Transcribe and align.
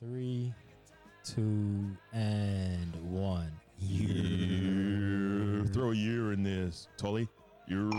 Three, 0.00 0.52
two, 1.24 1.84
and 2.12 2.94
one. 3.10 3.50
Yeah. 3.80 5.64
Throw 5.72 5.90
a 5.90 5.94
year 5.94 6.32
in 6.32 6.42
this, 6.44 6.86
Tolly. 6.96 7.28
Year. 7.66 7.90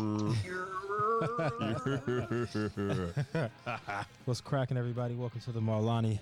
What's 4.26 4.40
cracking, 4.42 4.78
everybody? 4.78 5.16
Welcome 5.16 5.42
to 5.42 5.52
the 5.52 5.60
Marlani 5.60 6.20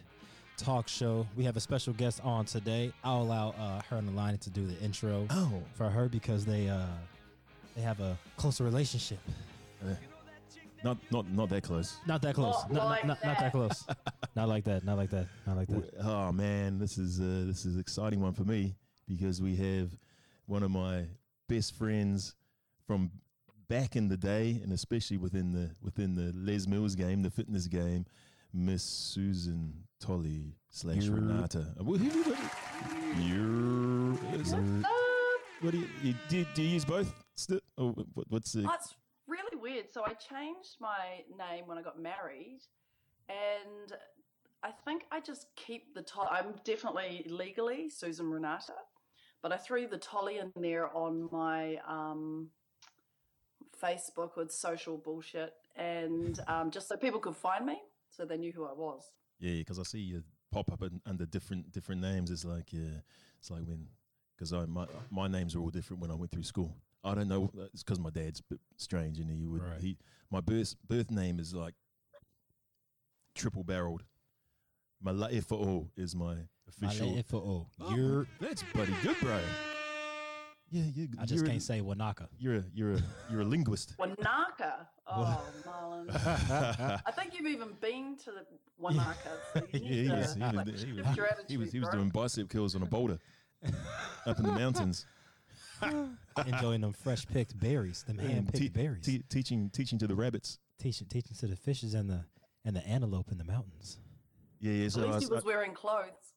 Talk 0.58 0.88
Show. 0.88 1.28
We 1.38 1.44
have 1.44 1.56
a 1.58 1.62
special 1.62 1.94
guest 1.94 2.22
on 2.24 2.46
today. 2.46 2.92
I'll 3.04 3.22
allow 3.22 3.50
uh, 3.50 3.82
her 3.90 3.98
and 3.98 4.10
Alani 4.10 4.40
to 4.40 4.50
do 4.50 4.66
the 4.66 4.80
intro 4.84 5.28
Oh. 5.30 5.62
for 5.76 5.90
her 5.90 6.10
because 6.10 6.44
they 6.44 6.70
uh, 6.70 6.86
they 7.76 7.84
have 7.84 8.00
a 8.00 8.18
closer 8.38 8.64
relationship. 8.64 9.20
Not 10.88 10.98
not 11.12 11.30
not 11.32 11.50
that 11.50 11.64
close. 11.64 11.98
Not 12.06 12.22
that 12.22 12.34
close. 12.36 12.56
Not 12.70 12.74
not, 12.74 12.86
like 12.86 13.06
not, 13.06 13.18
not 13.26 13.38
that 13.40 13.40
that. 13.40 13.52
close. 13.52 13.86
not 14.38 14.48
like 14.48 14.64
that. 14.64 14.86
Not 14.86 14.96
like 14.98 15.10
that. 15.10 15.28
Not 15.46 15.58
like 15.58 15.68
that. 15.68 15.92
Oh 16.02 16.32
man, 16.32 16.80
this 16.80 16.98
is 16.98 17.20
uh, 17.20 17.44
this 17.46 17.66
is 17.66 17.76
an 17.76 17.82
exciting 17.82 18.22
one 18.22 18.32
for 18.32 18.46
me 18.46 18.74
because 19.06 19.42
we 19.42 19.58
have 19.58 19.90
one 20.46 20.64
of 20.64 20.72
my 20.72 21.04
best 21.50 21.76
friends 21.76 22.36
from 22.86 23.12
back 23.68 23.98
in 23.98 24.08
the 24.08 24.16
day, 24.16 24.62
and 24.64 24.72
especially 24.72 25.18
within 25.18 25.52
the 25.52 25.72
within 25.82 26.16
the 26.16 26.32
Les 26.34 26.68
Mills 26.68 26.96
game, 26.96 27.22
the 27.22 27.30
fitness 27.32 27.68
game, 27.68 28.06
Miss 28.54 28.82
Susan 28.84 29.74
Tolj 30.02 30.54
slash 30.70 31.04
Yer. 31.04 31.16
Renata. 31.16 31.66
Uh, 31.78 31.84
wh- 31.84 31.98
who 31.98 32.10
do 32.10 32.20
you- 32.20 32.38
Yer. 33.28 34.12
What 35.60 35.72
do 35.72 35.80
you, 35.80 35.88
you 36.02 36.14
do? 36.30 36.46
Do 36.56 36.62
you 36.62 36.70
use 36.70 36.86
both? 36.86 37.12
Still? 37.36 37.60
Oh, 37.78 37.90
what, 38.14 38.28
what's 38.30 38.54
the? 38.54 38.62
That's 38.62 38.96
really 38.96 39.07
weird. 39.68 39.92
So 39.92 40.04
I 40.06 40.14
changed 40.14 40.78
my 40.80 41.24
name 41.38 41.68
when 41.68 41.78
I 41.78 41.82
got 41.82 42.00
married, 42.02 42.62
and 43.30 43.94
I 44.64 44.72
think 44.86 45.04
I 45.12 45.20
just 45.20 45.48
keep 45.56 45.94
the 45.94 46.02
Tolj. 46.02 46.28
I'm 46.32 46.56
definitely 46.64 47.26
legally 47.30 47.90
Susan 47.90 48.30
Renata, 48.30 48.74
but 49.42 49.52
I 49.52 49.58
threw 49.58 49.88
the 49.88 49.98
Tolly 49.98 50.38
in 50.38 50.52
there 50.56 50.96
on 50.96 51.30
my 51.32 51.80
um, 51.88 52.50
Facebook 53.82 54.38
with 54.38 54.52
social 54.52 54.98
bullshit, 54.98 55.54
and 55.76 56.40
um, 56.48 56.72
just 56.72 56.88
so 56.88 56.96
people 56.96 57.20
could 57.20 57.36
find 57.36 57.66
me, 57.66 57.78
so 58.10 58.26
they 58.26 58.38
knew 58.38 58.52
who 58.52 58.66
I 58.66 58.74
was. 58.74 59.04
Yeah, 59.40 59.54
because 59.54 59.80
I 59.80 59.84
see 59.84 60.00
you 60.00 60.24
pop 60.52 60.72
up 60.72 60.84
under 61.06 61.26
different 61.26 61.72
different 61.72 62.02
names. 62.02 62.32
It's 62.32 62.46
like 62.46 62.72
yeah, 62.72 63.02
it's 63.40 63.52
like 63.52 63.64
when 63.64 63.88
because 64.36 64.54
I 64.54 64.66
my 64.66 64.88
my 65.12 65.28
names 65.28 65.56
are 65.56 65.60
all 65.60 65.70
different 65.70 66.02
when 66.02 66.12
I 66.12 66.16
went 66.16 66.32
through 66.32 66.44
school. 66.44 66.76
I 67.04 67.16
don't 67.16 67.28
know. 67.28 67.50
Uh, 67.58 67.64
it's 67.74 67.84
because 67.84 68.00
my 68.00 68.10
dad's 68.10 68.40
a 68.40 68.44
bit 68.50 68.60
strange, 68.76 69.20
and 69.20 69.30
he 69.30 69.46
would 69.46 69.62
Right. 69.62 69.80
he 69.80 69.98
my 70.30 70.42
birth 70.42 70.76
birth 70.88 71.10
name 71.12 71.40
is 71.40 71.54
like 71.54 71.76
triple 73.36 73.64
barreled. 73.64 74.04
Mala'ifa'o 75.06 75.90
is 75.96 76.16
my 76.16 76.36
official. 76.68 77.12
Mala'ifa'o. 77.12 77.68
Oh, 77.80 77.96
You're. 77.96 78.28
that's 78.40 78.64
buddy 78.74 78.94
good, 79.04 79.16
bro. 79.22 79.40
Yeah, 80.70 80.84
you. 80.94 81.08
Good 81.08 81.20
I 81.22 81.26
just 81.26 81.46
can't 81.46 81.60
a, 81.60 81.62
say 81.62 81.82
Wanaka. 81.82 82.28
You're 82.40 82.56
a 82.56 82.64
you're 82.74 82.94
a 82.94 83.02
you're 83.32 83.42
a 83.42 83.46
linguist. 83.46 83.96
Wanaka. 84.00 84.88
Oh, 85.10 85.42
Marlon. 85.66 86.10
I 87.06 87.12
think 87.12 87.34
you've 87.38 87.48
even 87.48 87.70
been 87.80 88.18
to 88.26 88.32
the 88.32 88.46
Wanaka. 88.82 89.16
So 89.54 89.62
Yeah, 89.72 89.80
need 89.80 89.90
he 89.90 90.08
to, 90.10 90.16
was, 90.16 90.34
he 90.34 90.42
was, 90.42 90.54
like, 90.54 90.68
he 90.68 90.92
was, 90.92 91.46
he 91.48 91.58
was, 91.58 91.72
he 91.72 91.80
was 91.80 91.90
doing 91.90 92.10
bicep 92.10 92.50
curls 92.50 92.76
on 92.76 92.84
a 92.84 92.86
boulder 92.86 93.18
up 94.26 94.38
in 94.40 94.44
the 94.44 94.52
mountains. 94.52 95.06
Enjoying 96.48 96.82
them 96.82 96.94
fresh 96.94 97.26
picked 97.26 97.60
berries, 97.60 98.04
them 98.04 98.18
hand 98.18 98.48
picked 98.48 98.58
Te- 98.58 98.70
berries. 98.70 99.06
te- 99.06 99.24
teaching 99.30 99.70
teaching 99.72 99.98
to 100.00 100.08
the 100.08 100.16
rabbits. 100.16 100.60
teaching 100.80 101.08
teaching 101.08 101.36
to 101.38 101.48
the 101.48 101.56
fishes 101.56 101.94
and 101.94 102.10
the 102.10 102.26
and 102.66 102.76
the 102.76 102.86
antelope 102.88 103.32
in 103.32 103.38
the 103.38 103.44
mountains. 103.46 103.98
Yeah, 104.60 104.74
yeah. 104.74 104.86
At 104.86 104.92
So 104.94 105.02
I 105.02 105.06
least 105.14 105.20
he 105.20 105.26
was, 105.26 105.44
was 105.44 105.46
wearing 105.46 105.74
clothes. 105.74 106.34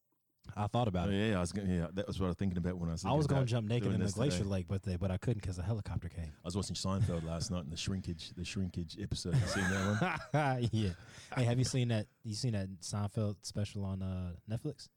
I 0.57 0.67
thought 0.67 0.89
about 0.89 1.11
I, 1.11 1.13
it. 1.13 1.29
yeah, 1.31 1.37
I 1.37 1.41
was 1.41 1.53
gonna, 1.53 1.73
yeah, 1.73 1.87
that 1.93 2.07
was 2.09 2.19
what 2.19 2.27
I 2.27 2.29
was 2.31 2.37
thinking 2.37 2.59
about 2.59 2.77
when 2.77 2.89
I 2.89 2.93
was. 2.93 3.05
I 3.05 3.13
was 3.13 3.27
going 3.27 3.43
to 3.43 3.47
jump 3.47 3.69
naked 3.69 3.93
in 3.93 4.01
the 4.01 4.11
glacier 4.11 4.39
today. 4.39 4.49
lake, 4.51 4.67
but 4.69 4.83
they, 4.83 4.97
but 4.97 5.11
I 5.11 5.17
couldn't 5.19 5.43
because 5.43 5.57
the 5.57 5.63
helicopter 5.63 6.09
came. 6.09 6.33
I 6.33 6.47
was 6.47 6.57
watching 6.57 6.75
Seinfeld 6.75 7.25
last 7.25 7.51
night 7.53 7.65
in 7.65 7.71
the 7.71 7.77
shrinkage, 7.77 8.33
the 8.37 8.45
shrinkage 8.45 8.97
episode. 9.01 9.35
You 9.37 9.47
seen 9.47 9.63
that 9.65 10.21
one? 10.33 10.69
yeah. 10.73 10.91
Hey, 11.37 11.45
have 11.45 11.59
you 11.59 11.65
seen 11.65 11.89
that? 11.89 12.07
You 12.25 12.35
seen 12.35 12.53
that 12.55 12.69
Seinfeld 12.81 13.37
special 13.43 13.85
on 13.85 14.03
uh, 14.03 14.33
Netflix? 14.51 14.89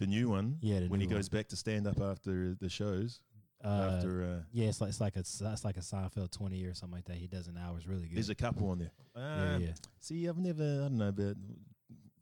The 0.00 0.06
new 0.06 0.30
one. 0.30 0.56
Yeah, 0.60 0.80
the 0.80 0.86
when 0.86 1.00
he 1.00 1.06
new 1.06 1.14
goes 1.16 1.28
back 1.28 1.48
to 1.48 1.56
stand 1.56 1.86
up 1.86 2.00
after 2.00 2.54
the 2.58 2.68
shows. 2.70 3.20
Uh, 3.64 3.94
after 3.96 4.22
uh, 4.22 4.42
Yeah, 4.52 4.68
it's 4.68 4.80
like 4.80 4.90
it's 4.90 5.00
like 5.00 5.16
a 5.16 5.20
it's 5.20 5.64
like 5.64 5.76
a 5.76 5.80
Seinfeld 5.80 6.30
twenty 6.30 6.64
or 6.64 6.74
something 6.74 6.96
like 6.96 7.06
that. 7.06 7.16
He 7.16 7.26
does 7.26 7.48
an 7.48 7.56
hour. 7.58 7.76
It's 7.76 7.86
really 7.86 8.08
good. 8.08 8.16
there's 8.16 8.28
a 8.28 8.34
couple 8.34 8.68
on 8.70 8.78
there. 8.78 8.90
Yeah, 9.16 9.54
Um, 9.54 9.62
yeah. 9.62 9.68
See, 10.00 10.28
I've 10.28 10.36
never, 10.38 10.62
I 10.62 10.88
don't 10.88 10.98
know, 10.98 11.12
but 11.12 11.36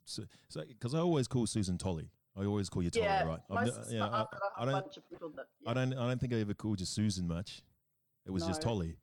so 0.05 0.23
because 0.69 0.95
I 0.95 0.99
always 0.99 1.27
call 1.27 1.47
Susan 1.47 1.79
Tolly. 1.79 2.11
I 2.37 2.45
always 2.45 2.69
call 2.69 2.83
you 2.83 2.91
Tolly, 2.91 3.05
Yeah, 3.07 3.25
right? 3.25 3.41
I've 3.51 3.67
most, 3.67 3.91
ne- 3.91 3.97
yeah, 3.99 4.07
I've 4.07 4.13
I, 4.13 4.17
got 4.19 4.29
a 4.33 4.61
I 4.61 4.65
don't, 4.65 4.73
bunch 4.85 4.97
of 4.97 5.11
people 5.11 5.31
that. 5.37 5.47
I 5.67 5.75
don't, 5.75 5.93
I 5.95 6.09
don't 6.09 6.21
think 6.21 6.33
I 6.33 6.37
ever 6.37 6.55
called 6.55 6.81
you 6.81 6.87
Susan 6.87 7.27
much. 7.29 7.63
It 8.25 8.31
was 8.31 8.47
just 8.47 8.63
No. 8.63 8.69
Tolly. 8.71 8.97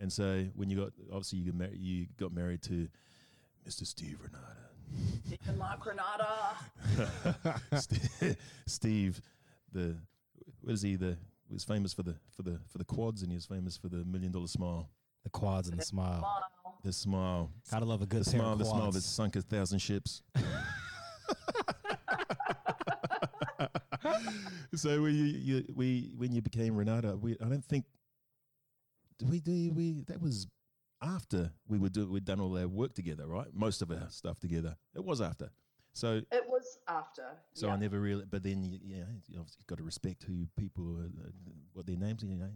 And 0.00 0.12
so 0.12 0.44
when 0.54 0.68
you 0.68 0.76
got, 0.76 0.92
obviously 1.10 1.38
you 1.38 1.52
got 1.52 1.58
married, 1.58 1.78
you 1.78 2.06
got 2.18 2.32
married 2.32 2.62
to 2.62 2.88
Mr. 3.66 3.86
Steve 3.86 4.18
Renata. 4.22 4.44
Stephen 5.24 5.58
Mark 5.58 5.86
Renata. 5.86 7.60
Steve, 7.80 8.36
Steve, 8.66 9.20
the 9.72 9.96
what 10.60 10.74
is 10.74 10.82
he? 10.82 10.96
The 10.96 11.16
was 11.54 11.64
famous 11.64 11.92
for 11.92 12.02
the 12.02 12.14
for 12.34 12.42
the 12.42 12.58
for 12.70 12.78
the 12.78 12.84
quads, 12.84 13.22
and 13.22 13.30
he 13.30 13.36
was 13.36 13.46
famous 13.46 13.76
for 13.76 13.88
the 13.88 14.04
million 14.04 14.32
dollar 14.32 14.46
smile. 14.48 14.88
the 15.24 15.30
quads 15.30 15.68
and 15.68 15.78
the 15.78 15.84
smile. 15.84 16.20
Wow. 16.22 16.42
The 16.82 16.92
smile, 16.92 17.50
Gotta 17.70 17.84
love 17.84 18.02
a 18.02 18.06
good 18.06 18.24
the 18.24 18.30
pair 18.30 18.40
smile, 18.40 18.52
of 18.52 18.58
the 18.58 18.64
smile 18.64 18.80
quads. 18.82 18.96
that 18.96 19.02
sunk 19.02 19.34
a 19.36 19.42
thousand 19.42 19.80
ships. 19.80 20.22
so 24.74 25.02
we, 25.02 25.12
you, 25.12 25.64
we, 25.74 26.12
when 26.16 26.32
you 26.32 26.42
became 26.42 26.76
Renata, 26.76 27.16
we, 27.16 27.32
I 27.44 27.48
don't 27.48 27.64
think, 27.64 27.84
we 29.28 29.40
do 29.40 29.72
we? 29.74 30.02
That 30.06 30.20
was 30.20 30.46
after 31.02 31.50
we 31.66 31.78
would 31.78 31.92
do, 31.92 32.06
we'd 32.06 32.24
done 32.24 32.40
all 32.40 32.56
our 32.56 32.68
work 32.68 32.94
together, 32.94 33.26
right? 33.26 33.48
Most 33.52 33.82
of 33.82 33.90
our 33.90 34.06
stuff 34.10 34.38
together. 34.38 34.76
It 34.94 35.04
was 35.04 35.20
after. 35.20 35.50
So 35.96 36.20
It 36.30 36.44
was 36.46 36.78
after. 36.88 37.24
So 37.54 37.68
yeah. 37.68 37.72
I 37.72 37.76
never 37.76 37.98
really, 37.98 38.24
but 38.30 38.42
then 38.42 38.62
you, 38.62 38.78
you 38.82 38.96
know, 38.98 39.06
you 39.28 39.38
obviously 39.38 39.62
got 39.66 39.78
to 39.78 39.84
respect 39.84 40.24
who 40.24 40.46
people, 40.58 40.98
are, 40.98 41.04
uh, 41.26 41.30
what 41.72 41.86
their 41.86 41.96
names, 41.96 42.22
you 42.22 42.36
know, 42.36 42.50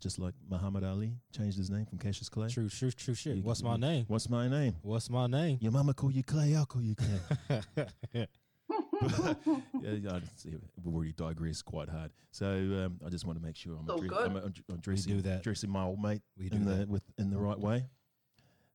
just 0.00 0.18
like 0.18 0.34
Muhammad 0.50 0.82
Ali 0.82 1.12
changed 1.32 1.56
his 1.56 1.70
name 1.70 1.86
from 1.86 1.98
Cassius 1.98 2.28
Clay. 2.28 2.48
True, 2.48 2.68
true, 2.68 2.90
true 2.90 3.14
shit. 3.14 3.36
You- 3.36 3.42
What's 3.44 3.62
my 3.62 3.76
name? 3.76 4.06
What's 4.08 4.28
my 4.28 4.48
name? 4.48 4.74
What's 4.82 5.08
my 5.08 5.28
name? 5.28 5.58
Your 5.60 5.70
mama 5.70 5.94
call 5.94 6.10
you 6.10 6.24
Clay, 6.24 6.56
I'll 6.56 6.66
call 6.66 6.82
you 6.82 6.96
Clay. 6.96 7.60
yeah, 9.02 9.92
yeah, 9.92 10.12
I 10.14 10.20
see, 10.36 10.50
we've 10.84 10.92
already 10.92 11.12
digressed 11.12 11.64
quite 11.64 11.88
hard. 11.88 12.10
So 12.32 12.46
um, 12.46 12.98
I 13.06 13.08
just 13.08 13.24
want 13.24 13.38
to 13.38 13.44
make 13.44 13.54
sure 13.54 13.76
I'm, 13.78 13.88
All 13.88 14.02
address- 14.04 14.20
I'm, 14.24 14.36
I'm, 14.36 14.54
I'm 14.68 14.80
dressing, 14.80 15.16
do 15.16 15.22
that. 15.22 15.44
dressing 15.44 15.70
my 15.70 15.84
old 15.84 16.02
mate 16.02 16.22
We 16.36 16.48
do 16.48 16.56
in 16.56 16.64
the 16.64 16.86
with 16.88 17.02
in 17.18 17.30
the 17.30 17.38
right 17.38 17.58
way. 17.58 17.86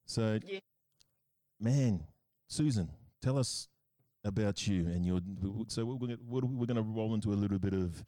So, 0.05 0.39
Yeah. 0.45 0.59
man, 1.59 2.05
Susan, 2.47 2.89
tell 3.21 3.37
us 3.37 3.67
about 4.25 4.67
you 4.67 4.87
and 4.87 5.05
your. 5.05 5.21
So 5.67 5.85
we're 5.85 6.17
we're 6.27 6.65
going 6.65 6.75
to 6.75 6.81
roll 6.81 7.13
into 7.13 7.31
a 7.31 7.35
little 7.35 7.59
bit 7.59 7.73
of 7.73 8.03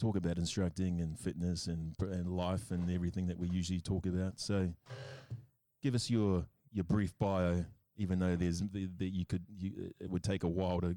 talk 0.00 0.16
about 0.16 0.38
instructing 0.38 1.00
and 1.00 1.18
fitness 1.18 1.66
and 1.66 1.94
and 2.00 2.28
life 2.28 2.70
and 2.70 2.90
everything 2.90 3.26
that 3.26 3.38
we 3.38 3.48
usually 3.48 3.80
talk 3.80 4.06
about. 4.06 4.40
So, 4.40 4.72
give 5.82 5.94
us 5.94 6.08
your 6.08 6.46
your 6.72 6.84
brief 6.84 7.16
bio, 7.18 7.64
even 7.96 8.18
though 8.18 8.36
there's 8.36 8.60
that 8.60 9.12
you 9.12 9.26
could 9.26 9.44
you, 9.58 9.92
it 10.00 10.10
would 10.10 10.22
take 10.22 10.44
a 10.44 10.48
while 10.48 10.80
to 10.80 10.96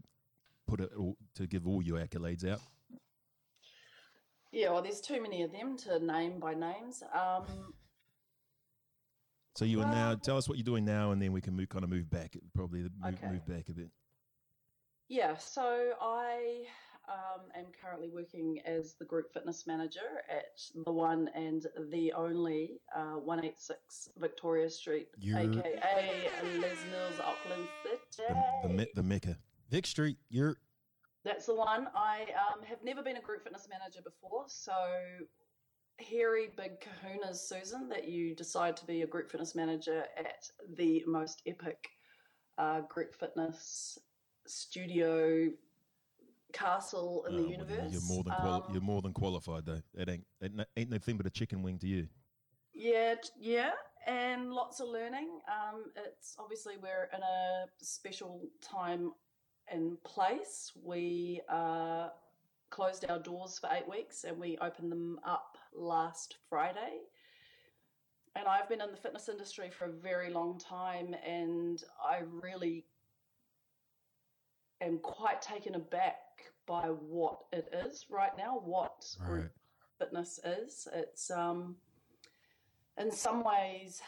put 0.67 0.79
it 0.79 0.91
all, 0.97 1.17
to 1.35 1.47
give 1.47 1.67
all 1.67 1.81
your 1.81 1.99
accolades 1.99 2.47
out. 2.49 2.61
Yeah, 4.51 4.71
well, 4.71 4.81
there's 4.81 5.01
too 5.01 5.21
many 5.21 5.43
of 5.43 5.51
them 5.51 5.77
to 5.79 5.99
name 5.99 6.39
by 6.39 6.53
names. 6.53 7.03
Um, 7.13 7.73
So 9.55 9.63
you 9.63 9.81
are 9.81 9.85
now 9.85 10.15
tell 10.15 10.37
us 10.37 10.49
what 10.49 10.57
you're 10.57 10.65
doing 10.65 10.83
now, 10.83 11.11
and 11.11 11.21
then 11.21 11.31
we 11.31 11.39
can 11.39 11.55
move 11.55 11.69
kind 11.69 11.83
of 11.85 11.89
move 11.89 12.09
back, 12.09 12.35
probably 12.53 12.81
move, 12.81 12.91
Okay. 13.05 13.27
move 13.31 13.47
back 13.47 13.69
a 13.69 13.73
bit. 13.73 13.89
yeah, 15.07 15.37
so 15.37 15.93
I 16.01 16.65
um, 17.07 17.43
am 17.55 17.65
currently 17.81 18.09
working 18.09 18.59
as 18.65 18.95
the 18.99 19.05
group 19.05 19.31
fitness 19.33 19.65
manager 19.65 20.23
at 20.29 20.45
the 20.83 20.91
one 20.91 21.29
and 21.35 21.65
the 21.91 22.11
only 22.13 22.81
uh, 22.93 23.13
186 23.19 24.09
Victoria 24.17 24.69
Street, 24.69 25.07
You're- 25.17 25.41
aka 25.41 26.29
Les 26.59 26.77
Mills, 26.91 27.19
Auckland 27.23 27.67
City. 27.83 28.33
The, 28.63 28.67
the, 28.67 28.87
the 28.95 29.03
mecca. 29.03 29.37
Vic 29.69 29.85
Street. 29.85 30.17
You're 30.29 30.57
That's 31.23 31.45
the 31.45 31.55
one. 31.55 31.87
I 31.95 32.23
um, 32.51 32.61
have 32.63 32.83
never 32.83 33.01
been 33.01 33.17
a 33.17 33.21
group 33.21 33.43
fitness 33.43 33.67
manager 33.69 34.01
before, 34.03 34.45
so 34.47 34.73
hairy 35.99 36.49
big 36.57 36.73
kahunas, 36.81 37.37
Susan, 37.37 37.87
that 37.89 38.07
you 38.07 38.35
decide 38.35 38.75
to 38.77 38.85
be 38.85 39.01
a 39.01 39.07
group 39.07 39.29
fitness 39.31 39.55
manager 39.55 40.05
at 40.17 40.49
the 40.75 41.03
most 41.07 41.41
epic 41.45 41.87
uh, 42.57 42.81
group 42.81 43.13
fitness 43.13 43.97
studio 44.47 45.49
castle 46.53 47.25
in 47.27 47.35
Oh, 47.35 47.37
the 47.43 47.49
universe. 47.49 47.91
You're 47.91 48.01
more 48.03 48.23
than 48.23 48.33
quali- 48.33 48.63
Um, 48.67 48.73
you're 48.73 48.81
more 48.81 49.01
than 49.01 49.13
qualified 49.13 49.65
though. 49.65 49.81
It 49.93 50.09
ain't 50.09 50.25
it 50.41 50.51
ain't 50.77 50.89
nothing 50.89 51.17
but 51.17 51.25
a 51.25 51.29
chicken 51.29 51.61
wing 51.61 51.79
to 51.79 51.87
you. 51.87 52.07
Yeah, 52.73 53.15
yeah, 53.39 53.71
and 54.05 54.51
lots 54.53 54.79
of 54.81 54.87
learning. 54.89 55.39
Um, 55.47 55.85
it's 55.95 56.35
obviously 56.37 56.75
we're 56.77 57.09
in 57.13 57.21
a 57.23 57.65
special 57.81 58.41
time 58.61 59.13
and 59.69 60.01
place. 60.03 60.71
We 60.83 61.41
uh, 61.49 62.09
closed 62.75 63.05
our 63.09 63.19
doors 63.19 63.57
for 63.57 63.69
eight 63.71 63.87
weeks 63.89 64.25
and 64.25 64.37
we 64.37 64.57
opened 64.57 64.91
them 64.91 65.17
up 65.25 65.57
last 65.73 66.35
Friday. 66.49 66.99
And 68.35 68.49
I've 68.49 68.67
been 68.67 68.81
in 68.81 68.91
the 68.91 68.97
fitness 68.97 69.29
industry 69.29 69.69
for 69.69 69.85
a 69.85 69.91
very 69.91 70.29
long 70.29 70.59
time, 70.59 71.15
and 71.25 71.81
I 72.05 72.19
really 72.29 72.83
am 74.81 74.99
quite 74.99 75.41
taken 75.41 75.75
aback 75.75 76.17
by 76.67 76.87
what 76.87 77.45
it 77.53 77.73
is 77.73 78.07
right 78.09 78.37
now, 78.37 78.59
what 78.61 79.05
Right. 79.21 79.49
fitness 79.97 80.41
is. 80.43 80.85
It's 80.93 81.31
um, 81.31 81.77
in 82.97 83.09
some 83.09 83.41
ways, 83.41 84.01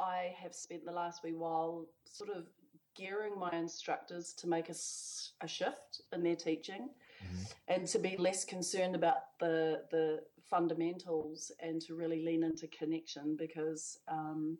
I 0.00 0.34
have 0.42 0.54
spent 0.54 0.86
the 0.86 0.92
last 0.92 1.22
wee 1.22 1.32
while 1.34 1.84
sort 2.06 2.30
of 2.30 2.46
gearing 2.94 3.38
my 3.38 3.50
instructors 3.50 4.32
to 4.34 4.48
make 4.48 4.70
a 4.70 5.46
shift 5.46 6.00
in 6.10 6.22
their 6.22 6.36
teaching 6.36 6.88
Mhm. 7.22 7.54
and 7.68 7.86
to 7.88 7.98
be 7.98 8.16
less 8.16 8.44
concerned 8.44 8.94
about 8.94 9.38
the 9.38 9.86
the 9.90 10.24
fundamentals 10.42 11.50
and 11.60 11.80
to 11.82 11.94
really 11.94 12.22
lean 12.22 12.42
into 12.42 12.68
connection 12.68 13.36
because 13.36 13.98
um, 14.08 14.58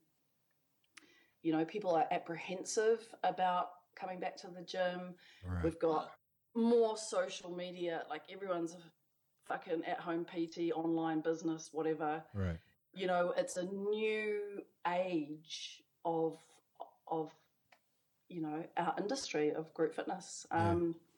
you 1.42 1.52
know 1.52 1.64
people 1.64 1.94
are 1.94 2.06
apprehensive 2.10 3.06
about 3.22 3.70
coming 3.94 4.18
back 4.18 4.36
to 4.36 4.48
the 4.48 4.62
gym 4.62 5.14
Right. 5.44 5.62
We've 5.62 5.78
got 5.78 6.12
more 6.54 6.96
social 6.96 7.50
media, 7.54 8.04
like 8.08 8.22
everyone's 8.30 8.74
a 8.74 8.78
fucking 9.46 9.84
at 9.84 10.00
home 10.00 10.24
PT, 10.24 10.72
online 10.72 11.20
business, 11.20 11.70
whatever. 11.72 12.22
Right. 12.32 12.58
You 12.94 13.06
know, 13.06 13.34
it's 13.36 13.56
a 13.56 13.64
new 13.64 14.62
age 14.86 15.82
of 16.04 16.38
of 17.08 17.32
you 18.28 18.40
know 18.40 18.64
our 18.76 18.94
industry 18.98 19.52
of 19.52 19.72
group 19.74 19.94
fitness. 19.94 20.46
Um, 20.50 20.94
yeah, 20.94 21.13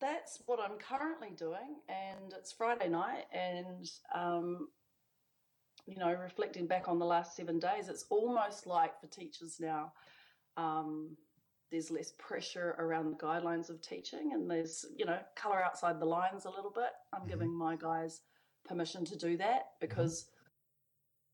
that's 0.00 0.42
what 0.46 0.60
I'm 0.60 0.78
currently 0.78 1.30
doing, 1.36 1.76
and 1.88 2.32
it's 2.36 2.52
Friday 2.52 2.88
night, 2.88 3.24
and 3.32 3.88
um, 4.14 4.68
you 5.86 5.98
know, 5.98 6.12
reflecting 6.12 6.66
back 6.66 6.88
on 6.88 6.98
the 6.98 7.06
last 7.06 7.34
seven 7.36 7.58
days, 7.58 7.88
it's 7.88 8.04
almost 8.10 8.66
like 8.66 9.00
for 9.00 9.06
teachers 9.06 9.58
now. 9.58 9.92
Um, 10.56 11.16
there's 11.70 11.90
less 11.90 12.12
pressure 12.18 12.74
around 12.78 13.10
the 13.10 13.16
guidelines 13.16 13.68
of 13.68 13.80
teaching 13.82 14.32
and 14.32 14.50
there's 14.50 14.86
you 14.96 15.04
know 15.04 15.18
color 15.36 15.62
outside 15.62 16.00
the 16.00 16.06
lines 16.06 16.46
a 16.46 16.50
little 16.50 16.70
bit 16.70 16.92
i'm 17.12 17.22
Mhm. 17.22 17.28
giving 17.28 17.52
my 17.52 17.76
guys 17.76 18.22
permission 18.64 19.04
to 19.04 19.16
do 19.16 19.36
that 19.36 19.78
because 19.78 20.30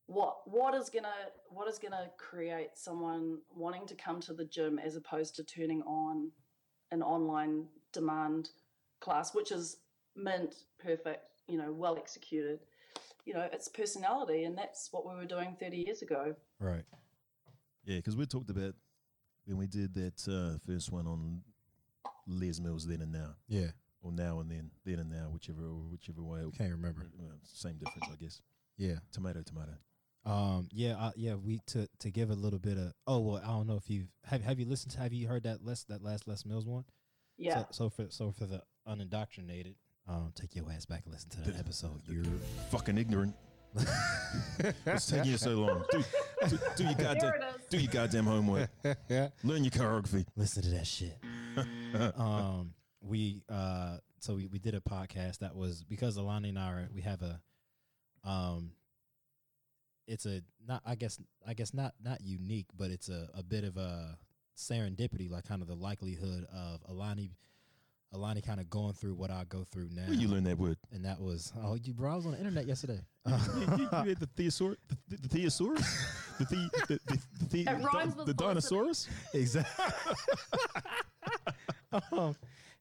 what 0.07 0.47
what 0.47 0.75
is 0.75 0.91
gonna 0.91 1.33
what 1.49 1.69
is 1.69 1.79
gonna 1.79 2.11
create 2.17 2.77
someone 2.77 3.41
wanting 3.51 3.87
to 3.87 3.95
come 3.95 4.21
to 4.21 4.35
the 4.35 4.45
gym 4.45 4.79
as 4.79 4.97
opposed 4.97 5.37
to 5.37 5.45
turning 5.45 5.83
on 5.83 6.33
an 6.95 7.03
online 7.03 7.67
demand 7.93 8.49
class 9.01 9.35
which 9.35 9.51
is 9.53 9.77
mint 10.17 10.55
perfect 10.79 11.25
you 11.49 11.59
know 11.59 11.71
well 11.73 11.97
executed 11.99 12.61
you 13.27 13.35
know 13.35 13.47
it's 13.53 13.69
personality 13.69 14.45
and 14.45 14.57
that's 14.57 14.89
what 14.93 15.07
we 15.07 15.15
were 15.15 15.27
doing 15.27 15.57
30 15.61 15.77
years 15.87 16.01
ago 16.03 16.35
Right. 16.61 16.85
Yeah, 17.85 17.97
because 17.97 18.17
we 18.17 18.25
talked 18.25 18.49
about 18.49 18.75
when 19.45 19.59
we 19.59 19.67
did 19.67 19.93
that 19.95 20.19
uh, 20.27 20.57
first 20.67 20.91
one 20.91 21.07
on 21.07 21.43
Les 22.27 22.59
Mills 22.61 22.87
then 22.87 23.03
and 23.03 23.13
now, 23.13 23.35
Yeah. 23.49 23.73
or 24.01 24.11
now 24.13 24.41
and 24.41 24.51
then, 24.51 24.71
then 24.87 25.01
and 25.01 25.11
now, 25.11 25.29
whichever 25.31 25.61
whichever 25.93 26.23
way. 26.23 26.41
it- 26.41 26.55
Can't 26.57 26.71
remember. 26.73 27.03
well, 27.19 27.37
same 27.43 27.77
difference, 27.77 28.09
I 28.11 28.17
guess. 28.17 28.41
Yeah. 28.79 29.01
Tomato, 29.13 29.43
tomato. 29.43 29.73
Um. 30.27 30.69
Yeah. 30.73 30.97
Uh, 30.99 31.11
yeah. 31.17 31.35
We 31.35 31.61
to 31.69 31.89
to 32.01 32.11
give 32.11 32.31
a 32.31 32.35
little 32.35 32.59
bit 32.59 32.77
of. 32.79 32.93
Oh 33.07 33.21
well. 33.21 33.43
I 33.45 33.49
don't 33.49 33.67
know 33.67 33.77
if 33.77 33.91
you've 33.91 34.09
have 34.25 34.43
have 34.43 34.59
you 34.59 34.67
listened 34.67 34.93
to 34.93 35.01
have 35.01 35.13
you 35.13 35.29
heard 35.29 35.43
that 35.45 35.65
less 35.65 35.85
that 35.85 36.03
last 36.03 36.27
Les 36.27 36.45
Mills 36.47 36.67
one? 36.67 36.85
yeah 37.37 37.59
So, 37.59 37.67
so 37.73 37.91
for 37.91 38.07
so 38.11 38.31
for 38.33 38.47
the 38.47 38.63
unindoctrinated, 38.87 39.75
um, 40.09 40.33
take 40.35 40.55
your 40.55 40.71
ass 40.73 40.87
back 40.87 41.03
and 41.05 41.13
listen 41.13 41.31
to 41.31 41.41
that 41.43 41.53
The- 41.55 41.59
episode. 41.59 42.01
You're 42.09 42.25
Fucking 42.71 42.97
ignorant. 42.99 43.35
What's 44.85 45.07
taking 45.09 45.33
you 45.33 45.37
so 45.37 45.51
long? 45.51 45.85
Do, 45.91 46.05
do, 46.49 46.59
do 46.77 46.85
your 46.85 46.95
goddamn 46.95 47.19
there 47.19 47.35
it 47.35 47.43
is 47.61 47.67
do 47.71 47.79
your 47.79 47.93
goddamn 47.93 48.25
homework. 48.27 48.71
yeah. 49.11 49.29
Learn 49.45 49.65
your 49.65 49.73
choreography. 49.73 50.25
Listen 50.37 50.63
to 50.63 50.71
that 50.71 50.87
shit. 50.87 51.19
um, 52.17 52.73
we 53.01 53.43
uh, 53.51 53.97
so 54.21 54.37
we, 54.37 54.47
we 54.47 54.59
did 54.61 54.75
a 54.77 54.81
podcast 54.81 55.39
that 55.41 55.57
was 55.57 55.83
because 55.83 56.17
Alani 56.17 56.51
and 56.51 56.59
I 56.59 56.71
are, 56.71 56.89
we 56.95 57.03
have 57.03 57.21
a 57.23 57.41
um, 58.23 58.71
it's 60.07 60.27
a 60.27 60.43
not 60.67 60.83
I 60.85 60.95
guess 60.95 61.19
I 61.47 61.55
guess 61.55 61.73
not 61.75 61.95
not 62.03 62.21
unique, 62.21 62.67
but 62.77 62.91
it's 62.91 63.09
a 63.09 63.29
a 63.35 63.43
bit 63.43 63.65
of 63.65 63.77
a 63.77 64.19
serendipity, 64.57 65.31
like 65.31 65.45
kind 65.45 65.63
of 65.63 65.69
the 65.69 65.75
likelihood 65.75 66.47
of 66.53 66.81
Alani. 66.89 67.33
Alani 68.13 68.41
kind 68.43 68.61
of 68.61 68.71
going 68.71 68.93
through 68.93 69.15
what 69.15 69.33
I 69.33 69.43
go 69.49 69.65
through 69.73 69.89
now, 69.91 70.03
Where 70.05 70.15
you 70.15 70.29
learn 70.29 70.45
that 70.45 70.57
word? 70.57 70.79
and 70.93 71.05
that 71.05 71.21
was 71.21 71.53
oh 71.61 71.75
you 71.75 71.93
bro 71.93 72.13
I 72.13 72.15
was 72.15 72.27
on 72.27 72.33
the 72.33 72.39
internet 72.39 72.65
yesterday. 72.65 73.01
you, 73.27 73.33
you, 73.77 73.89
you 74.05 74.09
had 74.11 74.21
the 74.21 74.29
theosaurus, 74.37 74.77
the, 74.87 74.97
the, 75.09 75.17
the 75.17 75.29
theosaurus, 75.29 75.85
the 76.39 76.45
the 76.45 76.71
the, 76.87 77.01
the, 77.09 77.47
the, 77.47 77.61
It 77.73 77.85
rhymes 77.93 78.15
the, 78.15 78.25
the 78.27 78.35
dinosaurus. 78.35 79.09
exactly. 79.33 79.85
um, 82.13 82.37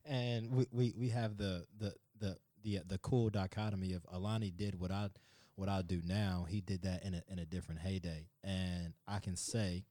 and 0.05 0.51
we, 0.51 0.67
we 0.71 0.93
we 0.95 1.09
have 1.09 1.37
the 1.37 1.65
the 1.79 1.93
the 2.19 2.37
the 2.63 2.79
the 2.87 2.97
cool 2.99 3.29
dichotomy 3.31 3.93
of 3.93 4.05
Alani 4.11 4.51
did 4.51 4.75
what 4.79 4.91
I 4.91 5.09
what 5.55 5.69
I 5.69 5.81
do 5.81 6.01
now. 6.03 6.45
He 6.50 6.61
did 6.61 6.83
that 6.83 7.03
in 7.03 7.13
a 7.13 7.23
in 7.27 7.39
a 7.39 7.45
different 7.45 7.81
heyday, 7.81 8.27
and 8.44 8.94
I 9.07 9.19
can 9.19 9.35
say, 9.35 9.85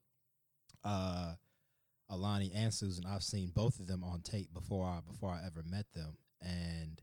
uh, 0.85 1.35
Alani 2.09 2.53
and 2.55 2.73
Susan, 2.73 3.05
I've 3.07 3.23
seen 3.23 3.53
both 3.55 3.81
of 3.81 3.87
them 3.87 4.05
on 4.05 4.21
tape 4.21 4.53
before 4.53 4.87
I 4.87 5.01
before 5.07 5.31
I 5.31 5.47
ever 5.47 5.63
met 5.65 5.87
them, 5.95 6.17
and 6.41 7.01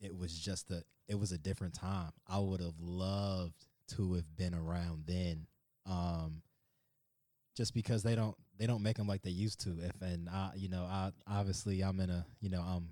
it 0.00 0.16
was 0.16 0.38
just 0.38 0.70
a 0.70 0.82
it 1.08 1.18
was 1.18 1.32
a 1.32 1.38
different 1.38 1.74
time. 1.74 2.10
I 2.26 2.38
would 2.38 2.60
have 2.60 2.78
loved 2.80 3.66
to 3.96 4.14
have 4.14 4.36
been 4.36 4.54
around 4.54 5.04
then. 5.06 5.46
Um, 5.86 6.42
just 7.56 7.74
because 7.74 8.02
they 8.02 8.14
don't 8.14 8.36
they 8.58 8.66
don't 8.66 8.82
make 8.82 8.96
them 8.96 9.06
like 9.06 9.22
they 9.22 9.30
used 9.30 9.60
to. 9.60 9.78
If 9.80 10.00
and 10.02 10.28
I, 10.28 10.52
you 10.56 10.68
know, 10.68 10.84
I 10.84 11.10
obviously 11.26 11.82
I'm 11.82 11.98
in 12.00 12.10
a, 12.10 12.24
you 12.40 12.50
know, 12.50 12.60
I'm 12.60 12.90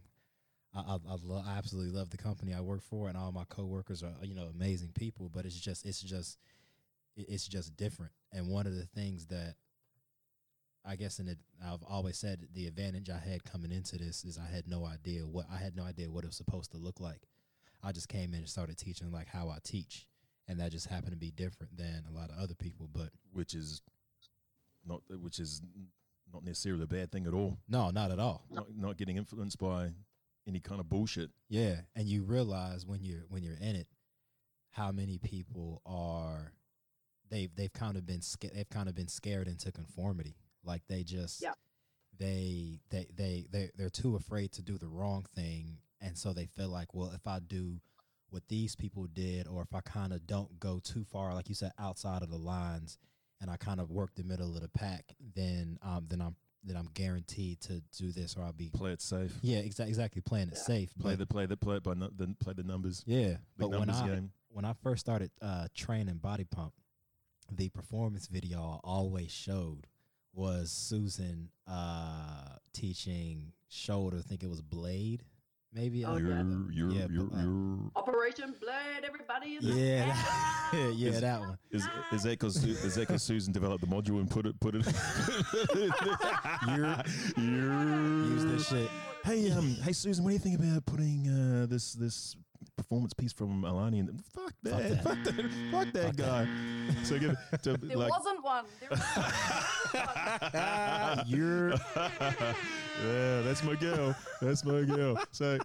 I 0.78 0.94
I, 0.94 0.94
I, 0.94 1.16
lo- 1.22 1.42
I 1.46 1.58
absolutely 1.58 1.96
love 1.96 2.10
the 2.10 2.16
company 2.16 2.54
I 2.54 2.60
work 2.60 2.82
for, 2.82 3.08
and 3.08 3.16
all 3.16 3.32
my 3.32 3.44
coworkers 3.48 4.02
are 4.02 4.12
you 4.22 4.34
know 4.34 4.48
amazing 4.54 4.92
people. 4.94 5.30
But 5.32 5.44
it's 5.46 5.58
just 5.58 5.84
it's 5.86 6.00
just 6.00 6.38
it's 7.16 7.48
just 7.48 7.76
different. 7.76 8.12
And 8.32 8.48
one 8.48 8.66
of 8.66 8.74
the 8.74 8.86
things 8.86 9.26
that 9.26 9.54
I 10.84 10.96
guess 10.96 11.18
it, 11.18 11.38
I've 11.64 11.82
always 11.88 12.16
said 12.16 12.46
the 12.54 12.66
advantage 12.66 13.10
I 13.10 13.18
had 13.18 13.44
coming 13.44 13.72
into 13.72 13.98
this 13.98 14.24
is 14.24 14.38
I 14.38 14.54
had 14.54 14.68
no 14.68 14.86
idea 14.86 15.22
what 15.22 15.46
I 15.52 15.56
had 15.58 15.76
no 15.76 15.84
idea 15.84 16.10
what 16.10 16.24
it 16.24 16.28
was 16.28 16.36
supposed 16.36 16.70
to 16.72 16.78
look 16.78 17.00
like. 17.00 17.28
I 17.82 17.92
just 17.92 18.08
came 18.08 18.32
in 18.32 18.40
and 18.40 18.48
started 18.48 18.76
teaching 18.76 19.12
like 19.12 19.28
how 19.28 19.48
I 19.48 19.58
teach, 19.62 20.06
and 20.48 20.58
that 20.60 20.72
just 20.72 20.86
happened 20.86 21.12
to 21.12 21.18
be 21.18 21.30
different 21.30 21.76
than 21.76 22.04
a 22.08 22.14
lot 22.14 22.30
of 22.30 22.38
other 22.38 22.54
people. 22.54 22.88
But 22.92 23.10
which 23.32 23.54
is 23.54 23.82
not 24.86 25.02
which 25.10 25.38
is 25.38 25.62
not 26.32 26.44
necessarily 26.44 26.82
a 26.84 26.86
bad 26.86 27.10
thing 27.10 27.26
at 27.26 27.34
all. 27.34 27.58
no, 27.68 27.90
not 27.90 28.10
at 28.10 28.18
all. 28.18 28.44
Not, 28.50 28.66
not 28.76 28.96
getting 28.98 29.16
influenced 29.16 29.58
by 29.58 29.90
any 30.48 30.60
kind 30.60 30.80
of 30.80 30.88
bullshit. 30.88 31.30
Yeah, 31.48 31.82
and 31.94 32.08
you 32.08 32.24
realize 32.24 32.86
when 32.86 33.02
you're 33.04 33.24
when 33.28 33.42
you're 33.42 33.56
in 33.60 33.76
it, 33.76 33.86
how 34.70 34.90
many 34.90 35.18
people 35.18 35.82
are 35.86 36.52
they've 37.30 37.54
they've 37.54 37.72
kind 37.72 37.96
of 37.96 38.06
been 38.06 38.22
sca- 38.22 38.50
they've 38.54 38.68
kind 38.68 38.88
of 38.88 38.94
been 38.94 39.08
scared 39.08 39.46
into 39.46 39.70
conformity. 39.70 40.34
Like 40.64 40.82
they 40.88 41.04
just 41.04 41.42
Yeah. 41.42 41.52
they 42.18 42.80
they 42.90 43.06
they 43.14 43.46
they 43.50 43.70
they're 43.76 43.90
too 43.90 44.16
afraid 44.16 44.52
to 44.52 44.62
do 44.62 44.78
the 44.78 44.88
wrong 44.88 45.26
thing, 45.34 45.78
and 46.00 46.16
so 46.16 46.32
they 46.32 46.46
feel 46.46 46.70
like, 46.70 46.94
well, 46.94 47.10
if 47.14 47.26
I 47.26 47.38
do 47.40 47.80
what 48.30 48.46
these 48.48 48.74
people 48.76 49.06
did, 49.06 49.46
or 49.46 49.62
if 49.62 49.74
I 49.74 49.80
kind 49.80 50.12
of 50.12 50.26
don't 50.26 50.58
go 50.60 50.80
too 50.80 51.04
far, 51.04 51.32
like 51.34 51.48
you 51.48 51.54
said, 51.54 51.72
outside 51.78 52.22
of 52.22 52.28
the 52.30 52.36
lines, 52.36 52.98
and 53.40 53.50
I 53.50 53.56
kind 53.56 53.80
of 53.80 53.90
work 53.90 54.14
the 54.14 54.24
middle 54.24 54.54
of 54.54 54.60
the 54.62 54.68
pack, 54.68 55.14
then 55.34 55.78
um 55.82 56.06
then 56.08 56.20
I'm 56.20 56.36
then 56.64 56.76
I'm 56.76 56.88
guaranteed 56.94 57.60
to 57.62 57.80
do 57.96 58.12
this, 58.12 58.36
or 58.36 58.42
I'll 58.42 58.52
be 58.52 58.70
Play 58.70 58.92
it 58.92 59.00
safe. 59.00 59.36
yeah, 59.42 59.58
exactly 59.58 59.90
exactly 59.90 60.20
playing 60.22 60.48
it 60.48 60.54
Yeah. 60.56 60.62
safe. 60.62 60.94
Play 60.98 61.12
but- 61.12 61.18
the 61.20 61.26
play 61.26 61.46
the 61.46 61.56
play 61.56 61.76
it 61.76 61.82
by 61.82 61.94
nu- 61.94 62.10
the 62.14 62.34
play 62.40 62.52
the 62.54 62.62
numbers. 62.64 63.02
yeah, 63.06 63.28
Big 63.28 63.38
but 63.56 63.70
when 63.70 63.88
I 63.90 64.06
game. 64.06 64.32
when 64.50 64.64
I 64.64 64.72
first 64.72 65.00
started 65.00 65.30
uh, 65.40 65.68
training 65.74 66.18
body 66.18 66.44
pump, 66.44 66.74
the 67.50 67.68
performance 67.68 68.26
video 68.26 68.60
I 68.60 68.78
always 68.84 69.30
showed 69.30 69.86
was 70.34 70.70
Susan 70.70 71.50
uh, 71.66 72.56
teaching 72.72 73.52
shoulder. 73.68 74.18
I 74.18 74.22
think 74.22 74.42
it 74.42 74.48
was 74.48 74.60
blade, 74.62 75.24
maybe. 75.72 76.04
Oh, 76.04 76.16
yeah. 76.16 76.42
You're, 76.42 76.72
you're, 76.72 76.90
Yeah, 76.92 77.06
you're, 77.10 77.24
but, 77.24 77.38
uh, 77.38 77.42
you're, 77.42 77.90
Operation 77.96 78.54
Blade, 78.60 79.04
everybody 79.06 79.56
in 79.56 79.64
the 79.66 79.74
yeah, 79.74 80.04
house. 80.12 80.72
that, 80.72 80.92
yeah, 80.96 81.08
Is- 81.10 81.20
that 81.20 81.40
one. 81.40 81.58
is 81.70 81.88
is 82.12 82.22
that 82.22 82.30
because 82.30 82.64
is 82.64 82.94
that 82.94 83.00
because 83.08 83.22
Susan 83.22 83.52
developed 83.52 83.80
the 83.82 83.86
module 83.86 84.18
and 84.20 84.30
put 84.30 84.46
it 84.46 84.58
put 84.60 84.74
it? 84.74 84.86
you're, 86.68 86.96
you're, 87.36 88.24
Use 88.24 88.44
this 88.46 88.68
shit. 88.68 88.90
Hey, 89.24 89.50
um, 89.50 89.74
hey, 89.82 89.92
Susan, 89.92 90.24
what 90.24 90.30
do 90.30 90.34
you 90.34 90.38
think 90.38 90.58
about 90.58 90.86
putting 90.86 91.28
uh, 91.28 91.66
this 91.66 91.92
this 91.92 92.34
performance 92.88 93.12
piece 93.12 93.32
from 93.34 93.64
Alani, 93.64 93.98
and 93.98 94.24
fuck 94.24 94.52
that, 94.62 94.72
Fuck 94.72 94.82
that. 94.82 95.02
fuck 95.04 95.24
that, 95.36 95.50
fuck 95.70 95.92
that 95.92 96.04
Fuck 96.06 96.16
guy. 96.16 96.48
so 97.02 97.18
give 97.18 97.36
it 97.52 97.62
to, 97.62 97.76
There 97.76 97.96
like, 97.98 98.10
wasn't 98.10 98.42
one. 98.42 98.64
There 98.80 98.88
wasn't 98.90 99.16
one. 99.94 101.24
You're 101.26 101.70
yeah, 101.70 103.42
that's 103.42 103.62
my 103.62 103.74
girl. 103.74 104.14
That's 104.40 104.64
my 104.64 104.82
girl. 104.82 105.18
So, 105.32 105.58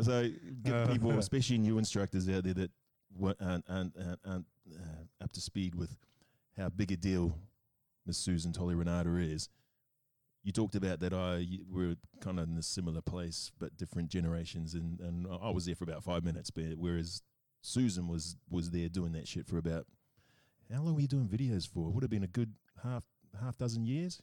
so 0.00 0.28
get 0.62 0.90
people, 0.90 1.10
especially 1.18 1.58
new 1.58 1.76
instructors 1.78 2.28
out 2.30 2.44
there 2.44 2.54
that 2.54 2.70
wa- 3.14 3.34
aren't, 3.40 3.64
aren't, 3.68 3.94
aren't, 3.98 4.20
aren't 4.26 4.46
uh, 4.74 5.22
up 5.24 5.32
to 5.32 5.40
speed 5.40 5.74
with 5.74 5.94
how 6.56 6.70
big 6.70 6.92
a 6.92 6.96
deal 6.96 7.36
Miss 8.06 8.16
Susan 8.16 8.52
Tolj 8.52 8.78
Renata 8.78 9.14
is. 9.18 9.48
You 10.42 10.52
talked 10.52 10.74
about 10.74 11.00
that 11.00 11.12
I 11.12 11.46
we're 11.70 11.96
kind 12.20 12.38
of 12.38 12.48
in 12.48 12.56
a 12.56 12.62
similar 12.62 13.02
place, 13.02 13.52
but 13.58 13.76
different 13.76 14.08
generations, 14.08 14.74
and, 14.74 14.98
and 15.00 15.26
I 15.42 15.50
was 15.50 15.66
there 15.66 15.74
for 15.74 15.84
about 15.84 16.02
five 16.02 16.24
minutes, 16.24 16.50
but 16.50 16.76
whereas 16.76 17.22
Susan 17.62 18.08
was 18.08 18.36
was 18.48 18.70
there 18.70 18.88
doing 18.88 19.12
that 19.12 19.28
shit 19.28 19.46
for 19.46 19.58
about 19.58 19.86
how 20.72 20.82
long 20.82 20.94
were 20.94 21.00
you 21.00 21.08
doing 21.08 21.28
videos 21.28 21.68
for? 21.68 21.90
Would 21.90 22.02
have 22.02 22.10
been 22.10 22.24
a 22.24 22.28
good 22.28 22.54
half 22.82 23.04
half 23.40 23.58
dozen 23.58 23.84
years, 23.84 24.22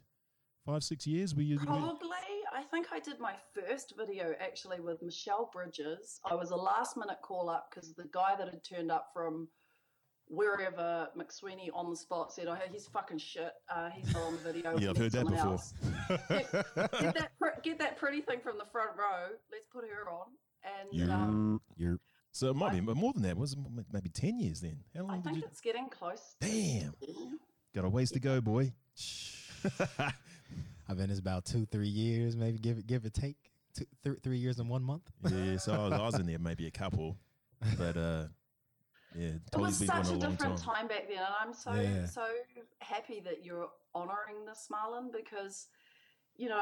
five 0.66 0.84
six 0.84 1.06
years. 1.06 1.36
Were 1.36 1.42
you? 1.42 1.60
Probably. 1.60 2.08
I 2.54 2.64
think 2.64 2.88
I 2.92 3.00
did 3.00 3.20
my 3.20 3.34
first 3.54 3.94
video 3.98 4.34
actually 4.40 4.80
with 4.80 5.04
Michelle 5.04 5.52
Bridges. 5.54 6.20
I 6.26 6.34
was 6.34 6.50
a 6.50 6.56
last 6.56 6.98
minute 6.98 7.18
call 7.22 7.50
up 7.50 7.70
because 7.70 7.94
the 7.94 8.10
guy 8.12 8.36
that 8.36 8.50
had 8.50 8.64
turned 8.64 8.92
up 8.92 9.10
from 9.14 9.48
wherever 10.27 11.07
McSweeney 11.17 11.69
on 11.74 11.89
the 11.89 11.96
spot 11.96 12.31
said, 12.34 12.48
"Oh, 12.48 12.57
he's 12.72 12.88
fucking 12.88 13.17
shit. 13.19 13.53
Uh, 13.74 13.89
he's 13.89 14.12
not 14.13 14.24
on 14.24 14.34
the 14.34 14.39
video. 14.39 14.77
Yeah, 14.77 14.89
I've 14.91 14.98
heard 14.98 15.12
that 15.13 15.25
before. 15.27 15.38
else." 15.51 15.74
Get 16.29 16.51
that, 16.51 17.31
get 17.63 17.79
that 17.79 17.98
pretty 17.98 18.22
thing 18.22 18.39
from 18.41 18.57
the 18.57 18.65
front 18.65 18.91
row. 18.98 19.29
Let's 19.51 19.65
put 19.67 19.84
her 19.86 20.10
on. 20.10 20.27
And 20.91 21.12
um, 21.12 21.62
You're, 21.75 21.89
you're, 21.91 22.00
so 22.31 22.50
it 22.50 22.55
might 22.55 22.74
be 22.74 22.81
more 22.81 23.13
than 23.13 23.22
that. 23.24 23.31
It 23.31 23.38
was 23.38 23.53
m- 23.55 23.86
maybe 23.91 24.10
ten 24.10 24.38
years 24.39 24.60
then. 24.62 24.79
How 24.96 25.01
I 25.01 25.03
long 25.03 25.15
did 25.22 25.24
think 25.25 25.38
you? 25.38 25.43
it's 25.50 25.62
getting 25.62 25.88
close. 25.89 26.36
Damn, 26.41 26.93
got 27.74 27.86
a 27.86 27.89
ways 27.89 28.12
to 28.12 28.19
go, 28.19 28.41
boy. 28.41 28.74
I've 30.89 30.98
been 30.98 31.10
this 31.10 31.19
about 31.19 31.46
two, 31.46 31.65
three 31.65 31.88
years, 31.89 32.36
maybe 32.36 32.57
give 32.60 32.77
it 32.77 32.88
give 32.88 33.05
it 33.05 33.13
take. 33.13 33.38
Two, 33.75 33.86
th- 34.03 34.17
three 34.24 34.38
years 34.38 34.60
and 34.60 34.69
one 34.69 34.81
month. 34.84 35.03
yeah, 35.29 35.57
so 35.57 35.74
I 35.74 35.77
was, 35.89 35.93
I 35.93 35.98
was 36.05 36.15
in 36.19 36.25
there 36.25 36.39
maybe 36.39 36.65
a 36.67 36.72
couple, 36.72 37.17
but 37.77 37.96
uh, 37.98 38.24
yeah, 39.18 39.30
It 39.54 39.58
was 39.58 39.78
such 39.86 40.10
a 40.12 40.18
different 40.18 40.58
time. 40.60 40.76
time. 40.76 40.88
back 40.88 41.08
then, 41.10 41.18
and 41.18 41.34
I'm 41.42 41.54
so 41.54 41.74
Yeah. 41.74 42.06
so 42.06 42.26
happy 42.80 43.20
that 43.22 43.44
you're 43.44 43.70
honouring 43.96 44.46
this, 44.46 44.68
Marlon, 44.72 45.12
because 45.12 45.68
you 46.36 46.50
know 46.50 46.62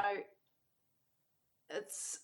it's 1.70 2.20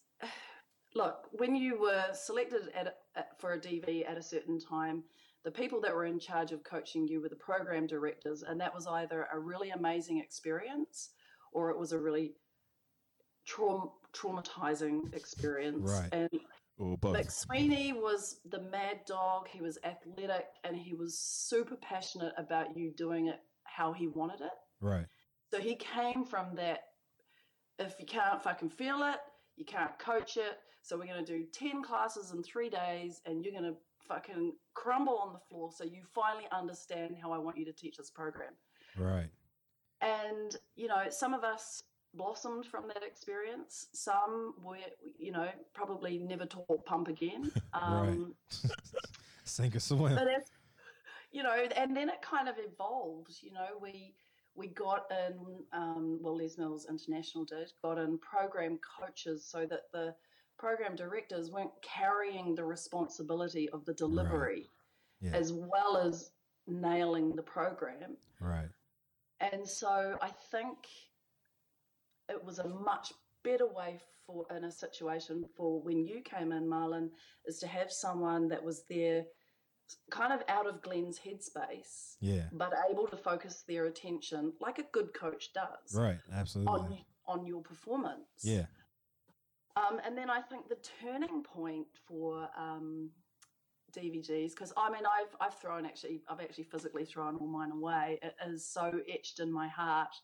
look 0.94 1.26
when 1.32 1.54
you 1.54 1.78
were 1.80 2.04
selected 2.12 2.68
at, 2.74 2.98
at 3.16 3.38
for 3.40 3.52
a 3.54 3.58
DV 3.60 4.08
at 4.08 4.16
a 4.16 4.22
certain 4.22 4.58
time. 4.58 5.04
The 5.44 5.50
people 5.50 5.80
that 5.80 5.92
were 5.92 6.04
in 6.04 6.20
charge 6.20 6.52
of 6.52 6.62
coaching 6.62 7.08
you 7.08 7.20
were 7.20 7.28
the 7.28 7.34
program 7.36 7.86
directors, 7.86 8.42
and 8.44 8.60
that 8.60 8.72
was 8.72 8.86
either 8.86 9.26
a 9.32 9.38
really 9.38 9.70
amazing 9.70 10.18
experience 10.18 11.10
or 11.52 11.70
it 11.70 11.78
was 11.78 11.92
a 11.92 11.98
really 11.98 12.36
traum- 13.44 13.90
traumatizing 14.14 15.12
experience. 15.14 15.90
Right. 15.90 16.08
And 16.12 16.30
or 16.82 16.98
both. 16.98 17.16
McSweeney 17.16 17.94
was 17.94 18.40
the 18.50 18.60
mad 18.60 19.00
dog. 19.06 19.48
He 19.48 19.60
was 19.60 19.78
athletic 19.84 20.46
and 20.64 20.76
he 20.76 20.94
was 20.94 21.18
super 21.18 21.76
passionate 21.76 22.32
about 22.36 22.76
you 22.76 22.90
doing 22.90 23.28
it 23.28 23.40
how 23.64 23.92
he 23.92 24.08
wanted 24.08 24.40
it. 24.40 24.52
Right. 24.80 25.06
So 25.52 25.60
he 25.60 25.76
came 25.76 26.24
from 26.24 26.54
that 26.56 26.80
if 27.78 27.94
you 27.98 28.06
can't 28.06 28.42
fucking 28.42 28.70
feel 28.70 29.02
it, 29.04 29.18
you 29.56 29.64
can't 29.64 29.96
coach 29.98 30.36
it. 30.36 30.58
So 30.82 30.98
we're 30.98 31.06
going 31.06 31.24
to 31.24 31.38
do 31.38 31.44
10 31.52 31.82
classes 31.82 32.32
in 32.32 32.42
three 32.42 32.68
days 32.68 33.20
and 33.26 33.44
you're 33.44 33.52
going 33.52 33.72
to 33.72 33.78
fucking 34.08 34.52
crumble 34.74 35.18
on 35.18 35.32
the 35.32 35.38
floor 35.38 35.70
so 35.72 35.84
you 35.84 36.02
finally 36.12 36.46
understand 36.50 37.14
how 37.20 37.30
I 37.32 37.38
want 37.38 37.56
you 37.56 37.64
to 37.66 37.72
teach 37.72 37.96
this 37.96 38.10
program. 38.10 38.52
Right. 38.98 39.30
And, 40.00 40.56
you 40.74 40.88
know, 40.88 41.04
some 41.10 41.32
of 41.32 41.44
us 41.44 41.84
blossomed 42.14 42.66
from 42.66 42.88
that 42.88 43.02
experience. 43.02 43.86
Some 43.92 44.54
were, 44.62 44.76
you 45.18 45.32
know, 45.32 45.48
probably 45.72 46.18
never 46.18 46.46
taught 46.46 46.84
pump 46.84 47.08
again. 47.08 47.50
Um, 47.74 48.34
Sink 49.44 49.74
or 49.76 49.80
swim. 49.80 50.14
but 50.14 50.26
it's 50.28 50.50
you 51.32 51.42
know 51.42 51.54
and 51.76 51.96
then 51.96 52.08
it 52.10 52.20
kind 52.22 52.48
of 52.48 52.56
evolved 52.58 53.38
you 53.40 53.50
know 53.52 53.68
we 53.80 54.14
we 54.54 54.68
got 54.68 55.06
in 55.10 55.34
um, 55.72 56.18
well 56.22 56.36
les 56.36 56.56
mills 56.58 56.86
international 56.88 57.44
did 57.46 57.72
got 57.82 57.98
in 57.98 58.18
program 58.18 58.78
coaches 59.00 59.44
so 59.44 59.66
that 59.66 59.90
the 59.92 60.14
program 60.58 60.94
directors 60.94 61.50
weren't 61.50 61.70
carrying 61.82 62.54
the 62.54 62.62
responsibility 62.64 63.68
of 63.70 63.84
the 63.86 63.94
delivery 63.94 64.68
Yeah. 65.20 65.32
as 65.32 65.52
well 65.52 65.96
as 65.96 66.30
nailing 66.66 67.34
the 67.34 67.42
program 67.42 68.16
Right. 68.38 68.68
and 69.40 69.66
so 69.66 70.18
I 70.22 70.30
think 70.50 70.76
it 72.28 72.42
was 72.42 72.58
a 72.58 72.68
much 72.68 73.12
better 73.42 73.66
way 73.66 74.00
for 74.26 74.46
in 74.56 74.64
a 74.64 74.70
situation 74.70 75.44
for 75.56 75.80
when 75.80 76.04
you 76.04 76.20
came 76.20 76.52
in, 76.52 76.64
Marlon, 76.68 77.10
is 77.46 77.58
to 77.58 77.66
have 77.66 77.90
someone 77.92 78.48
that 78.48 78.62
was 78.62 78.84
there 78.88 79.24
kind 80.10 80.32
of 80.32 80.42
out 80.48 80.66
of 80.66 80.80
Glenn's 80.80 81.18
headspace, 81.18 82.16
Yeah. 82.20 82.48
but 82.52 82.72
able 82.90 83.06
to 83.08 83.16
focus 83.16 83.64
their 83.66 83.86
attention 83.86 84.52
like 84.60 84.78
a 84.78 84.84
good 84.92 85.12
coach 85.12 85.52
does 85.52 85.94
Right. 85.94 86.18
Absolutely. 86.32 86.72
on 86.72 87.04
on 87.40 87.46
your 87.46 87.62
performance. 87.62 88.42
Yeah. 88.42 88.66
Um, 89.76 90.00
and 90.04 90.16
then 90.18 90.28
I 90.28 90.40
think 90.42 90.68
the 90.68 90.76
turning 91.00 91.42
point 91.42 91.86
for 92.06 92.48
um, 92.58 93.10
DVGs, 93.92 94.50
because 94.50 94.72
I 94.76 94.90
mean, 94.90 95.02
I've 95.06 95.34
I've 95.40 95.54
thrown 95.58 95.86
actually, 95.86 96.22
I've 96.28 96.40
actually 96.40 96.64
physically 96.64 97.04
thrown 97.04 97.36
all 97.36 97.46
mine 97.46 97.70
away. 97.70 98.18
It 98.22 98.34
is 98.46 98.66
so 98.66 99.00
etched 99.08 99.40
in 99.40 99.52
my 99.52 99.68
heart 99.68 100.14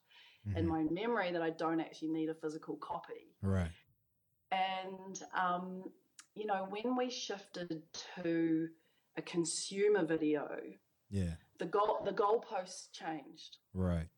and 0.57 0.67
Mhm. 0.67 0.71
my 0.71 0.83
memory 0.85 1.31
that 1.33 1.43
I 1.43 1.51
don't 1.51 1.81
actually 1.81 2.09
need 2.09 2.29
a 2.29 2.35
physical 2.35 2.77
copy. 2.77 3.35
Right. 3.43 3.71
And 4.51 5.23
um, 5.35 5.93
you 6.35 6.47
know, 6.47 6.67
when 6.71 6.97
we 6.97 7.11
shifted 7.11 7.83
to 8.23 8.69
a 9.17 9.23
consumer 9.23 10.05
video, 10.05 10.49
Yeah. 11.11 11.35
the 11.59 11.67
goal 11.67 12.03
the 12.05 12.13
goalposts 12.13 12.93
changed, 12.93 13.59
Right. 13.75 14.09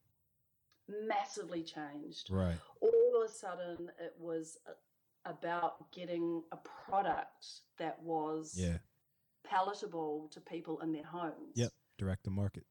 massively 0.88 1.62
changed. 1.62 2.30
Right. 2.30 2.58
all 2.80 3.22
of 3.24 3.28
a 3.28 3.32
sudden 3.32 3.90
it 3.98 4.14
was 4.18 4.56
a- 4.66 5.28
about 5.30 5.90
getting 5.92 6.42
a 6.52 6.56
product 6.56 7.62
that 7.76 8.00
was 8.02 8.54
Yeah. 8.56 8.78
palatable 9.44 10.28
to 10.30 10.40
people 10.40 10.80
in 10.80 10.92
their 10.92 11.04
homes. 11.04 11.56
Yep. 11.56 11.72
Direct 11.98 12.24
to 12.24 12.30
market. 12.30 12.64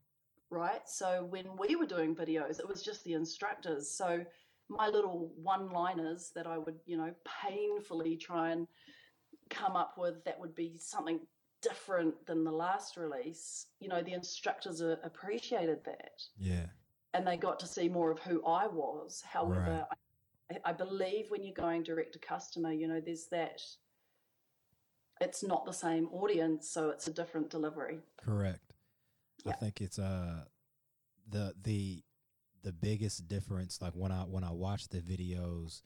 Right? 0.51 0.81
So 0.87 1.25
when 1.29 1.45
we 1.57 1.75
were 1.75 1.85
doing 1.85 2.15
videos, 2.15 2.59
it 2.59 2.67
was 2.67 2.81
just 2.81 3.03
the 3.03 3.13
instructors. 3.13 3.89
So 3.89 4.25
my 4.67 4.87
little 4.87 5.31
one 5.35 5.69
liners 5.71 6.31
that 6.35 6.47
I 6.47 6.57
would, 6.57 6.75
you 6.85 6.97
know, 6.97 7.13
painfully 7.43 8.17
try 8.17 8.51
and 8.51 8.67
come 9.49 9.75
up 9.75 9.95
with 9.97 10.23
that 10.25 10.39
would 10.39 10.55
be 10.55 10.77
something 10.79 11.19
different 11.61 12.13
than 12.25 12.43
the 12.43 12.51
last 12.51 12.95
release, 12.97 13.67
you 13.79 13.89
know, 13.89 14.01
the 14.01 14.13
instructors 14.13 14.81
appreciated 14.81 15.83
that 15.85 16.21
Yeah. 16.37 16.67
and 17.13 17.27
they 17.27 17.37
got 17.37 17.59
to 17.59 17.67
see 17.67 17.89
more 17.89 18.11
of 18.11 18.19
who 18.19 18.45
I 18.45 18.67
was. 18.67 19.21
However, 19.21 19.85
I, 20.49 20.57
I 20.65 20.73
believe 20.73 21.29
when 21.29 21.43
you're 21.43 21.53
going 21.53 21.83
direct 21.83 22.13
to 22.13 22.19
customer, 22.19 22.71
you 22.71 22.87
know, 22.87 23.01
there's 23.01 23.27
that. 23.27 23.61
It's 25.21 25.43
not 25.43 25.65
the 25.65 25.73
same 25.73 26.07
audience, 26.13 26.69
so 26.69 26.91
it's 26.91 27.07
a 27.07 27.13
different 27.13 27.49
delivery. 27.49 27.99
Correct. 28.23 28.68
I 29.47 29.51
think 29.53 29.81
it's 29.81 29.99
uh 29.99 30.43
the 31.29 31.53
the 31.63 32.03
the 32.63 32.71
biggest 32.73 33.27
difference 33.27 33.81
like 33.81 33.93
when 33.93 34.11
I 34.11 34.21
when 34.21 34.43
I 34.43 34.51
watch 34.51 34.87
the 34.89 34.99
videos 34.99 35.81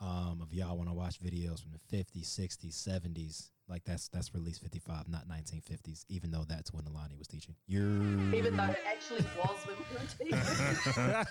um 0.00 0.40
of 0.42 0.52
y'all 0.52 0.76
when 0.76 0.88
I 0.88 0.92
watch 0.92 1.20
videos 1.20 1.60
from 1.62 1.72
the 1.72 1.96
50s, 1.96 2.26
60s, 2.26 2.88
70s, 2.88 3.50
like 3.68 3.84
that's 3.84 4.08
that's 4.08 4.34
release 4.34 4.58
55, 4.58 5.08
not 5.08 5.28
1950s, 5.28 6.04
even 6.08 6.30
though 6.30 6.44
that's 6.48 6.72
when 6.72 6.86
Alani 6.86 7.16
was 7.16 7.26
teaching. 7.26 7.54
You're 7.66 7.84
Even 8.34 8.56
though 8.56 8.64
it 8.64 8.78
actually 8.86 9.24
was 9.36 9.56
when 9.66 9.76
we 9.78 10.30
were 10.30 10.42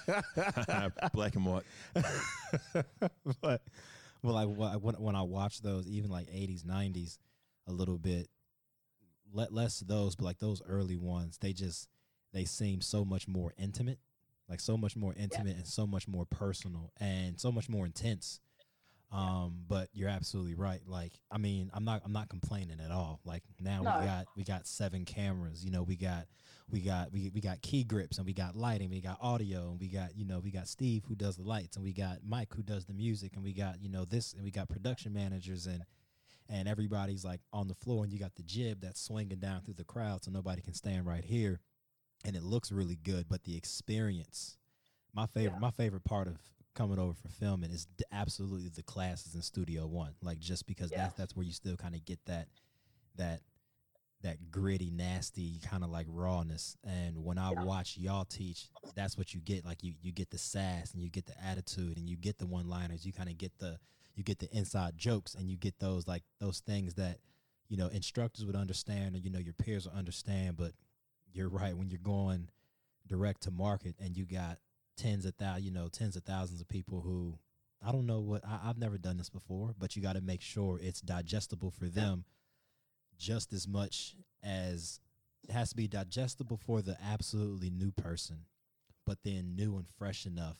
teaching. 0.05 0.91
Black 1.13 1.36
and 1.36 1.45
white. 1.45 1.63
but 3.41 3.62
well, 4.24 4.33
like 4.33 4.81
when 4.81 4.95
when 4.95 5.15
I 5.15 5.21
watch 5.21 5.62
those, 5.62 5.88
even 5.88 6.12
like 6.12 6.27
eighties, 6.31 6.63
nineties, 6.65 7.17
a 7.67 7.71
little 7.71 7.97
bit, 7.97 8.29
let 9.34 9.53
less 9.53 9.81
of 9.81 9.88
those, 9.88 10.15
but 10.15 10.25
like 10.25 10.39
those 10.39 10.62
early 10.67 10.98
ones, 10.98 11.38
they 11.39 11.53
just 11.53 11.88
they 12.34 12.46
seem 12.46 12.81
so 12.81 13.05
much 13.05 13.27
more 13.27 13.53
intimate, 13.57 14.00
like 14.50 14.60
so 14.60 14.77
much 14.77 14.96
more 14.96 15.13
intimate 15.17 15.55
and 15.57 15.67
so 15.67 15.88
much 15.88 16.07
more 16.07 16.25
personal 16.25 16.91
and 17.00 17.39
so 17.39 17.51
much 17.51 17.69
more 17.69 17.86
intense. 17.86 18.39
Um, 19.10 19.60
but 19.69 19.88
you're 19.93 20.10
absolutely 20.10 20.55
right. 20.55 20.81
Like, 20.86 21.13
I 21.31 21.38
mean, 21.38 21.72
I'm 21.74 21.86
not 21.86 22.01
I'm 22.03 22.12
not 22.12 22.27
complaining 22.27 22.79
at 22.84 22.91
all. 22.91 23.22
Like 23.24 23.43
now 23.60 23.81
No. 23.81 24.00
we 24.00 24.05
got 24.05 24.25
we 24.36 24.43
got 24.43 24.67
seven 24.67 25.05
cameras. 25.05 25.63
You 25.63 25.72
know, 25.72 25.84
we 25.84 25.96
got 25.96 26.25
we 26.69 26.81
got 26.81 27.13
we, 27.13 27.31
we 27.34 27.39
got 27.39 27.62
key 27.62 27.86
grips 27.86 28.17
and 28.17 28.25
we 28.25 28.34
got 28.34 28.57
lighting, 28.57 28.89
we 28.89 29.00
got 29.00 29.17
audio, 29.22 29.69
and 29.69 29.79
we 29.79 29.88
got 29.88 30.17
you 30.17 30.25
know 30.25 30.39
we 30.39 30.51
got 30.51 30.67
Steve 30.67 31.05
who 31.07 31.15
does 31.15 31.38
the 31.38 31.43
lights, 31.43 31.77
and 31.77 31.86
we 31.86 31.93
got 31.93 32.17
Mike 32.25 32.53
who 32.53 32.62
does 32.62 32.84
the 32.84 32.93
music, 32.93 33.31
and 33.36 33.43
we 33.46 33.53
got 33.53 33.81
you 33.81 33.88
know 33.88 34.03
this, 34.03 34.34
and 34.34 34.43
we 34.43 34.51
got 34.51 34.67
production 34.67 35.13
managers, 35.13 35.67
and 35.67 35.84
and 36.50 36.68
everybody's 36.68 37.24
like 37.25 37.42
on 37.54 37.68
the 37.68 37.75
floor, 37.75 38.04
and 38.04 38.12
you 38.13 38.20
got 38.20 38.36
the 38.36 38.44
jib 38.44 38.82
that's 38.82 39.01
swinging 39.01 39.39
down 39.39 39.62
through 39.62 39.74
the 39.75 39.84
crowd, 39.84 40.24
so 40.24 40.32
nobody 40.32 40.62
can 40.62 40.74
stand 40.74 41.06
right 41.06 41.24
here, 41.25 41.60
and 42.25 42.36
it 42.36 42.44
looks 42.44 42.72
really 42.72 42.96
good. 42.98 43.27
But 43.30 43.44
the 43.44 43.56
experience, 43.58 44.58
my 45.13 45.25
favorite, 45.27 45.54
Yeah. 45.56 45.60
my 45.60 45.72
favorite 45.72 46.04
part 46.04 46.27
of 46.27 46.38
coming 46.74 47.00
over 47.00 47.13
for 47.13 47.30
filming 47.30 47.72
is 47.72 47.86
d- 47.98 48.04
absolutely 48.12 48.70
the 48.70 48.84
classes 48.84 49.34
in 49.34 49.42
Studio 49.42 49.88
One. 49.88 50.13
Like 50.22 50.39
just 50.39 50.68
because 50.68 50.92
Yeah. 50.92 50.98
that's 51.04 51.16
that's 51.16 51.36
where 51.36 51.46
you 51.46 51.51
still 51.54 51.75
kind 51.75 51.96
of 51.96 52.06
get 52.06 52.24
that 52.25 52.48
that 53.16 53.42
that 54.22 54.50
gritty, 54.51 54.89
nasty 54.89 55.60
kind 55.60 55.84
of 55.84 55.89
like 55.92 56.08
rawness. 56.10 56.75
And 56.84 57.24
when 57.24 57.38
I 57.38 57.51
Yeah. 57.51 57.63
watch 57.63 57.98
y'all 57.98 58.25
teach, 58.25 58.70
that's 58.96 59.16
what 59.18 59.34
you 59.34 59.39
get. 59.42 59.63
Like 59.66 59.84
you 59.84 59.96
you 60.01 60.12
get 60.12 60.30
the 60.30 60.38
sass 60.38 60.94
and 60.94 61.01
you 61.01 61.10
get 61.10 61.25
the 61.25 61.39
attitude 61.44 61.98
and 61.98 62.08
you 62.10 62.16
get 62.16 62.38
the 62.38 62.46
one 62.48 62.68
liners. 62.68 63.06
You 63.06 63.13
kind 63.13 63.30
of 63.30 63.38
get 63.38 63.58
the 63.60 63.80
you 64.17 64.24
get 64.24 64.39
the 64.39 64.51
inside 64.51 64.97
jokes 64.97 65.36
and 65.36 65.50
you 65.50 65.55
get 65.55 65.79
those 65.79 66.07
like 66.07 66.24
those 66.41 66.59
things 66.59 66.95
that 66.95 67.19
you 67.69 67.77
know 67.77 67.88
instructors 67.88 68.45
would 68.45 68.55
understand 68.55 69.15
and 69.15 69.24
you 69.24 69.29
know 69.29 69.39
your 69.39 69.53
peers 69.53 69.86
will 69.86 69.97
understand. 69.97 70.57
But 70.57 70.71
you're 71.31 71.50
right 71.50 71.77
when 71.77 71.89
you're 71.89 72.00
going 72.01 72.50
direct 73.07 73.43
to 73.43 73.51
market 73.51 73.95
and 74.00 74.17
you 74.17 74.25
got 74.25 74.57
tens 74.97 75.25
of 75.25 75.38
thou 75.38 75.55
you 75.57 75.71
know 75.71 75.88
tens 75.88 76.15
of 76.15 76.24
thousands 76.24 76.59
of 76.59 76.67
people 76.67 77.01
who 77.01 77.38
I 77.86 77.91
don't 77.91 78.07
know 78.07 78.19
what 78.19 78.43
I, 78.43 78.59
I've 78.65 78.79
never 78.79 78.97
done 78.97 79.17
this 79.17 79.29
before, 79.29 79.75
but 79.77 79.95
you 79.95 80.01
got 80.01 80.15
to 80.15 80.21
make 80.21 80.41
sure 80.41 80.79
it's 80.81 81.00
digestible 81.00 81.69
for 81.69 81.86
them 81.86 82.25
just 83.19 83.53
as 83.53 83.67
much 83.67 84.15
as 84.43 85.00
it 85.47 85.51
has 85.51 85.69
to 85.69 85.75
be 85.75 85.88
digestible 85.88 86.57
for 86.57 86.81
the 86.81 86.97
absolutely 87.03 87.69
new 87.69 87.91
person, 87.91 88.45
but 89.05 89.19
then 89.24 89.55
new 89.55 89.77
and 89.77 89.86
fresh 89.88 90.25
enough 90.25 90.57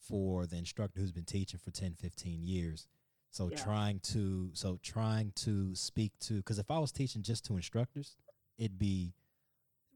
for 0.00 0.46
the 0.46 0.56
instructor 0.56 1.00
who's 1.00 1.12
been 1.12 1.24
teaching 1.24 1.60
for 1.62 1.70
10, 1.70 1.94
15 1.94 2.42
years. 2.42 2.88
So 3.30 3.48
Yeah. 3.50 3.62
trying 3.62 4.00
to 4.00 4.50
so 4.54 4.78
trying 4.82 5.32
to 5.36 5.74
speak 5.76 6.12
to 6.20 6.36
because 6.38 6.58
if 6.58 6.70
I 6.70 6.78
was 6.80 6.90
teaching 6.90 7.22
just 7.22 7.44
to 7.44 7.56
instructors, 7.56 8.16
it'd 8.58 8.78
be 8.78 9.14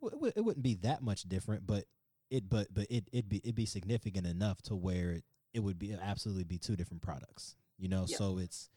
w- 0.01 0.33
it 0.37 0.41
wouldn't 0.45 0.63
be 0.63 0.75
that 0.77 1.03
much 1.03 1.23
different, 1.25 1.67
but 1.67 1.87
it 2.31 2.49
but 2.49 2.73
but 2.73 2.87
it 2.91 3.09
it'd 3.13 3.29
be 3.29 3.39
it'd 3.39 3.55
be 3.57 3.67
significant 3.67 4.27
enough 4.27 4.63
to 4.63 4.77
where 4.77 5.13
it, 5.13 5.25
it 5.53 5.61
would 5.61 5.79
be 5.79 5.93
absolutely 5.95 6.45
be 6.45 6.59
two 6.59 6.77
different 6.77 7.03
products. 7.03 7.57
You 7.77 7.89
know, 7.89 8.05
Yeah. 8.09 8.17
so 8.19 8.39
it's 8.39 8.71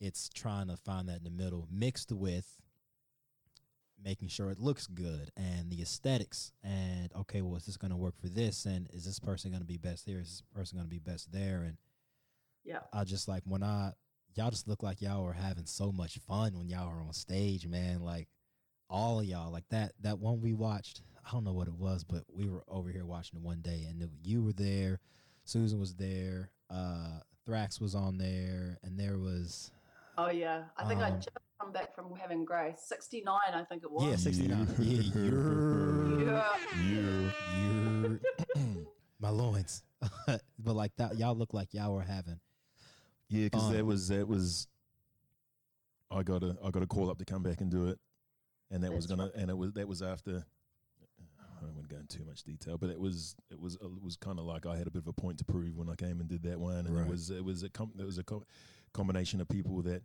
it's 0.00 0.28
trying 0.28 0.66
to 0.68 0.76
find 0.76 1.08
that 1.08 1.18
in 1.18 1.24
the 1.24 1.30
middle 1.30 1.66
mixed 1.70 2.12
with 2.12 2.58
making 4.02 4.28
sure 4.28 4.50
it 4.50 4.58
looks 4.58 4.86
good 4.86 5.30
and 5.36 5.70
the 5.70 5.80
aesthetics 5.80 6.52
and 6.62 7.10
okay 7.16 7.40
well 7.42 7.56
is 7.56 7.64
this 7.66 7.76
going 7.76 7.90
to 7.90 7.96
work 7.96 8.14
for 8.20 8.28
this 8.28 8.66
and 8.66 8.88
is 8.92 9.04
this 9.04 9.18
person 9.18 9.50
going 9.50 9.62
to 9.62 9.66
be 9.66 9.76
best 9.78 10.04
here 10.06 10.18
is 10.20 10.28
this 10.28 10.42
person 10.54 10.76
going 10.76 10.86
to 10.86 10.90
be 10.90 10.98
best 10.98 11.32
there 11.32 11.62
and 11.62 11.76
Yeah. 12.64 12.80
i 12.92 13.04
just 13.04 13.28
like 13.28 13.42
when 13.46 13.62
i 13.62 13.92
y'all 14.34 14.50
just 14.50 14.68
look 14.68 14.82
like 14.82 15.00
y'all 15.00 15.24
were 15.24 15.32
having 15.32 15.64
so 15.66 15.90
much 15.92 16.18
fun 16.26 16.58
when 16.58 16.68
y'all 16.68 16.88
were 16.90 17.00
on 17.00 17.12
stage 17.12 17.66
man 17.66 18.00
like 18.00 18.28
all 18.90 19.20
of 19.20 19.26
y'all 19.26 19.50
like 19.50 19.68
that 19.70 19.92
that 20.00 20.18
one 20.18 20.40
we 20.40 20.52
watched 20.52 21.00
i 21.26 21.30
don't 21.32 21.44
know 21.44 21.52
what 21.54 21.68
it 21.68 21.74
was 21.74 22.04
but 22.04 22.24
we 22.32 22.48
were 22.48 22.62
over 22.68 22.90
here 22.90 23.06
watching 23.06 23.38
it 23.38 23.42
one 23.44 23.60
day 23.62 23.86
and 23.88 24.06
you 24.22 24.42
were 24.42 24.52
there 24.52 25.00
susan 25.44 25.78
was 25.78 25.94
there 25.94 26.50
uh 26.68 27.20
thrax 27.48 27.80
was 27.80 27.94
on 27.94 28.18
there 28.18 28.78
and 28.82 28.98
there 28.98 29.18
was 29.18 29.70
Oh 30.16 30.30
yeah. 30.30 30.62
I 30.76 30.84
think 30.86 31.00
I 31.00 31.08
Um, 31.10 31.16
just 31.16 31.30
come 31.64 31.72
back 31.72 31.94
from 31.94 32.14
having 32.20 32.44
grace. 32.44 32.80
Sixty 32.84 33.22
nine, 33.24 33.54
I 33.54 33.64
think 33.64 33.82
it 33.82 33.90
was. 33.90 34.04
yeah 34.04 34.16
69 34.16 34.68
yeah 34.78 36.52
Yeah. 36.82 37.30
Yeah. 38.56 38.64
My 39.18 39.30
loins. 39.30 39.82
but 40.26 40.74
like 40.74 40.92
that, 40.98 41.16
y'all 41.18 41.34
look 41.34 41.54
like 41.54 41.72
y'all 41.72 41.94
were 41.94 42.02
having. 42.02 42.38
Yeah, 43.28 43.44
because 43.44 43.62
Fun. 43.62 43.72
that 43.74 43.86
was 43.86 44.08
that 44.08 44.28
was. 44.28 44.66
I 46.10 46.22
got 46.22 46.42
a 46.42 46.56
I 46.62 46.70
got 46.70 46.82
a 46.82 46.86
call 46.86 47.10
up 47.10 47.18
to 47.18 47.24
come 47.24 47.42
back 47.42 47.60
and 47.60 47.70
do 47.70 47.88
it, 47.88 47.98
and 48.70 48.84
that 48.84 48.92
was 48.92 49.06
That's 49.06 49.18
gonna 49.18 49.30
and 49.34 49.50
it 49.50 49.56
was 49.56 49.72
that 49.72 49.88
was 49.88 50.02
after. 50.02 50.44
I 51.40 51.66
don't 51.66 51.74
want 51.76 51.88
to 51.88 51.94
go 51.94 51.98
into 52.00 52.18
too 52.18 52.24
much 52.26 52.42
detail, 52.42 52.76
but 52.76 52.90
it 52.90 53.00
was 53.00 53.34
it 53.50 53.58
was 53.58 53.76
it 53.76 54.02
was 54.02 54.16
kind 54.18 54.38
of 54.38 54.44
like 54.44 54.66
I 54.66 54.76
had 54.76 54.86
a 54.86 54.90
bit 54.90 55.00
of 55.02 55.08
a 55.08 55.12
point 55.14 55.38
to 55.38 55.44
prove 55.46 55.76
when 55.76 55.88
I 55.88 55.94
came 55.94 56.20
and 56.20 56.28
did 56.28 56.42
that 56.42 56.60
one, 56.60 56.76
and 56.86 56.94
Right. 56.94 57.06
it 57.06 57.10
was 57.10 57.30
it 57.30 57.42
was 57.44 57.62
a 57.62 57.70
com- 57.70 57.92
it 57.98 58.04
was 58.04 58.18
a 58.18 58.24
co- 58.24 58.44
combination 58.92 59.40
of 59.40 59.48
people 59.48 59.80
that 59.82 60.02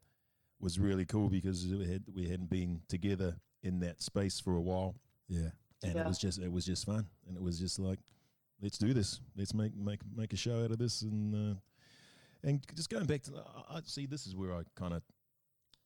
was 0.59 0.79
really 0.79 1.05
cool 1.05 1.29
because 1.29 1.65
we 1.67 1.87
had 1.87 2.03
we 2.13 2.27
hadn't 2.27 2.49
been 2.49 2.81
together 2.87 3.35
in 3.63 3.79
that 3.81 4.01
space 4.01 4.39
for 4.39 4.55
a 4.55 4.61
while, 4.61 4.95
Yeah. 5.27 5.51
and 5.83 5.95
Yeah. 5.95 6.01
it 6.01 6.07
was 6.07 6.17
just 6.17 6.39
it 6.39 6.51
was 6.51 6.65
just 6.65 6.85
fun, 6.85 7.07
and 7.27 7.35
it 7.37 7.41
was 7.43 7.59
just 7.59 7.79
like, 7.79 7.99
let's 8.61 8.77
do 8.77 8.93
this, 8.93 9.21
let's 9.35 9.53
make 9.53 9.75
make 9.75 10.01
make 10.15 10.33
a 10.33 10.37
show 10.37 10.63
out 10.63 10.71
of 10.71 10.77
this, 10.77 11.01
and 11.01 11.35
uh, 11.35 11.55
and 12.43 12.65
just 12.75 12.89
going 12.89 13.05
back 13.05 13.21
to, 13.23 13.35
I, 13.69 13.77
I 13.77 13.81
see 13.85 14.05
this 14.05 14.25
is 14.27 14.35
where 14.35 14.53
I 14.53 14.63
kind 14.75 14.93
of 14.93 15.03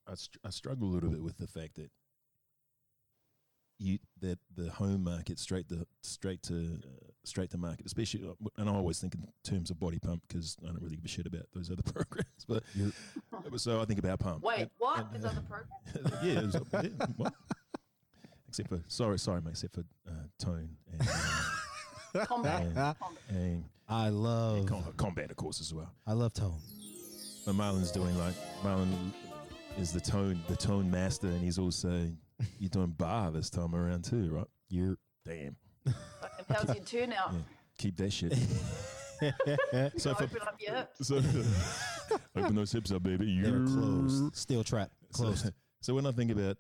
I, 0.07 0.15
str- 0.15 0.39
I 0.45 0.49
struggle 0.49 0.89
a 0.89 0.91
little 0.93 1.09
bit 1.09 1.21
with 1.23 1.37
the 1.37 1.47
fact 1.47 1.75
that 1.75 1.89
you 3.79 3.99
that 4.21 4.39
the 4.55 4.69
home 4.69 5.03
market 5.03 5.39
straight 5.39 5.67
to 5.69 5.85
straight 6.01 6.41
to 6.43 6.79
uh, 6.85 7.02
straight 7.25 7.49
to 7.51 7.57
market, 7.57 7.85
especially, 7.85 8.27
uh, 8.27 8.33
and 8.57 8.69
I 8.69 8.73
always 8.73 8.99
think 8.99 9.15
in 9.15 9.27
terms 9.43 9.69
of 9.71 9.79
body 9.79 9.99
pump 9.99 10.21
because 10.27 10.57
I 10.63 10.67
don't 10.67 10.81
really 10.81 10.95
give 10.97 11.05
a 11.05 11.07
shit 11.07 11.25
about 11.25 11.43
those 11.53 11.71
other 11.71 11.83
programs, 11.93 12.45
but 12.47 12.63
You're- 12.75 12.91
so 13.57 13.81
I 13.81 13.85
think 13.85 13.99
about 13.99 14.19
pump. 14.19 14.43
Wait, 14.43 14.59
And- 14.61 14.69
what? 14.77 14.99
and- 14.99 15.07
There's 15.13 15.25
other 15.25 15.41
programs? 15.41 16.23
yeah, 16.23 16.41
was- 16.41 16.83
yeah, 16.99 17.05
what? 17.17 17.33
Except 18.47 18.69
for 18.69 18.81
sorry, 18.87 19.17
sorry, 19.19 19.41
mate. 19.41 19.51
Except 19.51 19.73
for 19.73 19.83
uh, 20.07 20.11
tone 20.39 20.69
and, 20.91 21.01
uh, 21.01 22.25
Combat. 22.25 22.63
Yeah. 22.75 22.93
Combat. 22.93 22.97
and, 23.29 23.63
I 23.89 24.07
and 24.07 24.23
love 24.23 24.65
com- 24.67 24.83
combat, 24.97 25.31
of 25.31 25.35
course, 25.37 25.59
as 25.59 25.73
well. 25.73 25.91
I 26.05 26.13
love 26.13 26.33
tone. 26.33 26.59
But 27.45 27.55
Marlon's 27.55 27.91
doing 27.91 28.15
like 28.17 28.35
Marlon 28.63 29.11
is 29.79 29.91
the 29.91 29.99
tone 29.99 30.39
the 30.47 30.55
tone 30.55 30.89
master, 30.91 31.27
and 31.27 31.41
he's 31.41 31.57
also 31.57 32.07
you're 32.59 32.69
doing 32.69 32.91
bar 32.91 33.31
this 33.31 33.49
time 33.49 33.73
around 33.73 34.03
too, 34.05 34.29
right? 34.29 34.45
You're 34.69 34.97
Damn, 35.25 35.55
And 36.59 36.67
how's 36.67 36.75
your 36.75 36.85
turnout? 36.85 37.33
Yeah. 37.33 37.39
keep 37.77 37.97
that 37.97 38.11
shit. 38.13 38.33
so 39.21 39.89
So 39.97 40.13
for, 40.15 40.23
open 40.25 40.41
up 40.41 40.55
your 40.59 40.75
hips. 40.75 41.07
so 41.07 41.21
open 42.35 42.55
those 42.55 42.71
hips 42.71 42.91
up, 42.91 43.03
baby. 43.03 43.39
they're 43.41 43.59
Yeah. 43.59 43.65
closed. 43.65 44.35
Steel 44.35 44.63
trap. 44.63 44.91
So- 45.11 45.23
Closed. 45.25 45.51
So, 45.81 45.93
when 45.95 46.05
I 46.05 46.13
think 46.13 46.31
about 46.31 46.57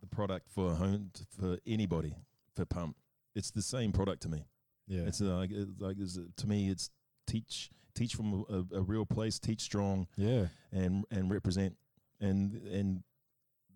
the 0.00 0.06
product 0.06 0.48
for 0.48 0.74
home 0.74 1.10
for 1.38 1.58
anybody 1.66 2.14
for 2.56 2.64
pump, 2.64 2.96
it's 3.34 3.50
the 3.50 3.60
same 3.60 3.92
product 3.92 4.22
to 4.22 4.30
me. 4.30 4.46
yeah. 4.88 5.02
It's 5.02 5.20
like 5.20 5.50
it's 5.52 5.70
like 5.78 5.96
it's, 5.98 6.18
to 6.38 6.46
me, 6.48 6.70
it's 6.70 6.88
teach 7.26 7.68
teach 7.94 8.14
from 8.14 8.46
a, 8.48 8.64
a 8.78 8.80
real 8.80 9.04
place, 9.04 9.38
teach 9.38 9.60
strong, 9.60 10.06
yeah. 10.16 10.46
and 10.72 11.04
and 11.10 11.30
represent, 11.30 11.76
and 12.22 12.54
and 12.72 13.02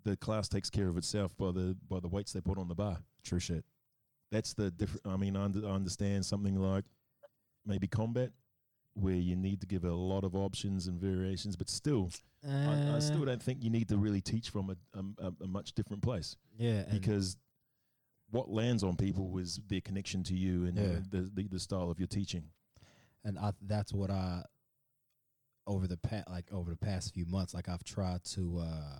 the 0.04 0.16
class 0.16 0.48
takes 0.48 0.70
care 0.70 0.88
of 0.88 0.96
itself 0.96 1.36
by 1.36 1.52
the 1.52 1.76
by 1.86 2.00
the 2.00 2.08
weights 2.08 2.32
they 2.32 2.40
put 2.40 2.56
on 2.56 2.68
the 2.68 2.74
bar. 2.74 3.00
True 3.22 3.38
shit. 3.40 3.62
That's 4.34 4.52
the 4.54 4.70
different. 4.70 5.06
I 5.06 5.16
mean, 5.16 5.36
I, 5.36 5.44
under, 5.44 5.66
I 5.66 5.70
understand 5.70 6.26
something 6.26 6.56
like 6.56 6.84
maybe 7.64 7.86
combat, 7.86 8.30
where 8.94 9.14
you 9.14 9.36
need 9.36 9.60
to 9.60 9.66
give 9.66 9.84
a 9.84 9.92
lot 9.94 10.24
of 10.24 10.34
options 10.34 10.86
and 10.88 11.00
variations, 11.00 11.56
but 11.56 11.68
still, 11.70 12.10
I, 12.44 12.96
I 12.96 12.98
still 12.98 13.24
don't 13.24 13.42
think 13.42 13.62
you 13.62 13.70
need 13.70 13.88
to 13.88 13.96
really 13.96 14.20
teach 14.20 14.50
from 14.50 14.70
a, 14.70 14.76
a, 15.26 15.32
a 15.42 15.46
much 15.46 15.72
different 15.72 16.02
place 16.02 16.36
yeah. 16.58 16.84
Because 16.90 17.36
what 18.30 18.50
lands 18.50 18.82
on 18.82 18.96
people 18.96 19.38
is 19.38 19.60
their 19.68 19.80
connection 19.80 20.22
to 20.24 20.34
you 20.34 20.66
and 20.66 20.76
Yeah. 20.76 20.84
uh, 20.84 21.00
the, 21.10 21.30
the 21.34 21.48
the 21.48 21.58
style 21.60 21.90
of 21.90 21.98
your 21.98 22.08
teaching. 22.08 22.44
and 23.24 23.38
I, 23.38 23.52
that's 23.62 23.92
what 23.92 24.10
I 24.10 24.44
over 25.66 25.86
the 25.86 25.96
past 25.96 26.28
like 26.28 26.52
over 26.52 26.70
the 26.70 26.76
past 26.76 27.14
few 27.14 27.24
months 27.26 27.54
like 27.54 27.68
I've 27.68 27.84
tried 27.84 28.22
to 28.36 28.58
uh 28.58 28.98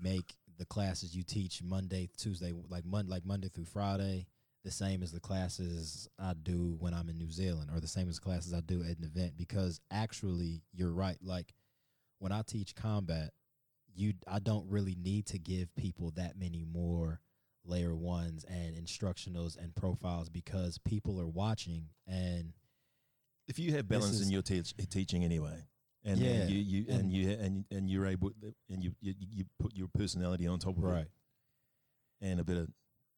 make 0.00 0.36
the 0.58 0.66
classes 0.66 1.14
you 1.16 1.22
teach 1.22 1.62
Monday 1.62 2.08
Tuesday 2.16 2.52
like 2.68 2.84
Monday 2.84 3.10
like 3.10 3.24
Monday 3.24 3.48
through 3.48 3.64
Friday 3.66 4.26
the 4.64 4.70
same 4.72 5.02
as 5.02 5.12
the 5.12 5.20
classes 5.20 6.08
I 6.18 6.34
do 6.34 6.76
when 6.80 6.92
I'm 6.92 7.08
in 7.08 7.16
New 7.16 7.30
Zealand 7.30 7.70
or 7.72 7.80
the 7.80 7.86
same 7.88 8.08
as 8.08 8.16
the 8.16 8.22
classes 8.22 8.52
I 8.52 8.60
do 8.60 8.82
at 8.82 8.98
an 8.98 9.04
event 9.04 9.36
because 9.36 9.80
actually 9.90 10.62
you're 10.72 10.92
right 10.92 11.16
like 11.22 11.54
when 12.18 12.32
I 12.32 12.42
teach 12.42 12.74
combat 12.74 13.30
you 13.94 14.14
I 14.26 14.40
don't 14.40 14.68
really 14.68 14.96
need 15.00 15.26
to 15.26 15.38
give 15.38 15.74
people 15.76 16.10
that 16.16 16.36
many 16.38 16.64
more 16.64 17.20
layer 17.64 17.94
ones 17.94 18.44
and 18.44 18.74
instructionals 18.76 19.56
and 19.56 19.74
profiles 19.74 20.28
because 20.28 20.78
people 20.78 21.20
are 21.20 21.26
watching 21.28 21.86
and 22.06 22.52
If 23.46 23.58
you 23.58 23.72
have 23.74 23.88
balance 23.88 24.14
is- 24.16 24.22
in 24.22 24.30
your 24.32 24.42
teach, 24.42 24.74
teaching 24.90 25.24
anyway, 25.24 25.62
and 26.04 26.18
Yeah, 26.18 26.46
you, 26.46 26.58
you 26.58 26.84
and, 26.88 27.00
and- 27.00 27.12
you 27.12 27.30
and 27.30 27.64
and 27.70 27.90
you're 27.90 28.06
able 28.06 28.32
and 28.70 28.82
you, 28.82 28.92
you 29.00 29.14
you 29.18 29.44
put 29.58 29.74
your 29.74 29.88
personality 29.88 30.46
on 30.46 30.58
top 30.58 30.78
of 30.78 30.84
it, 30.84 30.86
right 30.86 31.06
and 32.20 32.40
a 32.40 32.44
bit 32.44 32.56
of 32.56 32.68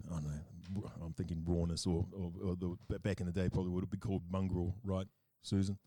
I 0.08 0.14
don't 0.14 0.24
know. 0.24 0.82
r- 0.84 0.92
I'm 1.04 1.12
thinking 1.12 1.42
rawness, 1.46 1.86
or, 1.86 2.06
or, 2.12 2.32
or 2.42 2.56
the 2.56 2.98
back 3.00 3.20
in 3.20 3.26
the 3.26 3.32
day 3.32 3.48
probably 3.50 3.70
would 3.70 3.82
have 3.82 3.90
been 3.90 4.00
called 4.00 4.22
mongrel, 4.30 4.74
right, 4.82 5.06
Susan? 5.42 5.78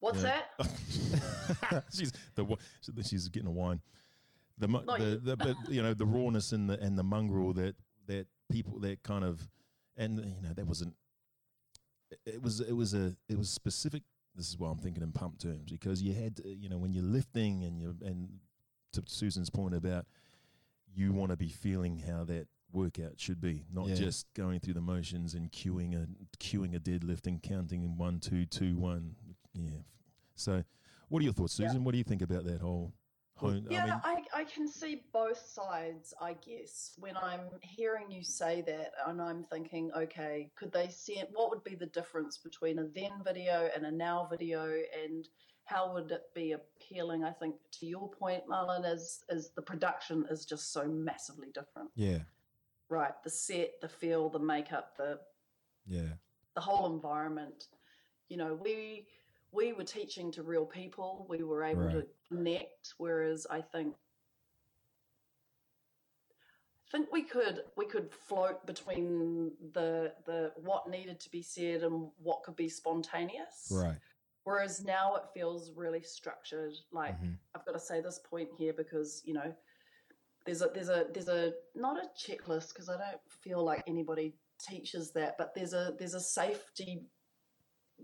What's 0.00 0.22
Yeah. 0.22 0.40
that? 0.58 1.84
she's 1.92 2.12
the 2.34 2.44
wa- 2.44 2.56
she's 3.04 3.28
getting 3.28 3.48
a 3.48 3.52
wine. 3.52 3.80
The 4.58 4.66
Not 4.68 4.98
the, 4.98 5.04
you. 5.04 5.16
the 5.18 5.36
but 5.36 5.56
you 5.68 5.82
know 5.82 5.94
the 5.94 6.06
rawness 6.06 6.52
and 6.52 6.68
the 6.68 6.78
and 6.80 6.98
the 6.98 7.02
mongrel 7.04 7.52
that 7.54 7.76
that 8.06 8.26
people 8.50 8.80
that 8.80 9.02
kind 9.04 9.24
of 9.24 9.48
and 9.96 10.16
you 10.18 10.42
know 10.42 10.52
that 10.54 10.66
wasn't 10.66 10.94
it- 12.10 12.20
it 12.34 12.42
was 12.42 12.60
it 12.60 12.72
was 12.72 12.94
a 12.94 13.14
it 13.28 13.38
was 13.38 13.48
specific. 13.50 14.02
This 14.36 14.48
is 14.48 14.58
why 14.58 14.70
I'm 14.70 14.78
thinking 14.78 15.02
in 15.02 15.12
pump 15.12 15.38
terms 15.38 15.70
because 15.70 16.02
you 16.02 16.14
had 16.14 16.36
to, 16.36 16.48
you 16.48 16.68
know 16.68 16.78
when 16.78 16.92
you're 16.92 17.04
lifting 17.04 17.64
and 17.64 17.80
you 17.80 17.96
and 18.04 18.28
to 18.92 19.02
Susan's 19.06 19.50
point 19.50 19.74
about 19.74 20.06
you 20.92 21.12
want 21.12 21.30
to 21.30 21.36
be 21.36 21.48
feeling 21.48 21.98
how 21.98 22.24
that 22.24 22.46
workout 22.72 23.18
should 23.18 23.40
be, 23.40 23.64
not 23.72 23.88
Yeah. 23.88 23.94
just 23.96 24.32
going 24.34 24.60
through 24.60 24.74
the 24.74 24.80
motions 24.80 25.34
and 25.34 25.50
cueing 25.50 25.94
a 25.94 26.06
cueing 26.38 26.74
a 26.76 26.80
deadlift 26.80 27.26
and 27.26 27.42
counting 27.42 27.82
in 27.82 27.96
one, 27.96 28.20
two, 28.20 28.46
two, 28.46 28.76
one. 28.76 29.14
Yeah. 29.52 29.70
So, 30.36 30.64
what 31.08 31.20
are 31.20 31.24
your 31.24 31.32
thoughts, 31.32 31.58
Yeah. 31.58 31.68
Susan? 31.68 31.84
What 31.84 31.92
do 31.92 31.98
you 31.98 32.04
think 32.04 32.22
about 32.22 32.44
that 32.44 32.60
whole? 32.60 32.92
Hone, 33.36 33.66
Yeah, 33.70 33.82
I 33.82 33.86
mean, 33.86 34.00
I, 34.04 34.10
I 34.18 34.19
can 34.52 34.68
see 34.68 35.02
both 35.12 35.38
sides, 35.46 36.14
I 36.20 36.34
guess, 36.34 36.94
when 36.98 37.16
I'm 37.16 37.48
hearing 37.62 38.10
you 38.10 38.22
say 38.22 38.62
that 38.66 38.92
and 39.06 39.20
I'm 39.20 39.44
thinking, 39.44 39.90
okay, 39.96 40.50
could 40.56 40.72
they 40.72 40.88
see 40.88 41.18
it? 41.18 41.30
What 41.32 41.50
would 41.50 41.64
be 41.64 41.74
the 41.74 41.86
difference 41.86 42.38
between 42.38 42.78
a 42.78 42.84
then 42.94 43.12
video 43.24 43.70
and 43.74 43.86
a 43.86 43.90
now 43.90 44.26
video? 44.30 44.64
And 45.02 45.28
how 45.64 45.92
would 45.92 46.10
it 46.10 46.24
be 46.34 46.52
appealing? 46.52 47.24
I 47.24 47.30
think 47.32 47.54
to 47.80 47.86
your 47.86 48.10
point, 48.10 48.42
Marlon, 48.48 48.84
is, 48.84 49.24
is 49.28 49.50
the 49.54 49.62
production 49.62 50.26
is 50.30 50.44
just 50.44 50.72
so 50.72 50.86
massively 50.86 51.48
different, 51.54 51.90
Yeah. 51.94 52.20
right? 52.88 53.12
The 53.22 53.30
set, 53.30 53.80
the 53.80 53.88
feel, 53.88 54.28
the 54.28 54.38
makeup, 54.38 54.96
the, 54.96 55.20
Yeah. 55.86 56.14
the 56.54 56.60
whole 56.60 56.92
environment. 56.92 57.68
You 58.28 58.36
know, 58.36 58.54
we 58.54 59.06
we 59.52 59.72
were 59.72 59.82
teaching 59.82 60.30
to 60.30 60.44
real 60.44 60.64
people. 60.64 61.26
We 61.28 61.42
were 61.42 61.64
able 61.64 61.90
to 61.90 62.06
connect, 62.28 62.94
whereas 62.98 63.48
I 63.50 63.60
think 63.60 63.96
think 66.90 67.12
we 67.12 67.22
could 67.22 67.62
we 67.76 67.86
could 67.86 68.12
float 68.12 68.66
between 68.66 69.52
the 69.72 70.12
the 70.26 70.52
what 70.56 70.88
needed 70.88 71.20
to 71.20 71.30
be 71.30 71.42
said 71.42 71.82
and 71.82 72.10
what 72.22 72.42
could 72.42 72.56
be 72.56 72.68
spontaneous. 72.68 73.68
Right. 73.70 73.98
Whereas 74.44 74.82
now 74.84 75.16
it 75.16 75.22
feels 75.34 75.70
really 75.72 76.02
structured. 76.02 76.72
Like 76.92 77.18
Mhm. 77.20 77.38
I've 77.54 77.64
got 77.64 77.72
to 77.72 77.80
say 77.80 78.00
this 78.00 78.18
point 78.18 78.48
here 78.56 78.72
because 78.72 79.22
you 79.24 79.34
know 79.34 79.54
there's 80.46 80.62
a 80.62 80.68
there's 80.74 80.88
a 80.88 81.06
there's 81.12 81.28
a 81.28 81.52
not 81.74 82.02
a 82.02 82.08
checklist 82.18 82.68
because 82.68 82.88
I 82.88 82.96
don't 82.96 83.20
feel 83.28 83.62
like 83.62 83.82
anybody 83.86 84.34
teaches 84.60 85.12
that, 85.12 85.36
but 85.38 85.54
there's 85.54 85.74
a 85.74 85.94
there's 85.98 86.14
a 86.14 86.20
safety 86.20 87.02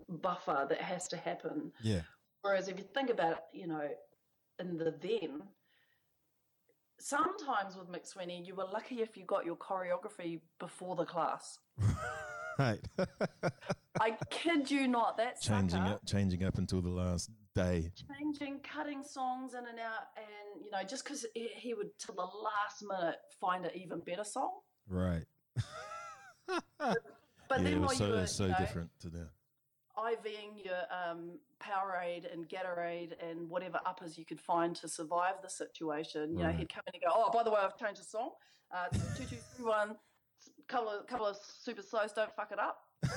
buffer 0.07 0.65
that 0.69 0.81
has 0.81 1.07
to 1.09 1.17
happen. 1.17 1.71
Yeah. 1.81 2.01
Whereas 2.41 2.67
if 2.67 2.77
you 2.77 2.85
think 2.93 3.09
about 3.09 3.31
it, 3.33 3.43
you 3.53 3.67
know, 3.67 3.89
in 4.59 4.77
the 4.77 4.91
then, 4.91 5.41
sometimes 6.99 7.75
with 7.75 7.89
McSweeney, 7.89 8.45
you 8.45 8.55
were 8.55 8.65
lucky 8.71 9.01
if 9.01 9.17
you 9.17 9.25
got 9.25 9.45
your 9.45 9.55
choreography 9.55 10.39
before 10.59 10.95
the 10.95 11.05
class. 11.05 11.59
Right. 12.59 12.79
I 14.01 14.17
kid 14.29 14.71
you 14.71 14.87
not, 14.87 15.17
that 15.17 15.39
changing 15.41 15.79
sucker, 15.79 15.93
up, 15.93 16.05
changing 16.05 16.43
up 16.43 16.57
until 16.57 16.81
the 16.81 16.89
last 16.89 17.29
day. 17.53 17.91
changing, 18.17 18.61
cutting 18.61 19.03
songs 19.03 19.53
in 19.53 19.59
and 19.59 19.79
out, 19.79 20.07
and 20.15 20.63
you 20.65 20.71
know, 20.71 20.83
just 20.83 21.03
because 21.03 21.25
he, 21.33 21.49
he 21.55 21.73
would 21.73 21.89
till 21.99 22.15
the 22.15 22.21
last 22.21 22.83
minute 22.87 23.17
find 23.39 23.65
an 23.65 23.71
even 23.75 23.99
better 23.99 24.23
song. 24.23 24.51
right. 24.87 25.25
But 27.49 27.59
yeah, 27.59 27.63
then 27.63 27.73
it 27.73 27.79
was 27.79 27.91
you 27.91 27.97
so, 27.97 28.09
were 28.09 28.17
it 28.17 28.21
was 28.21 28.35
so 28.35 28.43
you 28.43 28.51
know, 28.51 28.57
different 28.59 28.89
to 29.01 29.09
that. 29.09 29.29
IVing 29.97 30.63
your 30.63 30.81
um, 30.91 31.39
Powerade 31.61 32.31
and 32.31 32.47
Gatorade 32.47 33.13
and 33.27 33.49
whatever 33.49 33.79
uppers 33.85 34.17
you 34.17 34.25
could 34.25 34.39
find 34.39 34.75
to 34.77 34.87
survive 34.87 35.35
the 35.41 35.49
situation. 35.49 36.37
You 36.37 36.43
know, 36.43 36.51
he'd 36.51 36.71
come 36.73 36.83
in 36.87 36.93
and 36.95 37.03
go, 37.03 37.11
"Oh, 37.13 37.31
by 37.33 37.43
the 37.43 37.49
way, 37.51 37.57
I've 37.61 37.77
changed 37.77 37.99
the 38.01 38.05
song. 38.05 38.31
Uh, 38.71 38.85
it's 38.91 39.17
two, 39.17 39.25
two, 39.25 39.35
three, 39.55 39.65
one. 39.65 39.95
Couple 40.67 40.89
of 40.89 41.07
couple 41.07 41.25
of 41.25 41.37
super 41.61 41.81
slows. 41.81 42.11
Don't 42.13 42.33
fuck 42.35 42.51
it 42.51 42.59
up." 42.59 42.79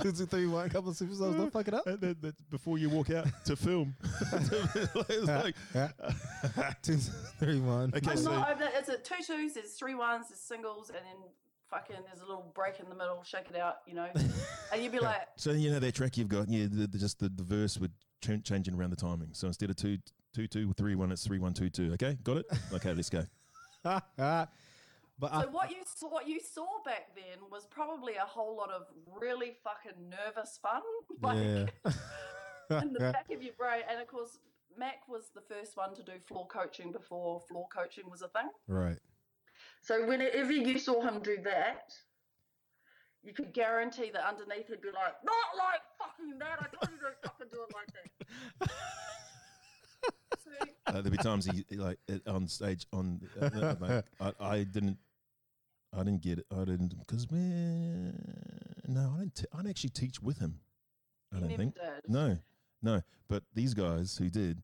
Two, 0.00 0.12
two, 0.12 0.24
three, 0.24 0.46
one. 0.46 0.70
Couple 0.70 0.90
of 0.90 0.96
super 0.96 1.12
stars. 1.12 1.34
Don't 1.34 1.52
fuck 1.52 1.66
it 1.66 1.74
up. 1.74 1.82
Uh, 1.84 1.96
that- 1.96 2.22
that- 2.22 2.50
before 2.50 2.78
you 2.78 2.88
walk 2.88 3.10
out 3.10 3.26
to 3.44 3.56
film, 3.56 3.92
it's 4.32 5.26
like, 5.26 5.56
Two, 6.82 6.96
three, 7.40 7.58
one. 7.58 7.92
Okay, 7.96 8.12
I'm 8.12 8.16
so- 8.16 8.30
not, 8.30 8.48
I'm- 8.50 8.70
it's 8.78 8.88
a 8.88 8.98
two 8.98 9.16
twos. 9.26 9.54
There's 9.54 9.72
three 9.72 9.96
ones. 9.96 10.28
There's 10.28 10.38
singles, 10.38 10.90
and 10.90 10.98
then 10.98 11.16
fucking 11.70 11.96
there's 12.06 12.20
a 12.20 12.26
little 12.26 12.50
break 12.54 12.80
in 12.80 12.88
the 12.88 12.94
middle. 12.94 13.22
Shake 13.22 13.48
it 13.50 13.56
out, 13.56 13.78
you 13.86 13.94
know. 13.94 14.08
and 14.72 14.82
you'd 14.82 14.92
be 14.92 14.98
like, 14.98 15.28
so 15.36 15.52
you 15.52 15.70
know 15.70 15.78
that 15.78 15.94
track 15.94 16.16
you've 16.16 16.28
got, 16.28 16.48
yeah, 16.48 16.66
the, 16.70 16.86
the, 16.86 16.98
just 16.98 17.18
the, 17.18 17.28
the 17.28 17.42
verse 17.42 17.78
would 17.78 17.92
ch- 18.20 18.42
changing 18.44 18.74
around 18.74 18.90
the 18.90 18.96
timing. 18.96 19.30
So 19.32 19.46
instead 19.46 19.70
of 19.70 19.76
two, 19.76 19.98
two, 20.34 20.46
two, 20.46 20.72
three, 20.76 20.94
one, 20.94 21.12
it's 21.12 21.26
three, 21.26 21.38
one, 21.38 21.54
two, 21.54 21.70
two. 21.70 21.92
Okay, 21.94 22.18
got 22.22 22.38
it. 22.38 22.46
Okay, 22.72 22.92
let's 22.94 23.10
go. 23.10 23.24
but 23.82 24.02
I, 24.18 24.46
So 25.42 25.50
what 25.50 25.70
you 25.70 25.82
saw, 25.84 26.08
what 26.08 26.28
you 26.28 26.40
saw 26.40 26.82
back 26.84 27.14
then 27.14 27.38
was 27.50 27.66
probably 27.66 28.16
a 28.16 28.26
whole 28.26 28.56
lot 28.56 28.70
of 28.70 28.86
really 29.20 29.54
fucking 29.64 30.10
nervous 30.10 30.58
fun, 30.60 30.82
like 31.22 31.36
yeah. 32.70 32.82
in 32.82 32.92
the 32.92 33.00
back 33.00 33.30
of 33.32 33.42
your 33.42 33.54
brain. 33.54 33.82
And 33.88 34.00
of 34.00 34.08
course, 34.08 34.38
Mac 34.76 35.08
was 35.08 35.30
the 35.34 35.40
first 35.40 35.76
one 35.76 35.94
to 35.94 36.02
do 36.02 36.12
floor 36.26 36.46
coaching 36.46 36.92
before 36.92 37.40
floor 37.40 37.66
coaching 37.74 38.04
was 38.10 38.22
a 38.22 38.28
thing. 38.28 38.48
right. 38.68 38.98
So 39.82 40.06
whenever 40.06 40.52
you 40.52 40.78
saw 40.78 41.00
him 41.02 41.20
do 41.22 41.38
that, 41.44 41.92
you 43.22 43.32
could 43.32 43.52
guarantee 43.52 44.10
that 44.12 44.26
underneath 44.26 44.68
he'd 44.68 44.80
be 44.82 44.88
like, 44.88 45.14
"Not 45.24 45.56
like 45.56 45.80
fucking 45.98 46.38
that! 46.38 46.58
I 46.60 46.66
told 46.76 46.90
you 46.92 46.98
don't 47.02 47.16
fucking 47.22 47.46
do 47.52 47.62
it 47.62 47.74
like 47.74 47.88
that." 48.60 48.70
so, 50.44 50.50
Uh, 50.86 50.92
there'd 50.92 51.10
be 51.10 51.16
times 51.18 51.44
he 51.46 51.64
he, 51.68 51.76
like 51.76 51.98
on 52.26 52.46
stage 52.48 52.86
on 52.92 53.20
uh, 53.40 53.44
uh, 53.54 53.74
like, 53.80 54.04
I, 54.20 54.32
I 54.40 54.64
didn't 54.64 54.98
I 55.92 55.98
didn't 55.98 56.22
get 56.22 56.38
it 56.38 56.46
I 56.50 56.64
didn't 56.64 56.98
because 56.98 57.30
man 57.30 58.14
no 58.86 59.12
I 59.16 59.20
didn't 59.20 59.34
t- 59.34 59.46
I 59.52 59.56
didn't 59.58 59.70
actually 59.70 59.90
teach 59.90 60.20
with 60.22 60.38
him 60.38 60.60
I 61.32 61.36
he 61.36 61.42
don't 61.42 61.56
think 61.56 61.74
did. 61.74 62.08
no 62.08 62.38
no 62.82 63.02
but 63.28 63.44
these 63.54 63.74
guys 63.74 64.16
who 64.16 64.30
did 64.30 64.62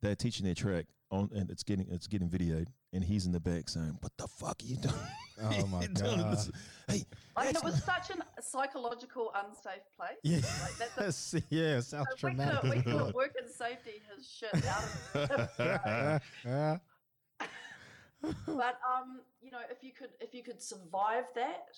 they're 0.00 0.16
teaching 0.16 0.44
their 0.46 0.54
track 0.54 0.86
on 1.10 1.30
and 1.34 1.50
it's 1.50 1.62
getting 1.62 1.86
it's 1.90 2.06
getting 2.06 2.28
videoed 2.28 2.68
and 2.92 3.02
he's 3.02 3.26
in 3.26 3.32
the 3.32 3.40
back 3.40 3.68
saying 3.68 3.96
what 4.00 4.12
the 4.18 4.26
fuck 4.28 4.60
are 4.62 4.66
you 4.66 4.76
doing 4.76 4.94
Oh 5.42 5.66
my 5.66 5.86
god. 5.94 6.32
this- 6.32 6.50
hey 6.88 7.04
Like, 7.36 7.54
it 7.54 7.64
was 7.64 7.82
such 7.82 8.10
a 8.10 8.42
psychological 8.42 9.32
unsafe 9.34 9.82
place. 9.96 10.18
Yeah. 10.22 10.36
Like, 10.62 10.94
that's 10.96 11.34
a- 11.34 11.42
yeah. 11.48 11.78
it 11.78 11.82
Sounds 11.82 12.06
So 12.10 12.14
we 12.28 12.34
traumatic. 12.34 12.60
could, 12.60 12.70
we 12.70 12.82
could 12.82 13.14
work 13.14 13.34
in 13.42 13.48
safety 13.50 14.02
his 14.14 14.28
shit 14.28 14.54
out 14.66 14.84
of. 15.58 16.20
Yeah. 16.44 16.78
but 18.46 18.78
um, 18.88 19.20
you 19.40 19.50
know, 19.50 19.58
if 19.70 19.82
you 19.82 19.90
could 19.92 20.10
if 20.20 20.32
you 20.34 20.42
could 20.44 20.60
survive 20.62 21.24
that 21.34 21.76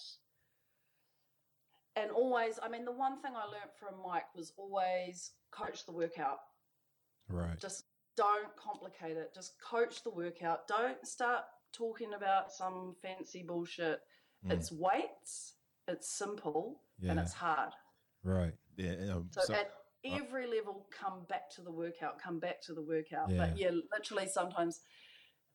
and 1.97 2.11
always 2.11 2.59
I 2.63 2.69
mean 2.69 2.85
the 2.85 2.93
one 2.93 3.23
thing 3.23 3.33
I 3.37 3.45
learned 3.47 3.71
from 3.79 3.95
Mike 4.07 4.35
was 4.35 4.53
always 4.59 5.31
coach 5.53 5.87
the 5.87 5.93
workout. 5.93 6.41
right. 7.29 7.59
Just 7.59 7.85
don't 8.17 8.55
complicate 8.57 9.17
it. 9.17 9.35
Just 9.35 9.55
coach 9.61 10.03
the 10.03 10.11
workout. 10.11 10.69
Don't 10.69 11.07
start 11.07 11.45
talking 11.73 12.15
about 12.15 12.53
some 12.53 12.95
fancy 13.03 13.43
bullshit. 13.43 14.01
Mm. 14.47 14.53
It's 14.53 14.71
weights, 14.71 15.55
it's 15.89 16.09
simple, 16.09 16.81
and 17.03 17.19
it's 17.19 17.33
hard. 17.33 17.73
Right. 18.23 18.55
yeah 18.77 19.13
um, 19.13 19.29
So, 19.31 19.43
so- 19.43 19.55
at 19.55 19.73
every 20.05 20.47
level, 20.47 20.87
come 20.91 21.25
back 21.29 21.51
to 21.51 21.63
the 21.63 21.73
workout, 21.73 22.21
come 22.23 22.39
back 22.39 22.61
to 22.63 22.75
the 22.75 22.83
workout. 22.83 23.31
Yeah. 23.31 23.39
But 23.39 23.59
yeah, 23.59 23.71
literally 23.93 24.29
sometimes. 24.29 24.81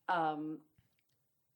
Um, 0.08 0.60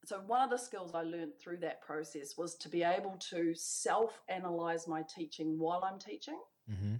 so 0.05 0.19
one 0.27 0.41
of 0.41 0.49
the 0.49 0.57
skills 0.57 0.93
I 0.93 1.03
learned 1.03 1.31
through 1.41 1.57
that 1.57 1.81
process 1.81 2.37
was 2.37 2.55
to 2.57 2.69
be 2.69 2.83
able 2.83 3.17
to 3.29 3.53
self-analyze 3.55 4.87
my 4.87 5.01
teaching 5.03 5.57
while 5.57 5.83
I'm 5.83 5.97
teaching. 5.97 6.39
Mm-hmm. 6.69 6.95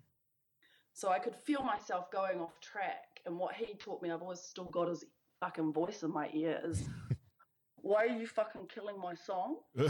So 0.94 1.10
I 1.10 1.20
could 1.20 1.36
feel 1.36 1.64
myself 1.64 2.10
going 2.12 2.40
off 2.40 2.60
track. 2.62 3.13
And 3.26 3.38
what 3.38 3.56
he 3.56 3.74
taught 3.76 4.02
me, 4.02 4.12
I've 4.12 4.22
always 4.22 4.40
still 4.42 4.66
got 4.66 4.90
his 4.90 5.06
fucking 5.40 5.74
voice 5.74 6.04
in 6.04 6.12
my 6.12 6.30
ear 6.34 6.60
is, 6.66 6.84
why 7.82 8.06
are 8.06 8.18
you 8.20 8.28
fucking 8.28 8.68
killing 8.74 9.00
my 9.00 9.14
song? 9.16 9.58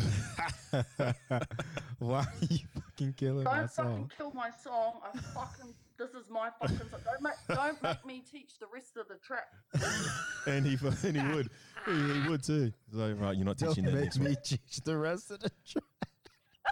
Why 2.03 2.19
are 2.19 2.45
you 2.49 2.59
fucking 2.73 3.13
killing 3.13 3.45
my 3.45 3.65
song? 3.65 3.85
Don't 3.85 3.95
fucking 3.95 4.11
kill 4.17 4.31
my 4.33 4.49
song. 4.61 4.99
I 5.05 5.17
fucking 5.33 5.73
this 5.97 6.09
is 6.09 6.29
my 6.29 6.49
fucking 6.59 6.77
song. 6.89 6.99
Don't 7.05 7.21
make 7.21 7.33
don't 7.47 7.81
make 7.81 8.05
me 8.05 8.23
teach 8.29 8.59
the 8.59 8.65
rest 8.73 8.97
of 8.97 9.07
the 9.07 9.15
track. 9.25 9.47
and 10.47 10.65
he 10.65 10.77
and 11.07 11.15
he 11.15 11.35
would 11.35 11.49
he, 11.85 12.21
he 12.21 12.29
would 12.29 12.43
too 12.43 12.73
so 12.93 13.11
right 13.13 13.37
you're 13.37 13.45
not 13.45 13.57
teaching 13.57 13.85
Don't 13.85 13.85
teaching 13.85 13.85
that 13.85 13.93
make 13.93 14.03
next 14.03 14.19
me 14.19 14.25
one 14.25 14.37
teach 14.43 14.77
the 14.83 14.97
rest 14.97 15.31
of 15.31 15.39
the 15.39 15.51
track. 15.65 15.83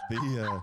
the 0.09 0.49
uh 0.49 0.59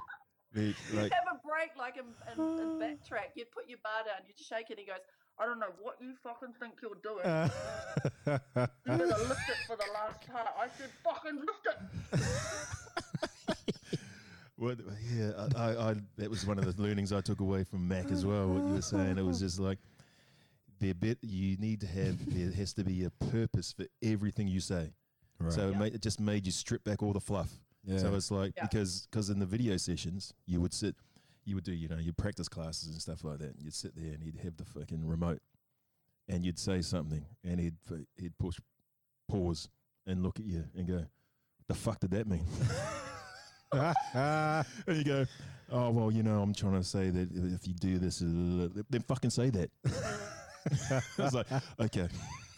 the 0.53 0.75
like 0.93 1.13
have 1.13 1.33
a 1.33 1.41
break 1.47 1.71
like 1.79 1.97
in, 1.97 2.05
in, 2.33 2.61
in 2.61 2.79
backtrack. 2.79 3.33
You'd 3.37 3.51
put 3.53 3.69
your 3.69 3.79
bar 3.83 4.05
down, 4.05 4.27
you'd 4.27 4.39
shake 4.39 4.69
it. 4.69 4.73
And 4.73 4.81
he 4.81 4.87
goes, 4.87 5.01
I 5.41 5.47
don't 5.47 5.61
know 5.61 5.73
what 5.81 5.97
you 6.01 6.15
fucking 6.23 6.55
think 6.61 6.75
you're 6.83 6.97
doing. 7.03 7.25
Uh. 7.25 7.49
You're 8.27 8.99
gonna 8.99 9.07
lift 9.19 9.49
it 9.49 9.57
for 9.67 9.77
the 9.77 9.85
last 9.95 10.27
part. 10.31 10.49
I 10.59 10.67
said, 10.77 10.91
fucking 11.05 11.37
lift 11.37 11.67
it. 11.67 12.21
What, 14.57 14.79
yeah, 15.15 15.31
I, 15.55 15.63
I, 15.63 15.91
I, 15.91 15.95
that 16.17 16.29
was 16.29 16.45
one 16.45 16.59
of 16.59 16.65
the 16.65 16.83
learnings 16.83 17.13
I 17.13 17.21
took 17.21 17.39
away 17.39 17.63
from 17.63 17.87
Mac 17.87 18.11
as 18.11 18.27
well. 18.27 18.49
What 18.49 18.67
you 18.67 18.75
were 18.75 18.83
saying, 18.83 19.17
it 19.17 19.25
was 19.25 19.39
just 19.39 19.61
like 19.61 19.79
the 20.81 20.93
bit 20.95 21.19
you 21.23 21.57
need 21.59 21.81
to 21.83 21.87
have. 21.87 22.17
There 22.35 22.51
has 22.51 22.73
to 22.73 22.83
be 22.83 23.05
a 23.05 23.11
purpose 23.11 23.73
for 23.73 23.87
everything 24.03 24.49
you 24.49 24.59
say. 24.59 24.91
right. 25.39 25.53
So 25.53 25.69
it, 25.69 25.77
made, 25.77 25.95
it 25.95 26.03
just 26.03 26.19
made 26.19 26.45
you 26.45 26.51
strip 26.51 26.83
back 26.83 27.05
all 27.05 27.13
the 27.13 27.21
fluff. 27.21 27.53
yeah. 27.85 27.99
So 27.99 28.13
it's 28.17 28.33
like 28.33 28.55
Yeah. 28.57 28.65
because 28.67 29.07
because 29.09 29.31
in 29.31 29.39
the 29.39 29.47
video 29.47 29.77
sessions 29.77 30.35
you 30.45 30.61
would 30.61 30.75
sit, 30.75 30.97
you 31.49 31.55
would 31.55 31.65
do 31.65 31.73
you 31.73 31.89
know 31.89 31.97
your 31.97 32.13
practice 32.13 32.49
classes 32.49 32.89
and 32.89 33.01
stuff 33.01 33.25
like 33.25 33.39
that. 33.39 33.55
And 33.55 33.63
you'd 33.63 33.75
sit 33.75 33.97
there 33.97 34.13
and 34.13 34.23
you'd 34.23 34.37
have 34.45 34.57
the 34.57 34.65
fucking 34.65 35.07
remote, 35.07 35.41
and 36.29 36.45
you'd 36.45 36.59
say 36.59 36.83
something, 36.83 37.25
and 37.43 37.59
he'd 37.59 37.77
f- 37.91 38.05
he'd 38.19 38.37
push 38.39 38.59
pause 39.29 39.69
and 40.07 40.23
look 40.23 40.39
at 40.39 40.45
you 40.45 40.65
and 40.77 40.87
go, 40.87 41.05
"The 41.67 41.75
fuck 41.75 42.01
did 42.01 42.11
that 42.11 42.27
mean?" 42.27 42.45
and 43.73 44.65
you 44.89 45.05
go, 45.05 45.27
"Oh 45.71 45.91
well, 45.91 46.11
you 46.11 46.23
know, 46.23 46.43
I'm 46.43 46.53
trying 46.55 46.75
to 46.75 46.85
say 46.85 47.09
that 47.11 47.29
if 47.33 47.67
you 47.67 47.75
do 47.75 47.99
this, 47.99 48.21
uh, 48.21 48.69
then 48.91 49.03
fucking 49.03 49.31
say 49.31 49.49
that." 49.51 49.71
I 51.19 51.23
was 51.23 51.35
like, 51.35 51.47
"Okay." 51.81 52.09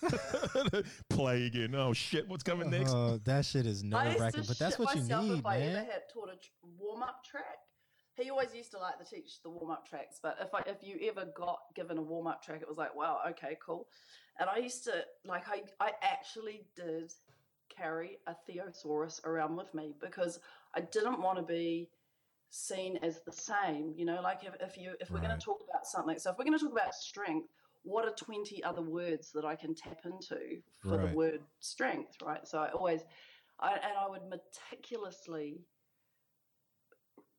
Play 1.10 1.44
again. 1.44 1.74
Oh 1.74 1.92
shit! 1.92 2.26
What's 2.26 2.42
coming 2.42 2.70
next? 2.70 2.90
Oh, 2.92 3.20
that 3.24 3.44
shit 3.44 3.66
is 3.66 3.84
I 3.84 3.86
nerve 3.86 4.06
used 4.06 4.20
wracking, 4.20 4.44
but 4.48 4.58
that's 4.58 4.78
what 4.78 4.96
you 4.96 5.02
need, 5.02 5.38
if 5.40 5.46
I 5.46 5.58
ever 5.58 5.74
man. 5.74 5.84
had 5.84 6.02
taught 6.12 6.30
a 6.30 6.36
tr- 6.36 6.50
warm 6.78 7.02
up 7.02 7.22
track. 7.22 7.59
He 8.20 8.30
always 8.30 8.54
used 8.54 8.70
to 8.72 8.78
like 8.78 8.98
to 8.98 9.04
teach 9.04 9.42
the 9.42 9.50
warm 9.50 9.70
up 9.70 9.88
tracks, 9.88 10.20
but 10.22 10.36
if 10.40 10.54
I, 10.54 10.62
if 10.66 10.82
you 10.82 10.98
ever 11.08 11.26
got 11.36 11.58
given 11.74 11.98
a 11.98 12.02
warm 12.02 12.26
up 12.26 12.42
track, 12.42 12.60
it 12.62 12.68
was 12.68 12.78
like, 12.78 12.94
wow, 12.94 13.20
okay, 13.30 13.56
cool. 13.64 13.86
And 14.38 14.48
I 14.48 14.58
used 14.58 14.84
to 14.84 15.04
like 15.24 15.48
I 15.48 15.62
I 15.80 15.92
actually 16.02 16.66
did 16.76 17.12
carry 17.74 18.18
a 18.26 18.34
theosaurus 18.46 19.20
around 19.24 19.56
with 19.56 19.72
me 19.74 19.94
because 20.00 20.40
I 20.74 20.80
didn't 20.80 21.20
want 21.20 21.38
to 21.38 21.42
be 21.44 21.88
seen 22.50 22.98
as 23.02 23.20
the 23.24 23.32
same. 23.32 23.94
You 23.96 24.04
know, 24.04 24.20
like 24.22 24.40
if, 24.44 24.54
if 24.60 24.76
you 24.76 24.94
if 25.00 25.10
we're 25.10 25.20
going 25.20 25.36
to 25.38 25.44
talk 25.44 25.60
about 25.68 25.86
something, 25.86 26.18
so 26.18 26.30
if 26.30 26.38
we're 26.38 26.44
going 26.44 26.58
to 26.58 26.64
talk 26.64 26.72
about 26.72 26.94
strength, 26.94 27.48
what 27.82 28.04
are 28.04 28.14
twenty 28.14 28.62
other 28.64 28.82
words 28.82 29.30
that 29.32 29.44
I 29.44 29.56
can 29.56 29.74
tap 29.74 30.00
into 30.04 30.60
for 30.82 30.96
Right. 30.96 31.10
the 31.10 31.16
word 31.16 31.40
strength, 31.60 32.16
right? 32.22 32.46
So 32.46 32.58
I 32.58 32.70
always, 32.72 33.02
I, 33.60 33.74
and 33.74 33.96
I 33.98 34.08
would 34.08 34.22
meticulously 34.28 35.60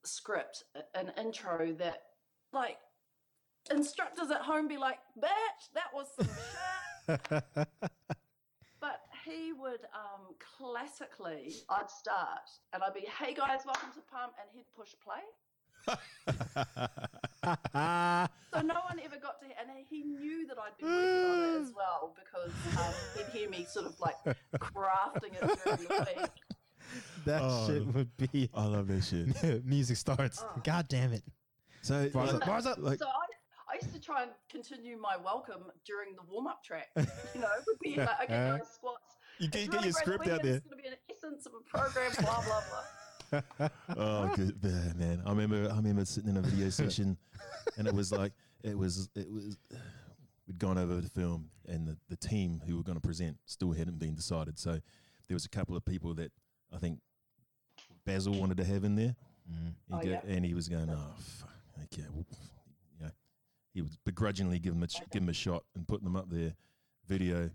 script 0.03 0.63
an 0.95 1.11
intro 1.17 1.73
that, 1.73 2.03
like, 2.53 2.77
instructors 3.69 4.31
at 4.31 4.41
home 4.41 4.67
be 4.67 4.77
like, 4.77 4.99
"Bitch, 5.17 5.71
that 5.73 5.93
was 5.93 6.07
some 6.15 6.27
shit." 6.27 7.67
But 8.81 9.01
he 9.23 9.53
would 9.53 9.85
um, 9.93 10.33
classically, 10.57 11.53
I'd 11.69 11.91
start 11.91 12.49
and 12.73 12.81
I'd 12.81 12.95
be, 12.95 13.01
"Hey 13.01 13.35
guys, 13.35 13.59
welcome 13.63 13.91
to 13.93 14.01
Pump," 14.11 14.33
and 14.39 14.49
he'd 14.51 14.65
push 14.75 14.95
play. 15.05 15.21
So 18.53 18.61
no 18.61 18.81
one 18.89 18.99
ever 19.03 19.17
got 19.21 19.39
to, 19.39 19.45
and 19.45 19.69
he 19.89 20.03
knew 20.03 20.45
that 20.47 20.57
I'd 20.57 20.77
be 20.77 20.83
working 20.83 21.31
on 21.31 21.55
it 21.55 21.61
as 21.61 21.71
well 21.75 22.15
because 22.15 22.51
um, 22.77 22.93
he'd 23.15 23.39
hear 23.39 23.49
me 23.49 23.65
sort 23.69 23.85
of 23.85 23.99
like 23.99 24.17
crafting 24.57 25.33
it 25.33 25.59
during 25.63 25.87
the 25.87 26.07
week. 26.17 26.29
that 27.25 27.41
Oh. 27.43 27.67
shit 27.67 27.85
would 27.87 28.09
be. 28.17 28.49
I 28.53 28.65
love 28.65 28.87
that 28.87 29.03
shit. 29.03 29.65
Music 29.65 29.97
starts. 29.97 30.43
Oh. 30.43 30.61
God 30.63 30.87
damn 30.87 31.13
it. 31.13 31.23
So 31.81 32.09
Bars 32.09 32.33
up, 32.33 32.45
bars 32.45 32.65
up. 32.65 32.77
like 32.79 32.99
so 32.99 33.07
I, 33.07 33.73
I 33.73 33.75
used 33.81 33.93
to 33.93 33.99
try 33.99 34.21
and 34.23 34.31
continue 34.49 34.97
my 34.99 35.17
welcome 35.23 35.63
during 35.85 36.15
the 36.15 36.21
warm 36.29 36.47
up 36.47 36.63
track. 36.63 36.89
You 36.95 37.41
know, 37.41 37.47
it 37.57 37.63
would 37.67 37.79
be 37.81 37.95
like, 37.95 38.09
okay, 38.23 38.27
guys, 38.57 38.61
squats. 38.75 39.15
you 39.39 39.47
get, 39.47 39.61
It's 39.61 39.65
you 39.67 39.71
get 39.73 39.83
your 39.85 39.93
script 39.93 40.27
out 40.27 40.43
there. 40.43 40.61
weekend's 40.61 40.67
going 40.69 40.77
to 40.77 40.83
be 40.83 40.87
an 40.89 40.93
essence 41.09 41.45
of 41.47 41.53
a 41.53 41.61
program, 41.77 42.11
blah, 42.19 42.43
blah, 42.43 42.61
blah. 43.57 43.69
Oh, 43.97 44.31
good 44.35 44.57
yeah, 44.61 44.93
man! 44.95 45.21
I 45.25 45.29
remember, 45.29 45.71
I 45.71 45.77
remember 45.77 46.03
sitting 46.05 46.29
in 46.29 46.37
a 46.37 46.41
video 46.41 46.69
session, 46.69 47.17
and 47.77 47.87
it 47.87 47.93
was 47.93 48.11
like 48.11 48.33
it 48.63 48.77
was, 48.77 49.09
it 49.15 49.31
was. 49.31 49.57
We'd 50.47 50.59
gone 50.59 50.77
over 50.77 50.95
the 50.95 51.09
film, 51.09 51.49
and 51.67 51.87
the, 51.87 51.97
the 52.09 52.17
team 52.17 52.61
who 52.67 52.75
were 52.75 52.83
going 52.83 52.97
to 52.97 53.01
present 53.01 53.37
still 53.45 53.71
hadn't 53.71 53.99
been 53.99 54.15
decided. 54.15 54.59
So 54.59 54.71
there 55.27 55.35
was 55.35 55.45
a 55.45 55.49
couple 55.49 55.77
of 55.77 55.85
people 55.85 56.13
that 56.15 56.31
I 56.73 56.77
think 56.77 56.99
Basil 58.05 58.33
wanted 58.33 58.57
to 58.57 58.63
have 58.65 58.83
in 58.83 58.95
there, 58.95 59.15
Mm. 59.51 59.73
He 59.87 59.93
Oh, 59.93 60.01
go- 60.01 60.09
yeah. 60.09 60.21
and 60.25 60.45
he 60.45 60.53
was 60.53 60.69
going, 60.69 60.89
"Oh, 60.89 61.13
fuck, 61.17 61.49
okay." 61.83 62.07
Well, 62.09 62.25
you 62.97 63.05
know, 63.05 63.11
he 63.73 63.81
would 63.81 63.97
begrudgingly 64.05 64.59
give 64.59 64.73
him 64.75 64.83
a 64.83 64.87
ch- 64.87 65.01
give 65.11 65.23
him 65.23 65.29
a 65.29 65.33
shot 65.33 65.65
and 65.75 65.85
putting 65.87 66.05
them 66.05 66.15
up 66.15 66.29
there, 66.29 66.55
video, 67.07 67.49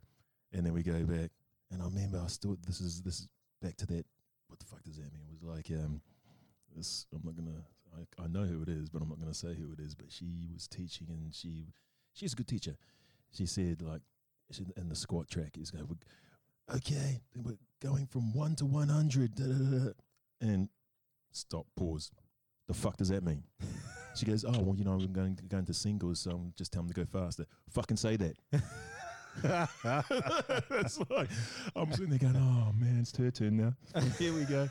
and 0.53 0.67
then 0.67 0.73
we 0.75 0.83
go 0.83 1.05
back. 1.05 1.31
And 1.71 1.81
I 1.81 1.87
remember 1.87 2.19
I 2.19 2.27
still 2.27 2.57
this 2.67 2.81
is 2.81 3.01
this 3.03 3.21
is 3.21 3.29
back 3.63 3.77
to 3.79 3.87
that. 3.87 4.05
What 4.49 4.59
the 4.59 4.67
fuck 4.67 4.83
does 4.83 4.97
that 4.97 5.11
mean? 5.13 5.23
It 5.29 5.33
was 5.33 5.43
like 5.43 5.71
um, 5.71 6.03
this. 6.75 7.07
I'm 7.15 7.23
not 7.25 7.37
gonna. 7.37 7.65
I, 7.97 8.25
I 8.25 8.27
know 8.27 8.45
who 8.45 8.61
it 8.63 8.69
is, 8.69 8.91
but 8.91 9.01
I'm 9.01 9.09
not 9.09 9.19
gonna 9.21 9.33
say 9.33 9.55
who 9.55 9.73
it 9.73 9.79
is. 9.81 9.95
But 9.95 10.11
she 10.13 10.49
was 10.53 10.69
teaching, 10.69 11.07
and 11.09 11.35
she 11.35 11.73
she's 12.13 12.33
a 12.35 12.37
good 12.37 12.49
teacher. 12.49 12.77
She 13.33 13.47
said 13.47 13.81
like 13.81 14.03
she, 14.51 14.67
in 14.77 14.89
the 14.89 14.97
squat 14.97 15.29
track 15.31 15.57
is 15.57 15.71
going, 15.71 15.87
okay, 16.75 17.21
we're 17.37 17.59
going 17.83 18.07
from 18.07 18.33
one 18.33 18.57
to 18.57 18.67
one 18.67 18.89
hundred, 18.89 19.39
and 20.41 20.69
stop, 21.33 21.67
pause. 21.77 22.11
The 22.69 22.75
fuck 22.75 22.97
does 22.97 23.09
that 23.11 23.23
mean? 23.25 23.45
She 24.17 24.27
goes, 24.27 24.45
oh 24.45 24.59
well, 24.61 24.75
you 24.77 24.85
know, 24.85 24.93
I'm 24.93 25.13
going 25.13 25.39
going 25.49 25.67
to 25.67 25.75
singles, 25.75 26.21
so 26.21 26.31
I'm 26.31 26.53
just 26.57 26.73
tell 26.73 26.83
them 26.83 26.93
to 26.93 26.95
go 26.95 27.07
faster. 27.07 27.47
Fucking 27.71 27.97
say 27.97 28.17
that. 28.17 28.37
it's 30.71 30.99
like 31.11 31.29
I'm 31.77 31.93
sitting 31.93 32.11
there 32.11 32.19
going, 32.19 32.37
oh 32.37 32.73
man, 32.73 32.99
it's 33.01 33.17
her 33.17 33.31
turn 33.31 33.57
now. 33.59 33.75
Here 34.19 34.33
we 34.33 34.45
go. 34.45 34.69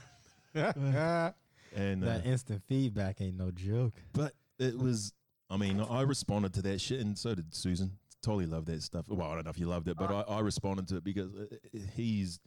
And 1.75 2.03
uh, 2.03 2.08
that 2.08 2.25
instant 2.25 2.62
feedback 2.69 3.19
ain't 3.19 3.36
no 3.36 3.51
joke. 3.51 3.95
but 4.13 4.31
it 4.58 4.77
was, 4.79 5.12
I 5.49 5.58
mean, 5.58 5.81
I 5.81 6.03
responded 6.03 6.53
to 6.53 6.62
that 6.62 6.79
shit, 6.79 7.01
and 7.01 7.17
so 7.17 7.36
did 7.36 7.53
Susan. 7.53 7.97
Totally 8.26 8.48
loved 8.48 8.66
that 8.68 8.82
stuff. 8.82 9.06
Well, 9.08 9.30
I 9.30 9.36
don't 9.36 9.46
know 9.46 9.52
if 9.52 9.60
you 9.60 9.68
loved 9.68 9.88
it, 9.88 9.98
but 9.98 10.12
I, 10.12 10.22
I 10.22 10.40
responded 10.40 10.88
to 10.88 10.98
it 10.98 11.04
because 11.04 11.32
uh, 11.36 11.46
uh, 11.52 11.80
he's 11.96 12.40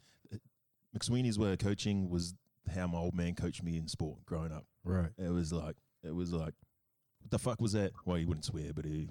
McSweeney's 0.97 1.39
way 1.39 1.53
of 1.53 1.59
coaching 1.59 2.09
was 2.09 2.33
how 2.73 2.85
my 2.87 2.97
old 2.97 3.15
man 3.15 3.33
coached 3.33 3.63
me 3.63 3.77
in 3.77 3.87
sport 3.87 4.25
growing 4.25 4.51
up. 4.51 4.65
Right. 4.83 5.09
It 5.17 5.29
was 5.29 5.53
like, 5.53 5.77
it 6.03 6.13
was 6.13 6.33
like, 6.33 6.53
what 7.21 7.31
the 7.31 7.39
fuck 7.39 7.61
was 7.61 7.71
that? 7.73 7.93
Well, 8.03 8.17
he 8.17 8.25
wouldn't 8.25 8.43
swear, 8.43 8.73
but 8.75 8.83
he, 8.83 9.07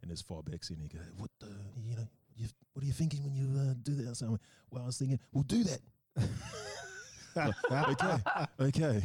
and 0.00 0.10
his 0.10 0.22
far 0.22 0.42
backs 0.42 0.70
in, 0.70 0.78
he 0.80 0.88
go, 0.88 1.00
what 1.18 1.30
the, 1.38 1.48
you 1.86 1.96
know, 1.96 2.08
you, 2.34 2.46
what 2.72 2.82
are 2.82 2.86
you 2.86 2.94
thinking 2.94 3.22
when 3.22 3.34
you 3.34 3.48
uh, 3.60 3.74
do 3.82 3.94
that? 3.96 4.16
So, 4.16 4.38
well, 4.70 4.84
I 4.84 4.86
was 4.86 4.96
thinking, 4.96 5.20
well, 5.32 5.44
do 5.44 5.64
that. 5.64 5.80
okay, 7.36 8.16
okay. 8.60 9.02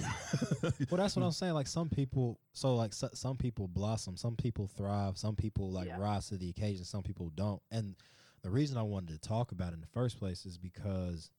Well, 0.89 0.97
that's 0.97 1.15
what 1.15 1.23
I'm 1.23 1.31
saying. 1.31 1.53
Like 1.53 1.67
some 1.67 1.89
people, 1.89 2.39
so 2.53 2.75
like 2.75 2.93
so, 2.93 3.09
some 3.13 3.37
people 3.37 3.67
blossom, 3.67 4.17
some 4.17 4.35
people 4.35 4.67
thrive, 4.67 5.17
some 5.17 5.35
people 5.35 5.71
like 5.71 5.87
Yeah. 5.87 5.97
rise 5.99 6.27
to 6.29 6.37
the 6.37 6.49
occasion, 6.49 6.85
some 6.85 7.03
people 7.03 7.29
don't. 7.35 7.61
And 7.71 7.95
the 8.43 8.49
reason 8.49 8.77
I 8.77 8.83
wanted 8.83 9.09
to 9.21 9.27
talk 9.27 9.51
about 9.51 9.71
it 9.71 9.75
in 9.75 9.81
the 9.81 9.87
first 9.87 10.17
place 10.19 10.45
is 10.45 10.57
because 10.57 11.29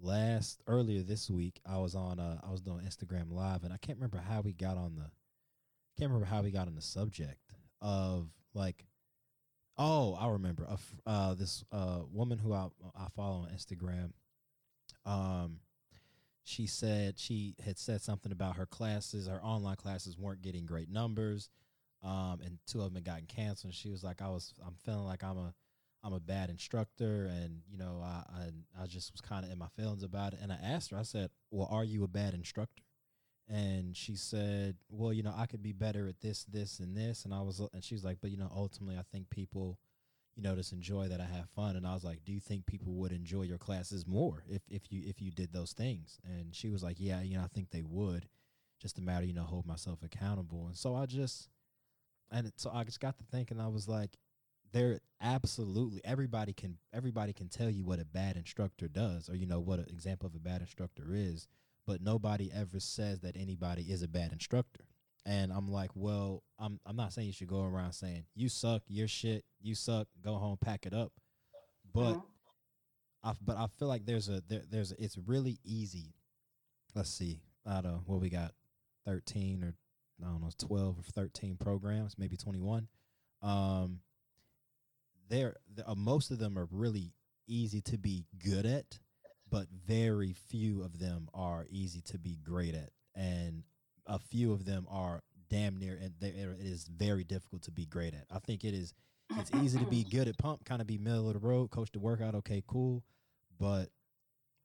last 0.00 0.62
earlier 0.66 1.02
this 1.02 1.30
week 1.30 1.60
I 1.68 1.78
was 1.78 1.94
on 1.94 2.18
uh, 2.18 2.40
I 2.46 2.50
was 2.50 2.60
doing 2.60 2.80
Instagram 2.84 3.30
live 3.30 3.62
and 3.64 3.72
I 3.72 3.76
can't 3.76 3.98
remember 3.98 4.18
how 4.18 4.40
we 4.40 4.52
got 4.52 4.76
on 4.76 4.96
the 4.96 5.10
can't 5.98 6.10
remember 6.10 6.26
how 6.26 6.42
we 6.42 6.50
got 6.50 6.66
on 6.66 6.74
the 6.74 6.82
subject 6.82 7.38
of 7.80 8.28
like 8.54 8.86
oh 9.78 10.14
I 10.14 10.28
remember 10.30 10.64
a 10.64 10.72
f- 10.72 10.94
uh, 11.06 11.34
this 11.34 11.64
uh, 11.72 12.00
woman 12.10 12.38
who 12.38 12.52
I 12.52 12.66
I 12.96 13.06
follow 13.14 13.42
on 13.46 13.50
Instagram 13.50 14.12
um 15.06 15.58
she 16.44 16.66
said 16.66 17.18
she 17.18 17.56
had 17.64 17.78
said 17.78 18.02
something 18.02 18.30
about 18.30 18.56
her 18.56 18.66
classes, 18.66 19.26
her 19.26 19.42
online 19.42 19.76
classes 19.76 20.18
weren't 20.18 20.42
getting 20.42 20.66
great 20.66 20.90
numbers, 20.90 21.48
um, 22.02 22.40
and 22.44 22.58
two 22.66 22.80
of 22.80 22.84
them 22.84 22.96
had 22.96 23.04
gotten 23.04 23.26
canceled. 23.26 23.70
And 23.70 23.74
she 23.74 23.90
was 23.90 24.04
like, 24.04 24.20
"I 24.20 24.28
was, 24.28 24.52
I'm 24.64 24.76
feeling 24.84 25.06
like 25.06 25.24
I'm 25.24 25.38
a, 25.38 25.54
I'm 26.02 26.12
a 26.12 26.20
bad 26.20 26.50
instructor, 26.50 27.24
and 27.24 27.62
you 27.66 27.78
know, 27.78 28.00
I, 28.04 28.24
I, 28.78 28.82
I 28.82 28.86
just 28.86 29.10
was 29.12 29.22
kind 29.22 29.44
of 29.44 29.50
in 29.50 29.58
my 29.58 29.68
feelings 29.76 30.02
about 30.02 30.34
it." 30.34 30.40
And 30.42 30.52
I 30.52 30.58
asked 30.62 30.90
her, 30.90 30.98
I 30.98 31.02
said, 31.02 31.30
"Well, 31.50 31.68
are 31.70 31.84
you 31.84 32.04
a 32.04 32.08
bad 32.08 32.34
instructor?" 32.34 32.82
And 33.48 33.96
she 33.96 34.14
said, 34.14 34.76
"Well, 34.90 35.14
you 35.14 35.22
know, 35.22 35.34
I 35.34 35.46
could 35.46 35.62
be 35.62 35.72
better 35.72 36.08
at 36.08 36.20
this, 36.20 36.44
this, 36.44 36.78
and 36.78 36.94
this." 36.94 37.24
And 37.24 37.32
I 37.32 37.40
was, 37.40 37.60
and 37.72 37.82
she's 37.82 38.04
like, 38.04 38.18
"But 38.20 38.30
you 38.30 38.36
know, 38.36 38.52
ultimately, 38.54 38.98
I 38.98 39.04
think 39.10 39.30
people." 39.30 39.78
You 40.36 40.42
know, 40.42 40.56
just 40.56 40.72
enjoy 40.72 41.08
that 41.08 41.20
I 41.20 41.24
have 41.24 41.48
fun. 41.50 41.76
And 41.76 41.86
I 41.86 41.94
was 41.94 42.04
like, 42.04 42.24
do 42.24 42.32
you 42.32 42.40
think 42.40 42.66
people 42.66 42.92
would 42.94 43.12
enjoy 43.12 43.42
your 43.42 43.58
classes 43.58 44.06
more 44.06 44.44
if, 44.48 44.62
if 44.68 44.90
you 44.90 45.02
if 45.06 45.20
you 45.20 45.30
did 45.30 45.52
those 45.52 45.72
things? 45.72 46.18
And 46.24 46.54
she 46.54 46.70
was 46.70 46.82
like, 46.82 46.96
yeah, 46.98 47.22
you 47.22 47.36
know, 47.36 47.44
I 47.44 47.48
think 47.48 47.70
they 47.70 47.82
would. 47.82 48.26
Just 48.80 48.98
a 48.98 49.02
matter, 49.02 49.24
you 49.24 49.32
know, 49.32 49.44
hold 49.44 49.66
myself 49.66 50.00
accountable. 50.02 50.66
And 50.66 50.76
so 50.76 50.94
I 50.94 51.06
just, 51.06 51.48
and 52.30 52.52
so 52.56 52.70
I 52.74 52.84
just 52.84 53.00
got 53.00 53.16
to 53.18 53.24
thinking. 53.24 53.60
I 53.60 53.68
was 53.68 53.88
like, 53.88 54.18
there 54.72 54.98
absolutely 55.22 56.00
everybody 56.04 56.52
can 56.52 56.76
everybody 56.92 57.32
can 57.32 57.48
tell 57.48 57.70
you 57.70 57.84
what 57.84 58.00
a 58.00 58.04
bad 58.04 58.36
instructor 58.36 58.88
does, 58.88 59.30
or 59.30 59.36
you 59.36 59.46
know 59.46 59.60
what 59.60 59.78
an 59.78 59.86
example 59.88 60.26
of 60.26 60.34
a 60.34 60.40
bad 60.40 60.60
instructor 60.60 61.04
is, 61.12 61.46
but 61.86 62.02
nobody 62.02 62.50
ever 62.52 62.80
says 62.80 63.20
that 63.20 63.36
anybody 63.36 63.82
is 63.82 64.02
a 64.02 64.08
bad 64.08 64.32
instructor. 64.32 64.84
And 65.26 65.52
I'm 65.52 65.70
like, 65.70 65.90
well, 65.94 66.42
I'm 66.58 66.78
I'm 66.84 66.96
not 66.96 67.12
saying 67.12 67.26
you 67.26 67.32
should 67.32 67.48
go 67.48 67.62
around 67.62 67.92
saying 67.92 68.26
you 68.34 68.48
suck, 68.48 68.82
you're 68.88 69.08
shit, 69.08 69.44
you 69.62 69.74
suck, 69.74 70.06
go 70.22 70.34
home, 70.34 70.58
pack 70.60 70.84
it 70.86 70.92
up. 70.92 71.12
But 71.92 72.14
Mhm. 72.16 72.22
I 73.22 73.32
but 73.40 73.56
I 73.56 73.66
feel 73.78 73.88
like 73.88 74.04
there's 74.04 74.28
a 74.28 74.42
there, 74.48 74.62
there's 74.70 74.92
a, 74.92 75.02
it's 75.02 75.16
really 75.16 75.58
easy. 75.64 76.14
Let's 76.94 77.10
see, 77.10 77.40
I 77.66 77.80
don't 77.80 77.92
know 77.92 78.02
what 78.06 78.20
we 78.20 78.28
got, 78.28 78.54
thirteen 79.06 79.64
or 79.64 79.74
I 80.22 80.26
don't 80.26 80.42
know, 80.42 80.50
twelve 80.58 80.98
or 80.98 81.02
thirteen 81.02 81.56
programs, 81.56 82.18
maybe 82.18 82.36
twenty 82.36 82.60
one. 82.60 82.88
Um, 83.40 84.00
there, 85.28 85.56
the, 85.74 85.88
uh, 85.88 85.94
most 85.94 86.30
of 86.30 86.38
them 86.38 86.58
are 86.58 86.68
really 86.70 87.14
easy 87.46 87.80
to 87.82 87.98
be 87.98 88.26
good 88.38 88.66
at, 88.66 88.98
but 89.50 89.68
very 89.70 90.32
few 90.34 90.82
of 90.82 90.98
them 90.98 91.28
are 91.32 91.66
easy 91.70 92.02
to 92.02 92.18
be 92.18 92.36
great 92.36 92.74
at, 92.74 92.90
and 93.14 93.62
a 94.06 94.18
few 94.18 94.52
of 94.52 94.64
them 94.64 94.86
are 94.90 95.22
damn 95.48 95.76
near 95.76 95.96
and 95.96 96.14
they- 96.20 96.28
it 96.30 96.58
is 96.60 96.84
very 96.88 97.24
difficult 97.24 97.62
to 97.62 97.70
be 97.70 97.86
great 97.86 98.14
at. 98.14 98.26
I 98.30 98.38
think 98.38 98.64
it 98.64 98.74
is 98.74 98.92
it's 99.38 99.50
easy 99.62 99.78
to 99.78 99.86
be 99.86 100.04
good 100.10 100.28
at 100.28 100.36
pump, 100.38 100.64
kind 100.64 100.80
of 100.80 100.86
be 100.86 100.98
middle 100.98 101.28
of 101.28 101.34
the 101.34 101.40
road, 101.40 101.70
coach 101.70 101.90
the 101.92 101.98
workout, 101.98 102.34
okay, 102.34 102.62
cool, 102.66 103.02
but 103.58 103.90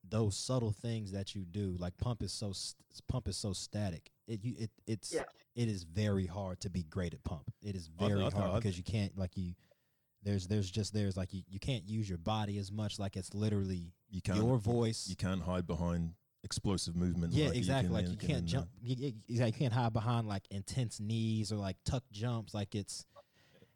those 0.08 0.36
subtle 0.36 0.72
things 0.72 1.12
that 1.12 1.36
you 1.36 1.46
do, 1.46 1.76
like 1.80 1.98
pump 1.98 2.24
is 2.24 2.32
so 2.34 2.54
pump 3.08 3.28
is 3.28 3.38
so 3.38 3.54
static. 3.54 4.12
It 4.28 4.44
you 4.44 4.56
it 4.58 4.72
it's 4.88 5.14
Yeah. 5.14 5.24
it 5.56 5.68
is 5.68 5.84
very 5.84 6.26
hard 6.26 6.60
to 6.62 6.70
be 6.70 6.84
great 6.84 7.14
at 7.14 7.24
pump. 7.24 7.52
It 7.62 7.76
is 7.76 7.88
very 7.88 8.20
I 8.22 8.30
th- 8.30 8.34
hard 8.34 8.46
I 8.46 8.52
th- 8.54 8.64
because 8.64 8.78
you 8.78 8.84
can't 8.84 9.18
like 9.18 9.36
you. 9.38 9.54
There's 10.24 10.48
there's 10.48 10.70
just 10.70 10.94
there's 10.94 11.16
like 11.16 11.34
you, 11.34 11.44
you 11.48 11.60
can't 11.60 11.88
use 11.88 12.08
your 12.10 12.18
body 12.18 12.58
as 12.58 12.72
much 12.72 12.98
like 13.00 13.16
it's 13.16 13.34
literally 13.34 13.94
You 14.10 14.22
can't 14.22 14.38
your 14.38 14.58
voice. 14.58 15.08
You 15.08 15.16
can't 15.16 15.42
hide 15.44 15.68
behind 15.68 16.14
explosive 16.44 16.96
movement. 16.96 17.34
yeah, 17.34 17.46
like 17.48 17.54
you 17.56 17.60
exactly. 17.60 17.88
can 17.88 17.94
like 17.94 18.10
you 18.10 18.18
can 18.18 18.30
can't 18.30 18.46
jump. 18.46 18.68
You, 18.82 18.96
you, 19.28 19.46
you 19.46 19.52
can't 19.54 19.74
hide 19.74 19.94
behind 19.94 20.28
like 20.28 20.44
intense 20.52 21.00
knees 21.00 21.52
or 21.52 21.58
like 21.58 21.78
tuck 21.86 22.04
jumps. 22.12 22.54
Like 22.54 22.76
it's 22.76 23.06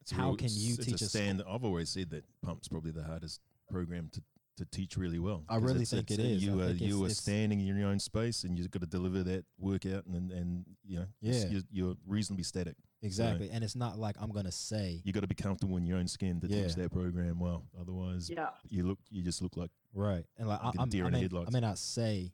It's 0.01 0.11
How 0.11 0.27
real- 0.29 0.37
can 0.37 0.47
you 0.51 0.73
it's 0.75 0.85
teach 0.85 1.01
a 1.01 1.05
a 1.05 1.07
stand? 1.09 1.43
I've 1.47 1.63
always 1.63 1.89
said 1.89 2.09
that 2.11 2.23
pump's 2.41 2.67
probably 2.67 2.91
the 2.91 3.03
hardest 3.03 3.41
program 3.69 4.09
to, 4.13 4.21
to 4.57 4.65
teach 4.65 4.97
really 4.97 5.19
well. 5.19 5.43
I 5.49 5.55
really 5.57 5.81
it's- 5.81 5.91
think 5.91 6.11
it's- 6.11 6.19
it 6.19 6.31
is. 6.31 6.43
I 6.43 6.45
You 6.45 6.61
are 6.61 6.65
you 6.69 6.69
it's- 6.73 6.91
are 6.93 7.05
it's- 7.05 7.17
standing 7.17 7.59
in 7.61 7.75
your 7.77 7.87
own 7.89 7.99
space, 7.99 8.43
and 8.43 8.57
you've 8.57 8.69
got 8.71 8.81
to 8.81 8.87
deliver 8.87 9.23
that 9.23 9.45
workout, 9.57 10.05
and 10.05 10.31
and 10.31 10.65
you 10.85 10.99
know, 10.99 11.05
yeah, 11.21 11.45
you're, 11.49 11.61
you're 11.71 11.95
reasonably 12.05 12.43
static. 12.43 12.75
exactly, 13.01 13.49
and 13.49 13.63
it's 13.63 13.75
not 13.75 13.97
like 13.99 14.15
I'm 14.19 14.31
gonna 14.31 14.51
say 14.51 15.01
You 15.03 15.11
got 15.11 15.21
to 15.21 15.27
be 15.27 15.35
comfortable 15.35 15.75
in 15.77 15.85
your 15.85 15.97
own 15.97 16.07
skin 16.07 16.39
to 16.41 16.47
Yeah. 16.47 16.63
teach 16.67 16.75
that 16.75 16.91
program 16.91 17.39
well. 17.39 17.65
Otherwise, 17.79 18.29
Yeah. 18.29 18.49
you 18.69 18.83
look 18.83 18.99
you 19.09 19.21
just 19.23 19.41
look 19.41 19.57
like 19.57 19.71
right, 19.93 20.25
and 20.37 20.47
like 20.47 20.61
I, 20.61 20.67
Like 20.67 20.75
a 20.75 20.81
I'm, 20.81 20.89
deer 20.89 21.03
I, 21.05 21.07
in 21.07 21.11
may, 21.13 21.19
I 21.19 21.21
headlights. 21.23 21.51
may 21.51 21.59
not 21.59 21.77
say. 21.77 22.31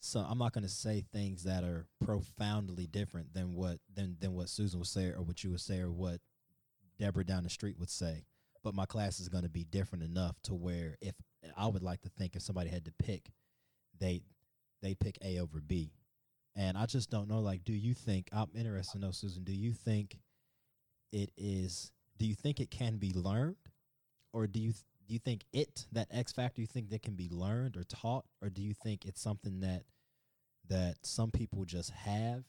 So 0.00 0.20
I'm 0.20 0.38
not 0.38 0.52
gonna 0.52 0.68
say 0.68 1.04
things 1.12 1.44
that 1.44 1.64
are 1.64 1.86
profoundly 2.04 2.86
different 2.86 3.34
than 3.34 3.54
what 3.54 3.78
than 3.92 4.16
than 4.20 4.34
what 4.34 4.48
Susan 4.48 4.78
would 4.78 4.88
say 4.88 5.06
or 5.06 5.22
what 5.22 5.42
you 5.42 5.50
would 5.50 5.60
say 5.60 5.80
or 5.80 5.90
what 5.90 6.20
Deborah 6.98 7.24
down 7.24 7.44
the 7.44 7.50
street 7.50 7.78
would 7.78 7.90
say. 7.90 8.24
But 8.62 8.74
my 8.74 8.86
class 8.86 9.20
is 9.20 9.28
gonna 9.28 9.48
be 9.48 9.64
different 9.64 10.04
enough 10.04 10.40
to 10.42 10.54
where 10.54 10.96
if 11.00 11.14
I 11.56 11.66
would 11.66 11.82
like 11.82 12.00
to 12.02 12.08
think 12.10 12.36
if 12.36 12.42
somebody 12.42 12.70
had 12.70 12.84
to 12.84 12.92
pick, 12.98 13.30
they 13.98 14.22
they 14.82 14.94
pick 14.94 15.18
A 15.22 15.38
over 15.38 15.60
B. 15.60 15.92
And 16.54 16.76
I 16.76 16.86
just 16.86 17.10
don't 17.10 17.28
know. 17.28 17.40
Like, 17.40 17.64
do 17.64 17.72
you 17.72 17.94
think 17.94 18.28
I'm 18.32 18.50
interested 18.54 18.98
to 18.98 19.06
know, 19.06 19.10
Susan? 19.12 19.44
Do 19.44 19.52
you 19.52 19.72
think 19.72 20.18
it 21.12 21.30
is? 21.36 21.92
Do 22.18 22.26
you 22.26 22.34
think 22.34 22.58
it 22.60 22.70
can 22.70 22.96
be 22.96 23.12
learned, 23.12 23.56
or 24.32 24.46
do 24.46 24.60
you 24.60 24.72
do 25.08 25.14
you 25.14 25.20
think 25.20 25.44
it 25.52 25.86
that 25.92 26.08
X 26.10 26.32
factor? 26.32 26.60
You 26.60 26.66
think 26.66 26.90
that 26.90 27.02
can 27.02 27.14
be 27.14 27.28
learned 27.30 27.76
or 27.76 27.84
taught, 27.84 28.26
or 28.42 28.50
do 28.50 28.62
you 28.62 28.74
think 28.74 29.06
it's 29.06 29.20
something 29.20 29.60
that 29.60 29.84
that 30.68 30.96
some 31.02 31.30
people 31.30 31.64
just 31.64 31.90
have, 31.90 32.44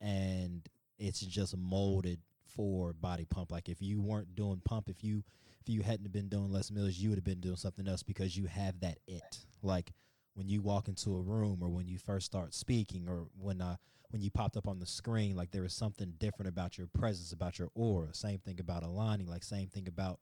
and 0.00 0.68
it's 0.98 1.20
just 1.20 1.56
molded 1.56 2.18
for 2.56 2.92
body 2.92 3.24
pump? 3.24 3.52
Like 3.52 3.68
if 3.68 3.80
you 3.80 4.02
weren't 4.02 4.34
doing 4.34 4.60
pump, 4.64 4.88
if 4.88 5.04
you 5.04 5.22
if 5.60 5.68
you 5.68 5.82
hadn't 5.82 6.12
been 6.12 6.28
doing 6.28 6.50
Les 6.50 6.70
Mills, 6.72 6.98
you 6.98 7.10
would 7.10 7.18
have 7.18 7.24
been 7.24 7.40
doing 7.40 7.56
something 7.56 7.86
else 7.86 8.02
because 8.02 8.36
you 8.36 8.46
have 8.46 8.80
that 8.80 8.98
it. 9.06 9.38
Like 9.62 9.92
when 10.34 10.48
you 10.48 10.62
walk 10.62 10.88
into 10.88 11.14
a 11.14 11.20
room 11.20 11.60
or 11.62 11.68
when 11.68 11.86
you 11.86 11.98
first 11.98 12.26
start 12.26 12.54
speaking 12.54 13.08
or 13.08 13.26
when 13.38 13.60
uh 13.60 13.76
when 14.10 14.20
you 14.20 14.30
popped 14.30 14.56
up 14.56 14.68
on 14.68 14.78
the 14.78 14.86
screen 14.86 15.34
like 15.34 15.50
there 15.50 15.62
was 15.62 15.74
something 15.74 16.12
different 16.18 16.48
about 16.48 16.76
your 16.76 16.86
presence 16.88 17.32
about 17.32 17.58
your 17.58 17.68
aura 17.74 18.12
same 18.12 18.38
thing 18.38 18.60
about 18.60 18.82
aligning 18.82 19.26
like 19.26 19.42
same 19.42 19.68
thing 19.68 19.88
about 19.88 20.18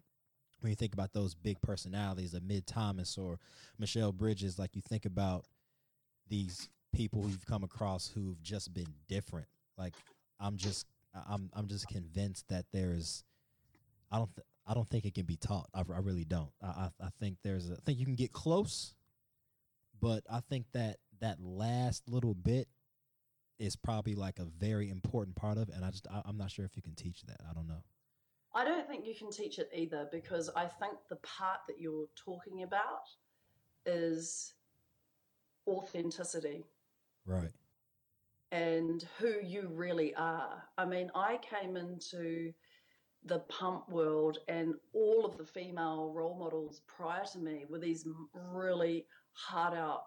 when 0.63 0.71
you 0.71 0.77
think 0.77 0.95
about 0.95 1.13
those 1.13 1.35
big 1.35 1.61
personalities 1.61 2.35
of 2.35 2.43
Mid 2.43 2.67
Thomas 2.67 3.19
or 3.19 3.39
Michelle 3.79 4.13
Bridges 4.13 4.59
like 4.59 4.75
you 4.75 4.83
think 4.83 5.05
about 5.05 5.45
these 6.29 6.69
people 6.95 7.27
you've 7.29 7.47
come 7.47 7.65
across 7.65 8.09
who've 8.09 8.41
just 8.43 8.73
been 8.73 8.95
different 9.09 9.47
like 9.77 9.95
I'm 10.41 10.57
just 10.57 10.87
I'm 11.29 11.51
I'm 11.55 11.69
just 11.69 11.89
convinced 11.89 12.49
that 12.49 12.67
there's 12.73 13.25
I 14.11 14.19
don't 14.19 14.35
th- 14.35 14.47
I 14.67 14.75
don't 14.75 14.89
think 14.89 15.05
it 15.05 15.15
can 15.15 15.25
be 15.25 15.37
taught 15.37 15.69
I, 15.75 15.81
I 15.81 15.99
really 15.99 16.25
don't 16.25 16.51
I, 16.63 16.67
I 16.67 16.89
I 17.01 17.09
think 17.21 17.39
there's 17.43 17.71
a, 17.71 17.75
I 17.75 17.79
think 17.85 17.99
you 17.99 18.07
can 18.07 18.15
get 18.15 18.33
close 18.33 18.95
but 20.01 20.25
I 20.31 20.41
think 20.41 20.67
that 20.73 20.97
that 21.21 21.39
last 21.41 22.09
little 22.09 22.35
bit 22.35 22.69
is 23.59 23.77
probably 23.77 24.15
like 24.17 24.41
a 24.41 24.45
very 24.45 24.91
important 24.91 25.37
part 25.37 25.57
of 25.57 25.69
it, 25.69 25.75
and 25.75 25.85
I 25.85 25.91
just 25.91 26.07
I, 26.09 26.21
I'm 26.27 26.37
not 26.37 26.51
sure 26.51 26.65
if 26.65 26.77
you 26.77 26.83
can 26.83 26.95
teach 26.95 27.23
that. 27.23 27.41
I 27.49 27.55
don't 27.55 27.69
know. 27.69 27.85
I 28.55 28.65
don't 28.65 28.87
think 28.87 29.07
you 29.07 29.15
can 29.15 29.31
teach 29.31 29.59
it 29.59 29.71
either 29.75 30.09
because 30.13 30.51
I 30.55 30.67
think 30.67 30.95
the 31.09 31.17
part 31.17 31.61
that 31.69 31.81
you're 31.81 32.09
talking 32.17 32.63
about 32.63 33.09
is 33.87 34.55
authenticity 35.67 36.65
Right. 37.25 37.51
and 38.51 39.05
who 39.19 39.35
you 39.43 39.69
really 39.73 40.15
are. 40.15 40.63
I 40.77 40.85
mean, 40.85 41.11
I 41.15 41.39
came 41.39 41.77
into 41.77 42.53
the 43.25 43.39
pump 43.41 43.89
world, 43.89 44.39
and 44.49 44.75
all 44.93 45.25
of 45.25 45.39
the 45.39 45.45
female 45.45 46.13
role 46.13 46.35
models 46.37 46.83
prior 46.89 47.25
to 47.33 47.39
me 47.39 47.65
were 47.69 47.79
these 47.79 48.07
really 48.53 49.07
hard 49.33 49.75
out, 49.75 50.03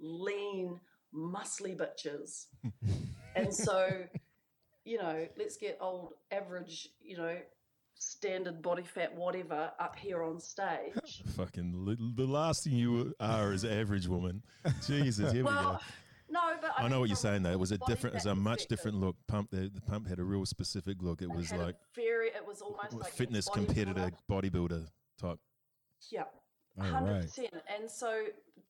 lean, 0.00 0.80
muscly 1.14 1.76
bitches. 1.76 2.46
and 3.36 3.52
so, 3.54 4.04
you 4.84 4.96
know, 4.96 5.28
let's 5.36 5.58
get 5.58 5.76
old 5.80 6.14
average, 6.32 6.88
you 7.02 7.18
know, 7.18 7.36
standard 7.94 8.62
body 8.62 8.82
fat, 8.82 9.14
whatever, 9.14 9.72
up 9.78 9.96
here 9.96 10.22
on 10.22 10.40
stage. 10.40 11.22
fucking 11.36 11.72
li- 11.84 12.12
the 12.16 12.26
last 12.26 12.64
thing 12.64 12.74
you 12.74 13.14
are 13.20 13.52
is 13.52 13.64
average 13.64 14.06
woman. 14.08 14.42
Jesus, 14.86 15.32
here 15.32 15.44
we 15.44 15.50
go. 15.50 15.78
no, 16.28 16.40
but 16.60 16.72
I, 16.76 16.84
I 16.84 16.88
know 16.88 17.00
what 17.00 17.08
you're 17.08 17.16
saying. 17.16 17.42
Though 17.42 17.52
it 17.52 17.58
was 17.58 17.72
a 17.72 17.78
different, 17.86 18.16
it's 18.16 18.24
fat 18.24 18.32
a 18.32 18.34
much 18.34 18.66
different 18.66 18.98
look. 18.98 19.16
Pump, 19.28 19.50
the, 19.50 19.70
the 19.72 19.80
pump 19.80 20.08
had 20.08 20.18
a 20.18 20.24
real 20.24 20.44
specific 20.46 21.02
look. 21.02 21.22
It 21.22 21.26
it 21.26 21.36
was 21.36 21.50
had 21.50 21.60
like 21.60 21.76
very, 21.94 22.28
it 22.28 22.46
was 22.46 22.60
almost 22.60 22.92
like 22.92 23.12
fitness 23.12 23.48
bodybuilder. 23.48 23.66
competitor, 23.66 24.10
bodybuilder 24.30 24.86
type. 25.20 25.38
Yeah. 26.10 26.24
Oh, 26.78 26.82
Hundred 26.82 27.12
right. 27.12 27.22
percent. 27.22 27.54
And 27.78 27.90
so 27.90 28.24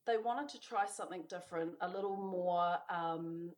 they 0.06 0.18
wanted 0.18 0.48
to 0.50 0.60
try 0.60 0.86
something 0.86 1.22
different, 1.28 1.72
a 1.80 1.88
little 1.88 2.16
more 2.16 2.76
um, 2.90 3.50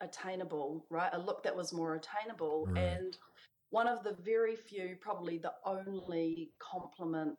attainable, 0.00 0.84
right? 0.90 1.10
A 1.12 1.18
look 1.18 1.42
that 1.44 1.56
was 1.56 1.72
more 1.72 1.94
attainable. 1.94 2.66
Right. 2.68 2.78
And 2.82 3.16
one 3.74 3.88
of 3.88 4.04
the 4.04 4.16
very 4.22 4.56
few, 4.56 4.96
probably 5.00 5.36
the 5.36 5.54
only 5.64 6.52
compliment 6.60 7.36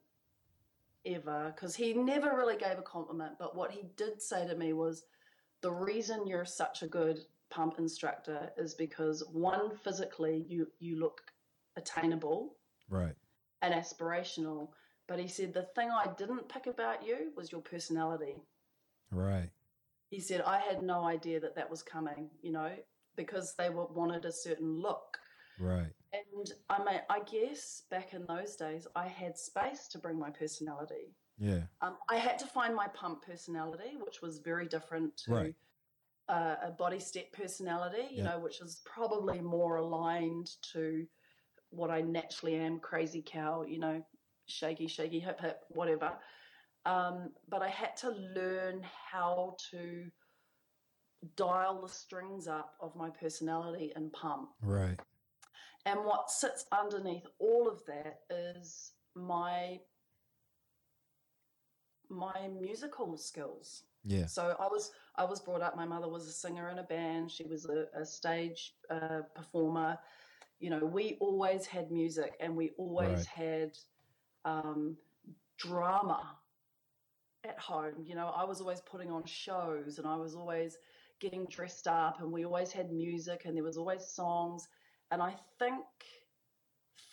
ever, 1.06 1.54
because 1.56 1.74
he 1.76 1.94
never 1.94 2.36
really 2.36 2.58
gave 2.58 2.78
a 2.78 2.82
compliment, 2.82 3.34
but 3.40 3.56
what 3.56 3.72
he 3.72 3.84
did 3.96 4.22
say 4.22 4.42
to 4.48 4.56
me 4.56 4.74
was, 4.74 5.06
"The 5.62 5.72
reason 5.72 6.28
you're 6.28 6.44
such 6.64 6.84
a 6.84 6.88
good 7.00 7.18
pump 7.50 7.74
instructor 7.80 8.52
is 8.58 8.74
because 8.74 9.24
one, 9.32 9.78
physically 9.86 10.46
you 10.50 10.62
you 10.80 10.94
look 11.06 11.18
attainable." 11.82 12.58
Right. 12.90 13.16
and 13.62 13.74
aspirational. 13.74 14.70
But 15.08 15.20
he 15.20 15.28
said, 15.28 15.54
the 15.54 15.68
thing 15.76 15.90
I 15.90 16.08
didn't 16.18 16.50
pick 16.50 16.68
about 16.68 17.06
you 17.08 17.32
was 17.38 17.52
your 17.52 17.62
personality. 17.62 18.36
Right. 19.12 19.50
He 20.10 20.20
said, 20.20 20.42
I 20.42 20.60
had 20.60 20.84
no 20.84 21.04
idea 21.04 21.40
that 21.40 21.56
that 21.56 21.70
was 21.70 21.82
coming, 21.84 22.30
you 22.42 22.52
know, 22.52 22.72
because 23.16 23.56
they 23.56 23.70
were, 23.70 23.88
wanted 23.88 24.26
a 24.26 24.32
certain 24.32 24.72
look. 24.88 25.18
Right. 25.60 25.95
And 26.36 26.52
I 26.70 26.80
mean, 26.84 27.02
I 27.10 27.20
guess 27.22 27.84
back 27.90 28.14
in 28.14 28.26
those 28.26 28.56
days, 28.56 28.88
I 28.96 29.08
had 29.08 29.38
space 29.38 29.88
to 29.90 29.98
bring 30.00 30.20
my 30.20 30.30
personality. 30.30 31.16
Yeah. 31.38 31.62
Um, 31.82 31.98
I 32.10 32.18
had 32.18 32.38
to 32.40 32.48
find 32.48 32.76
my 32.76 32.88
pump 32.90 33.26
personality, 33.26 33.98
which 34.04 34.22
was 34.22 34.40
very 34.40 34.68
different 34.68 35.16
to 35.26 35.32
Right. 35.32 35.56
uh, 36.28 36.56
a 36.64 36.72
body 36.72 37.00
step 37.00 37.32
personality, 37.32 38.08
you 38.12 38.24
Yeah. 38.24 38.32
know, 38.32 38.40
which 38.40 38.62
is 38.62 38.82
probably 38.86 39.40
more 39.40 39.78
aligned 39.78 40.50
to 40.74 41.08
what 41.70 41.90
I 41.92 42.02
naturally 42.02 42.56
am 42.56 42.80
crazy 42.80 43.22
cow, 43.26 43.64
you 43.64 43.80
know, 43.80 44.04
shaky, 44.48 44.88
shaky, 44.88 45.20
hip, 45.20 45.40
hip, 45.40 45.64
whatever. 45.70 46.18
Um, 46.86 47.34
but 47.48 47.62
I 47.62 47.70
had 47.70 47.96
to 47.98 48.12
learn 48.12 48.84
how 48.84 49.58
to 49.72 50.12
dial 51.36 51.82
the 51.82 51.90
strings 51.90 52.48
up 52.48 52.76
of 52.80 52.96
my 52.96 53.10
personality 53.10 53.92
and 53.96 54.12
pump. 54.14 54.50
Right. 54.62 55.00
And 55.86 56.04
what 56.04 56.32
sits 56.32 56.66
underneath 56.72 57.26
all 57.40 57.68
of 57.68 57.86
that 57.86 58.22
is 58.30 58.94
my 59.16 59.80
my 62.10 62.48
musical 62.60 63.18
skills. 63.18 63.84
Yeah. 64.04 64.26
So 64.26 64.56
I 64.60 64.68
was 64.68 64.92
I 65.16 65.26
was 65.26 65.40
brought 65.42 65.62
up. 65.62 65.76
My 65.76 65.86
mother 65.86 66.08
was 66.08 66.28
a 66.28 66.32
singer 66.32 66.70
in 66.70 66.80
a 66.80 66.84
band. 66.84 67.32
She 67.32 67.46
was 67.46 67.66
a, 67.66 67.88
a 68.00 68.06
stage 68.06 68.74
uh, 68.90 69.22
performer. 69.34 69.98
You 70.60 70.70
know, 70.70 70.86
we 70.86 71.18
always 71.20 71.66
had 71.66 71.92
music, 71.92 72.36
and 72.40 72.56
we 72.56 72.72
always 72.78 73.10
Right. 73.10 73.26
had 73.26 73.78
um, 74.46 74.98
drama 75.58 76.38
at 77.44 77.60
home. 77.60 78.04
You 78.06 78.16
know, 78.16 78.28
I 78.36 78.44
was 78.44 78.62
always 78.62 78.82
putting 78.82 79.12
on 79.12 79.26
shows, 79.26 79.98
and 79.98 80.08
I 80.08 80.16
was 80.16 80.36
always 80.36 80.78
getting 81.20 81.46
dressed 81.46 81.88
up, 81.88 82.20
and 82.22 82.32
we 82.32 82.46
always 82.46 82.72
had 82.72 82.92
music, 82.92 83.44
and 83.46 83.56
there 83.56 83.64
was 83.64 83.78
always 83.78 84.06
songs. 84.06 84.68
And 85.16 85.24
I 85.24 85.34
think 85.60 85.86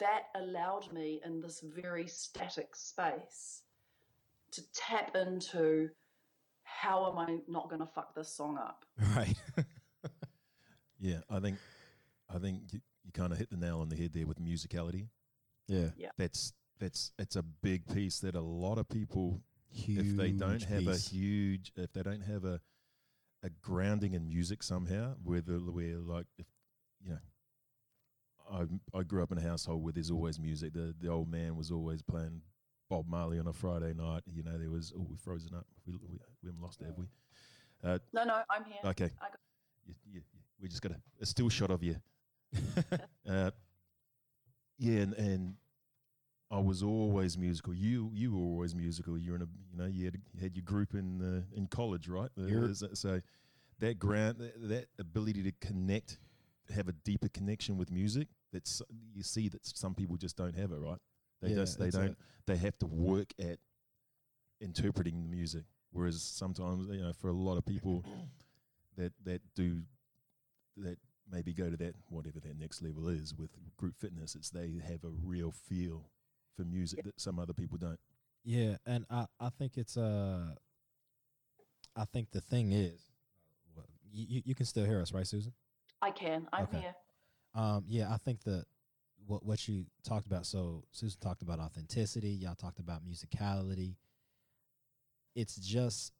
that 0.01 0.25
allowed 0.35 0.93
me 0.93 1.21
in 1.25 1.41
this 1.41 1.61
very 1.61 2.09
static 2.09 2.75
space 2.75 3.63
to 4.51 4.63
tap 4.73 5.15
into 5.15 5.89
how 6.65 7.09
am 7.09 7.17
I 7.17 7.39
not 7.47 7.69
going 7.69 7.79
to 7.79 7.87
fuck 7.87 8.13
this 8.17 8.29
song 8.29 8.59
up? 8.59 8.85
Right. 9.17 9.37
Yeah, 10.99 11.19
I 11.31 11.39
think, 11.41 11.59
I 12.33 12.39
think 12.39 12.73
you, 12.73 12.81
you 13.05 13.13
kind 13.13 13.33
of 13.33 13.39
hit 13.39 13.51
the 13.51 13.57
nail 13.57 13.81
on 13.81 13.89
the 13.89 13.97
head 13.97 14.13
there 14.15 14.27
with 14.27 14.41
musicality. 14.41 15.07
yeah. 15.69 15.91
yeah. 15.97 16.11
That's 16.19 16.53
that's 16.81 17.13
it's 17.21 17.37
a 17.37 17.43
big 17.43 17.87
piece 17.87 18.19
that 18.21 18.35
a 18.35 18.41
lot 18.41 18.79
of 18.79 18.89
people 18.89 19.43
Huge 19.73 19.99
if 19.99 20.17
they 20.17 20.31
don't 20.31 20.63
have 20.63 20.87
a 20.87 20.97
huge 20.97 21.73
if 21.77 21.93
they 21.93 22.03
don't 22.03 22.23
have 22.23 22.45
a 22.45 22.61
a 23.43 23.51
grounding 23.61 24.15
in 24.15 24.29
music 24.29 24.63
somehow 24.63 25.15
whether 25.25 25.55
where 25.59 25.99
like 25.99 26.27
if 26.39 26.47
you 27.01 27.11
know 27.11 27.19
I 28.53 28.99
I 28.99 29.03
grew 29.03 29.23
up 29.23 29.33
in 29.33 29.39
a 29.39 29.43
household 29.43 29.83
where 29.83 29.93
there's 29.93 30.11
always 30.11 30.39
music 30.39 30.73
the 30.75 30.95
the 31.01 31.09
old 31.09 31.29
man 31.31 31.57
was 31.57 31.71
always 31.71 32.03
playing 32.03 32.43
Bob 32.91 33.07
Marley 33.09 33.39
on 33.39 33.47
a 33.47 33.53
Friday 33.53 33.95
night 33.95 34.23
you 34.27 34.43
know 34.43 34.59
there 34.59 34.71
was 34.71 34.93
oh 34.97 35.07
we've 35.09 35.19
frozen 35.21 35.55
up 35.55 35.67
we 35.87 35.95
we, 35.95 36.19
we 36.43 36.49
haven't 36.49 36.61
lost 36.63 36.81
it 36.81 36.87
have 36.87 36.99
we 36.99 37.07
uh, 37.85 37.99
No, 38.13 38.25
no, 38.25 38.43
I'm 38.51 38.65
here. 38.65 38.79
okay 38.85 39.11
I 39.21 39.29
got- 39.29 39.41
you, 39.87 39.95
you, 40.07 40.15
you- 40.33 40.41
we 40.61 40.69
just 40.69 40.83
got 40.83 40.93
a, 40.93 41.01
a 41.21 41.27
still 41.27 41.49
shot 41.49 41.71
of 41.71 41.83
you 41.83 41.97
uh, 43.29 43.51
yeah, 44.79 45.01
and, 45.01 45.15
and 45.15 45.55
I 46.51 46.59
was 46.59 46.83
always 46.83 47.39
musical. 47.39 47.73
You 47.75 48.11
you 48.13 48.33
were 48.33 48.43
always 48.43 48.75
musical. 48.75 49.17
You're 49.17 49.37
in 49.37 49.43
a 49.43 49.49
you 49.71 49.77
know 49.79 49.87
you 49.87 50.05
had, 50.05 50.19
you 50.35 50.41
had 50.41 50.55
your 50.55 50.65
group 50.65 50.93
in 50.95 51.23
uh, 51.23 51.57
in 51.57 51.67
college, 51.67 52.09
right? 52.09 52.29
You're- 52.37 52.75
so- 52.75 52.93
so 52.95 53.21
that 53.79 53.99
grant 53.99 54.39
that, 54.39 54.69
that 54.69 54.87
ability 54.99 55.43
to 55.45 55.53
connect, 55.67 56.19
have 56.75 56.89
a 56.89 56.93
deeper 56.93 57.29
connection 57.29 57.77
with 57.79 57.91
music. 57.91 58.29
That's 58.53 58.83
you 59.15 59.23
see 59.23 59.49
that 59.49 59.65
some 59.67 59.95
people 59.95 60.17
just 60.17 60.37
don't 60.37 60.55
have 60.57 60.73
it, 60.73 60.77
right? 60.79 60.99
They 61.41 61.49
Yeah, 61.51 61.57
just 61.57 61.79
they 61.79 61.91
don't. 61.91 62.17
they 62.47 62.57
have 62.57 62.79
to 62.79 62.87
work 62.87 63.33
at 63.39 63.59
interpreting 64.61 65.23
the 65.23 65.29
music. 65.29 65.65
Whereas 65.91 66.23
sometimes 66.23 66.89
you 66.91 67.03
know 67.03 67.13
for 67.13 67.29
a 67.29 67.33
lot 67.35 67.57
of 67.59 67.65
people 67.67 68.05
that 68.97 69.13
that 69.25 69.41
do 69.55 69.83
that 70.77 70.99
maybe 71.31 71.53
go 71.53 71.71
to 71.71 71.77
that 71.77 71.95
whatever 72.09 72.41
that 72.41 72.59
next 72.59 72.83
level 72.83 73.09
is 73.09 73.35
with 73.35 73.51
group 73.77 73.95
fitness 73.99 74.35
it's 74.35 74.51
they 74.51 74.73
have 74.87 75.05
a 75.05 75.11
real 75.23 75.53
feel 75.53 76.11
for 76.57 76.65
music 76.65 77.05
that 77.05 77.21
some 77.21 77.39
other 77.39 77.53
people 77.53 77.79
don't 77.79 78.01
Yeah, 78.45 78.77
and 78.87 79.05
I 79.11 79.27
I 79.39 79.51
think 79.51 79.77
it's 79.79 79.97
uh 79.97 80.55
I 81.95 82.05
think 82.07 82.31
the 82.33 82.41
thing 82.41 82.73
is 82.73 83.05
well, 83.77 83.87
you 84.11 84.27
you- 84.29 84.43
you 84.47 84.55
can 84.55 84.67
still 84.67 84.85
hear 84.85 85.01
us, 85.01 85.13
right, 85.13 85.27
Susan? 85.27 85.53
I 86.01 86.11
can. 86.11 86.49
I'm 86.53 86.65
Okay. 86.65 86.81
here. 86.81 86.95
Um 87.55 87.85
yeah, 87.87 88.13
I 88.13 88.17
think 88.19 88.43
the 88.43 88.65
what 89.27 89.45
what 89.45 89.69
you 89.69 89.87
talked 90.05 90.27
about 90.27 90.47
so 90.47 90.85
Susan 90.93 91.21
talked 91.21 91.43
about 91.43 91.59
authenticity, 91.61 92.31
y'all 92.31 92.55
talked 92.55 92.79
about 92.79 93.05
musicality. 93.07 93.97
It's 95.35 95.57
just 95.57 96.13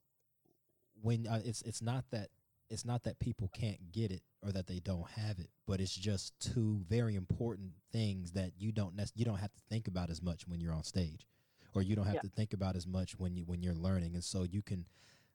when 1.01 1.27
uh, 1.27 1.41
it's 1.45 1.63
it's 1.63 1.83
not 1.83 2.05
that 2.11 2.29
it's 2.71 2.85
not 2.85 3.03
that 3.05 3.19
people 3.19 3.49
can't 3.53 3.93
get 3.93 4.11
it 4.11 4.23
or 4.43 4.53
that 4.53 4.67
they 4.67 4.79
don't 4.81 5.09
have 5.11 5.39
it, 5.39 5.51
but 5.67 5.81
it's 5.81 5.95
just 5.95 6.33
two 6.41 6.83
very 6.89 7.15
important 7.17 7.73
things 7.93 8.33
that 8.33 8.53
you 8.59 8.73
don't 8.73 8.95
nec- 8.97 9.11
you 9.15 9.25
don't 9.25 9.39
have 9.39 9.53
to 9.53 9.61
think 9.69 9.89
about 9.89 10.11
as 10.11 10.23
much 10.23 10.47
when 10.49 10.61
you're 10.61 10.73
on 10.75 10.85
stage, 10.85 11.27
or 11.75 11.83
you 11.83 11.95
don't 11.97 12.07
have 12.07 12.15
Yeah. 12.15 12.21
to 12.21 12.29
think 12.29 12.53
about 12.53 12.77
as 12.77 12.87
much 12.87 13.19
when 13.19 13.37
you 13.37 13.45
when 13.45 13.63
you're 13.63 13.75
learning, 13.75 14.15
and 14.15 14.25
so 14.25 14.43
you 14.45 14.63
can 14.63 14.87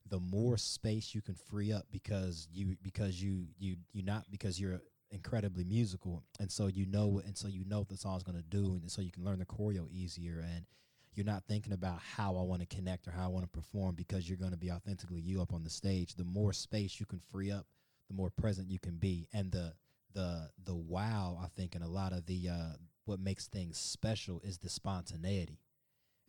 the 0.10 0.20
more 0.20 0.58
space 0.58 1.14
you 1.14 1.22
can 1.22 1.36
free 1.36 1.72
up 1.72 1.86
because 1.92 2.48
you 2.52 2.76
because 2.82 3.22
you 3.22 3.48
you 3.60 3.76
you 3.94 4.02
not 4.04 4.26
because 4.32 4.60
you're 4.60 4.82
incredibly 5.12 5.64
musical 5.64 6.22
and 6.40 6.52
so 6.52 6.68
you 6.68 6.86
know 6.86 7.22
and 7.26 7.38
so 7.38 7.48
you 7.48 7.64
know 7.66 7.80
what 7.80 7.88
the 7.88 7.96
song's 7.96 8.24
going 8.24 8.38
to 8.38 8.44
do 8.44 8.78
and 8.82 8.92
so 8.92 9.02
you 9.02 9.12
can 9.12 9.24
learn 9.24 9.40
the 9.40 9.46
choreo 9.46 9.90
easier 9.90 10.44
and 10.54 10.66
you're 11.18 11.26
not 11.26 11.44
thinking 11.48 11.74
about 11.74 12.00
how 12.00 12.38
I 12.38 12.44
want 12.44 12.62
to 12.62 12.76
connect 12.76 13.08
or 13.08 13.12
how 13.12 13.26
I 13.26 13.28
want 13.28 13.44
to 13.44 13.50
perform 13.60 13.96
because 13.96 14.30
you're 14.30 14.38
going 14.38 14.52
to 14.52 14.58
be 14.58 14.72
authentically 14.72 15.20
you 15.20 15.42
up 15.42 15.52
on 15.52 15.64
the 15.64 15.70
stage. 15.70 16.14
The 16.14 16.24
more 16.24 16.54
space 16.54 17.00
you 17.00 17.08
can 17.08 17.20
free 17.20 17.52
up, 17.52 17.66
the 18.08 18.14
more 18.14 18.30
present 18.30 18.70
you 18.70 18.78
can 18.80 18.98
be, 18.98 19.28
and 19.34 19.52
the 19.52 19.74
the 20.14 20.50
the 20.64 20.76
wow 20.76 21.40
I 21.44 21.48
think 21.56 21.74
and 21.76 21.84
a 21.84 21.88
lot 21.88 22.14
of 22.14 22.28
the 22.28 22.50
uh, 22.50 22.74
what 23.06 23.20
makes 23.20 23.48
things 23.48 23.80
special 23.80 24.42
is 24.44 24.60
the 24.60 24.70
spontaneity. 24.70 25.60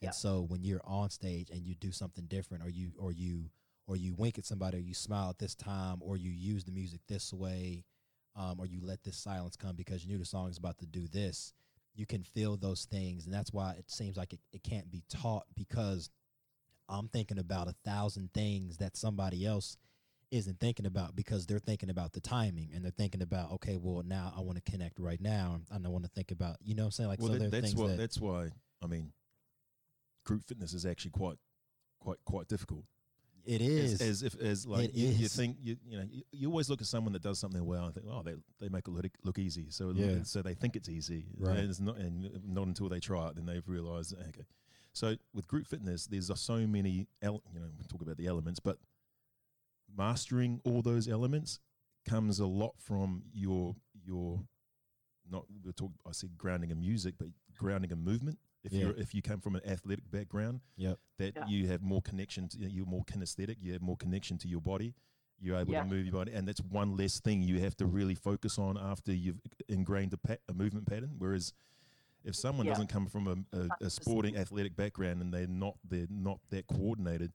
Yeah. 0.00 0.06
And 0.06 0.14
so 0.14 0.46
when 0.48 0.64
you're 0.64 0.80
on 0.84 1.10
stage 1.10 1.50
and 1.50 1.66
you 1.66 1.74
do 1.74 1.92
something 1.92 2.24
different, 2.24 2.64
or 2.64 2.70
you 2.70 2.92
or 2.98 3.12
you 3.12 3.50
or 3.86 3.96
you 3.96 4.14
wink 4.14 4.38
at 4.38 4.46
somebody, 4.46 4.78
or 4.78 4.80
you 4.80 4.94
smile 4.94 5.28
at 5.28 5.38
this 5.38 5.54
time, 5.54 5.98
or 6.00 6.16
you 6.16 6.30
use 6.30 6.64
the 6.64 6.72
music 6.72 7.00
this 7.08 7.32
way, 7.32 7.84
um, 8.38 8.58
or 8.58 8.66
you 8.66 8.80
let 8.82 9.02
this 9.02 9.18
silence 9.18 9.56
come 9.56 9.76
because 9.76 10.02
you 10.02 10.10
knew 10.10 10.18
the 10.18 10.24
song 10.24 10.48
is 10.48 10.56
about 10.56 10.78
to 10.78 10.86
do 10.86 11.06
this 11.08 11.52
you 11.98 12.06
can 12.06 12.22
feel 12.22 12.56
those 12.56 12.84
things. 12.84 13.26
And 13.26 13.34
that's 13.34 13.52
why 13.52 13.72
it 13.72 13.90
seems 13.90 14.16
like 14.16 14.32
it, 14.32 14.38
it 14.52 14.62
can't 14.62 14.90
be 14.90 15.02
taught 15.08 15.44
because 15.54 16.10
i'm 16.88 17.08
thinking 17.08 17.38
about 17.38 17.68
a 17.68 17.74
thousand 17.84 18.32
things 18.32 18.78
that 18.78 18.96
somebody 18.96 19.44
else 19.44 19.76
isn't 20.30 20.58
thinking 20.58 20.86
about 20.86 21.14
because 21.14 21.46
they're 21.46 21.58
thinking 21.58 21.90
about 21.90 22.12
the 22.12 22.20
timing 22.20 22.70
and 22.74 22.82
they're 22.82 22.90
thinking 22.90 23.20
about 23.20 23.52
okay 23.52 23.76
well 23.78 24.02
now 24.06 24.32
i 24.36 24.40
want 24.40 24.56
to 24.56 24.70
connect 24.70 24.98
right 24.98 25.20
now 25.20 25.60
and 25.70 25.86
i 25.86 25.88
want 25.88 26.04
to 26.04 26.10
think 26.10 26.30
about 26.30 26.56
you 26.62 26.74
know 26.74 26.84
what 26.84 26.86
i'm 26.86 26.92
saying? 26.92 27.08
Like 27.08 27.20
well 27.20 27.32
so 27.32 27.38
that, 27.38 27.50
that's 27.50 27.74
what 27.74 27.88
that 27.88 27.98
that's 27.98 28.18
why 28.18 28.48
i 28.82 28.86
mean 28.86 29.12
group 30.24 30.42
fitness 30.44 30.72
is 30.72 30.86
actually 30.86 31.10
quite 31.10 31.36
quite 32.00 32.18
quite 32.24 32.48
difficult 32.48 32.84
it 33.48 33.60
as, 33.62 34.00
as 34.00 34.22
if 34.22 34.34
as 34.40 34.66
like 34.66 34.90
you, 34.94 35.08
you 35.08 35.28
think 35.28 35.56
you 35.60 35.76
you 35.86 35.96
know 35.98 36.04
you, 36.10 36.22
you 36.32 36.48
always 36.48 36.68
look 36.68 36.80
at 36.80 36.86
someone 36.86 37.12
that 37.14 37.22
does 37.22 37.38
something 37.38 37.64
well 37.64 37.84
and 37.86 37.94
think 37.94 38.06
oh 38.10 38.22
they 38.22 38.34
they 38.60 38.68
make 38.68 38.86
it 38.86 38.90
look, 38.90 39.06
look 39.24 39.38
easy. 39.38 39.66
So 39.70 39.90
Yeah. 39.94 40.22
so 40.22 40.42
they 40.42 40.54
think 40.54 40.76
it's 40.76 40.88
easy. 40.88 41.26
Right. 41.38 41.56
and 41.58 41.70
it's 41.70 41.80
not 41.80 41.96
and 41.96 42.30
not 42.46 42.66
until 42.66 42.88
they 42.88 43.00
try 43.00 43.28
it 43.28 43.36
then 43.36 43.46
they've 43.46 43.66
realized 43.68 44.14
okay. 44.28 44.46
So 44.92 45.16
with 45.32 45.46
group 45.48 45.66
fitness 45.66 46.06
there's 46.06 46.30
so 46.40 46.66
many 46.66 47.06
el- 47.22 47.42
you 47.52 47.60
know 47.60 47.66
we 47.78 47.84
talk 47.86 48.02
about 48.02 48.16
the 48.16 48.26
elements 48.26 48.60
but 48.60 48.78
mastering 49.96 50.60
all 50.64 50.82
those 50.82 51.08
elements 51.08 51.60
comes 52.08 52.38
a 52.40 52.46
lot 52.46 52.74
from 52.78 53.22
your 53.32 53.74
your 54.04 54.40
not 55.30 55.44
we 55.64 55.72
talk 55.72 55.90
I 56.06 56.12
said 56.12 56.36
grounding 56.38 56.70
in 56.70 56.80
music 56.80 57.14
but 57.18 57.28
grounding 57.56 57.90
in 57.90 58.02
movement 58.04 58.38
if 58.68 58.72
Yeah. 58.72 58.86
you're 58.86 58.96
if 58.96 59.14
you 59.14 59.22
come 59.22 59.40
from 59.40 59.56
an 59.56 59.62
athletic 59.66 60.10
background 60.10 60.60
Yep. 60.76 60.98
that 61.18 61.34
Yeah. 61.36 61.46
you 61.48 61.66
have 61.68 61.82
more 61.82 62.02
connection 62.02 62.48
to 62.50 62.58
you're 62.70 62.86
more 62.86 63.04
kinesthetic 63.04 63.56
you 63.60 63.72
have 63.72 63.82
more 63.82 63.96
connection 63.96 64.38
to 64.38 64.48
your 64.48 64.60
body 64.60 64.94
you're 65.40 65.56
able 65.56 65.72
Yeah. 65.72 65.82
to 65.84 65.88
move 65.88 66.04
your 66.06 66.14
body 66.14 66.32
and 66.32 66.46
that's 66.46 66.60
one 66.60 66.96
less 66.96 67.20
thing 67.20 67.42
you 67.42 67.60
have 67.60 67.76
to 67.78 67.86
really 67.86 68.14
focus 68.14 68.58
on 68.58 68.76
after 68.76 69.12
you've 69.14 69.40
ingrained 69.68 70.12
a, 70.12 70.18
pa- 70.18 70.42
a 70.48 70.54
movement 70.54 70.86
pattern 70.86 71.14
whereas 71.18 71.52
if 72.24 72.34
someone 72.34 72.66
Yeah. 72.66 72.72
doesn't 72.72 72.88
come 72.88 73.06
from 73.06 73.26
a, 73.52 73.56
a, 73.58 73.68
a 73.86 73.90
sporting 73.90 74.36
athletic 74.36 74.76
background 74.76 75.22
and 75.22 75.32
they're 75.32 75.46
not 75.46 75.78
they're 75.88 76.08
not 76.10 76.40
that 76.50 76.66
coordinated 76.66 77.32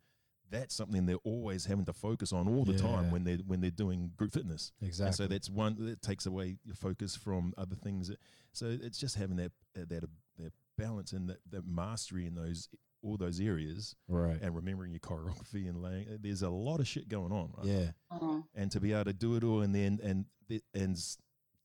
that's 0.50 0.76
something 0.76 1.08
they're 1.08 1.16
always 1.24 1.66
having 1.66 1.86
to 1.86 1.94
focus 1.94 2.32
on 2.32 2.48
all 2.48 2.64
the 2.64 2.78
time 2.78 3.10
when 3.10 3.24
they're 3.24 3.38
when 3.48 3.60
they're 3.62 3.72
doing 3.72 4.12
group 4.18 4.32
fitness 4.34 4.72
exactly 4.82 5.08
and 5.08 5.16
so 5.16 5.26
that's 5.28 5.50
one 5.50 5.84
that 5.86 6.00
takes 6.04 6.28
away 6.28 6.58
your 6.64 6.76
focus 6.76 7.16
from 7.16 7.54
other 7.58 7.76
things. 7.76 8.10
That, 8.10 8.20
so 8.52 8.68
it's 8.68 9.00
just 9.00 9.16
having 9.16 9.38
that 9.38 9.52
that 9.74 9.90
that 9.90 10.04
balance 10.78 11.12
and 11.14 11.30
that, 11.30 11.40
that 11.52 11.68
mastery 11.68 12.26
in 12.26 12.36
those 12.36 12.70
all 13.06 13.18
those 13.18 13.42
areas, 13.42 13.96
right 14.08 14.40
and 14.42 14.56
remembering 14.56 14.92
your 14.92 15.00
choreography 15.02 15.68
and 15.68 15.82
laying. 15.82 16.06
There's 16.22 16.42
a 16.42 16.50
lot 16.50 16.80
of 16.80 16.88
shit 16.88 17.10
going 17.10 17.32
on, 17.34 17.52
right? 17.58 17.66
yeah 17.66 17.92
Mhm. 18.18 18.44
And 18.56 18.72
to 18.72 18.80
be 18.80 18.94
able 18.94 19.06
to 19.06 19.14
do 19.14 19.36
it 19.36 19.44
all 19.44 19.62
and 19.62 19.76
then 19.76 20.00
and 20.02 20.26
th- 20.48 20.64
and 20.74 20.98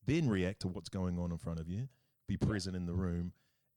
then 0.07 0.29
react 0.29 0.61
to 0.63 0.69
what's 0.69 0.89
going 0.89 1.19
on 1.19 1.31
in 1.31 1.39
front 1.39 1.61
of 1.61 1.69
you, 1.69 1.89
be 2.27 2.37
present 2.37 2.75
in 2.75 2.87
the 2.87 2.95
room. 2.95 3.33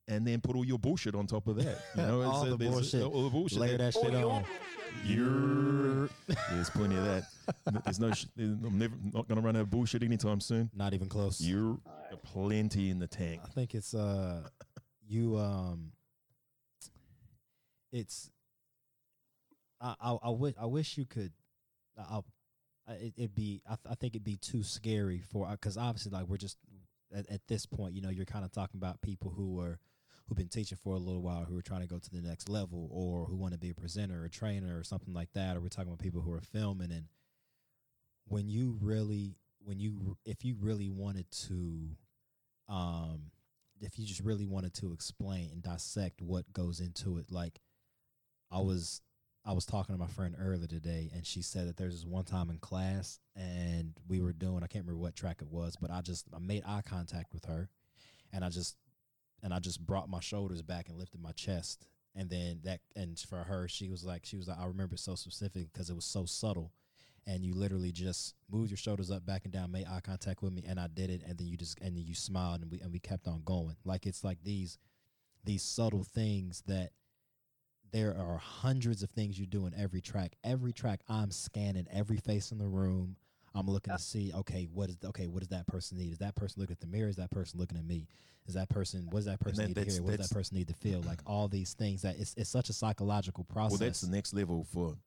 And 0.07 0.25
then 0.27 0.41
put 0.41 0.55
all 0.55 0.65
your 0.65 0.79
bullshit 0.79 1.13
on 1.15 1.27
top 1.27 1.47
of 1.47 1.55
that. 1.57 1.77
You 1.95 2.01
know, 2.01 2.21
All 2.23 2.41
It's, 2.41 2.49
the 2.49 2.57
bullshit. 2.57 3.03
All 3.03 3.23
the 3.23 3.29
bullshit. 3.29 3.59
layer 3.59 3.77
that 3.77 3.95
Oh, 3.95 4.03
shit 4.03 4.15
on 4.15 4.43
You're, 5.05 6.09
there's 6.49 6.69
plenty 6.71 6.95
of 6.97 7.05
that. 7.05 7.23
There's 7.85 7.99
no. 7.99 8.11
Sh- 8.11 8.25
I'm 8.37 8.77
never 8.79 8.95
not 9.13 9.27
going 9.27 9.39
to 9.39 9.45
run 9.45 9.55
out 9.55 9.61
of 9.61 9.69
bullshit 9.69 10.03
anytime 10.03 10.39
soon. 10.41 10.69
not 10.73 10.93
even 10.93 11.07
close 11.07 11.39
You're 11.39 11.77
plenty 12.23 12.89
in 12.89 12.99
the 12.99 13.07
tank. 13.07 13.41
I 13.45 13.49
think 13.49 13.75
it's 13.75 13.93
uh 13.93 14.47
you 15.11 15.37
um 15.37 15.91
it's 17.91 18.29
I 19.79 19.95
I, 20.01 20.17
I 20.23 20.29
wish 20.29 20.55
I 20.59 20.65
wish 20.65 20.97
you 20.97 21.05
could 21.05 21.31
I 21.97 22.03
I'll- 22.09 22.25
it, 22.87 23.13
it'd 23.15 23.35
be 23.35 23.61
I, 23.65 23.75
th- 23.75 23.91
I 23.91 23.95
think 23.95 24.15
it'd 24.15 24.23
be 24.23 24.37
too 24.37 24.63
scary 24.63 25.19
for 25.21 25.47
because 25.51 25.77
obviously 25.77 26.11
like 26.11 26.27
we're 26.27 26.37
just 26.37 26.57
at, 27.15 27.29
at 27.29 27.41
this 27.47 27.65
point 27.65 27.93
you 27.93 28.01
know 28.01 28.09
you're 28.09 28.25
kind 28.25 28.43
of 28.43 28.51
talking 28.51 28.79
about 28.79 29.01
people 29.01 29.31
who 29.31 29.59
are 29.59 29.79
who've 30.27 30.37
been 30.37 30.49
teaching 30.49 30.77
for 30.81 30.95
a 30.95 30.99
little 30.99 31.21
while 31.21 31.45
who 31.45 31.57
are 31.57 31.61
trying 31.61 31.81
to 31.81 31.87
go 31.87 31.99
to 31.99 32.09
the 32.09 32.21
next 32.21 32.49
level 32.49 32.89
or 32.91 33.25
who 33.25 33.35
want 33.35 33.53
to 33.53 33.59
be 33.59 33.69
a 33.69 33.73
presenter 33.73 34.23
or 34.23 34.29
trainer 34.29 34.77
or 34.77 34.83
something 34.83 35.13
like 35.13 35.31
that 35.33 35.55
or 35.55 35.61
we're 35.61 35.69
talking 35.69 35.89
about 35.89 35.99
people 35.99 36.21
who 36.21 36.33
are 36.33 36.41
filming. 36.41 36.91
And 36.91 37.05
when 38.27 38.49
you 38.49 38.77
really 38.81 39.35
when 39.63 39.79
you 39.79 40.17
if 40.25 40.43
you 40.43 40.55
really 40.59 40.89
wanted 40.89 41.29
to 41.31 41.89
um 42.67 43.31
if 43.81 43.97
you 43.97 44.05
just 44.05 44.21
really 44.21 44.45
wanted 44.45 44.73
to 44.73 44.93
explain 44.93 45.49
and 45.51 45.61
dissect 45.61 46.21
what 46.21 46.51
goes 46.53 46.79
into 46.79 47.17
it 47.17 47.25
like 47.31 47.59
i 48.51 48.59
was 48.59 49.01
i 49.45 49.51
was 49.51 49.65
talking 49.65 49.95
to 49.95 49.99
my 49.99 50.07
friend 50.07 50.35
earlier 50.39 50.67
today 50.67 51.09
and 51.13 51.25
she 51.25 51.41
said 51.41 51.67
that 51.67 51.77
there's 51.77 51.95
this 51.95 52.05
one 52.05 52.23
time 52.23 52.49
in 52.49 52.57
class 52.57 53.19
and 53.35 53.93
we 54.07 54.21
were 54.21 54.33
doing 54.33 54.63
i 54.63 54.67
can't 54.67 54.85
remember 54.85 55.01
what 55.01 55.15
track 55.15 55.41
it 55.41 55.47
was 55.47 55.75
but 55.81 55.91
i 55.91 56.01
just 56.01 56.27
i 56.33 56.39
made 56.39 56.63
eye 56.65 56.81
contact 56.85 57.33
with 57.33 57.45
her 57.45 57.69
and 58.31 58.45
i 58.45 58.49
just 58.49 58.77
and 59.43 59.53
i 59.53 59.59
just 59.59 59.85
brought 59.85 60.09
my 60.09 60.19
shoulders 60.19 60.61
back 60.61 60.87
and 60.87 60.97
lifted 60.97 61.21
my 61.21 61.31
chest. 61.31 61.87
And 62.13 62.29
then 62.29 62.59
that 62.65 62.81
and 62.95 63.17
for 63.17 63.37
her 63.37 63.69
she 63.69 63.87
was 63.87 64.03
like 64.03 64.25
she 64.25 64.35
was 64.35 64.49
like 64.49 64.59
i 64.59 64.65
remember 64.65 64.97
so 64.97 65.15
specific 65.15 65.71
because 65.71 65.89
it 65.89 65.95
was 65.95 66.03
so 66.03 66.25
subtle 66.25 66.73
and 67.27 67.43
you 67.45 67.53
literally 67.53 67.91
just 67.91 68.35
moved 68.49 68.69
your 68.69 68.77
shoulders 68.77 69.11
up, 69.11 69.25
back 69.25 69.43
and 69.45 69.53
down, 69.53 69.71
made 69.71 69.85
eye 69.87 69.99
contact 70.01 70.41
with 70.41 70.53
me, 70.53 70.63
and 70.67 70.79
I 70.79 70.87
did 70.87 71.09
it, 71.09 71.21
and 71.25 71.37
then 71.37 71.47
you 71.47 71.57
just 71.57 71.79
and 71.79 71.95
then 71.95 72.03
you 72.05 72.15
smiled, 72.15 72.61
and 72.61 72.71
we 72.71 72.79
and 72.81 72.91
we 72.91 72.99
kept 72.99 73.27
on 73.27 73.41
going. 73.45 73.75
Like 73.85 74.05
it's 74.05 74.23
like 74.23 74.39
these 74.43 74.77
these 75.43 75.63
subtle 75.63 76.03
things 76.03 76.63
that 76.67 76.91
there 77.91 78.15
are 78.17 78.37
hundreds 78.37 79.03
of 79.03 79.09
things 79.09 79.37
you 79.39 79.45
do 79.45 79.65
in 79.65 79.73
every 79.75 80.01
track. 80.01 80.33
Every 80.43 80.71
track, 80.71 81.01
I'm 81.09 81.31
scanning 81.31 81.87
every 81.91 82.17
face 82.17 82.51
in 82.51 82.57
the 82.57 82.67
room. 82.67 83.17
I'm 83.53 83.67
looking 83.67 83.91
Yeah. 83.91 83.97
to 83.97 84.03
see, 84.03 84.31
okay, 84.33 84.69
what 84.71 84.89
is 84.89 84.97
okay? 85.03 85.27
What 85.27 85.39
does 85.39 85.49
that 85.49 85.67
person 85.67 85.97
need? 85.97 86.13
Is 86.13 86.19
that 86.19 86.35
person 86.35 86.61
looking 86.61 86.73
at 86.73 86.79
the 86.79 86.87
mirror? 86.87 87.09
Is 87.09 87.17
that 87.17 87.31
person 87.31 87.59
looking 87.59 87.77
at 87.77 87.83
me? 87.85 88.07
Is 88.47 88.53
that 88.53 88.69
person? 88.69 89.05
What 89.07 89.15
does 89.19 89.25
that 89.25 89.39
person 89.41 89.57
that- 89.63 89.67
need 89.67 89.75
to 89.85 89.91
hear? 89.91 90.01
What 90.03 90.17
does 90.17 90.29
that 90.29 90.33
person 90.33 90.57
need 90.57 90.69
to 90.69 90.73
feel? 90.73 91.01
Like 91.01 91.19
all 91.25 91.49
these 91.49 91.73
things 91.73 92.01
that 92.03 92.17
it's 92.17 92.33
it's 92.37 92.49
such 92.49 92.69
a 92.69 92.73
psychological 92.73 93.43
process. 93.43 93.71
Well, 93.79 93.87
that's 93.89 94.01
the 94.01 94.09
next 94.09 94.33
level 94.33 94.63
for 94.63 94.97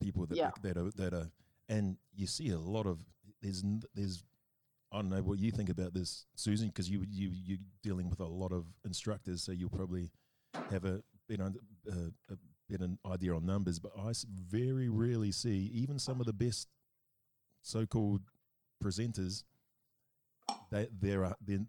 people 0.00 0.24
that 0.26 0.36
Yeah. 0.38 0.50
that 0.62 0.76
are 0.78 0.90
that 0.92 1.12
are, 1.12 1.30
and 1.68 1.96
you 2.14 2.26
see 2.26 2.50
a 2.50 2.58
lot 2.58 2.86
of 2.86 2.98
there's 3.42 3.62
n- 3.62 3.82
there's 3.94 4.24
I 4.92 4.98
don't 4.98 5.10
know 5.10 5.22
what 5.22 5.38
you 5.40 5.50
think 5.50 5.70
about 5.70 5.92
this, 5.92 6.26
Susan, 6.36 6.68
because 6.68 6.88
you 6.88 7.04
you 7.08 7.30
you 7.32 7.58
dealing 7.82 8.08
with 8.08 8.20
a 8.20 8.26
lot 8.26 8.52
of 8.52 8.66
instructors, 8.84 9.42
so 9.42 9.52
you'll 9.52 9.70
probably 9.70 10.10
have 10.70 10.84
a 10.84 11.02
better 11.28 11.50
uh, 11.90 12.10
a 12.30 12.36
better 12.68 12.88
idea 13.06 13.34
on 13.34 13.44
numbers. 13.44 13.78
But 13.78 13.92
I 13.98 14.12
very 14.48 14.88
rarely 14.88 15.32
see 15.32 15.70
even 15.74 15.98
some 15.98 16.20
of 16.20 16.26
the 16.26 16.32
best 16.32 16.68
so-called 17.62 18.22
presenters. 18.82 19.44
They 20.70 20.88
there 20.92 21.24
are 21.24 21.34
then 21.44 21.68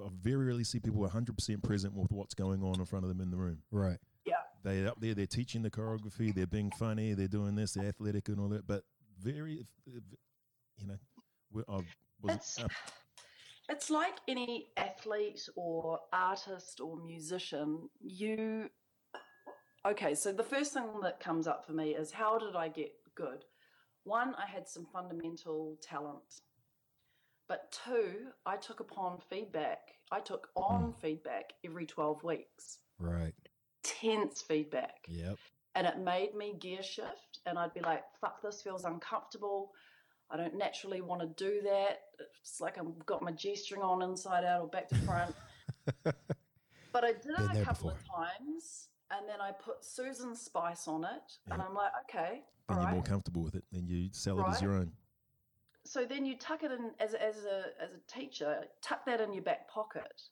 I 0.00 0.08
very 0.20 0.44
rarely 0.46 0.64
see 0.64 0.78
people 0.78 1.08
100% 1.08 1.62
present 1.62 1.94
with 1.94 2.12
what's 2.12 2.34
going 2.34 2.62
on 2.62 2.78
in 2.78 2.86
front 2.86 3.04
of 3.04 3.08
them 3.08 3.20
in 3.20 3.30
the 3.30 3.36
room 3.36 3.58
right. 3.70 3.98
Yeah. 4.24 4.34
They're 4.62 4.88
up 4.88 5.00
there, 5.00 5.14
they're 5.14 5.26
teaching 5.26 5.62
the 5.62 5.70
choreography, 5.70 6.34
they're 6.34 6.46
being 6.46 6.70
funny, 6.78 7.14
they're 7.14 7.28
doing 7.28 7.56
this, 7.56 7.72
they're 7.72 7.88
athletic 7.88 8.28
and 8.28 8.38
all 8.38 8.48
that. 8.50 8.66
But 8.66 8.84
very, 9.20 9.66
you 9.86 10.86
know, 10.86 10.98
I 11.68 11.84
was 12.22 12.34
It's- 12.34 12.58
up, 12.58 12.70
It's 13.70 13.90
like 13.90 14.18
any 14.26 14.72
athlete 14.78 15.46
or 15.54 16.00
artist 16.10 16.80
or 16.80 16.96
musician. 16.96 17.90
You. 18.00 18.70
Okay, 19.84 20.14
so 20.14 20.32
the 20.32 20.42
first 20.42 20.72
thing 20.72 21.00
that 21.02 21.20
comes 21.20 21.46
up 21.46 21.66
for 21.66 21.72
me 21.72 21.94
is 21.94 22.10
how 22.10 22.38
did 22.38 22.56
I 22.56 22.68
get 22.68 22.92
good? 23.14 23.44
One, 24.04 24.34
I 24.36 24.46
had 24.46 24.66
some 24.66 24.86
fundamental 24.86 25.76
talent. 25.82 26.40
But 27.46 27.70
two, 27.84 28.32
I 28.46 28.56
took 28.56 28.80
upon 28.80 29.20
feedback. 29.28 29.94
I 30.10 30.20
took 30.20 30.48
on 30.56 30.92
hmm. 30.92 31.00
feedback 31.00 31.52
every 31.64 31.86
12 31.86 32.22
weeks, 32.24 32.78
Right. 32.98 33.34
tense 33.82 34.42
feedback. 34.42 35.04
Yep. 35.08 35.38
And 35.78 35.86
it 35.86 35.98
made 35.98 36.34
me 36.34 36.54
gear 36.60 36.82
shift 36.82 37.38
and 37.46 37.58
i'd 37.58 37.72
be 37.72 37.80
like 37.80 38.02
fuck 38.20 38.42
this 38.42 38.60
feels 38.62 38.84
uncomfortable. 38.84 39.70
I 40.30 40.36
don't 40.36 40.58
naturally 40.58 41.00
want 41.00 41.22
to 41.22 41.28
do 41.42 41.62
that. 41.62 42.00
It's 42.42 42.60
like 42.60 42.76
i've 42.76 43.06
got 43.06 43.22
my 43.22 43.32
g-string 43.32 43.80
on 43.80 44.02
inside 44.02 44.44
out 44.44 44.60
or 44.62 44.68
back 44.68 44.88
to 44.88 44.96
front. 44.96 45.34
But 46.92 47.04
i 47.04 47.12
did 47.12 47.36
Been 47.36 47.56
it 47.56 47.62
a 47.62 47.64
couple 47.64 47.90
before. 47.90 48.24
of 48.24 48.28
times 48.28 48.88
and 49.10 49.28
then 49.28 49.40
i 49.40 49.52
put 49.52 49.84
susan's 49.84 50.40
spice 50.40 50.88
on 50.88 51.04
it 51.04 51.28
and 51.50 51.62
i'm 51.62 51.74
like 51.74 51.92
okay 52.08 52.42
all 52.68 52.76
and 52.76 52.82
you're 52.84 52.92
more 52.92 53.02
comfortable 53.02 53.42
with 53.42 53.54
it, 53.54 53.64
then 53.72 53.86
you 53.86 54.08
sell 54.12 54.40
it 54.40 54.46
as 54.50 54.60
your 54.60 54.72
own. 54.72 54.90
so 55.84 56.04
then 56.04 56.26
you 56.26 56.36
tuck 56.36 56.62
it 56.62 56.72
in 56.72 56.90
as, 57.00 57.14
as 57.14 57.44
a 57.44 57.58
as 57.82 57.90
a 57.94 58.12
teacher 58.12 58.64
tuck 58.82 59.04
that 59.06 59.20
in 59.20 59.32
your 59.32 59.42
back 59.42 59.68
pocket 59.70 60.22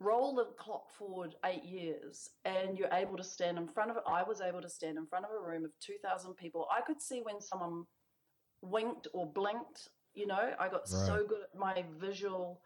roll 0.00 0.34
the 0.34 0.46
clock 0.58 0.90
forward 0.92 1.34
eight 1.44 1.64
years 1.64 2.30
and 2.44 2.78
you're 2.78 2.92
able 2.92 3.16
to 3.16 3.24
stand 3.24 3.56
in 3.58 3.66
front 3.66 3.90
of 3.90 3.96
it 3.96 4.02
i 4.06 4.22
was 4.22 4.40
able 4.40 4.60
to 4.60 4.68
stand 4.68 4.98
in 4.98 5.06
front 5.06 5.24
of 5.24 5.30
a 5.30 5.48
room 5.48 5.64
of 5.64 5.70
2000 5.80 6.34
people. 6.34 6.66
I 6.70 6.80
could 6.82 7.00
see 7.00 7.20
when 7.22 7.40
someone 7.40 7.84
winked 8.62 9.08
or 9.12 9.26
blinked 9.26 9.88
you 10.14 10.26
know? 10.26 10.54
I 10.58 10.68
got 10.68 10.88
so 10.88 11.26
good 11.28 11.42
at 11.42 11.58
my 11.58 11.84
visual 12.00 12.62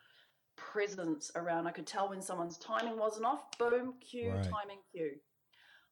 presence 0.57 1.33
around. 1.35 1.67
I 1.67 1.73
could 1.73 1.87
tell 1.87 2.09
when 2.09 2.23
someone's 2.23 2.59
timing 2.59 2.97
wasn't 2.97 3.27
off. 3.27 3.59
Boom 3.59 3.95
cue 4.01 4.31
Right. 4.31 4.45
timing 4.45 4.79
cue. 4.93 5.17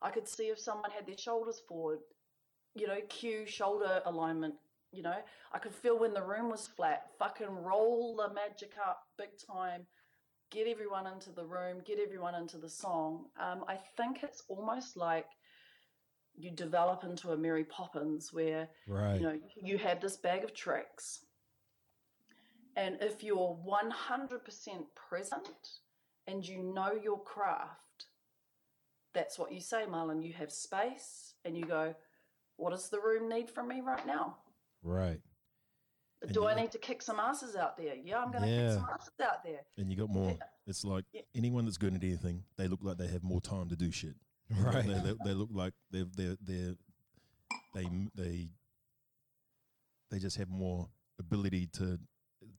I 0.00 0.10
could 0.12 0.28
see 0.28 0.44
if 0.44 0.60
someone 0.60 0.92
had 0.92 1.04
their 1.06 1.18
shoulders 1.18 1.60
forward 1.68 1.98
you 2.74 2.86
know 2.86 3.00
cue 3.08 3.44
shoulder 3.46 4.02
alignment 4.06 4.54
you 4.90 5.02
know? 5.02 5.16
I 5.52 5.58
could 5.58 5.74
feel 5.74 5.98
when 5.98 6.14
the 6.14 6.22
room 6.22 6.48
was 6.48 6.66
flat. 6.66 7.10
Fucking 7.18 7.46
roll 7.48 8.16
the 8.16 8.32
magic 8.32 8.72
up 8.78 9.02
big 9.18 9.28
time. 9.46 9.86
Get 10.50 10.66
everyone 10.66 11.06
into 11.06 11.30
the 11.30 11.44
room. 11.44 11.82
Get 11.84 11.98
everyone 11.98 12.34
into 12.34 12.56
the 12.56 12.70
song. 12.70 13.26
Um, 13.38 13.64
I 13.68 13.76
think 13.96 14.22
it's 14.22 14.42
almost 14.48 14.96
like 14.96 15.26
you 16.34 16.50
develop 16.50 17.04
into 17.04 17.32
a 17.32 17.36
Mary 17.36 17.64
Poppins, 17.64 18.32
where 18.32 18.68
Right. 18.86 19.16
you 19.16 19.26
know 19.26 19.38
you 19.56 19.76
have 19.78 20.00
this 20.00 20.16
bag 20.16 20.44
of 20.44 20.54
tricks, 20.54 21.26
and 22.76 22.96
if 23.02 23.22
you're 23.22 23.56
100% 23.66 24.94
present 24.94 25.80
and 26.26 26.46
you 26.46 26.62
know 26.62 26.92
your 26.92 27.22
craft, 27.22 28.06
that's 29.12 29.38
what 29.38 29.52
you 29.52 29.60
say, 29.60 29.84
Marlon. 29.86 30.22
You 30.24 30.32
have 30.34 30.52
space, 30.52 31.34
and 31.44 31.56
you 31.58 31.64
go, 31.64 31.94
"What 32.56 32.70
does 32.70 32.88
the 32.88 33.00
room 33.00 33.28
need 33.28 33.50
from 33.50 33.68
me 33.68 33.80
right 33.82 34.06
now?" 34.06 34.38
right. 34.82 35.20
Do 36.32 36.46
I 36.46 36.54
need 36.54 36.72
to 36.72 36.78
kick 36.78 37.00
some 37.02 37.20
asses 37.20 37.54
out 37.54 37.76
there? 37.76 37.94
Yeah, 37.94 38.18
I'm 38.18 38.30
going 38.32 38.42
to 38.44 38.50
Yeah. 38.50 38.68
kick 38.70 38.74
some 38.80 38.88
asses 38.92 39.12
out 39.22 39.44
there. 39.44 39.60
And 39.76 39.90
you 39.90 39.96
got 39.96 40.10
more. 40.10 40.30
Yeah. 40.32 40.44
It's 40.66 40.84
like 40.84 41.04
Yeah. 41.12 41.22
anyone 41.34 41.64
that's 41.64 41.78
good 41.78 41.94
at 41.94 42.02
anything, 42.02 42.42
they 42.56 42.66
look 42.68 42.80
like 42.82 42.98
they 42.98 43.06
have 43.08 43.22
more 43.22 43.40
time 43.40 43.68
to 43.68 43.76
do 43.76 43.90
shit. 43.90 44.14
Right. 44.50 44.86
They, 44.86 44.94
they, 44.94 45.14
they 45.24 45.34
look 45.34 45.50
like 45.52 45.74
they're 45.90 46.06
they're 46.16 46.36
they're 46.40 46.74
they 47.74 47.86
they 48.14 48.48
they 50.10 50.18
just 50.18 50.36
have 50.38 50.48
more 50.48 50.88
ability 51.18 51.66
to 51.74 51.98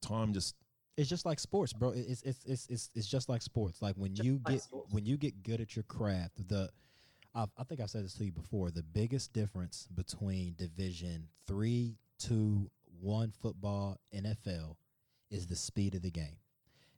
time 0.01 0.34
just 0.34 0.55
It's 0.97 1.10
just 1.10 1.26
like 1.26 1.39
sports, 1.39 1.74
bro. 1.74 1.89
It's 1.95 2.22
it's 2.22 2.45
it's 2.45 2.68
it's, 2.68 2.89
it's 2.93 3.07
just 3.07 3.28
like 3.30 3.41
sports. 3.41 3.82
Like 3.82 3.95
when 3.95 4.16
you 4.16 4.34
like 4.45 4.53
get 4.55 4.62
sports. 4.62 4.93
when 4.93 5.05
you 5.05 5.18
get 5.18 5.43
good 5.43 5.62
at 5.62 5.76
your 5.76 5.84
craft, 5.84 6.47
the 6.47 6.70
I've, 7.36 7.49
I 7.57 7.64
think 7.64 7.80
I've 7.82 7.89
said 7.89 8.03
this 8.05 8.14
to 8.16 8.26
you 8.26 8.32
before. 8.32 8.72
The 8.72 8.84
biggest 8.84 9.34
difference 9.34 9.88
between 9.93 10.55
Division 10.57 11.28
three, 11.47 11.97
two, 12.20 12.70
one 13.00 13.32
football, 13.32 13.97
NFL, 14.14 14.76
is 15.32 15.47
the 15.47 15.56
speed 15.56 15.95
of 15.95 16.02
the 16.02 16.12
game, 16.12 16.38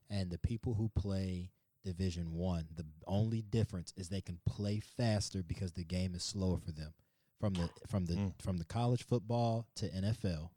and 0.09 0.29
the 0.29 0.37
people 0.39 0.73
who 0.75 0.89
play 0.89 1.51
Division 1.83 2.33
one, 2.35 2.67
the 2.75 2.85
only 3.07 3.41
difference 3.41 3.91
is 3.97 4.07
they 4.09 4.21
can 4.21 4.39
play 4.45 4.79
faster 4.79 5.41
because 5.41 5.71
the 5.73 5.83
game 5.83 6.13
is 6.13 6.23
slower 6.23 6.59
for 6.59 6.71
them. 6.71 6.93
From 7.39 7.55
the 7.55 7.69
from 7.87 8.05
the 8.05 8.13
Mm. 8.13 8.41
from 8.41 8.57
the 8.57 8.65
college 8.65 9.01
football 9.03 9.65
to 9.75 9.87
NFL, 9.89 10.51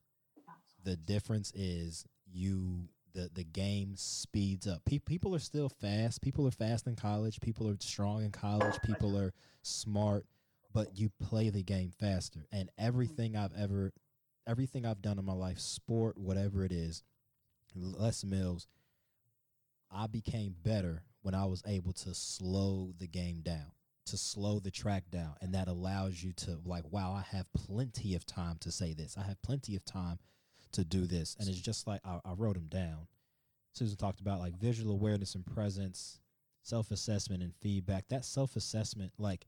the 0.82 0.96
difference 0.96 1.50
is 1.54 2.04
you 2.30 2.90
the 3.14 3.30
the 3.32 3.44
game 3.44 3.96
speeds 3.96 4.66
up. 4.66 4.84
Pe- 4.84 4.98
people 4.98 5.34
are 5.34 5.38
still 5.38 5.70
fast. 5.70 6.20
People 6.20 6.46
are 6.46 6.50
fast 6.50 6.86
in 6.86 6.94
college. 6.94 7.40
People 7.40 7.68
are 7.70 7.76
strong 7.80 8.22
in 8.22 8.30
college. 8.32 8.78
People 8.82 9.16
are 9.16 9.32
smart, 9.62 10.26
but 10.74 10.98
you 10.98 11.08
play 11.22 11.48
the 11.48 11.62
game 11.62 11.90
faster. 11.90 12.46
And 12.52 12.68
everything 12.76 13.34
I've 13.34 13.54
ever 13.54 13.92
everything 14.46 14.86
I've 14.86 15.02
done 15.02 15.18
in 15.18 15.24
my 15.24 15.32
life, 15.32 15.58
sport, 15.58 16.18
whatever 16.18 16.64
it 16.64 16.72
is, 16.72 17.02
Les 17.74 18.24
Mills, 18.24 18.66
I 19.90 20.06
became 20.06 20.54
better 20.62 21.02
when 21.22 21.34
I 21.34 21.46
was 21.46 21.62
able 21.66 21.92
to 21.92 22.14
slow 22.14 22.92
the 22.98 23.06
game 23.06 23.40
down, 23.40 23.72
to 24.06 24.16
slow 24.16 24.58
the 24.58 24.70
track 24.70 25.04
down. 25.10 25.34
And 25.40 25.54
that 25.54 25.68
allows 25.68 26.22
you 26.22 26.32
to, 26.32 26.58
like, 26.64 26.84
wow, 26.90 27.12
I 27.12 27.24
have 27.36 27.52
plenty 27.52 28.14
of 28.14 28.26
time 28.26 28.56
to 28.60 28.70
say 28.70 28.92
this. 28.92 29.16
I 29.18 29.22
have 29.22 29.40
plenty 29.42 29.76
of 29.76 29.84
time 29.84 30.18
to 30.72 30.84
do 30.84 31.06
this. 31.06 31.36
And 31.38 31.48
it's 31.48 31.60
just 31.60 31.86
like 31.86 32.00
I, 32.04 32.20
I 32.24 32.32
wrote 32.36 32.54
them 32.54 32.66
down. 32.68 33.06
Susan 33.72 33.96
talked 33.96 34.20
about 34.20 34.38
like 34.40 34.56
visual 34.56 34.92
awareness 34.92 35.34
and 35.34 35.44
presence, 35.44 36.20
self 36.62 36.90
assessment 36.90 37.42
and 37.42 37.54
feedback. 37.60 38.06
That 38.08 38.24
self 38.24 38.56
assessment, 38.56 39.12
like 39.18 39.46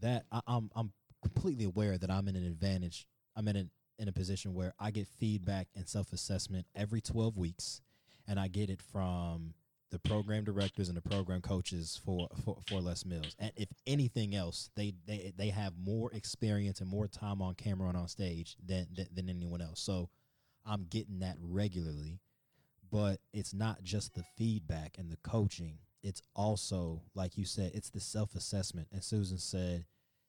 that, 0.00 0.24
I, 0.32 0.40
I'm 0.46 0.70
I'm 0.74 0.92
completely 1.22 1.64
aware 1.64 1.98
that 1.98 2.10
I'm 2.10 2.28
in 2.28 2.36
an 2.36 2.46
advantage. 2.46 3.06
I'm 3.36 3.46
in 3.48 3.56
a 3.56 3.64
in 4.00 4.08
a 4.08 4.12
position 4.12 4.54
where 4.54 4.74
I 4.80 4.90
get 4.90 5.06
feedback 5.06 5.68
and 5.76 5.88
self 5.88 6.12
assessment 6.12 6.66
every 6.74 7.00
12 7.00 7.36
weeks, 7.36 7.80
and 8.26 8.40
I 8.40 8.48
get 8.48 8.70
it 8.70 8.80
from 8.80 9.54
the 9.90 9.98
program 9.98 10.44
directors 10.44 10.88
and 10.88 10.96
the 10.96 11.02
program 11.02 11.40
coaches 11.40 12.00
for 12.04 12.28
for, 12.44 12.58
for 12.68 12.80
Les 12.80 13.04
Mills. 13.04 13.36
And 13.38 13.52
if 13.56 13.68
anything 13.86 14.34
else, 14.34 14.70
they 14.74 14.94
they 15.06 15.32
they 15.36 15.50
have 15.50 15.74
more 15.78 16.10
experience 16.12 16.80
and 16.80 16.88
more 16.88 17.08
time 17.08 17.42
on 17.42 17.54
camera 17.54 17.88
and 17.88 17.96
on 17.96 18.08
stage 18.08 18.56
than 18.64 18.86
than, 18.94 19.06
than 19.14 19.28
anyone 19.28 19.60
else. 19.60 19.80
So 19.80 20.08
I'm 20.66 20.86
getting 20.88 21.20
that 21.20 21.36
regularly, 21.40 22.20
but 22.90 23.20
it's 23.32 23.52
not 23.54 23.82
just 23.82 24.14
the 24.14 24.24
feedback 24.36 24.96
and 24.98 25.10
the 25.10 25.18
coaching. 25.18 25.78
It's 26.02 26.22
also, 26.34 27.02
like 27.14 27.36
you 27.36 27.44
said, 27.44 27.72
it's 27.74 27.90
the 27.90 28.00
self 28.00 28.34
assessment. 28.34 28.88
And 28.92 29.04
Susan 29.04 29.38
said, 29.38 29.84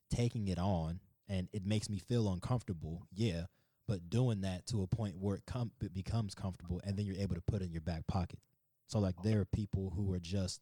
taking 0.09 0.49
it 0.49 0.59
on, 0.59 0.99
and 1.29 1.47
it 1.53 1.65
makes 1.65 1.89
me 1.89 1.97
feel 1.97 2.31
uncomfortable. 2.31 3.07
Yeah, 3.13 3.43
but 3.91 4.09
doing 4.09 4.39
that 4.39 4.65
to 4.67 4.83
a 4.83 4.87
point 4.87 5.17
where 5.19 5.35
it, 5.35 5.43
com- 5.45 5.73
it 5.81 5.93
becomes 5.93 6.33
comfortable, 6.33 6.79
and 6.85 6.95
then 6.95 7.05
you're 7.05 7.17
able 7.17 7.35
to 7.35 7.41
put 7.41 7.61
it 7.61 7.65
in 7.65 7.73
your 7.73 7.81
back 7.81 8.07
pocket. 8.07 8.39
So, 8.87 8.99
like, 8.99 9.15
there 9.21 9.41
are 9.41 9.45
people 9.45 9.91
who 9.93 10.13
are 10.13 10.19
just, 10.19 10.61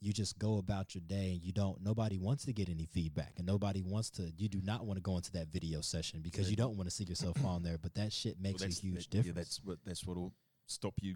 you 0.00 0.12
just 0.12 0.38
go 0.38 0.58
about 0.58 0.94
your 0.94 1.00
day 1.06 1.32
and 1.32 1.42
you 1.42 1.50
don't, 1.50 1.82
nobody 1.82 2.18
wants 2.18 2.44
to 2.44 2.52
get 2.52 2.68
any 2.68 2.84
feedback, 2.84 3.32
and 3.38 3.46
nobody 3.46 3.80
wants 3.80 4.10
to, 4.10 4.30
you 4.36 4.50
do 4.50 4.60
not 4.62 4.84
want 4.84 4.98
to 4.98 5.02
go 5.02 5.16
into 5.16 5.32
that 5.32 5.48
video 5.48 5.80
session 5.80 6.20
because 6.20 6.50
you 6.50 6.56
don't 6.56 6.76
want 6.76 6.90
to 6.90 6.94
see 6.94 7.04
yourself 7.04 7.42
on 7.42 7.62
there, 7.62 7.78
but 7.78 7.94
that 7.94 8.12
shit 8.12 8.36
makes 8.38 8.60
well, 8.60 8.66
a 8.66 8.68
that's- 8.68 8.80
huge 8.80 9.08
that- 9.08 9.24
yeah, 9.24 9.32
that's 9.34 9.58
what 9.64 9.78
that's 9.86 10.04
what'll 10.04 10.34
stop 10.66 10.92
you 11.00 11.14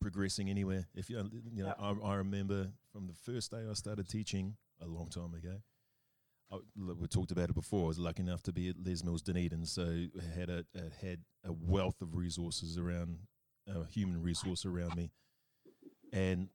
progressing 0.00 0.48
anywhere. 0.48 0.86
If 0.94 1.10
you, 1.10 1.28
you 1.52 1.64
know, 1.64 1.74
I, 1.78 2.12
I 2.12 2.14
remember 2.14 2.68
from 2.90 3.06
the 3.06 3.12
first 3.12 3.50
day 3.50 3.64
I 3.68 3.74
started 3.74 4.08
teaching 4.08 4.56
a 4.80 4.86
long 4.86 5.08
time 5.08 5.34
ago. 5.34 5.56
I, 6.50 6.56
we 6.76 7.06
talked 7.08 7.30
about 7.30 7.50
it 7.50 7.54
before. 7.54 7.84
I 7.84 7.88
was 7.88 7.98
lucky 7.98 8.22
enough 8.22 8.42
to 8.44 8.52
be 8.52 8.68
at 8.70 8.76
Les 8.82 9.02
Mills 9.04 9.22
Dunedin, 9.22 9.66
so 9.66 9.82
I 9.84 10.38
had 10.38 10.48
a, 10.50 10.64
a 10.74 11.04
had 11.06 11.20
a 11.44 11.52
wealth 11.52 12.00
of 12.00 12.14
resources 12.16 12.78
around, 12.78 13.18
uh, 13.68 13.82
human 13.84 14.22
resource 14.22 14.64
around 14.64 14.96
me, 14.96 15.10
and 16.12 16.48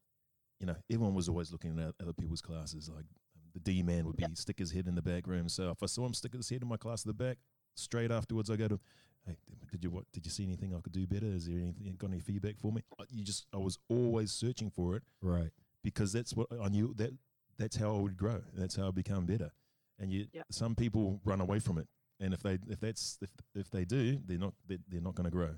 you 0.59 0.65
know 0.65 0.75
everyone 0.91 1.13
was 1.13 1.29
always 1.29 1.51
looking 1.51 1.77
at 1.79 1.93
other 2.01 2.13
people's 2.13 2.41
classes. 2.41 2.89
Like 2.93 3.05
the 3.53 3.59
D 3.59 3.83
man 3.83 4.05
would 4.05 4.15
be 4.17 4.23
Yep. 4.23 4.37
stick 4.37 4.59
his 4.59 4.71
head 4.71 4.87
in 4.87 4.95
the 4.95 5.01
back 5.01 5.27
room. 5.27 5.47
So 5.49 5.69
if 5.69 5.83
I 5.83 5.85
saw 5.85 6.05
him 6.05 6.13
stick 6.13 6.33
his 6.33 6.49
head 6.49 6.61
in 6.63 6.67
my 6.67 6.77
class 6.77 7.01
at 7.01 7.07
the 7.07 7.13
back, 7.13 7.37
straight 7.75 8.11
afterwards 8.11 8.49
I 8.49 8.55
go 8.55 8.67
to, 8.67 8.79
hey, 9.27 9.37
did 9.71 9.83
you 9.83 9.91
what? 9.91 10.05
Did 10.11 10.25
you 10.25 10.31
see 10.31 10.43
anything 10.43 10.73
I 10.75 10.81
could 10.81 10.93
do 10.93 11.05
better? 11.05 11.27
Is 11.27 11.45
there 11.45 11.59
anything 11.59 11.95
got 11.97 12.09
any 12.09 12.19
feedback 12.19 12.57
for 12.59 12.71
me? 12.71 12.81
You 13.09 13.23
just 13.23 13.45
I 13.53 13.57
was 13.57 13.77
always 13.89 14.31
searching 14.31 14.71
for 14.71 14.95
it 14.95 15.03
Right. 15.21 15.51
because 15.83 16.11
that's 16.13 16.33
what 16.33 16.47
I 16.59 16.69
knew 16.69 16.93
that 16.97 17.11
that's 17.59 17.75
how 17.75 17.95
I 17.95 17.99
would 17.99 18.17
grow. 18.17 18.41
That's 18.55 18.75
how 18.75 18.87
I 18.87 18.91
become 18.91 19.27
better. 19.27 19.51
And 19.99 20.11
you, 20.11 20.27
Yep. 20.33 20.45
some 20.51 20.75
people 20.75 21.21
run 21.23 21.39
away 21.39 21.59
from 21.59 21.77
it, 21.77 21.87
and 22.19 22.33
if 22.33 22.41
they 22.41 22.57
if 22.67 22.79
that's 22.79 23.17
if 23.21 23.29
if 23.55 23.69
they 23.69 23.85
do, 23.85 24.19
they're 24.25 24.37
not 24.39 24.53
they're, 24.67 24.79
they're 24.89 25.01
not 25.01 25.15
going 25.15 25.25
to 25.25 25.31
grow 25.31 25.55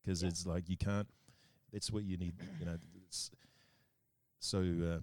because 0.00 0.22
Yeah. 0.22 0.28
it's 0.28 0.46
like 0.46 0.68
you 0.68 0.76
can't. 0.76 1.08
That's 1.72 1.90
what 1.90 2.04
you 2.04 2.16
need. 2.16 2.34
You 2.58 2.66
know. 2.66 2.78
It's, 3.06 3.30
so 4.40 4.58
uh, 4.60 5.00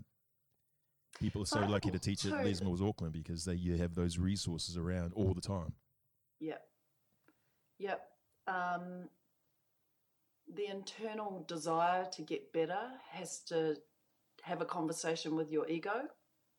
people 1.19 1.41
are 1.43 1.45
so 1.47 1.59
lucky 1.61 1.91
to 1.91 1.99
teach 1.99 2.25
at 2.25 2.43
Les 2.45 2.61
Mills 2.61 2.81
Auckland 2.81 3.13
because 3.13 3.45
they 3.45 3.53
you 3.55 3.77
have 3.77 3.95
those 3.95 4.17
resources 4.17 4.77
around 4.77 5.13
all 5.13 5.33
the 5.33 5.41
time. 5.41 5.73
Yep. 6.39 6.61
Yep. 7.79 8.07
Um, 8.47 9.09
the 10.53 10.65
internal 10.67 11.43
desire 11.47 12.05
to 12.11 12.21
get 12.21 12.51
better 12.53 12.79
has 13.11 13.39
to 13.45 13.77
have 14.43 14.61
a 14.61 14.65
conversation 14.65 15.35
with 15.35 15.51
your 15.51 15.67
ego. 15.69 16.07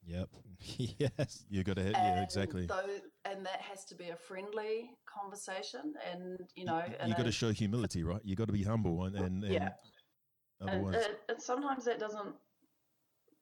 Yep. 0.04 0.28
yes. 0.98 1.44
You 1.48 1.64
got 1.64 1.76
to 1.76 1.84
have 1.84 1.92
yeah 1.92 2.22
exactly. 2.22 2.66
Though, 2.66 2.98
and 3.24 3.44
that 3.46 3.60
has 3.60 3.84
to 3.86 3.94
be 3.94 4.08
a 4.10 4.16
friendly 4.16 4.90
conversation, 5.06 5.94
and 6.10 6.40
you 6.56 6.64
know, 6.64 6.82
you 6.86 6.94
and 7.00 7.16
got 7.16 7.24
to 7.26 7.32
show 7.32 7.52
humility, 7.52 8.02
right? 8.02 8.20
You 8.24 8.36
got 8.36 8.46
to 8.46 8.52
be 8.52 8.62
humble, 8.62 9.04
and 9.04 9.16
and, 9.16 9.44
and 9.44 9.52
Yeah. 9.52 9.68
and, 10.60 10.70
otherwise, 10.70 11.04
and, 11.06 11.16
and 11.28 11.42
sometimes 11.42 11.84
that 11.84 11.98
doesn't 11.98 12.34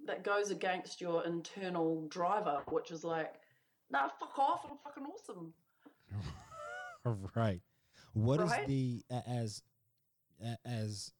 that 0.06 0.24
goes 0.24 0.50
against 0.50 1.00
your 1.00 1.24
internal 1.24 2.06
driver, 2.08 2.62
which 2.68 2.90
is 2.90 3.04
like, 3.04 3.34
nah, 3.90 4.08
fuck 4.18 4.38
off, 4.38 4.66
I'm 4.70 4.78
fucking 4.84 5.04
awesome. 5.04 5.52
right. 7.34 7.60
What 8.12 8.40
is 8.40 8.50
Right? 8.50 8.66
the 8.66 9.02
as 9.26 9.62
as 10.64 11.12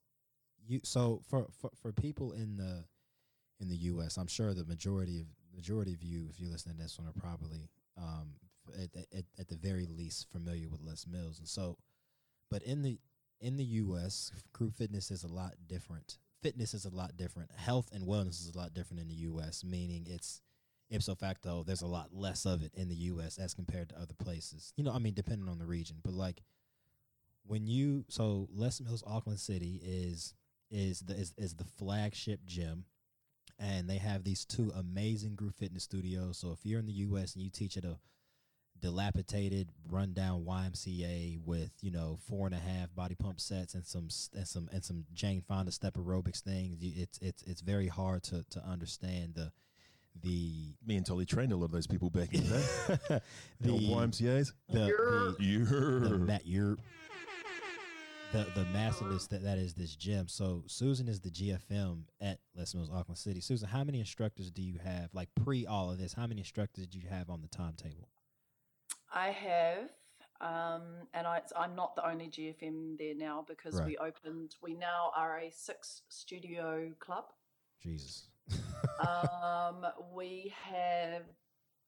you 0.67 0.81
so 0.85 1.23
for, 1.29 1.47
for 1.61 1.71
for 1.81 1.93
people 1.93 2.33
in 2.33 2.57
the 2.57 2.85
in 3.61 3.69
the 3.69 3.77
U.S. 3.77 4.17
I'm 4.17 4.27
sure 4.27 4.55
the 4.55 4.65
majority 4.65 5.21
of 5.21 5.27
majority 5.55 5.93
of 5.93 6.03
you, 6.03 6.27
if 6.31 6.41
you're 6.41 6.51
listening 6.51 6.77
to 6.77 6.83
this 6.83 6.99
one, 6.99 7.09
are 7.09 7.21
probably 7.21 7.69
um 7.97 8.35
at, 8.79 8.91
at, 9.17 9.25
at 9.39 9.49
the 9.49 9.57
very 9.57 9.87
least 9.87 10.31
familiar 10.31 10.69
with 10.69 10.81
Les 10.83 11.07
Mills, 11.07 11.39
and 11.39 11.49
so, 11.49 11.77
but 12.51 12.63
in 12.63 12.83
the 12.83 12.99
in 13.41 13.57
the 13.57 13.65
U.S., 13.65 14.33
group 14.53 14.75
fitness 14.75 15.11
is 15.11 15.25
a 15.25 15.29
lot 15.29 15.55
different. 15.67 16.19
Fitness 16.43 16.75
is 16.75 16.85
a 16.85 16.95
lot 16.95 17.17
different. 17.17 17.51
Health 17.57 17.91
and 17.93 18.07
wellness 18.07 18.41
is 18.41 18.53
a 18.55 18.59
lot 18.59 18.75
different 18.75 19.01
in 19.01 19.09
the 19.09 19.15
U.S. 19.15 19.65
Meaning 19.65 20.07
it's 20.09 20.41
ipso 20.91 21.15
facto, 21.15 21.63
there's 21.63 21.83
a 21.83 21.87
lot 21.87 22.09
less 22.13 22.45
of 22.45 22.63
it 22.63 22.73
in 22.75 22.89
the 22.89 22.97
U.S. 22.97 23.39
as 23.39 23.55
compared 23.55 23.89
to 23.91 23.97
other 23.97 24.15
places. 24.19 24.73
You 24.77 24.85
know, 24.85 24.93
I 24.93 24.99
mean, 24.99 25.15
depending 25.15 25.49
on 25.49 25.59
the 25.59 25.67
region, 25.67 25.97
but 26.03 26.13
like 26.13 26.43
when 27.47 27.67
you 27.67 28.05
so 28.09 28.49
Les 28.53 28.81
Mills 28.81 29.05
Auckland 29.07 29.41
City 29.41 29.81
is 29.83 30.35
is 30.71 31.01
the 31.01 31.15
is, 31.15 31.35
is 31.37 31.55
the 31.55 31.65
flagship 31.65 32.41
gym, 32.45 32.85
and 33.61 33.89
they 33.89 33.99
have 33.99 34.25
these 34.25 34.45
two 34.45 34.73
amazing 34.75 35.35
group 35.37 35.55
fitness 35.55 35.85
studios. 35.85 36.39
So 36.39 36.51
if 36.51 36.65
you're 36.65 36.81
in 36.81 36.87
the 36.87 36.93
U.S. 36.93 37.35
and 37.35 37.45
you 37.45 37.51
teach 37.51 37.77
at 37.77 37.85
a 37.85 37.99
dilapidated, 38.81 39.69
rundown 39.91 40.45
YMCA 40.45 41.39
with 41.45 41.71
you 41.83 41.91
know 41.91 42.19
four 42.29 42.47
and 42.47 42.55
a 42.55 42.59
half 42.59 42.95
body 42.95 43.15
pump 43.15 43.41
sets 43.41 43.75
and 43.75 43.85
some 43.87 44.09
and 44.35 44.47
some 44.49 44.69
and 44.73 44.85
some 44.85 45.05
Jane 45.13 45.43
Fonda 45.47 45.71
step 45.73 45.95
aerobics 45.95 46.41
things, 46.41 46.79
it's 46.81 47.19
it's 47.21 47.43
it's 47.43 47.61
very 47.61 47.89
hard 47.89 48.23
to 48.25 48.45
to 48.51 48.65
understand 48.65 49.35
the 49.35 49.53
the 50.23 50.75
me 50.87 50.97
and 50.97 51.07
Tolly 51.07 51.25
trained 51.27 51.53
a 51.53 51.57
lot 51.57 51.67
of 51.67 51.71
those 51.73 51.87
people 51.87 52.11
back 52.11 52.33
in 52.35 52.43
the 52.43 52.49
day. 52.49 53.21
the 53.61 53.69
the 53.69 53.71
old 53.71 53.83
YMCA's. 54.13 54.53
the, 54.71 54.87
You're- 54.87 55.35
the 55.39 55.45
Yeah. 55.45 56.09
the 56.09 56.19
ma- 56.19 56.39
you're 56.45 56.77
the 58.33 58.47
the 58.55 58.65
massiveness 58.73 59.27
that 59.29 59.43
that 59.43 59.59
is 59.59 59.75
this 59.75 59.95
gym. 59.97 60.29
So 60.29 60.63
Susan 60.67 61.09
is 61.09 61.21
the 61.21 61.31
GFM 61.31 62.03
at 62.21 62.39
Les 62.57 62.75
Mills 62.75 62.91
Auckland 62.93 63.19
City. 63.19 63.41
Susan, 63.41 63.69
how 63.69 63.85
many 63.85 63.99
instructors 63.99 64.51
do 64.51 64.63
you 64.63 64.79
have? 64.85 65.11
Like 65.13 65.29
pre 65.45 65.67
all 65.67 65.91
of 65.91 65.99
this, 65.99 66.13
how 66.15 66.27
many 66.27 66.41
instructors 66.41 66.87
do 66.87 66.99
you 66.99 67.09
have 67.09 67.29
on 67.31 67.41
the 67.43 67.49
timetable? 67.49 68.09
I 69.13 69.31
have, 69.31 69.91
um, 70.41 70.83
and 71.15 71.27
I, 71.27 71.41
I'm 71.59 71.75
not 71.75 71.97
the 71.97 72.09
only 72.09 72.27
GFM 72.29 72.97
there 72.99 73.15
now 73.17 73.45
because 73.49 73.75
Right. 73.75 73.87
we 73.87 73.97
opened. 73.99 74.55
We 74.63 74.75
now 74.75 75.11
are 75.17 75.39
a 75.41 75.51
six 75.51 76.03
studio 76.09 76.93
club. 77.01 77.25
Jesus. 77.83 78.29
um, 79.01 79.87
we 80.15 80.55
have 80.65 81.23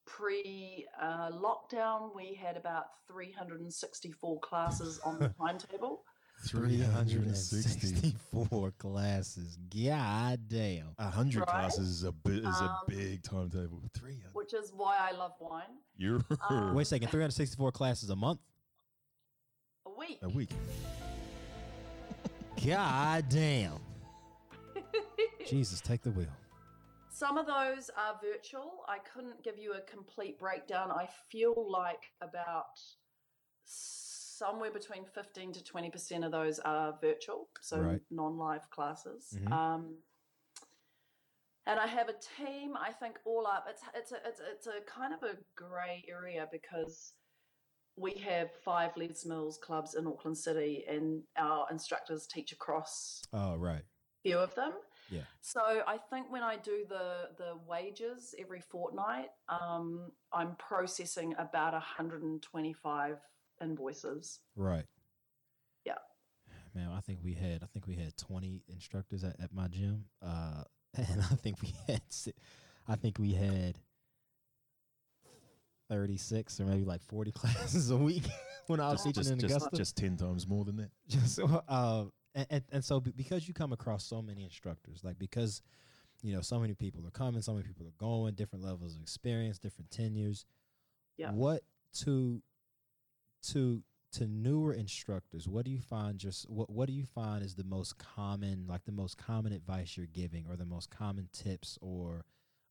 pre 0.07 0.87
uh, 1.01 1.31
lockdown. 1.31 2.15
We 2.17 2.35
had 2.35 2.57
about 2.57 2.87
364 3.07 4.41
classes 4.41 4.99
on 5.05 5.19
the 5.21 5.29
timetable. 5.39 6.03
360. 6.49 7.63
364 7.63 8.71
classes. 8.79 9.59
God 9.75 10.41
damn. 10.49 10.89
A 10.99 11.11
hundred 11.11 11.41
Right? 11.41 11.49
classes 11.49 11.89
is 11.89 12.03
a 12.05 12.13
bit 12.13 12.39
is 12.45 12.61
a 12.61 12.65
Um, 12.65 12.77
big 12.89 13.23
timetable. 13.23 13.81
Three 13.95 14.17
hundred. 14.17 14.35
which 14.35 14.55
is 14.55 14.73
why 14.75 14.97
I 15.01 15.13
love 15.17 15.33
wine. 15.41 15.63
You're 15.97 16.21
Um, 16.51 16.75
Wait 16.75 16.83
a 16.83 16.87
second, 16.87 17.09
364 17.09 17.73
classes 17.73 18.11
a 18.11 18.17
month? 18.17 18.41
A 19.87 19.91
week. 19.99 20.19
a 20.23 20.29
week. 20.29 20.51
God 22.65 23.25
damn. 23.29 23.79
Jesus, 25.47 25.81
take 25.81 26.03
the 26.03 26.11
wheel. 26.11 26.29
Some 27.11 27.37
of 27.37 27.47
those 27.47 27.91
are 27.97 28.19
virtual. 28.23 28.85
I 28.89 28.99
couldn't 28.99 29.43
give 29.45 29.59
you 29.59 29.75
a 29.75 29.81
complete 29.83 30.39
breakdown. 30.39 30.91
I 30.91 31.09
feel 31.31 31.55
like 31.71 32.05
about 32.21 32.79
somewhere 34.43 34.73
between 34.73 35.05
15 35.05 35.53
to 35.53 35.61
20% 35.61 36.25
of 36.27 36.33
those 36.33 36.59
are 36.61 36.99
virtual, 37.01 37.49
so 37.61 37.79
Right. 37.81 38.01
non 38.11 38.37
live 38.37 38.69
classes. 38.71 39.39
Mhm. 39.41 39.53
Um, 39.53 40.03
and 41.67 41.79
I 41.79 41.87
have 41.87 42.09
a 42.09 42.15
team, 42.37 42.77
I 42.77 42.91
think 42.93 43.21
all 43.25 43.47
up. 43.47 43.67
It's, 43.69 43.83
it's, 43.95 44.11
a, 44.13 44.17
it's, 44.27 44.41
it's 44.41 44.67
a 44.67 44.81
kind 44.81 45.15
of 45.15 45.23
a 45.23 45.37
grey 45.55 46.05
area 46.09 46.49
because 46.51 47.13
we 47.97 48.15
have 48.15 48.51
five 48.65 48.97
Les 48.97 49.25
Mills 49.25 49.59
clubs 49.59 49.95
in 49.95 50.07
Auckland 50.09 50.37
City, 50.39 50.85
and 50.89 51.23
our 51.37 51.69
instructors 51.71 52.27
teach 52.27 52.51
across 52.53 53.23
Oh, 53.33 53.55
right. 53.57 53.85
few 54.25 54.39
of 54.39 54.53
them. 54.57 54.73
Yeah. 55.09 55.25
So 55.41 55.61
I 55.87 55.99
think 55.99 56.33
when 56.33 56.43
I 56.43 56.57
do 56.57 56.85
the 56.89 57.31
the 57.37 57.55
wages 57.67 58.35
every 58.39 58.61
fortnight, 58.63 59.31
um, 59.49 60.11
I'm 60.33 60.57
processing 60.57 61.35
about 61.39 61.75
125 61.75 63.19
invoices. 63.63 64.41
Right. 64.57 64.85
Yeah. 65.85 65.95
Man, 66.75 66.91
I 66.91 67.01
think 67.01 67.21
we 67.23 67.35
had 67.35 67.63
I 67.63 67.67
think 67.67 67.87
we 67.87 67.95
had 67.97 68.17
20 68.17 68.63
instructors 68.69 69.25
at, 69.25 69.39
at 69.41 69.53
my 69.53 69.69
gym. 69.69 70.05
Uh 70.21 70.65
and 70.95 71.21
I 71.23 71.35
think 71.37 71.61
we 71.63 71.73
had 71.87 72.03
si- 72.11 72.35
I 72.89 72.97
think 72.97 73.19
we 73.19 73.33
had 73.33 73.79
36 75.89 76.61
or 76.61 76.65
maybe 76.65 76.85
like 76.85 77.03
40 77.03 77.33
classes 77.33 77.91
a 77.91 77.97
week 77.97 78.25
when 78.67 78.81
I 78.81 78.91
was 78.91 79.03
Just, 79.03 79.05
teaching 79.05 79.23
just, 79.23 79.33
in 79.33 79.39
just, 79.39 79.57
Augusta. 79.57 79.77
just 79.77 79.97
ten 79.97 80.17
times 80.17 80.47
more 80.47 80.65
than 80.65 80.77
that. 80.77 80.91
just 81.09 81.39
uh, 81.69 82.05
and, 82.35 82.47
and, 82.51 82.63
and 82.73 82.85
so 82.85 83.01
because 83.01 83.47
you 83.47 83.55
come 83.55 83.73
across 83.73 84.05
so 84.05 84.23
many 84.23 84.43
instructors 84.45 85.03
like 85.05 85.19
because 85.19 85.61
you 86.23 86.35
know 86.35 86.41
so 86.41 86.59
many 86.59 86.73
people 86.75 87.07
are 87.07 87.11
coming 87.11 87.43
so 87.43 87.53
many 87.53 87.65
people 87.67 87.87
are 87.87 87.95
going 87.99 88.35
different 88.35 88.65
levels 88.65 88.95
of 88.97 89.03
experience 89.03 89.59
different 89.59 89.91
tenures 89.91 90.47
Yeah. 91.19 91.33
what 91.33 91.63
to 92.05 92.41
to 93.43 93.83
to 94.13 94.27
newer 94.27 94.75
instructors 94.75 95.49
what 95.49 95.65
do 95.65 95.71
you 95.71 95.81
find 95.81 96.19
just 96.19 96.49
what 96.51 96.69
what 96.69 96.87
do 96.87 96.93
you 96.93 97.05
find 97.07 97.43
is 97.43 97.55
the 97.55 97.65
most 97.65 97.97
common 97.99 98.67
like 98.69 98.85
the 98.85 98.93
most 98.93 99.17
common 99.17 99.53
advice 99.53 99.97
you're 99.97 100.07
giving 100.07 100.47
or 100.49 100.57
the 100.57 100.67
most 100.67 100.91
common 100.91 101.29
tips 101.33 101.79
or 101.81 102.25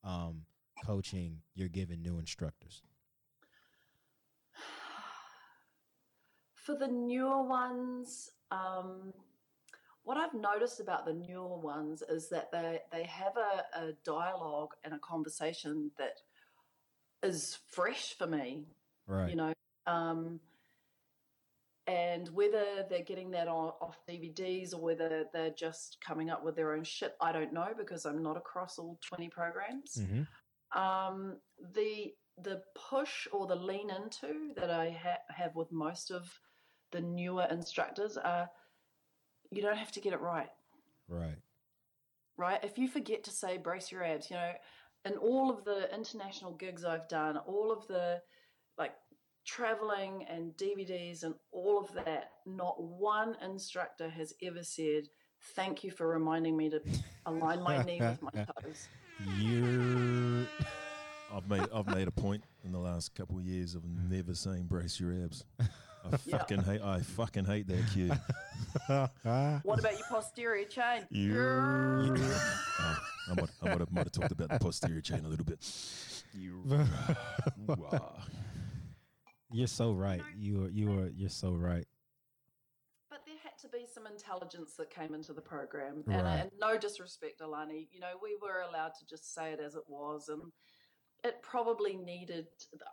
um 0.04 0.42
coaching 0.86 1.38
you're 1.56 1.68
giving 1.68 2.02
new 2.02 2.20
instructors 2.20 2.84
For 6.54 6.76
the 6.76 6.88
newer 6.88 7.42
ones, 7.42 8.30
um, 8.52 9.14
what 10.04 10.18
I've 10.18 10.34
noticed 10.34 10.80
about 10.80 11.06
the 11.06 11.14
newer 11.14 11.58
ones 11.58 12.04
is 12.08 12.30
that 12.30 12.52
they 12.52 12.80
they 12.92 13.04
have 13.04 13.34
a, 13.38 13.80
a 13.80 13.94
dialogue 14.04 14.74
and 14.84 14.94
a 14.94 15.00
conversation 15.00 15.92
that 15.98 16.22
is 17.24 17.60
fresh 17.68 18.16
for 18.18 18.28
me. 18.28 18.66
right 19.08 19.30
You 19.30 19.36
know, 19.36 19.54
um, 19.88 20.40
and 21.88 22.28
whether 22.30 22.86
they're 22.90 23.04
getting 23.04 23.32
that 23.32 23.48
on, 23.48 23.74
off 23.82 23.98
DVDs 24.08 24.74
or 24.74 24.82
whether 24.82 25.26
they're 25.34 25.50
just 25.58 25.98
coming 26.06 26.30
up 26.30 26.44
with 26.44 26.56
their 26.56 26.74
own 26.74 26.84
shit, 26.84 27.16
I 27.20 27.32
don't 27.32 27.54
know 27.54 27.70
because 27.78 28.06
I'm 28.06 28.22
not 28.22 28.38
across 28.38 28.78
all 28.78 29.00
20 29.08 29.30
programs. 29.30 29.98
Mm-hmm. 30.00 30.80
Um, 30.80 31.38
the 31.76 32.14
the 32.42 32.62
push 32.90 33.28
or 33.32 33.46
the 33.46 33.56
lean 33.56 33.90
into 33.90 34.54
that 34.56 34.72
I 34.72 34.90
ha- 34.90 35.34
have 35.36 35.56
with 35.56 35.72
most 35.72 36.12
of 36.12 36.32
the 36.92 37.02
newer 37.02 37.46
instructors 37.52 38.18
are 38.18 38.50
you 39.52 39.62
don't 39.62 39.78
have 39.78 39.92
to 39.92 40.00
get 40.00 40.14
it 40.14 40.22
right 40.22 40.50
Right. 41.10 41.38
right? 42.38 42.64
If 42.64 42.78
you 42.78 42.88
forget 42.88 43.24
to 43.26 43.32
say 43.32 43.58
brace 43.58 43.92
your 43.92 44.04
abs, 44.04 44.30
you 44.30 44.38
know, 44.38 44.54
in 45.06 45.18
all 45.18 45.50
of 45.52 45.66
the 45.66 45.94
international 45.94 46.54
gigs 46.54 46.86
I've 46.86 47.10
done, 47.10 47.36
all 47.38 47.72
of 47.72 47.86
the 47.88 48.22
traveling 49.46 50.26
and 50.30 50.56
DVDs 50.58 51.24
and 51.24 51.34
all 51.52 51.80
of 51.80 51.94
that, 52.06 52.32
not 52.46 52.82
one 52.82 53.36
instructor 53.44 54.10
has 54.10 54.34
ever 54.42 54.64
said, 54.64 55.04
Thank 55.56 55.84
you 55.84 55.90
for 55.90 56.08
reminding 56.08 56.56
me 56.56 56.70
to 56.70 56.82
align 57.26 57.64
my 57.64 57.82
knee 57.84 58.00
with 58.00 58.22
my 58.22 58.30
toes. 58.64 58.88
You're 59.40 60.46
I've 61.34 61.50
made 61.50 61.68
I've 61.74 61.88
made 61.88 62.08
a 62.08 62.12
point 62.12 62.44
in 62.64 62.72
the 62.72 62.78
last 62.80 63.16
couple 63.16 63.38
of 63.40 63.44
years 63.46 63.74
of 63.74 63.84
never 63.86 64.36
saying 64.36 64.64
brace 64.64 65.00
your 65.00 65.14
abs. 65.24 65.44
I 65.60 65.66
Yeah. 66.26 66.38
fucking 66.38 66.62
hate 66.64 66.82
I 66.82 67.00
fucking 67.00 67.46
hate 67.46 67.68
that 67.68 67.84
cue. 67.92 68.12
What 69.64 69.80
about 69.80 69.94
your 69.94 70.08
posterior 70.10 70.66
chain? 70.66 71.06
You. 71.10 71.36
Oh, 71.40 72.16
I 73.30 73.34
might, 73.36 73.50
I 73.62 73.66
might, 73.70 73.80
have, 73.80 73.92
might 73.92 74.04
have 74.06 74.12
talked 74.12 74.32
about 74.32 74.50
the 74.50 74.60
posterior 74.60 75.02
chain 75.02 75.26
a 75.26 75.28
little 75.28 75.46
bit. 75.46 75.58
You. 76.34 76.64
You're 79.52 79.68
so 79.68 79.92
right. 79.92 80.22
You 80.38 80.66
are 80.66 80.70
you 80.70 81.00
are 81.00 81.10
you're 81.10 81.30
so 81.30 81.52
right. 81.52 81.86
But 83.10 83.26
there 83.26 83.36
had 83.44 83.58
to 83.62 83.68
be 83.68 83.86
some 83.92 84.08
intelligence 84.08 84.74
that 84.78 84.90
came 84.90 85.14
into 85.14 85.34
the 85.34 85.42
program. 85.42 86.04
And, 86.08 86.24
Right. 86.24 86.40
and 86.40 86.52
no 86.60 86.78
disrespect, 86.78 87.42
Alani, 87.42 87.90
you 87.92 88.00
know, 88.00 88.14
we 88.22 88.38
were 88.42 88.62
allowed 88.62 88.94
to 89.00 89.06
just 89.06 89.34
say 89.34 89.52
it 89.52 89.60
as 89.60 89.76
it 89.76 89.84
was. 89.88 90.30
And 90.30 90.42
it 91.24 91.42
probably 91.42 91.98
needed, 91.98 92.48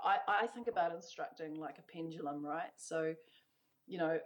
I, 0.04 0.18
I 0.26 0.46
think 0.48 0.66
about 0.66 0.92
instructing 0.92 1.54
like 1.54 1.78
a 1.78 1.82
pendulum, 1.82 2.44
right? 2.44 2.72
So, 2.76 3.14
you 3.86 3.98
know, 3.98 4.18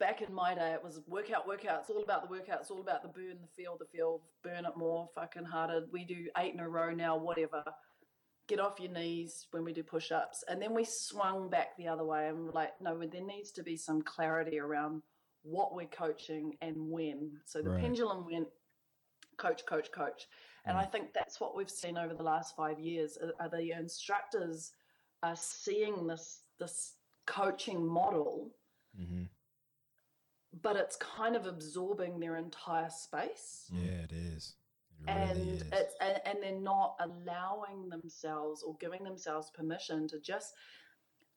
back 0.00 0.22
in 0.22 0.32
my 0.32 0.54
day, 0.54 0.72
it 0.72 0.82
was 0.82 1.00
workout, 1.06 1.46
workout. 1.46 1.80
It's 1.80 1.90
all 1.90 2.02
about 2.02 2.22
the 2.22 2.28
workout. 2.28 2.60
It's 2.62 2.70
all 2.70 2.80
about 2.80 3.02
the 3.02 3.08
burn, 3.08 3.36
the 3.40 3.48
feel, 3.54 3.76
the 3.78 3.84
feel, 3.84 4.22
burn 4.42 4.64
it 4.64 4.76
more, 4.76 5.10
fucking 5.14 5.44
harder. 5.44 5.84
We 5.92 6.04
do 6.04 6.28
eight 6.38 6.54
in 6.54 6.60
a 6.60 6.68
row 6.68 6.92
now, 6.92 7.16
whatever. 7.18 7.62
Get 8.52 8.60
off 8.60 8.78
your 8.78 8.92
knees 8.92 9.46
when 9.52 9.64
we 9.64 9.72
do 9.72 9.82
push 9.82 10.12
ups. 10.12 10.44
And 10.46 10.60
then 10.60 10.74
we 10.74 10.84
swung 10.84 11.48
back 11.48 11.74
the 11.78 11.88
other 11.88 12.04
way 12.04 12.28
and 12.28 12.44
we're 12.44 12.52
like, 12.52 12.78
no, 12.82 12.98
there 12.98 13.24
needs 13.24 13.50
to 13.52 13.62
be 13.62 13.78
some 13.78 14.02
clarity 14.02 14.58
around 14.60 15.00
what 15.42 15.74
we're 15.74 15.86
coaching 15.86 16.58
and 16.60 16.76
when. 16.90 17.40
So 17.46 17.62
the 17.62 17.70
Right. 17.70 17.80
pendulum 17.80 18.26
went 18.26 18.48
coach, 19.38 19.64
coach, 19.64 19.90
coach. 19.90 20.28
And 20.66 20.76
I 20.76 20.84
think 20.84 21.14
that's 21.14 21.40
what 21.40 21.56
we've 21.56 21.70
seen 21.70 21.96
over 21.96 22.12
the 22.12 22.22
last 22.22 22.54
five 22.54 22.78
years. 22.78 23.16
Are, 23.16 23.32
are 23.40 23.48
the 23.48 23.70
instructors 23.72 24.72
are 25.22 25.34
seeing 25.34 26.06
this 26.06 26.42
this 26.58 26.96
coaching 27.24 27.82
model, 27.86 28.50
Mm-hmm. 29.00 29.22
but 30.60 30.76
it's 30.76 30.96
kind 30.96 31.36
of 31.36 31.46
absorbing 31.46 32.20
their 32.20 32.36
entire 32.36 32.90
space. 32.90 33.64
Yeah, 33.72 34.02
it 34.04 34.12
is. 34.12 34.56
It 35.06 35.12
And 35.12 35.36
really 35.36 35.60
it's 35.72 35.94
and, 36.00 36.20
and 36.24 36.38
they're 36.42 36.60
not 36.60 36.96
allowing 37.00 37.88
themselves 37.88 38.62
or 38.62 38.76
giving 38.80 39.04
themselves 39.04 39.50
permission 39.50 40.08
to 40.08 40.20
just 40.20 40.54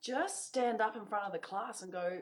just 0.04 0.48
stand 0.48 0.82
up 0.82 0.96
in 0.96 1.06
front 1.06 1.26
of 1.26 1.32
the 1.34 1.40
class 1.40 1.82
and 1.82 1.92
go, 1.92 2.22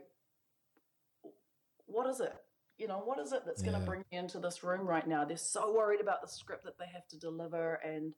what 1.86 2.08
is 2.10 2.20
it? 2.20 2.34
You 2.78 2.88
know, 2.88 3.00
what 3.00 3.20
is 3.20 3.34
it 3.34 3.44
that's 3.46 3.62
going 3.62 3.78
to 3.80 3.86
bring 3.86 4.04
me 4.12 4.18
into 4.18 4.40
this 4.40 4.64
room 4.64 4.88
right 4.88 5.08
now? 5.08 5.26
They're 5.26 5.38
so 5.38 5.74
worried 5.74 6.02
about 6.02 6.22
the 6.22 6.28
script 6.28 6.64
that 6.66 6.78
they 6.80 6.88
have 6.94 7.08
to 7.10 7.20
deliver 7.20 7.76
and 7.76 8.14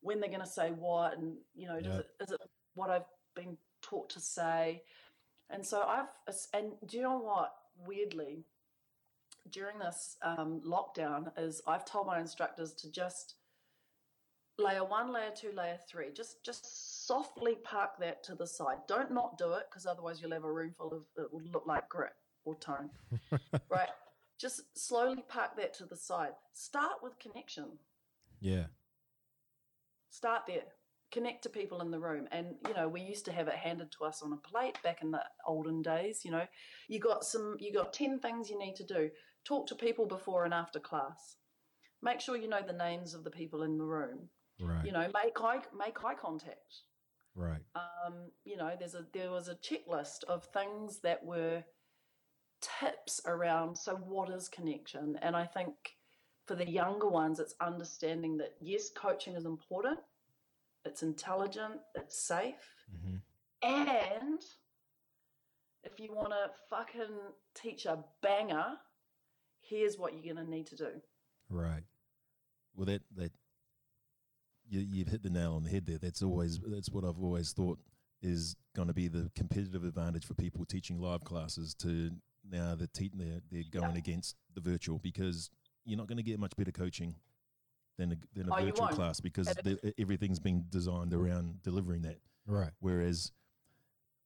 when 0.00 0.20
they're 0.20 0.30
going 0.30 0.40
to 0.40 0.46
say 0.46 0.70
what, 0.70 1.16
and 1.18 1.36
you 1.54 1.68
know, 1.68 1.80
does 1.80 1.96
Yep. 1.96 2.06
it, 2.20 2.24
is 2.24 2.32
it 2.32 2.40
what 2.74 2.90
I've 2.90 3.06
been 3.36 3.56
taught 3.82 4.10
to 4.10 4.20
say? 4.20 4.82
And 5.50 5.64
so 5.64 5.82
I've, 5.82 6.08
and 6.54 6.72
do 6.86 6.96
you 6.96 7.02
know 7.04 7.18
what? 7.18 7.52
Weirdly, 7.86 8.44
during 9.50 9.78
this 9.78 10.16
um, 10.22 10.60
lockdown, 10.66 11.30
is 11.36 11.62
I've 11.66 11.84
told 11.84 12.06
my 12.06 12.20
instructors 12.20 12.72
to 12.74 12.90
just 12.90 13.34
layer 14.58 14.84
one, 14.84 15.12
layer 15.12 15.30
two, 15.34 15.52
layer 15.56 15.78
three. 15.88 16.12
Just 16.12 16.44
just 16.44 17.06
softly 17.06 17.56
park 17.64 17.92
that 18.00 18.22
to 18.24 18.34
the 18.34 18.46
side. 18.46 18.78
Don't 18.88 19.12
not 19.12 19.38
do 19.38 19.52
it 19.54 19.64
because 19.70 19.86
otherwise 19.86 20.20
you'll 20.20 20.32
have 20.32 20.44
a 20.44 20.52
room 20.52 20.72
full 20.76 20.92
of 20.92 21.04
it 21.16 21.32
will 21.32 21.42
look 21.52 21.64
like 21.66 21.88
grit 21.88 22.12
or 22.44 22.54
tone. 22.56 22.90
right. 23.70 23.88
Just 24.38 24.62
slowly 24.76 25.22
park 25.28 25.56
that 25.56 25.74
to 25.74 25.84
the 25.86 25.96
side. 25.96 26.32
Start 26.52 26.94
with 27.02 27.18
connection. 27.18 27.78
yeah. 28.40 28.64
Start 30.10 30.42
there. 30.46 30.64
Connect 31.10 31.42
to 31.42 31.48
people 31.48 31.80
in 31.80 31.90
the 31.90 31.98
room. 31.98 32.28
And, 32.32 32.56
you 32.68 32.74
know, 32.74 32.88
we 32.88 33.00
used 33.00 33.24
to 33.26 33.32
have 33.32 33.48
it 33.48 33.54
handed 33.54 33.90
to 33.92 34.04
us 34.04 34.22
on 34.22 34.32
a 34.32 34.36
plate 34.36 34.76
back 34.82 35.02
in 35.02 35.10
the 35.10 35.22
olden 35.46 35.80
days. 35.80 36.20
You 36.24 36.32
know, 36.32 36.46
you 36.88 36.98
got 37.00 37.24
some, 37.24 37.56
you 37.60 37.72
got 37.72 37.92
10 37.92 38.18
things 38.18 38.50
you 38.50 38.58
need 38.58 38.76
to 38.76 38.84
do. 38.84 39.10
Talk 39.44 39.66
to 39.68 39.74
people 39.74 40.06
before 40.06 40.44
and 40.44 40.54
after 40.54 40.78
class. 40.78 41.36
Make 42.02 42.20
sure 42.20 42.36
you 42.36 42.48
know 42.48 42.62
the 42.66 42.72
names 42.72 43.14
of 43.14 43.24
the 43.24 43.30
people 43.30 43.62
in 43.62 43.78
the 43.78 43.84
room. 43.84 44.28
Right. 44.60 44.84
You 44.84 44.92
know, 44.92 45.08
make 45.14 45.40
eye, 45.40 45.60
make 45.76 46.04
eye 46.04 46.14
contact. 46.14 46.82
right. 47.34 47.60
Um, 47.74 48.30
you 48.44 48.56
know, 48.56 48.72
there's 48.78 48.94
a 48.94 49.06
there 49.12 49.30
was 49.30 49.48
a 49.48 49.56
checklist 49.56 50.24
of 50.28 50.44
things 50.52 51.00
that 51.00 51.24
were 51.24 51.64
tips 52.80 53.20
around. 53.26 53.76
So, 53.76 53.96
what 53.96 54.30
is 54.30 54.48
connection? 54.48 55.18
And 55.22 55.34
I 55.36 55.46
think 55.46 55.74
for 56.46 56.54
the 56.54 56.68
younger 56.68 57.08
ones, 57.08 57.40
it's 57.40 57.54
understanding 57.60 58.36
that 58.38 58.54
yes, 58.60 58.90
coaching 58.90 59.34
is 59.34 59.46
important. 59.46 59.98
It's 60.84 61.02
intelligent. 61.02 61.80
It's 61.94 62.18
safe. 62.18 62.54
Mm-hmm. 62.94 63.16
And 63.62 64.40
if 65.84 66.00
you 66.00 66.12
want 66.12 66.30
to 66.30 66.50
fucking 66.68 67.16
teach 67.54 67.86
a 67.86 68.04
banger, 68.22 68.74
here's 69.72 69.98
what 69.98 70.12
you're 70.12 70.34
going 70.34 70.44
to 70.44 70.50
need 70.50 70.66
to 70.66 70.76
do. 70.76 70.88
Right. 71.48 71.82
Well, 72.76 72.86
that 72.86 73.02
that 73.16 73.32
you, 74.68 74.80
you've 74.80 75.08
hit 75.08 75.22
the 75.22 75.30
nail 75.30 75.54
on 75.54 75.64
the 75.64 75.70
head 75.70 75.86
there. 75.86 75.98
That's 75.98 76.22
always 76.22 76.58
that's 76.66 76.90
what 76.90 77.04
I've 77.04 77.20
always 77.22 77.52
thought 77.52 77.78
is 78.22 78.54
going 78.76 78.88
to 78.88 78.94
be 78.94 79.08
the 79.08 79.30
competitive 79.34 79.84
advantage 79.84 80.24
for 80.24 80.34
people 80.34 80.64
teaching 80.64 81.00
live 81.00 81.24
classes 81.24 81.74
to 81.74 82.10
now 82.48 82.74
they're 82.74 82.86
te- 82.86 83.10
they're, 83.14 83.40
they're 83.50 83.64
going 83.70 83.92
Yeah. 83.92 83.98
against 83.98 84.36
the 84.54 84.60
virtual 84.60 84.98
because 84.98 85.50
you're 85.84 85.98
not 85.98 86.06
going 86.06 86.16
to 86.18 86.22
get 86.22 86.38
much 86.38 86.54
better 86.56 86.70
coaching 86.70 87.16
than 87.98 88.12
a, 88.12 88.16
than 88.38 88.48
a 88.48 88.54
Oh, 88.54 88.64
virtual 88.64 88.88
class 88.88 89.20
because 89.20 89.48
And 89.48 89.58
the, 89.64 89.94
everything's 89.98 90.38
been 90.38 90.64
designed 90.70 91.12
around 91.12 91.62
delivering 91.62 92.02
that. 92.02 92.18
Right. 92.46 92.70
Whereas 92.80 93.32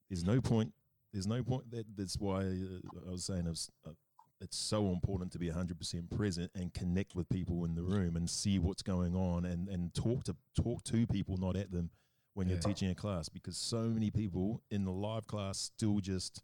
there's 0.09 0.23
no 0.23 0.39
point. 0.41 0.73
There's 1.11 1.27
no 1.27 1.41
point. 1.43 1.69
That 1.71 1.85
that's 1.95 2.17
why 2.17 2.41
uh, 2.41 3.07
I 3.07 3.11
was 3.11 3.25
saying 3.25 3.47
it's, 3.47 3.69
uh, 3.85 3.91
it's 4.39 4.57
so 4.57 4.89
important 4.91 5.31
to 5.31 5.39
be 5.39 5.49
100% 5.49 6.09
present 6.15 6.51
and 6.53 6.73
connect 6.73 7.15
with 7.15 7.27
people 7.29 7.65
in 7.65 7.75
the 7.75 7.83
room 7.83 8.15
and 8.15 8.29
see 8.29 8.59
what's 8.59 8.81
going 8.83 9.15
on 9.15 9.45
and, 9.45 9.67
and 9.67 9.93
talk 9.93 10.23
to 10.25 10.35
talk 10.55 10.83
to 10.85 11.07
people, 11.07 11.37
not 11.37 11.55
at 11.55 11.71
them, 11.71 11.89
when 12.33 12.47
you're 12.47 12.59
teaching 12.59 12.89
a 12.91 12.95
class. 12.95 13.29
Because 13.29 13.57
so 13.57 13.81
many 13.89 14.11
people 14.11 14.61
in 14.69 14.85
the 14.85 14.91
live 14.91 15.25
class 15.27 15.57
still 15.57 15.99
just 15.99 16.41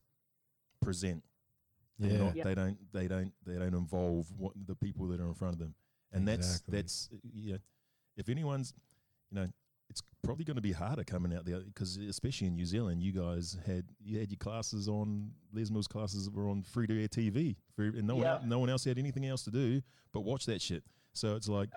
present. 0.82 1.24
They're 2.00 2.12
Yeah. 2.14 2.18
not- 2.18 2.36
Yep. 2.36 2.46
They 2.46 2.56
don't. 2.56 2.92
They 2.94 3.08
don't. 3.08 3.34
They 3.46 3.58
don't 3.60 3.76
involve 3.76 4.32
what 4.38 4.54
the 4.66 4.76
people 4.76 5.08
that 5.10 5.20
are 5.20 5.28
in 5.28 5.36
front 5.36 5.54
of 5.54 5.60
them. 5.60 5.76
And 6.12 6.28
Exactly. 6.28 6.72
that's 6.78 7.08
that's 7.08 7.24
yeah. 7.34 7.58
If 8.18 8.30
anyone's, 8.30 8.74
you 9.30 9.36
know, 9.36 9.44
it's 9.44 9.63
probably 10.24 10.46
going 10.46 10.56
to 10.56 10.62
be 10.62 10.72
harder 10.72 11.04
coming 11.04 11.34
out 11.34 11.46
there 11.46 11.60
because 11.60 11.98
especially 11.98 12.48
in 12.48 12.56
New 12.56 12.66
Zealand, 12.66 13.02
you 13.02 13.12
guys 13.12 13.58
had 13.66 13.86
you 14.02 14.20
had 14.20 14.32
your 14.32 14.38
classes 14.38 14.88
on 14.88 15.32
Les 15.54 15.70
Mills 15.70 15.88
classes 15.88 16.30
were 16.30 16.50
on 16.50 16.64
free 16.64 16.88
to 16.88 17.02
air 17.02 17.08
TV, 17.08 17.56
for, 17.76 17.84
and 17.84 18.08
no 18.08 18.16
one 18.16 18.24
Yeah. 18.26 18.36
el- 18.36 18.46
no 18.48 18.60
one 18.60 18.70
else 18.70 18.84
had 18.86 18.98
anything 18.98 19.26
else 19.26 19.44
to 19.44 19.52
do 19.52 19.82
but 20.12 20.22
watch 20.22 20.46
that 20.46 20.62
shit. 20.62 20.84
So 21.14 21.36
it's 21.36 21.50
like 21.50 21.70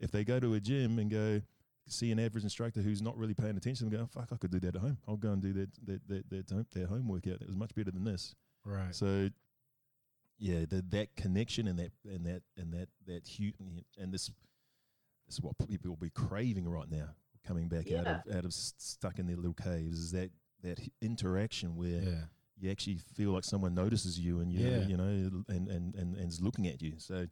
if 0.00 0.10
they 0.10 0.24
go 0.24 0.40
to 0.40 0.54
a 0.54 0.60
gym 0.60 0.98
and 0.98 1.10
go 1.10 1.40
see 1.86 2.10
an 2.10 2.18
average 2.18 2.44
instructor 2.44 2.80
who's 2.80 3.00
not 3.02 3.16
really 3.16 3.34
paying 3.34 3.56
attention, 3.56 3.86
and 3.88 3.96
go, 3.96 4.06
fuck, 4.06 4.30
I 4.32 4.36
could 4.36 4.50
do 4.50 4.58
that 4.60 4.74
at 4.74 4.80
home. 4.80 4.98
I'll 5.06 5.16
go 5.16 5.32
and 5.32 5.40
do 5.42 5.52
that 5.52 5.68
that 5.86 6.08
that 6.08 6.30
that, 6.30 6.50
home, 6.50 6.66
that 6.72 6.86
home 6.88 7.08
workout. 7.08 7.40
It 7.42 7.46
was 7.46 7.56
much 7.56 7.74
better 7.74 7.90
than 7.90 8.04
this. 8.04 8.34
Right. 8.64 8.94
So 8.94 9.28
yeah, 10.38 10.64
the, 10.68 10.82
that 10.90 11.14
connection 11.16 11.68
and 11.68 11.78
that 11.78 11.92
and 12.04 12.26
that 12.26 12.42
and 12.56 12.72
that 12.72 12.88
that 13.06 13.28
hu- 13.38 13.52
and 13.98 14.12
this 14.12 14.26
this 15.26 15.36
is 15.36 15.40
what 15.40 15.56
people 15.68 15.90
will 15.90 15.96
be 15.96 16.10
craving 16.10 16.68
right 16.68 16.90
now, 16.90 17.10
coming 17.46 17.68
back 17.68 17.90
out 17.92 18.06
of 18.06 18.16
out 18.34 18.44
of 18.44 18.46
s- 18.46 18.74
stuck 18.78 19.18
in 19.18 19.26
their 19.26 19.36
little 19.36 19.54
caves. 19.54 19.98
Is 19.98 20.12
that 20.12 20.30
that 20.62 20.80
interaction 21.00 21.76
where 21.76 22.00
Yeah. 22.02 22.24
you 22.58 22.70
actually 22.70 22.96
feel 22.98 23.30
like 23.32 23.44
someone 23.44 23.74
notices 23.74 24.18
you 24.18 24.40
and 24.40 24.50
you 24.52 24.60
Yeah. 24.68 24.86
you 24.86 24.96
know 24.96 25.44
and 25.48 25.68
and 25.68 25.94
and 25.94 26.14
and 26.16 26.28
is 26.28 26.40
looking 26.40 26.66
at 26.66 26.80
you. 26.82 26.98
So 26.98 27.28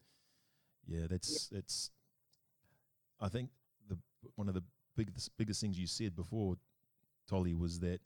yeah, 0.86 1.06
that's 1.08 1.48
that's. 1.48 1.90
I 3.20 3.28
think 3.28 3.50
the 3.88 3.98
one 4.34 4.48
of 4.48 4.54
the 4.54 4.64
biggest 4.96 5.30
biggest 5.36 5.60
things 5.60 5.78
you 5.78 5.86
said 5.86 6.14
before, 6.16 6.56
Tolly, 7.28 7.54
was 7.54 7.78
that 7.80 8.00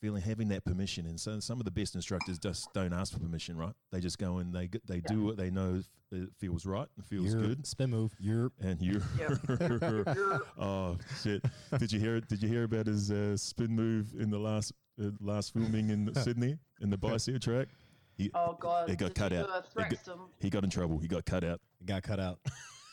feeling 0.00 0.22
having 0.22 0.48
that 0.48 0.64
permission. 0.64 1.06
And 1.06 1.18
so 1.18 1.40
some 1.40 1.58
of 1.60 1.64
the 1.64 1.70
best 1.70 1.94
instructors 1.94 2.38
just 2.38 2.72
don't 2.72 2.92
ask 2.92 3.12
for 3.12 3.18
permission, 3.18 3.56
right? 3.56 3.72
They 3.92 4.00
just 4.00 4.18
go 4.18 4.38
and 4.38 4.54
they 4.54 4.68
g- 4.68 4.80
they 4.86 5.00
do 5.00 5.24
what 5.24 5.36
they 5.36 5.50
know 5.50 5.76
f- 5.80 5.84
it 6.12 6.28
feels 6.38 6.64
right 6.66 6.88
and 6.96 7.04
feels 7.04 7.32
You're- 7.34 7.48
good. 7.48 7.66
Spin 7.66 7.90
move. 7.90 8.14
You're 8.18 8.50
And 8.60 8.80
you, 8.80 9.00
Yep. 9.18 10.40
oh 10.58 10.96
shit! 11.22 11.42
Did 11.78 11.92
you 11.92 12.00
hear? 12.00 12.20
Did 12.20 12.42
you 12.42 12.48
hear 12.48 12.64
about 12.64 12.86
his 12.86 13.10
uh, 13.10 13.36
spin 13.36 13.74
move 13.74 14.14
in 14.18 14.30
the 14.30 14.38
last 14.38 14.72
uh, 15.02 15.10
last 15.20 15.52
filming 15.52 15.90
in 15.90 16.14
Sydney 16.22 16.56
in 16.80 16.90
the 16.90 16.96
bicycle 16.98 17.40
track? 17.40 17.68
He 18.16 18.30
Oh 18.34 18.56
God! 18.58 18.88
It 18.90 18.98
got 18.98 19.08
Did 19.08 19.14
cut 19.16 19.32
you 19.32 19.38
out. 19.38 19.64
Do 19.74 19.82
It 19.82 19.90
got- 20.04 20.18
he 20.40 20.50
got 20.50 20.64
in 20.64 20.70
trouble. 20.70 20.98
He 20.98 21.08
got 21.08 21.24
cut 21.24 21.44
out. 21.44 21.60
He 21.78 21.84
got 21.86 22.02
cut 22.02 22.20
out. 22.20 22.38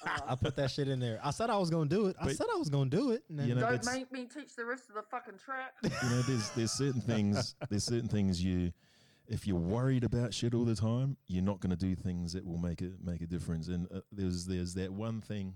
I 0.06 0.36
put 0.36 0.56
that 0.58 0.72
shit 0.72 0.88
in 0.88 1.00
there. 1.00 1.20
I 1.24 1.32
said 1.32 1.50
I 1.50 1.58
was 1.58 1.70
gonna 1.70 1.90
do 1.90 2.08
it. 2.08 2.16
I 2.20 2.26
But- 2.26 2.36
said 2.38 2.48
I 2.54 2.58
was 2.58 2.70
gonna 2.70 2.90
do 2.90 3.12
it. 3.12 3.24
And 3.30 3.40
then 3.40 3.48
You 3.48 3.56
know, 3.56 3.62
Don't 3.62 3.72
that's- 3.82 3.96
make 3.96 4.12
me 4.12 4.26
teach 4.26 4.56
the 4.56 4.66
rest 4.66 4.90
of 4.90 4.96
the 4.96 5.02
fucking 5.04 5.38
track. 5.38 5.74
you 5.84 5.90
know, 6.10 6.22
there's 6.24 6.50
there's 6.52 6.72
certain 6.72 7.02
things 7.02 7.56
there's 7.70 7.84
certain 7.84 8.10
things 8.10 8.44
you 8.44 8.72
if 9.28 9.48
you're 9.48 9.58
worried 9.58 10.04
about 10.04 10.34
shit 10.36 10.54
all 10.54 10.66
the 10.66 10.76
time, 10.76 11.18
you're 11.26 11.42
not 11.44 11.60
going 11.60 11.72
to 11.72 11.76
do 11.76 11.96
things 11.96 12.34
that 12.34 12.46
will 12.46 12.60
make 12.60 12.82
it 12.84 13.04
make 13.04 13.22
a 13.22 13.26
difference. 13.26 13.68
And 13.68 13.88
uh, 13.92 14.02
there's 14.12 14.46
there's 14.46 14.76
that 14.76 14.92
one 14.92 15.20
thing 15.22 15.56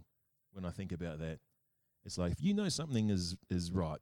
when 0.53 0.65
I 0.65 0.71
think 0.71 0.91
about 0.91 1.19
that, 1.19 1.39
it's 2.03 2.17
like 2.17 2.31
if 2.31 2.41
you 2.41 2.53
know 2.55 2.67
something 2.69 3.09
is 3.09 3.35
is 3.49 3.71
right 3.71 3.99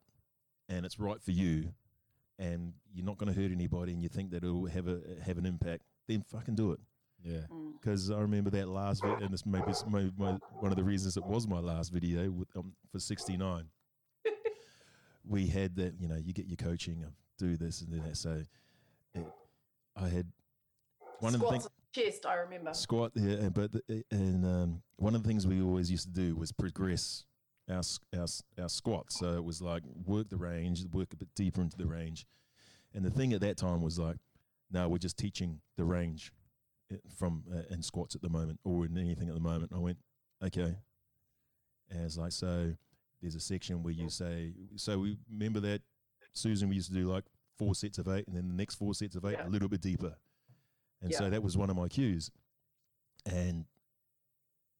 and 0.69 0.85
it's 0.85 0.99
right 0.99 1.21
for 1.21 1.31
you, 1.31 1.73
and 2.39 2.73
you're 2.93 3.05
not 3.05 3.17
going 3.17 3.33
to 3.33 3.39
hurt 3.39 3.51
anybody, 3.51 3.91
and 3.91 4.01
you 4.01 4.07
think 4.09 4.31
that 4.31 4.43
it'll 4.43 4.67
have 4.67 4.87
a 4.87 5.01
have 5.25 5.37
an 5.37 5.45
impact, 5.45 5.83
then 6.07 6.21
fucking 6.21 6.55
do 6.55 6.71
it. 6.71 6.79
Yeah, 7.23 7.41
Mm. 7.51 7.73
Because 7.79 8.09
I 8.11 8.19
remember 8.19 8.49
that 8.51 8.67
last, 8.67 9.03
vi- 9.03 9.23
and 9.23 9.29
this 9.33 9.45
maybe 9.45 9.71
it's 9.71 9.85
my, 9.85 10.09
my, 10.17 10.37
one 10.59 10.71
of 10.71 10.75
the 10.75 10.83
reasons 10.83 11.15
it 11.17 11.25
was 11.25 11.47
my 11.47 11.59
last 11.59 11.91
video 11.93 12.29
with, 12.31 12.47
um, 12.55 12.73
for 12.91 12.99
69. 12.99 13.65
we 15.27 15.47
had 15.47 15.75
that, 15.75 15.93
you 15.99 16.07
know, 16.07 16.15
you 16.17 16.33
get 16.33 16.47
your 16.47 16.57
coaching 16.57 17.03
of 17.03 17.11
do 17.37 17.55
this 17.57 17.81
and 17.81 17.91
do 17.91 17.99
that. 18.01 18.17
So 18.17 18.43
it, 19.13 19.25
I 19.95 20.07
had 20.09 20.27
one 21.19 21.33
of 21.35 21.39
the 21.41 21.47
Squats 21.47 21.65
things 21.93 22.05
chest. 22.13 22.25
I 22.25 22.33
remember. 22.35 22.73
squat, 22.73 23.11
yeah, 23.15 23.49
but 23.49 23.71
the, 23.71 24.03
and 24.11 24.45
um, 24.45 24.81
one 24.97 25.15
of 25.15 25.23
the 25.23 25.27
things 25.27 25.45
we 25.47 25.61
always 25.61 25.89
used 25.91 26.05
to 26.05 26.11
do 26.13 26.35
was 26.35 26.51
progress 26.51 27.25
our 27.69 27.79
s- 27.79 27.99
our 28.15 28.23
s- 28.23 28.43
our 28.59 28.69
squats. 28.69 29.17
So 29.19 29.33
it 29.35 29.43
was 29.43 29.61
like 29.61 29.83
work 30.05 30.29
the 30.29 30.37
range, 30.37 30.83
work 30.91 31.13
a 31.13 31.17
bit 31.17 31.29
deeper 31.35 31.61
into 31.61 31.77
the 31.77 31.85
range, 31.87 32.25
and 32.93 33.03
the 33.05 33.09
thing 33.11 33.33
at 33.33 33.41
that 33.41 33.57
time 33.57 33.81
was 33.81 33.97
like, 33.99 34.17
no, 34.71 34.87
we're 34.89 34.97
just 34.97 35.17
teaching 35.17 35.61
the 35.77 35.83
range 35.85 36.31
from 37.17 37.43
uh, 37.53 37.63
in 37.73 37.81
squats 37.83 38.15
at 38.15 38.21
the 38.21 38.29
moment 38.29 38.59
or 38.63 38.85
in 38.85 38.97
anything 38.97 39.27
at 39.27 39.33
the 39.33 39.39
moment. 39.41 39.71
I 39.75 39.79
went, 39.79 39.97
okay, 40.43 40.75
and 41.89 42.03
it's 42.03 42.17
like 42.17 42.31
so. 42.31 42.73
There's 43.21 43.33
a 43.35 43.39
section 43.39 43.81
where 43.81 43.93
you 43.93 44.09
say, 44.09 44.53
so 44.75 44.99
we 44.99 45.17
remember 45.31 45.59
that 45.61 45.81
Susan. 46.33 46.69
We 46.69 46.75
used 46.75 46.89
to 46.89 46.93
do 46.93 47.07
like 47.07 47.23
four 47.57 47.73
sets 47.73 47.97
of 47.97 48.07
eight, 48.07 48.27
and 48.27 48.35
then 48.35 48.47
the 48.47 48.53
next 48.53 48.75
four 48.75 48.93
sets 48.93 49.15
of 49.15 49.25
eight 49.25 49.37
Yeah. 49.39 49.47
a 49.47 49.49
little 49.49 49.67
bit 49.69 49.81
deeper. 49.81 50.15
And 51.01 51.13
so 51.13 51.29
that 51.29 51.41
was 51.43 51.57
one 51.57 51.69
of 51.71 51.75
my 51.75 51.87
cues. 51.87 52.29
And 53.25 53.65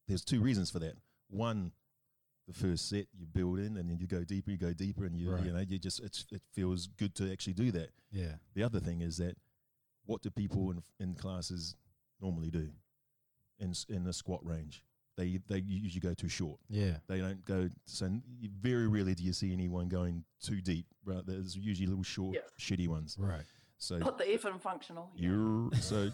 there's 0.08 0.24
two 0.24 0.42
reasons 0.42 0.70
for 0.72 0.80
that. 0.80 0.94
One, 1.30 1.72
the 2.48 2.54
first 2.54 2.88
set 2.90 3.08
you 3.18 3.26
build 3.26 3.60
in, 3.60 3.76
and 3.78 3.90
then 3.90 3.98
you 4.00 4.08
go 4.08 4.24
deeper, 4.24 4.52
you 4.52 4.58
go 4.58 4.74
deeper, 4.74 5.06
and 5.06 5.18
you 5.18 5.32
Right. 5.32 5.44
you 5.46 5.52
know 5.52 5.60
you 5.60 5.78
just 5.80 6.00
it's, 6.00 6.26
it 6.32 6.42
feels 6.54 6.88
good 6.88 7.14
to 7.16 7.32
actually 7.32 7.54
do 7.54 7.72
that. 7.72 7.90
yeah, 8.12 8.36
The 8.54 8.64
other 8.64 8.80
thing 8.80 9.02
is 9.02 9.18
that 9.18 9.36
what 10.06 10.22
do 10.22 10.30
people 10.30 10.72
in 10.72 10.84
in 11.00 11.16
classes 11.16 11.76
normally 12.22 12.50
do 12.52 12.70
in 13.60 13.72
s- 13.72 13.86
in 13.90 14.04
the 14.04 14.14
squat 14.14 14.46
range? 14.46 14.84
They 15.16 15.40
they 15.48 15.60
usually 15.60 16.00
go 16.00 16.14
too 16.14 16.30
short. 16.30 16.60
yeah, 16.70 16.98
They 17.08 17.20
don't 17.20 17.44
go. 17.44 17.70
So 17.86 18.06
n- 18.06 18.24
very 18.62 18.88
rarely 18.88 19.16
do 19.16 19.24
you 19.24 19.34
see 19.34 19.52
anyone 19.52 19.88
going 19.88 20.24
too 20.42 20.62
deep. 20.62 20.86
Right? 21.04 21.26
There's 21.26 21.56
usually 21.56 21.88
little 21.88 22.04
short, 22.04 22.36
Yeah. 22.36 22.42
shitty 22.60 22.88
ones. 22.88 23.16
right. 23.20 23.44
So 23.80 24.00
Put 24.00 24.18
the 24.18 24.32
F 24.34 24.46
in 24.46 24.58
functional. 24.60 25.12
Yeah. 25.16 25.30
you're 25.30 25.72
so 25.82 26.12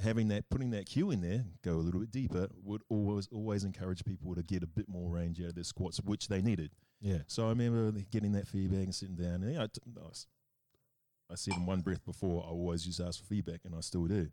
having 0.00 0.28
that 0.28 0.48
putting 0.50 0.70
that 0.70 0.86
cue 0.86 1.10
in 1.10 1.20
there, 1.20 1.44
go 1.62 1.74
a 1.76 1.82
little 1.84 2.00
bit 2.00 2.10
deeper, 2.10 2.48
would 2.62 2.82
always 2.90 3.26
always 3.32 3.64
encourage 3.64 4.04
people 4.04 4.34
to 4.34 4.42
get 4.42 4.62
a 4.62 4.66
bit 4.66 4.88
more 4.88 5.10
range 5.10 5.40
out 5.40 5.48
of 5.48 5.54
their 5.54 5.64
squats, 5.64 5.98
which 6.00 6.28
they 6.28 6.40
needed. 6.42 6.70
Yeah, 7.02 7.22
So 7.26 7.46
I 7.46 7.50
remember 7.50 7.92
getting 8.10 8.32
that 8.32 8.46
feedback 8.46 8.84
and 8.84 8.94
sitting 8.94 9.16
down. 9.16 9.42
And, 9.42 9.54
yeah, 9.54 9.62
I, 9.62 9.66
t- 9.68 9.80
I 9.98 10.08
s- 10.08 10.26
I 11.30 11.34
said 11.34 11.54
in 11.54 11.64
one 11.64 11.80
breath 11.80 12.04
before, 12.04 12.44
I 12.44 12.48
always 12.50 12.84
used 12.86 12.98
to 12.98 13.06
ask 13.06 13.18
for 13.20 13.24
feedback, 13.26 13.60
and 13.64 13.74
I 13.74 13.80
still 13.80 14.06
do. 14.06 14.28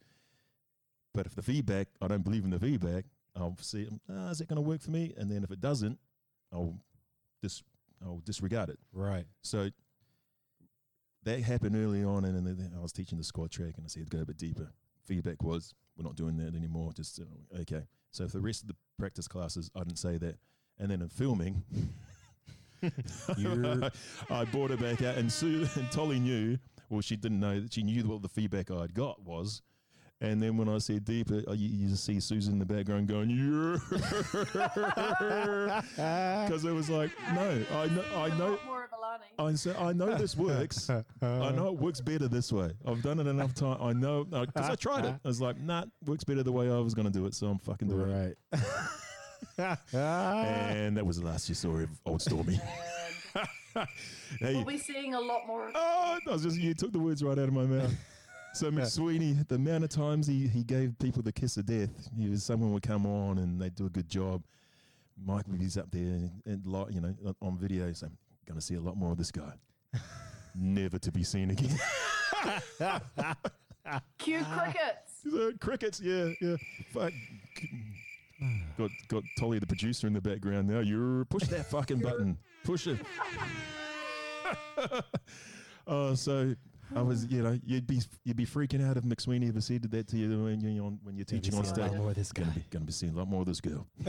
But 1.17 1.25
if 1.25 1.33
the 1.33 1.41
feedback, 1.41 1.87
I 1.99 2.07
don't 2.07 2.23
believe 2.23 2.43
in 2.43 2.51
the 2.51 2.59
feedback, 2.59 3.05
I'll 3.35 3.57
see, 3.59 3.89
ah, 4.07 4.29
is 4.29 4.39
it 4.39 4.47
going 4.47 4.57
to 4.57 4.61
work 4.61 4.83
for 4.83 4.91
me? 4.91 5.15
And 5.17 5.31
then 5.31 5.43
if 5.43 5.49
it 5.49 5.59
doesn't, 5.59 5.97
I'll 6.53 6.75
dis, 7.41 7.63
I'll 8.05 8.21
disregard 8.23 8.69
it. 8.69 8.77
right. 8.93 9.25
So 9.41 9.71
that 11.23 11.41
happened 11.41 11.75
early 11.75 12.03
on, 12.03 12.23
and 12.23 12.45
then 12.45 12.71
I 12.77 12.79
was 12.79 12.91
teaching 12.91 13.17
the 13.17 13.23
squad 13.23 13.49
track, 13.49 13.73
and 13.77 13.83
I 13.83 13.87
said 13.87 14.11
go 14.11 14.19
a 14.19 14.25
bit 14.25 14.37
deeper. 14.37 14.71
Feedback 15.05 15.41
was 15.41 15.73
we're 15.97 16.03
not 16.03 16.15
doing 16.15 16.37
that 16.37 16.53
anymore. 16.53 16.93
Just 16.93 17.19
uh, 17.19 17.61
okay. 17.61 17.87
So 18.11 18.27
for 18.27 18.37
the 18.37 18.43
rest 18.43 18.61
of 18.61 18.67
the 18.67 18.75
practice 18.99 19.27
classes, 19.27 19.71
I 19.75 19.79
didn't 19.79 19.97
say 19.97 20.19
that, 20.19 20.37
and 20.77 20.91
then 20.91 21.01
in 21.01 21.09
filming, 21.09 21.63
I 24.29 24.45
brought 24.51 24.69
it 24.69 24.79
back 24.79 25.01
out, 25.01 25.17
and 25.17 25.31
Sue 25.31 25.67
and 25.77 25.91
Tolly 25.91 26.19
knew. 26.19 26.59
Well, 26.89 27.01
she 27.01 27.15
didn't 27.15 27.39
know 27.39 27.59
that 27.59 27.73
she 27.73 27.81
knew 27.81 28.03
what 28.03 28.21
the 28.21 28.29
feedback 28.29 28.69
I'd 28.69 28.93
got 28.93 29.23
was. 29.23 29.63
And 30.19 30.41
then 30.41 30.57
when 30.57 30.67
I 30.67 30.79
said 30.79 31.05
deeper, 31.05 31.43
uh, 31.47 31.53
you, 31.53 31.69
you 31.69 31.87
just 31.89 32.03
see 32.03 32.19
Susan 32.19 32.53
in 32.53 32.59
the 32.59 32.65
background 32.65 33.07
going, 33.07 33.29
yeah. 33.29 33.77
Because 36.47 36.65
it 36.65 36.71
was 36.71 36.89
like, 36.89 37.11
no, 37.33 37.63
I 37.71 37.85
know, 37.87 38.03
I 38.15 38.29
know, 38.37 38.57
More 38.65 38.85
of 38.85 38.91
Alani. 38.97 39.25
I 39.37 39.53
say, 39.55 39.75
I 39.77 39.93
know 39.93 40.15
this 40.15 40.35
works. 40.35 40.89
I 40.89 41.03
know 41.21 41.67
it 41.67 41.75
works 41.77 42.01
better 42.01 42.27
this 42.27 42.51
way. 42.51 42.71
I've 42.85 43.03
done 43.03 43.19
it 43.19 43.27
enough 43.27 43.53
time. 43.53 43.77
I 43.79 43.93
know 43.93 44.23
because 44.23 44.69
I 44.69 44.75
tried 44.75 45.05
it. 45.05 45.13
I 45.23 45.27
was 45.27 45.39
like, 45.39 45.59
nah, 45.59 45.83
works 46.05 46.23
better 46.23 46.41
the 46.41 46.51
way 46.51 46.71
I 46.71 46.79
was 46.79 46.95
going 46.95 47.05
to 47.05 47.13
do 47.13 47.27
it. 47.27 47.35
So 47.35 47.45
I'm 47.47 47.59
fucking 47.59 47.87
doing 47.87 48.09
it. 48.09 48.37
Right. 49.59 49.77
And 49.93 50.97
that 50.97 51.05
was 51.05 51.19
the 51.19 51.25
last 51.27 51.47
you 51.47 51.53
saw 51.55 51.77
of 51.77 51.89
Old 52.05 52.21
Stormy. 52.21 52.59
Hey, 54.39 54.55
we'll 54.55 54.65
be 54.65 54.79
seeing 54.79 55.13
a 55.13 55.19
lot 55.19 55.45
more. 55.45 55.67
of 55.67 55.73
oh, 55.75 56.17
I 56.27 56.31
was 56.31 56.41
just 56.41 56.57
you 56.57 56.73
took 56.73 56.91
the 56.91 56.97
words 56.97 57.23
right 57.23 57.37
out 57.37 57.47
of 57.47 57.53
my 57.53 57.65
mouth. 57.65 57.93
So 58.57 58.71
McSweeney, 58.71 59.47
the 59.47 59.53
amount 59.53 59.83
of 59.83 59.91
times 59.91 60.25
he, 60.25 60.47
he 60.47 60.63
gave 60.63 60.97
people 60.97 61.21
the 61.21 61.31
kiss 61.31 61.57
of 61.57 61.67
death, 61.67 62.09
he 62.17 62.27
was 62.27 62.43
someone 62.43 62.73
would 62.73 62.81
come 62.81 63.05
on 63.05 63.37
and 63.37 63.61
they'd 63.61 63.75
do 63.75 63.85
a 63.85 63.89
good 63.89 64.09
job. 64.09 64.41
Mike 65.23 65.47
would 65.47 65.59
be 65.59 65.67
up 65.79 65.91
there 65.91 66.01
and, 66.01 66.31
and 66.43 66.65
like 66.65 66.91
you 66.91 66.99
know 66.99 67.13
on- 67.23 67.35
on 67.39 67.57
video 67.59 67.93
saying, 67.93 68.17
"Going 68.47 68.59
to 68.59 68.65
see 68.65 68.73
a 68.73 68.79
lot 68.79 68.97
more 68.97 69.11
of 69.11 69.17
this 69.19 69.31
guy, 69.31 69.53
never 70.55 70.97
to 70.97 71.11
be 71.11 71.23
seen 71.23 71.51
again." 71.51 71.77
Cue 74.17 74.41
ah. 74.43 74.59
crickets. 74.59 75.21
So, 75.23 75.51
crickets, 75.61 76.01
yeah, 76.01 76.29
yeah. 76.41 76.55
Fuck. 76.91 77.13
Got 78.75 78.89
got 79.07 79.23
Tolly 79.37 79.59
the 79.59 79.67
producer 79.67 80.07
in 80.07 80.13
the 80.13 80.21
background 80.21 80.67
now. 80.67 80.79
You're 80.79 81.25
push 81.25 81.43
that 81.49 81.69
fucking 81.69 81.99
button. 81.99 82.39
Push 82.63 82.87
it. 82.87 82.97
Oh, 85.85 86.13
so 86.15 86.55
I 86.95 87.01
was, 87.01 87.25
you 87.25 87.41
know, 87.43 87.59
you'd 87.65 87.85
be 87.87 88.01
you'd 88.23 88.37
be 88.37 88.45
freaking 88.45 88.87
out 88.87 88.97
if 88.97 89.03
McSweeney 89.03 89.49
ever 89.49 89.61
said 89.61 89.83
that 89.83 90.07
to 90.09 90.17
you 90.17 90.43
when 90.43 90.61
you're 90.61 90.85
on 90.85 90.99
when 91.03 91.15
you're 91.17 91.25
Maybe 91.29 91.41
teaching 91.41 91.57
on 91.59 91.65
see 91.65 91.81
a 91.81 91.85
lot 91.85 91.95
more 91.95 92.09
of 92.09 92.15
this 92.15 92.31
guy. 92.31 92.43
Gonna 92.43 92.55
be 92.55 92.65
gonna 92.69 92.85
be 92.85 92.91
seeing 92.91 93.13
a 93.13 93.17
lot 93.17 93.27
more 93.27 93.41
of 93.41 93.47
this 93.47 93.59
girl. 93.61 93.85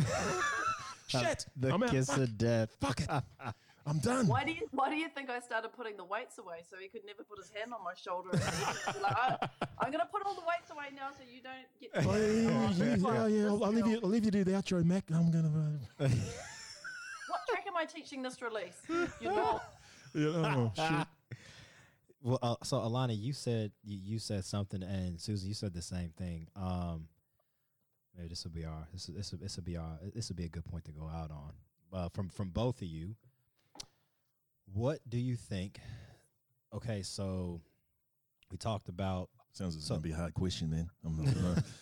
Shit! 1.09 1.47
The 1.57 1.73
I'm 1.73 1.83
out. 1.83 1.91
kiss 1.91 2.09
Fuck, 2.09 2.19
of 2.19 2.39
death. 2.39 2.77
fuck 2.81 3.01
it. 3.01 3.09
I'm 3.87 3.99
done. 4.01 4.27
Why 4.27 4.45
do 4.45 4.53
you 4.53 4.69
Why 4.73 4.91
do 4.91 4.97
you 4.97 5.09
think 5.09 5.31
I 5.31 5.41
started 5.41 5.71
putting 5.73 5.97
the 5.97 6.05
weights 6.05 6.37
away 6.39 6.59
so 6.71 6.77
he 6.79 6.89
could 6.89 7.07
never 7.07 7.25
put 7.25 7.39
his 7.39 7.51
hand 7.51 7.73
on 7.73 7.83
my 7.83 7.95
shoulder? 7.95 8.29
And 8.33 9.03
like, 9.03 9.17
"Oh, 9.17 9.67
I'm 9.79 9.91
going 9.91 10.01
to 10.05 10.07
put 10.13 10.27
all 10.27 10.35
the 10.35 10.43
weights 10.43 10.71
away 10.71 10.89
now 10.95 11.09
so 11.17 11.23
you 11.25 11.41
don't 11.41 11.65
get. 11.81 12.07
Oh, 12.07 12.15
yeah, 12.15 12.27
yeah, 12.27 12.97
yeah, 12.97 12.97
yeah, 12.97 13.27
yeah, 13.45 13.47
I'll, 13.49 13.65
I'll 13.65 13.73
leave 13.73 13.87
you. 13.87 14.01
I'll 14.05 14.11
leave 14.11 14.27
you 14.27 14.31
to 14.31 14.39
do 14.39 14.45
the 14.45 14.51
outro, 14.59 14.85
Mac. 14.85 15.05
I'm 15.11 15.31
gonna. 15.31 15.49
Uh, 15.99 16.09
What 17.29 17.41
track 17.49 17.65
am 17.67 17.77
I 17.79 17.87
teaching 17.87 18.21
this 18.23 18.43
release? 18.43 18.77
You're 19.21 19.33
not. 19.35 19.65
yeah, 20.15 20.27
oh 20.29 20.73
shit. 20.77 21.07
Well, 22.21 22.39
uh, 22.43 22.57
so 22.65 22.79
Alana, 22.79 23.17
you 23.19 23.33
said 23.33 23.73
you, 23.85 23.99
you 24.03 24.19
said 24.19 24.45
something, 24.45 24.83
and 24.83 25.21
Susan, 25.21 25.49
you 25.49 25.55
said 25.55 25.73
the 25.73 25.83
same 25.83 26.11
thing. 26.17 26.49
Um, 26.57 27.07
maybe 28.17 28.29
this 28.29 28.45
will 28.45 28.51
be 28.51 28.65
our 28.65 28.89
this 28.93 29.07
this 29.07 29.33
will, 29.33 29.39
this 29.39 29.57
will 29.57 29.65
be 29.65 29.77
our 29.77 29.99
this 30.15 30.29
will 30.29 30.37
be 30.37 30.45
a 30.45 30.49
good 30.49 30.65
point 30.65 30.85
to 30.87 30.93
go 30.93 31.05
out 31.09 31.31
on. 31.31 31.53
Uh, 31.93 32.09
from 32.09 32.29
from 32.29 32.51
both 32.51 32.83
of 32.83 32.89
you, 32.89 33.15
what 34.73 34.99
do 35.09 35.19
you 35.19 35.37
think? 35.37 35.79
Okay, 36.75 37.03
so 37.03 37.61
we 38.51 38.57
talked 38.59 38.89
about 38.89 39.31
Sounds 39.53 39.75
like 39.77 39.83
So- 39.85 39.95
gonna 39.95 40.03
be 40.03 40.13
a 40.13 40.17
hard 40.17 40.35
question, 40.35 40.71
man. 40.71 40.89
I'm 41.05 41.17
not 41.17 41.65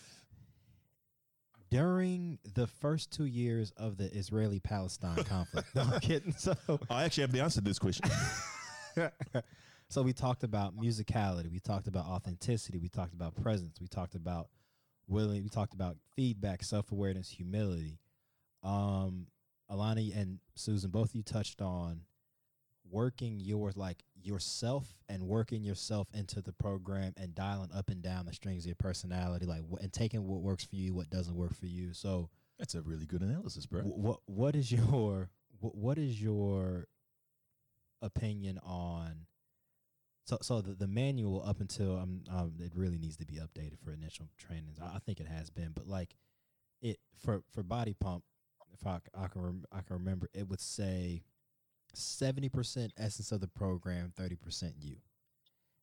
during 1.69 2.39
the 2.55 2.65
first 2.65 3.11
two 3.11 3.25
years 3.25 3.71
of 3.71 3.97
the 3.97 4.05
Israeli 4.15 4.59
Palestine 4.59 5.23
conflict. 5.23 5.67
No, 5.75 5.81
I'm 5.81 5.99
kidding. 5.99 6.33
So 6.33 6.55
I 6.89 7.03
actually 7.03 7.21
have 7.21 7.31
the 7.31 7.41
answer 7.41 7.59
to 7.59 7.65
this 7.65 7.77
question. 7.79 8.09
so 9.89 10.01
we 10.01 10.13
talked 10.13 10.43
about 10.43 10.77
musicality, 10.77 11.51
we 11.51 11.59
talked 11.59 11.87
about 11.87 12.05
authenticity, 12.05 12.77
we 12.77 12.89
talked 12.89 13.13
about 13.13 13.35
presence, 13.35 13.79
we 13.79 13.87
talked 13.87 14.15
about 14.15 14.49
willing, 15.07 15.43
we 15.43 15.49
talked 15.49 15.73
about 15.73 15.97
feedback, 16.15 16.63
self 16.63 16.91
awareness, 16.91 17.29
humility. 17.29 17.99
Um, 18.63 19.27
Alani 19.69 20.11
and 20.13 20.39
Susan, 20.55 20.91
both 20.91 21.09
of 21.09 21.15
you 21.15 21.23
touched 21.23 21.61
on 21.61 22.01
working 22.89 23.39
your 23.39 23.71
like 23.75 24.03
yourself 24.15 24.85
and 25.09 25.23
working 25.23 25.63
yourself 25.63 26.07
into 26.13 26.41
the 26.41 26.53
program 26.53 27.13
and 27.17 27.35
dialing 27.35 27.69
up 27.73 27.89
and 27.89 28.01
down 28.01 28.25
the 28.25 28.33
strings 28.33 28.63
of 28.63 28.67
your 28.67 28.75
personality, 28.75 29.45
like 29.45 29.61
and 29.81 29.91
taking 29.93 30.25
what 30.25 30.41
works 30.41 30.63
for 30.63 30.75
you, 30.75 30.93
what 30.93 31.09
doesn't 31.09 31.35
work 31.35 31.53
for 31.55 31.65
you. 31.65 31.93
So, 31.93 32.29
That's 32.59 32.75
a 32.75 32.81
really 32.81 33.05
good 33.05 33.21
analysis, 33.21 33.65
bro. 33.65 33.81
what 33.81 34.19
what 34.25 34.55
is 34.55 34.71
your 34.71 35.29
wh- 35.61 35.75
what 35.75 35.97
is 35.97 36.21
your 36.21 36.87
opinion 38.01 38.59
on? 38.63 39.25
So, 40.27 40.37
so 40.41 40.59
the, 40.59 40.73
the 40.73 40.87
manual 40.87 41.41
up 41.47 41.61
until 41.61 41.97
um, 41.97 42.21
um, 42.29 42.53
it 42.59 42.73
really 42.75 42.97
needs 42.97 43.15
to 43.17 43.25
be 43.25 43.35
updated 43.35 43.79
for 43.81 43.93
initial 43.93 44.27
trainings. 44.37 44.77
I, 44.77 44.97
I 44.97 44.99
think 44.99 45.21
it 45.21 45.27
has 45.27 45.49
been, 45.49 45.71
but 45.73 45.87
like 45.87 46.15
it 46.81 46.97
for 47.17 47.43
for 47.53 47.63
body 47.63 47.95
pump, 47.97 48.23
if 48.73 48.85
I, 48.85 48.99
I 49.17 49.27
can 49.27 49.41
rem- 49.41 49.65
I 49.71 49.77
can 49.77 49.95
remember, 49.95 50.29
it 50.33 50.49
would 50.49 50.59
say 50.59 51.23
seventy 51.93 52.49
percent 52.49 52.91
essence 52.97 53.31
of 53.31 53.39
the 53.39 53.47
program, 53.47 54.11
thirty 54.17 54.35
percent 54.35 54.73
you. 54.77 54.97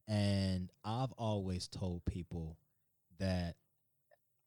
And 0.07 0.71
I've 0.85 1.13
always 1.13 1.67
told 1.67 2.05
people 2.05 2.59
that 3.19 3.57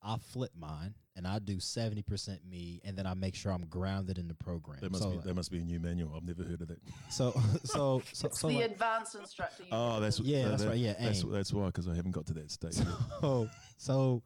I 0.08 0.18
flip 0.32 0.52
mine 0.58 0.96
and 1.18 1.28
I 1.28 1.40
do 1.40 1.60
seventy 1.60 2.02
percent 2.02 2.40
me, 2.50 2.80
and 2.86 2.96
then 2.96 3.06
I 3.06 3.14
make 3.14 3.36
sure 3.36 3.52
I'm 3.52 3.66
grounded 3.66 4.18
in 4.18 4.28
the 4.28 4.34
program. 4.36 4.78
There 4.80 4.90
must 4.90 5.04
so, 5.04 5.10
be 5.12 5.18
that 5.18 5.34
must 5.36 5.52
be 5.52 5.60
a 5.60 5.64
new 5.64 5.80
manual. 5.80 6.14
I've 6.16 6.24
never 6.24 6.44
heard 6.44 6.62
of 6.62 6.70
that. 6.70 6.80
so 7.10 7.32
so 7.64 8.02
so 8.14 8.28
It's 8.28 8.40
so 8.40 8.48
the 8.48 8.56
like- 8.56 8.72
advanced 8.72 9.16
instructor. 9.16 9.64
Oh, 9.72 10.00
that's 10.00 10.20
Yeah, 10.20 10.46
uh, 10.46 10.50
that's 10.50 10.64
that- 10.64 10.70
right, 10.70 10.78
yeah, 10.78 10.94
that's 11.00 11.24
that's 11.24 11.54
why 11.54 11.66
because 11.68 11.88
I 11.88 11.96
haven't 11.96 12.12
got 12.12 12.26
to 12.28 12.34
that 12.36 12.52
stage. 12.52 12.78
yet. 12.78 12.88
so 13.22 13.50
so 13.78 14.24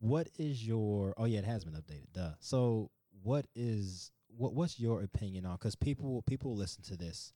what 0.00 0.28
is 0.38 0.66
your 0.66 1.14
oh 1.16 1.24
yeah 1.24 1.38
it 1.38 1.44
has 1.46 1.64
been 1.64 1.72
updated 1.72 2.12
duh 2.12 2.32
so 2.38 2.90
what 3.22 3.46
is 3.54 4.10
what 4.36 4.52
what's 4.52 4.78
your 4.78 5.02
opinion 5.02 5.46
on 5.46 5.54
because 5.54 5.76
people 5.76 6.12
will 6.12 6.20
people 6.22 6.50
will 6.50 6.58
listen 6.58 6.82
to 6.82 6.96
this 6.96 7.32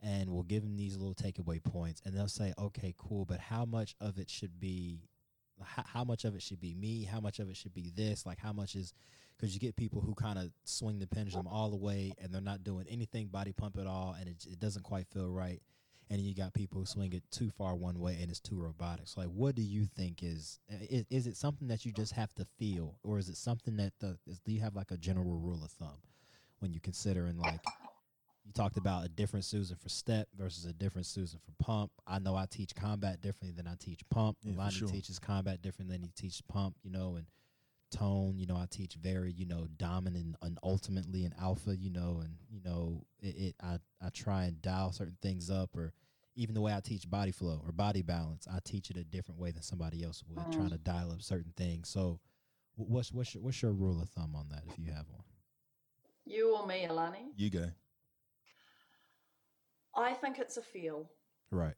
and 0.00 0.30
we'll 0.30 0.44
give 0.44 0.62
them 0.62 0.76
these 0.76 0.96
little 0.96 1.14
takeaway 1.14 1.62
points 1.62 2.00
and 2.04 2.14
they'll 2.16 2.28
say 2.28 2.52
okay 2.58 2.94
cool 2.96 3.24
but 3.24 3.40
how 3.40 3.64
much 3.64 3.96
of 4.00 4.18
it 4.18 4.30
should 4.30 4.60
be 4.60 5.08
how, 5.60 6.04
much 6.04 6.24
of 6.24 6.34
it 6.34 6.42
should 6.42 6.60
be 6.60 6.74
me 6.74 7.04
how 7.04 7.20
much 7.20 7.38
of 7.38 7.48
it 7.48 7.56
should 7.56 7.74
be 7.74 7.92
this 7.94 8.26
like 8.26 8.38
how 8.38 8.52
much 8.52 8.74
is 8.74 8.92
because 9.36 9.54
you 9.54 9.60
get 9.60 9.76
people 9.76 10.00
who 10.00 10.14
kind 10.14 10.38
of 10.38 10.50
swing 10.64 10.98
the 10.98 11.06
pendulum 11.06 11.46
all 11.46 11.70
the 11.70 11.76
way 11.76 12.12
and 12.20 12.32
they're 12.32 12.40
not 12.40 12.64
doing 12.64 12.84
anything 12.88 13.28
body 13.28 13.52
pump 13.52 13.78
at 13.78 13.86
all 13.86 14.16
and 14.18 14.28
it, 14.28 14.44
it 14.50 14.58
doesn't 14.58 14.82
quite 14.82 15.06
feel 15.08 15.30
right 15.30 15.62
and 16.12 16.20
you 16.20 16.34
got 16.34 16.52
people 16.52 16.78
who 16.78 16.84
swing 16.84 17.14
it 17.14 17.22
too 17.30 17.48
far 17.48 17.74
one 17.74 17.98
way 17.98 18.18
and 18.20 18.30
it's 18.30 18.38
too 18.38 18.56
robotic. 18.56 19.08
So 19.08 19.22
like, 19.22 19.30
what 19.30 19.54
do 19.54 19.62
you 19.62 19.86
think 19.86 20.22
is 20.22 20.60
is, 20.68 21.06
is 21.08 21.26
it 21.26 21.36
something 21.38 21.68
that 21.68 21.86
you 21.86 21.92
just 21.92 22.12
have 22.12 22.34
to 22.34 22.44
feel, 22.58 22.98
or 23.02 23.18
is 23.18 23.30
it 23.30 23.36
something 23.38 23.76
that 23.76 23.94
the 23.98 24.18
is, 24.26 24.38
do 24.40 24.52
you 24.52 24.60
have 24.60 24.76
like 24.76 24.90
a 24.90 24.98
general 24.98 25.38
rule 25.38 25.64
of 25.64 25.70
thumb 25.70 25.98
when 26.58 26.74
you 26.74 26.80
considering 26.80 27.38
like 27.38 27.60
you 28.44 28.52
talked 28.52 28.76
about 28.76 29.04
a 29.04 29.08
different 29.08 29.44
Susan 29.44 29.76
for 29.76 29.88
step 29.88 30.28
versus 30.36 30.64
a 30.64 30.72
different 30.72 31.06
Susan 31.06 31.38
for 31.44 31.52
pump. 31.64 31.92
I 32.06 32.18
know 32.18 32.34
I 32.34 32.46
teach 32.46 32.74
combat 32.74 33.20
differently 33.20 33.52
than 33.56 33.66
I 33.66 33.76
teach 33.78 34.00
pump. 34.10 34.38
Yeah, 34.42 34.54
Lonnie 34.56 34.72
sure. 34.72 34.88
teaches 34.88 35.18
combat 35.18 35.62
different 35.62 35.90
than 35.90 36.02
he 36.02 36.10
teaches 36.10 36.42
pump. 36.42 36.76
You 36.82 36.90
know, 36.90 37.16
and 37.16 37.26
tone. 37.90 38.38
You 38.38 38.46
know, 38.46 38.56
I 38.56 38.66
teach 38.70 38.94
very 38.94 39.32
you 39.32 39.46
know 39.46 39.68
dominant 39.76 40.36
and 40.42 40.58
ultimately 40.62 41.24
an 41.24 41.34
alpha. 41.40 41.76
You 41.76 41.90
know, 41.90 42.20
and 42.24 42.36
you 42.50 42.60
know 42.64 43.04
it, 43.20 43.36
it. 43.36 43.54
I 43.62 43.78
I 44.04 44.08
try 44.10 44.44
and 44.44 44.60
dial 44.60 44.92
certain 44.92 45.18
things 45.22 45.50
up 45.50 45.76
or 45.76 45.92
even 46.34 46.54
the 46.54 46.62
way 46.62 46.72
I 46.74 46.80
teach 46.80 47.08
body 47.10 47.30
flow 47.30 47.60
or 47.64 47.72
body 47.72 48.00
balance, 48.00 48.48
I 48.50 48.58
teach 48.64 48.88
it 48.90 48.96
a 48.96 49.04
different 49.04 49.38
way 49.38 49.50
than 49.50 49.62
somebody 49.62 50.02
else 50.02 50.24
would, 50.26 50.38
Mhm. 50.38 50.50
trying 50.50 50.70
to 50.70 50.78
dial 50.78 51.12
up 51.12 51.20
certain 51.20 51.52
things. 51.58 51.90
So, 51.90 52.20
what's 52.74 53.12
what's 53.12 53.34
your, 53.34 53.42
what's 53.42 53.60
your 53.60 53.72
rule 53.72 54.00
of 54.00 54.08
thumb 54.08 54.34
on 54.34 54.48
that, 54.48 54.64
if 54.66 54.78
you 54.78 54.86
have 54.92 55.06
one? 55.10 55.22
You 56.24 56.56
or 56.56 56.66
me, 56.66 56.86
Alani? 56.86 57.32
you 57.36 57.50
go. 57.50 57.70
I 59.96 60.14
think 60.14 60.38
it's 60.38 60.56
a 60.56 60.62
feel. 60.62 61.10
Right. 61.50 61.74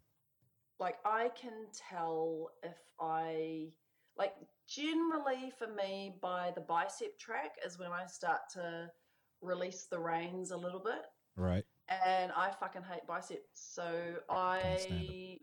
Like 0.81 0.97
I 1.05 1.31
can 1.41 1.67
tell 1.91 2.51
if 2.63 2.77
I 3.01 3.69
like 4.17 4.35
generally 4.69 5.53
for 5.59 5.67
me 5.69 6.15
by 6.23 6.53
the 6.55 6.61
bicep 6.61 7.19
track 7.19 7.53
is 7.67 7.79
when 7.79 7.91
I 7.93 8.07
start 8.07 8.41
to 8.55 8.91
release 9.41 9.87
the 9.91 9.99
reins 9.99 10.51
a 10.53 10.57
little 10.57 10.81
bit. 10.81 11.07
Right. 11.37 11.65
and 11.89 12.33
I 12.33 12.51
fucking 12.61 12.83
hate 12.83 13.07
biceps. 13.09 13.43
So 13.55 14.15
I, 14.31 15.39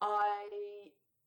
I, 0.00 0.48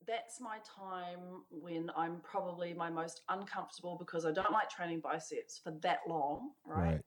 that's 0.08 0.40
my 0.40 0.58
time 0.64 1.44
when 1.50 1.90
I'm 1.98 2.22
probably 2.24 2.74
my 2.74 2.90
most 2.90 3.22
uncomfortable 3.30 3.98
because 4.00 4.26
I 4.26 4.32
don't 4.32 4.52
like 4.52 4.70
training 4.70 5.02
biceps 5.02 5.60
for 5.64 5.72
that 5.82 6.00
long, 6.08 6.52
right? 6.66 7.02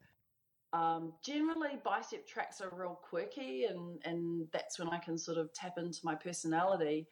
Um, 0.75 1.13
generally, 1.25 1.79
bicep 1.85 2.27
tracks 2.27 2.61
are 2.61 2.69
real 2.77 2.99
quirky, 3.01 3.67
and 3.67 4.01
and 4.05 4.49
that's 4.53 4.79
when 4.79 4.89
I 4.89 4.99
can 4.99 5.17
sort 5.17 5.39
of 5.39 5.53
tap 5.55 5.75
into 5.79 6.01
my 6.03 6.17
personality. 6.17 7.07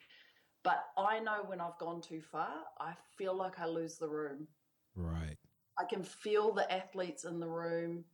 But 0.64 0.84
I 0.98 1.20
know 1.20 1.44
when 1.46 1.60
I've 1.60 1.78
gone 1.78 2.00
too 2.00 2.20
far, 2.20 2.50
I 2.80 2.94
feel 3.16 3.36
like 3.36 3.60
I 3.60 3.66
lose 3.66 3.98
the 3.98 4.08
room. 4.08 4.48
Right. 4.96 5.36
I 5.78 5.84
can 5.84 6.02
feel 6.02 6.52
the 6.52 6.70
athletes 6.70 7.24
in 7.24 7.38
the 7.38 7.48
room 7.48 8.04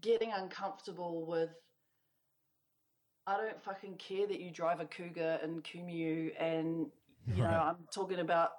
getting 0.00 0.32
uncomfortable 0.32 1.26
with. 1.26 1.50
I 3.26 3.36
don't 3.36 3.62
fucking 3.62 3.96
care 3.96 4.26
that 4.26 4.40
you 4.40 4.50
drive 4.50 4.80
a 4.80 4.86
Cougar 4.86 5.40
in 5.44 5.60
Kumeu 5.60 6.32
and 6.40 6.86
you 7.26 7.42
know 7.42 7.60
I'm 7.62 7.76
talking 7.92 8.20
about 8.20 8.52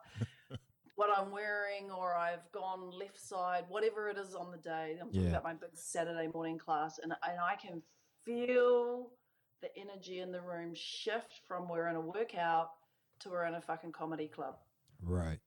what 0.99 1.09
I'm 1.17 1.31
wearing 1.31 1.89
or 1.97 2.13
I've 2.13 2.51
gone 2.51 2.91
left 2.91 3.17
side, 3.17 3.63
whatever 3.69 4.09
it 4.09 4.17
is 4.17 4.35
on 4.35 4.51
the 4.51 4.57
day. 4.57 4.97
I'm 4.99 5.07
talking 5.07 5.23
Yeah. 5.23 5.29
about 5.29 5.45
my 5.45 5.53
big 5.53 5.69
Saturday 5.73 6.27
morning 6.27 6.57
class, 6.57 6.99
and 6.99 7.13
and 7.23 7.39
I 7.39 7.55
can 7.55 7.81
feel 8.25 9.09
the 9.61 9.73
energy 9.77 10.19
in 10.19 10.29
the 10.33 10.41
room 10.41 10.73
shift 10.75 11.39
from 11.47 11.69
we're 11.69 11.87
in 11.87 11.95
a 11.95 12.01
workout 12.01 12.71
to 13.19 13.29
we're 13.29 13.45
in 13.45 13.53
a 13.55 13.61
fucking 13.61 13.93
comedy 13.93 14.27
club. 14.27 14.57
Right. 15.01 15.39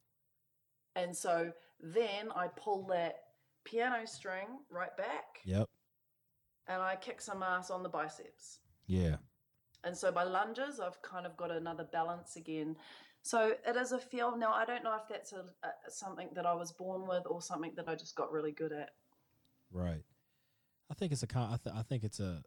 And 0.96 1.14
so 1.14 1.52
then 1.80 2.32
I 2.34 2.48
pull 2.48 2.86
that 2.86 3.24
piano 3.64 4.06
string 4.06 4.48
right 4.70 4.96
back 4.96 5.40
Yep. 5.44 5.68
and 6.66 6.80
I 6.82 6.96
kick 6.96 7.20
some 7.20 7.42
ass 7.42 7.70
on 7.70 7.82
the 7.82 7.88
biceps. 7.90 8.60
Yeah. 8.86 9.18
And 9.84 9.96
so 9.96 10.10
by 10.12 10.22
lunges, 10.24 10.80
I've 10.80 11.00
kind 11.02 11.26
of 11.26 11.36
got 11.36 11.50
another 11.50 11.84
balance 11.84 12.36
again. 12.36 12.76
So 13.22 13.54
it 13.66 13.76
is 13.76 13.92
a 13.92 13.98
feel. 13.98 14.36
Now, 14.36 14.52
I 14.52 14.64
don't 14.64 14.82
know 14.82 14.96
if 14.96 15.08
that's 15.08 15.32
a, 15.32 15.44
a, 15.62 15.70
something 15.88 16.30
that 16.34 16.44
I 16.44 16.54
was 16.54 16.72
born 16.72 17.06
with 17.06 17.22
or 17.26 17.40
something 17.40 17.72
that 17.76 17.88
I 17.88 17.94
just 17.94 18.16
got 18.16 18.32
really 18.32 18.52
good 18.52 18.72
at. 18.72 18.90
Right. 19.70 20.02
I 20.90 20.94
think 20.94 21.12
it's 21.12 21.22
a 21.22 21.26
I, 21.34 21.56
th- 21.62 21.74
I 21.74 21.82
think 21.82 22.04
it's 22.04 22.20
a 22.20 22.42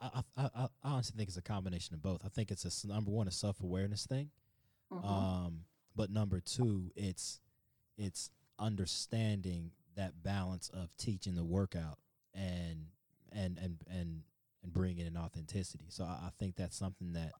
I, 0.00 0.22
I, 0.36 0.50
I, 0.54 0.66
honestly 0.82 1.14
think 1.16 1.28
it's 1.28 1.36
a 1.36 1.42
combination 1.42 1.94
of 1.94 2.02
both. 2.02 2.22
I 2.24 2.28
think 2.28 2.50
it's 2.50 2.64
a 2.84 2.88
number 2.88 3.10
one 3.10 3.28
a 3.28 3.30
self 3.30 3.60
awareness 3.60 4.06
thing, 4.06 4.30
Mhm. 4.90 5.04
um, 5.04 5.64
but 5.94 6.10
number 6.10 6.40
two 6.40 6.90
it's 6.96 7.40
it's 7.96 8.30
understanding 8.58 9.72
that 9.96 10.22
balance 10.22 10.70
of 10.70 10.96
teaching 10.96 11.34
the 11.34 11.44
workout 11.44 11.98
and 12.34 12.86
and 13.30 13.58
and 13.58 13.84
and 13.88 14.22
and 14.62 14.72
bringing 14.72 15.06
in 15.06 15.16
authenticity. 15.16 15.86
So 15.88 16.04
I, 16.04 16.26
I 16.26 16.30
think 16.38 16.56
that's 16.56 16.76
something 16.76 17.12
that 17.12 17.32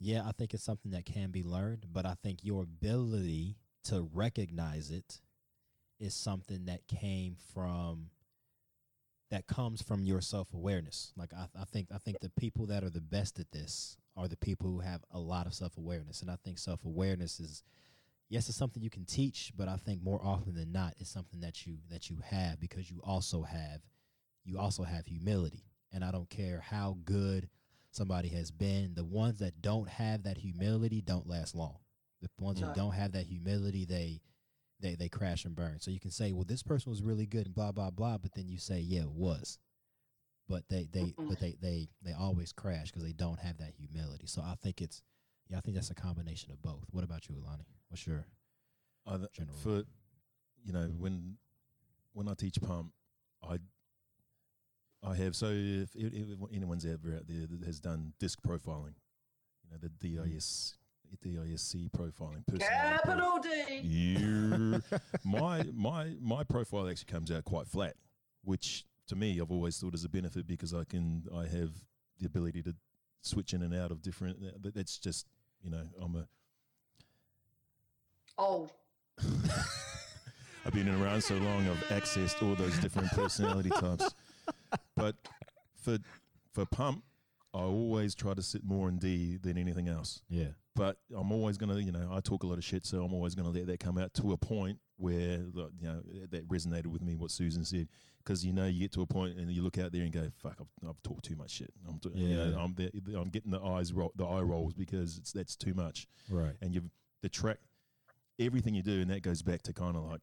yeah, 0.00 0.22
I 0.26 0.32
think 0.32 0.54
it's 0.54 0.64
something 0.64 0.92
that 0.92 1.04
can 1.04 1.30
be 1.30 1.42
learned, 1.42 1.86
but 1.92 2.06
I 2.06 2.14
think 2.22 2.42
your 2.42 2.62
ability 2.62 3.58
to 3.84 4.08
recognize 4.12 4.90
it 4.90 5.20
is 5.98 6.14
something 6.14 6.64
that 6.64 6.88
came 6.88 7.36
from 7.52 8.08
that 9.30 9.46
comes 9.46 9.82
from 9.82 10.04
your 10.04 10.22
self 10.22 10.52
awareness. 10.54 11.12
Like 11.16 11.32
I, 11.34 11.46
I 11.60 11.64
think 11.64 11.88
I 11.94 11.98
think 11.98 12.18
the 12.20 12.30
people 12.30 12.66
that 12.66 12.82
are 12.82 12.90
the 12.90 13.02
best 13.02 13.38
at 13.38 13.52
this 13.52 13.98
are 14.16 14.26
the 14.26 14.36
people 14.36 14.68
who 14.70 14.80
have 14.80 15.02
a 15.12 15.18
lot 15.18 15.46
of 15.46 15.54
self 15.54 15.76
awareness. 15.76 16.22
And 16.22 16.30
I 16.30 16.36
think 16.42 16.58
self 16.58 16.84
awareness 16.84 17.38
is 17.38 17.62
yes, 18.30 18.48
it's 18.48 18.56
something 18.56 18.82
you 18.82 18.90
can 18.90 19.04
teach, 19.04 19.52
but 19.54 19.68
I 19.68 19.76
think 19.76 20.02
more 20.02 20.20
often 20.24 20.54
than 20.54 20.72
not 20.72 20.94
it's 20.98 21.10
something 21.10 21.40
that 21.40 21.66
you 21.66 21.76
that 21.90 22.08
you 22.08 22.18
have 22.24 22.58
because 22.58 22.90
you 22.90 23.00
also 23.04 23.42
have 23.42 23.82
you 24.44 24.58
also 24.58 24.82
have 24.82 25.06
humility. 25.06 25.64
And 25.92 26.02
I 26.04 26.10
don't 26.10 26.30
care 26.30 26.60
how 26.64 26.96
good 27.04 27.48
somebody 27.90 28.28
has 28.28 28.50
been, 28.50 28.94
the 28.94 29.04
ones 29.04 29.38
that 29.40 29.60
don't 29.60 29.88
have 29.88 30.22
that 30.24 30.38
humility 30.38 31.00
don't 31.00 31.26
last 31.28 31.54
long. 31.54 31.78
The 32.20 32.28
ones 32.38 32.60
No. 32.60 32.66
that 32.68 32.76
don't 32.76 32.92
have 32.92 33.12
that 33.12 33.26
humility, 33.26 33.84
they 33.84 34.20
they 34.80 34.94
they 34.94 35.08
crash 35.08 35.44
and 35.44 35.54
burn. 35.54 35.80
So 35.80 35.90
you 35.90 36.00
can 36.00 36.10
say, 36.10 36.32
well, 36.32 36.44
this 36.44 36.62
person 36.62 36.90
was 36.90 37.02
really 37.02 37.26
good 37.26 37.46
and 37.46 37.54
blah 37.54 37.72
blah 37.72 37.90
blah, 37.90 38.18
but 38.18 38.32
then 38.34 38.48
you 38.48 38.58
say, 38.58 38.80
yeah, 38.80 39.02
it 39.02 39.10
was. 39.10 39.58
But 40.48 40.68
they 40.68 40.88
they 40.90 41.12
Mm-mm. 41.12 41.28
but 41.28 41.38
they 41.38 41.56
they 41.60 41.88
they 42.02 42.12
always 42.12 42.52
crash 42.52 42.90
because 42.90 43.04
they 43.04 43.12
don't 43.12 43.38
have 43.38 43.58
that 43.58 43.74
humility. 43.76 44.26
So 44.26 44.42
I 44.42 44.54
think 44.62 44.80
it's 44.80 45.02
yeah, 45.48 45.58
I 45.58 45.60
think 45.60 45.74
that's 45.74 45.90
a 45.90 45.94
combination 45.94 46.50
of 46.50 46.62
both. 46.62 46.84
What 46.90 47.04
about 47.04 47.28
you, 47.28 47.36
Alani? 47.36 47.66
What's 47.88 48.06
your 48.06 48.26
I 49.06 49.16
th- 49.16 49.32
General. 49.32 49.56
for 49.56 49.82
you 50.64 50.72
know 50.72 50.80
mm-hmm. 50.88 51.00
when 51.02 51.36
when 52.12 52.28
I 52.28 52.34
teach 52.34 52.60
pump, 52.60 52.92
I 53.42 53.58
I 55.02 55.14
have 55.16 55.34
so 55.34 55.46
if, 55.46 55.94
if, 55.94 56.38
anyone's 56.54 56.84
ever 56.84 57.14
out 57.14 57.26
there 57.26 57.46
that 57.46 57.66
has 57.66 57.80
done 57.80 58.12
disc 58.18 58.38
profiling, 58.46 58.94
you 59.64 59.70
know 59.70 59.78
the 59.80 59.88
DIS 59.88 60.76
DISC 61.22 61.76
profiling. 61.96 62.44
Capital 62.60 63.40
D. 63.42 63.80
Yeah. 63.82 64.98
my 65.24 65.64
my 65.74 66.12
my 66.20 66.44
profile 66.44 66.88
actually 66.88 67.12
comes 67.12 67.30
out 67.30 67.44
quite 67.44 67.66
flat, 67.66 67.94
which 68.44 68.84
to 69.08 69.16
me, 69.16 69.40
I've 69.40 69.50
always 69.50 69.78
thought 69.78 69.94
is 69.94 70.04
a 70.04 70.08
benefit 70.08 70.46
because 70.46 70.72
I 70.74 70.84
can 70.84 71.24
I 71.34 71.42
have 71.42 71.70
the 72.18 72.26
ability 72.26 72.62
to 72.62 72.74
switch 73.22 73.54
in 73.54 73.62
and 73.62 73.74
out 73.74 73.90
of 73.90 74.02
different. 74.02 74.38
that's 74.74 74.98
just 74.98 75.26
you 75.62 75.70
know 75.70 75.82
I'm 76.00 76.16
a 76.16 76.26
Old. 78.38 78.70
Oh. 79.20 79.26
I've 80.64 80.72
been 80.72 80.88
around 80.88 81.22
so 81.22 81.34
long, 81.34 81.66
I've 81.68 81.88
accessed 81.88 82.42
all 82.46 82.54
those 82.54 82.78
different 82.78 83.10
personality 83.12 83.70
types. 83.70 84.14
But 85.00 85.16
for 85.82 85.98
for 86.52 86.66
pump, 86.66 87.04
I 87.54 87.58
always 87.62 88.14
try 88.14 88.34
to 88.34 88.42
sit 88.42 88.64
more 88.64 88.88
in 88.88 88.98
D 88.98 89.36
than 89.36 89.56
anything 89.58 89.88
else. 89.88 90.22
Yeah. 90.28 90.48
But 90.76 90.98
I'm 91.14 91.32
always 91.32 91.56
gonna, 91.58 91.78
you 91.78 91.92
know, 91.92 92.08
I 92.12 92.20
talk 92.20 92.42
a 92.44 92.46
lot 92.46 92.58
of 92.58 92.64
shit, 92.64 92.86
so 92.86 93.02
I'm 93.04 93.12
always 93.12 93.34
gonna 93.34 93.50
let 93.50 93.66
that 93.66 93.80
come 93.80 93.98
out 93.98 94.14
to 94.14 94.32
a 94.32 94.36
point 94.36 94.78
where, 94.96 95.38
you 95.38 95.70
know, 95.82 96.02
that 96.30 96.46
resonated 96.48 96.86
with 96.86 97.02
me 97.02 97.16
what 97.16 97.30
Susan 97.30 97.64
said. 97.64 97.88
Because 98.18 98.44
you 98.44 98.52
know, 98.52 98.66
you 98.66 98.80
get 98.80 98.92
to 98.92 99.02
a 99.02 99.06
point 99.06 99.38
and 99.38 99.50
you 99.50 99.62
look 99.62 99.78
out 99.78 99.92
there 99.92 100.02
and 100.02 100.12
go, 100.12 100.28
"Fuck, 100.42 100.58
I've, 100.60 100.88
I've 100.88 101.02
talked 101.02 101.24
too 101.24 101.36
much 101.36 101.50
shit." 101.52 101.72
I'm, 101.88 101.98
t- 101.98 102.10
you 102.14 102.36
know, 102.36 102.50
Yeah. 102.50 102.62
I'm, 102.62 102.74
there, 102.74 102.90
I'm 103.16 103.30
getting 103.30 103.50
the 103.50 103.60
eyes, 103.62 103.92
roll, 103.92 104.12
the 104.14 104.26
eye 104.26 104.42
rolls 104.42 104.74
because 104.74 105.16
it's 105.18 105.32
that's 105.32 105.56
too 105.56 105.72
much 105.74 106.06
Right. 106.28 106.54
and 106.60 106.74
you've 106.74 106.90
the 107.22 107.28
track 107.28 107.58
everything 108.38 108.74
you 108.74 108.82
do 108.82 109.00
and 109.02 109.10
that 109.10 109.20
goes 109.22 109.42
back 109.42 109.62
to 109.62 109.72
kind 109.74 109.96
of 109.96 110.04
like 110.04 110.20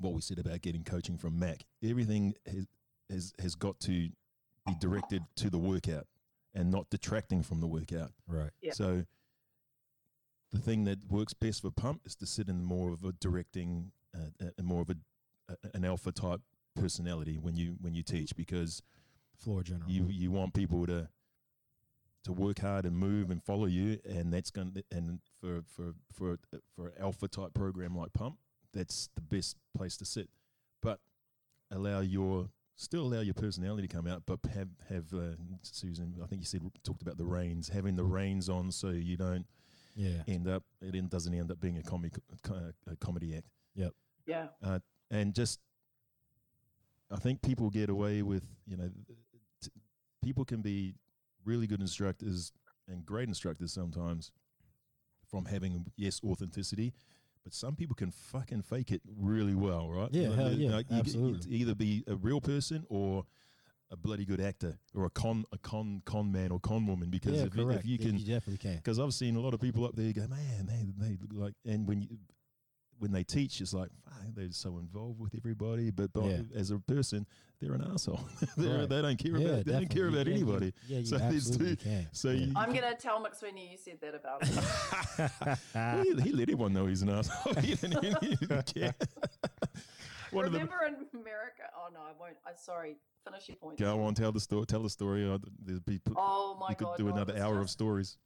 what 0.00 0.12
we 0.12 0.20
said 0.20 0.38
about 0.38 0.60
getting 0.60 0.82
coaching 0.82 1.16
from 1.16 1.38
mac 1.38 1.64
everything 1.82 2.34
has 2.46 2.66
has, 3.10 3.32
has 3.40 3.54
got 3.54 3.78
to 3.80 4.10
be 4.66 4.74
directed 4.80 5.22
to 5.36 5.50
the 5.50 5.58
workout 5.58 6.06
and 6.54 6.70
not 6.70 6.88
detracting 6.90 7.42
from 7.42 7.60
the 7.60 7.66
workout 7.66 8.12
Right. 8.26 8.50
Yeah. 8.60 8.72
so 8.72 9.04
the 10.52 10.58
thing 10.58 10.84
that 10.84 10.98
works 11.10 11.34
best 11.34 11.62
for 11.62 11.70
pump 11.70 12.02
is 12.06 12.14
to 12.16 12.26
sit 12.26 12.48
in 12.48 12.64
more 12.64 12.92
of 12.92 13.04
a 13.04 13.12
directing 13.12 13.92
uh, 14.14 14.44
uh, 14.46 14.62
more 14.62 14.82
of 14.82 14.90
a, 14.90 14.96
a 15.50 15.56
an 15.74 15.84
alpha 15.84 16.12
type 16.12 16.40
personality 16.74 17.36
when 17.38 17.56
you 17.56 17.76
when 17.80 17.94
you 17.94 18.02
teach 18.02 18.34
because 18.36 18.82
Floor 19.36 19.62
general. 19.62 19.90
you 19.90 20.06
you 20.08 20.30
want 20.30 20.54
people 20.54 20.86
to 20.86 21.08
to 22.24 22.32
work 22.32 22.58
hard 22.60 22.84
and 22.84 22.96
move 22.96 23.30
and 23.30 23.42
follow 23.42 23.66
you 23.66 23.98
and 24.08 24.32
that's 24.32 24.50
going 24.50 24.72
to 24.72 24.82
and 24.90 25.20
for 25.40 25.62
for 25.66 25.94
for 26.12 26.38
for 26.74 26.88
an 26.88 26.92
alpha 27.00 27.28
type 27.28 27.54
program 27.54 27.96
like 27.96 28.12
pump 28.12 28.36
that's 28.72 29.08
the 29.14 29.20
best 29.20 29.56
place 29.76 29.96
to 29.96 30.04
sit 30.04 30.28
but 30.82 31.00
allow 31.70 32.00
your 32.00 32.48
still 32.78 33.02
allow 33.02 33.20
your 33.20 33.34
personality 33.34 33.86
to 33.88 33.92
come 33.94 34.06
out 34.06 34.22
but 34.24 34.38
have 34.54 34.68
have 34.88 35.12
uh, 35.12 35.34
Susan 35.62 36.14
I 36.22 36.26
think 36.26 36.40
you 36.40 36.46
said 36.46 36.62
talked 36.84 37.02
about 37.02 37.18
the 37.18 37.24
reins 37.26 37.68
having 37.68 37.96
the 37.96 38.04
reins 38.04 38.48
on 38.48 38.70
so 38.70 38.90
you 38.90 39.16
don't 39.16 39.44
yeah. 39.96 40.22
end 40.28 40.46
up 40.48 40.62
it 40.80 40.94
en- 40.94 41.08
doesn't 41.08 41.34
end 41.34 41.50
up 41.50 41.60
being 41.60 41.76
a 41.76 41.82
comic 41.82 42.14
a 42.90 42.96
comedy 42.96 43.36
act 43.36 43.46
Yep. 43.74 43.92
Yeah. 44.26 44.46
and 45.10 45.34
just 45.34 45.58
I 47.10 47.16
think 47.16 47.42
people 47.42 47.68
get 47.68 47.90
away 47.90 48.22
with 48.22 48.44
you 48.66 48.76
know 48.76 48.90
t- 49.60 49.70
people 50.22 50.44
can 50.44 50.62
be 50.62 50.94
really 51.44 51.66
good 51.66 51.80
instructors 51.80 52.52
and 52.86 53.04
great 53.04 53.26
instructors 53.28 53.72
sometimes 53.72 54.30
from 55.28 55.46
having 55.46 55.84
yes 55.96 56.20
authenticity 56.24 56.94
but 57.48 57.54
some 57.54 57.74
people 57.74 57.96
can 57.96 58.10
fucking 58.10 58.60
fake 58.60 58.90
it 58.92 59.00
really 59.18 59.54
well 59.54 59.88
right 59.88 60.10
Yeah, 60.12 60.34
hell 60.34 60.52
yeah, 60.52 60.76
you 60.76 60.84
get- 60.84 60.92
absolutely. 60.92 61.50
either 61.50 61.74
be 61.74 62.04
a 62.06 62.14
real 62.14 62.42
person 62.42 62.84
or 62.90 63.24
a 63.90 63.96
bloody 63.96 64.26
good 64.26 64.38
actor 64.40 64.78
or 64.94 65.06
a 65.06 65.10
con 65.10 65.46
a 65.50 65.56
con 65.56 66.02
con 66.04 66.30
man 66.30 66.50
or 66.52 66.60
con 66.60 66.86
woman 66.86 67.08
because 67.08 67.38
yeah, 67.38 67.46
if, 67.46 67.56
you, 67.56 67.70
if 67.70 67.86
you 67.86 67.96
Yeah, 67.98 68.06
can 68.06 68.18
you 68.18 68.26
definitely 68.26 68.58
can. 68.58 68.76
because 68.76 68.98
I've 68.98 69.14
seen 69.14 69.34
a 69.36 69.40
lot 69.40 69.54
of 69.54 69.60
people 69.60 69.86
up 69.86 69.96
there 69.96 70.12
go, 70.12 70.26
man, 70.28 70.66
they 70.66 70.92
they 71.06 71.16
look 71.18 71.30
like, 71.32 71.54
and 71.64 71.88
when 71.88 72.02
you 72.02 72.08
when 72.98 73.12
they 73.12 73.22
teach, 73.24 73.60
it's 73.60 73.72
like 73.74 73.90
"Fuck, 74.04 74.14
they're 74.34 74.50
so 74.50 74.78
involved 74.78 75.18
with 75.20 75.34
everybody, 75.36 75.90
but 75.90 76.12
by, 76.12 76.22
Yeah. 76.28 76.40
as 76.54 76.70
a 76.70 76.78
person, 76.78 77.26
they're 77.60 77.74
an 77.74 77.82
asshole. 77.92 78.20
they're, 78.56 78.80
Right. 78.80 78.88
They 78.88 79.02
don't 79.02 79.16
care 79.18 79.36
yeah, 79.36 79.48
about 79.48 79.64
they 79.66 79.72
don't 79.72 79.88
care 79.90 80.08
about 80.08 80.26
Yeah, 80.26 80.34
you- 80.34 80.42
anybody. 80.42 80.74
Yeah, 80.88 80.98
you 80.98 81.06
So 81.06 81.18
there's 81.18 81.48
absolutely 81.50 81.76
two- 81.76 81.84
can. 81.84 82.08
So 82.12 82.30
yeah. 82.30 82.46
you, 82.46 82.52
I'm 82.56 82.70
going 82.72 82.82
to 82.82 82.94
tell 82.94 83.22
McSweeney 83.24 83.70
you 83.70 83.76
said 83.78 83.98
that 84.00 84.14
about 84.14 84.44
him. 84.44 86.04
he, 86.04 86.22
he 86.22 86.32
let 86.32 86.42
everyone 86.42 86.72
know 86.72 86.86
he's 86.86 87.02
an 87.02 87.10
asshole. 87.10 87.54
he 87.62 87.74
didn't, 87.74 88.04
he 88.24 88.36
didn't 88.36 88.66
care. 88.74 88.94
One 90.30 90.44
of 90.44 90.52
the 90.52 90.58
Remember 90.58 90.84
in 90.86 90.94
America? 91.20 91.62
Oh, 91.74 91.88
no, 91.92 92.00
I 92.00 92.12
won't. 92.20 92.36
I'm 92.46 92.54
sorry. 92.56 92.96
Finish 93.24 93.48
your 93.48 93.56
point. 93.56 93.78
go 93.78 94.02
on, 94.04 94.14
tell 94.14 94.30
the 94.32 94.40
story. 94.40 94.66
Tell 94.66 94.82
the 94.82 94.90
story. 94.90 95.28
Uh, 95.28 95.38
there'd 95.64 95.84
be, 95.86 96.00
Oh, 96.16 96.56
my 96.60 96.70
you 96.70 96.76
could 96.76 96.84
God. 96.84 96.96
do 96.98 97.04
no, 97.04 97.12
another 97.14 97.32
was 97.34 97.42
hour 97.42 97.60
of 97.60 97.70
stories. 97.70 98.18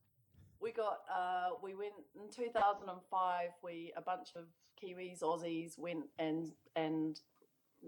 We 0.63 0.71
got 0.73 0.99
uh 1.13 1.51
we 1.63 1.75
went 1.75 1.93
in 2.15 2.31
2005 2.31 3.49
we 3.63 3.93
a 3.97 4.01
bunch 4.01 4.29
of 4.37 4.45
kiwis 4.81 5.21
aussies 5.23 5.79
went 5.79 6.05
and 6.19 6.53
and 6.77 7.21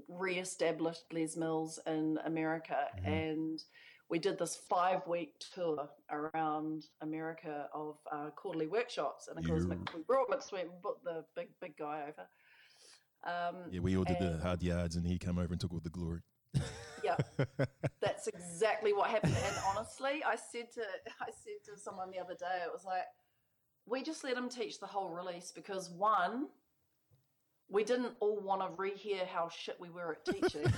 re-established 0.08 1.04
les 1.12 1.36
mills 1.36 1.78
in 1.86 2.18
america 2.24 2.88
Mhm. 2.98 3.06
and 3.06 3.64
we 4.10 4.18
did 4.18 4.38
this 4.38 4.56
five 4.56 5.06
week 5.06 5.32
tour 5.54 5.88
around 6.10 6.84
america 7.00 7.68
of 7.72 7.96
uh, 8.12 8.30
quarterly 8.30 8.66
workshops 8.66 9.28
and 9.28 9.38
of 9.38 9.44
course. 9.46 9.64
We 9.64 10.02
brought 10.02 10.28
mcsween 10.30 10.68
brought 10.82 11.02
the 11.04 11.24
big 11.36 11.48
big 11.60 11.76
guy 11.76 12.02
over 12.08 12.28
um, 13.26 13.56
Yeah, 13.70 13.80
we 13.80 13.96
all 13.96 14.04
did 14.04 14.18
the 14.18 14.38
hard 14.42 14.62
yards, 14.62 14.96
and 14.96 15.06
he 15.06 15.16
came 15.18 15.38
over 15.38 15.50
and 15.50 15.58
took 15.58 15.72
all 15.72 15.80
the 15.80 15.88
glory. 15.88 16.20
Yeah 17.02 17.16
that's 18.00 18.26
exactly 18.26 18.92
what 18.92 19.10
happened. 19.10 19.36
And 19.46 19.56
honestly, 19.68 20.22
I 20.24 20.36
said 20.36 20.72
to 20.74 20.82
I 21.20 21.30
said 21.30 21.64
to 21.66 21.80
someone 21.80 22.10
the 22.10 22.18
other 22.18 22.34
day, 22.34 22.62
it 22.64 22.72
was 22.72 22.84
like, 22.84 23.04
we 23.86 24.02
just 24.02 24.24
let 24.24 24.36
him 24.36 24.48
teach 24.48 24.80
the 24.80 24.86
whole 24.86 25.10
release 25.10 25.52
because 25.54 25.90
one, 25.90 26.48
we 27.68 27.84
didn't 27.84 28.14
all 28.20 28.40
want 28.40 28.60
to 28.60 28.68
rehear 28.80 29.26
how 29.26 29.48
shit 29.48 29.76
we 29.80 29.90
were 29.90 30.12
at 30.12 30.24
teaching, 30.24 30.72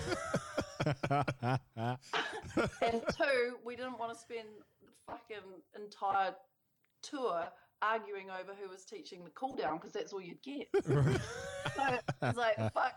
and 2.83 3.03
two, 3.17 3.57
we 3.65 3.77
didn't 3.77 3.99
want 3.99 4.13
to 4.13 4.19
spend 4.19 4.49
the 4.81 4.89
fucking 5.07 5.45
entire 5.75 6.35
tour 7.03 7.45
arguing 7.83 8.31
over 8.31 8.53
who 8.61 8.69
was 8.69 8.85
teaching 8.85 9.23
the 9.25 9.31
cool 9.31 9.55
down 9.55 9.77
because 9.77 9.93
that's 9.93 10.13
all 10.13 10.21
you'd 10.21 10.43
get. 10.43 10.69
so 10.85 11.99
it's 12.23 12.39
like, 12.39 12.57
fuck. 12.73 12.95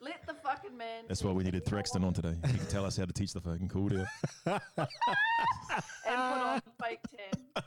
Let 0.00 0.26
the 0.26 0.34
fucking 0.34 0.76
man. 0.76 1.04
That's 1.08 1.22
why 1.24 1.32
we 1.32 1.44
needed 1.44 1.64
Thraxton 1.64 2.04
on 2.04 2.12
today. 2.12 2.34
He 2.46 2.58
could 2.58 2.68
tell 2.68 2.84
us 2.84 2.96
how 2.96 3.04
to 3.04 3.12
teach 3.12 3.32
the 3.32 3.40
fucking 3.40 3.68
cool 3.68 3.88
down. 3.88 4.06
and 4.46 4.60
put 6.06 6.14
on 6.14 6.60
fake 6.82 7.00
tan. 7.10 7.64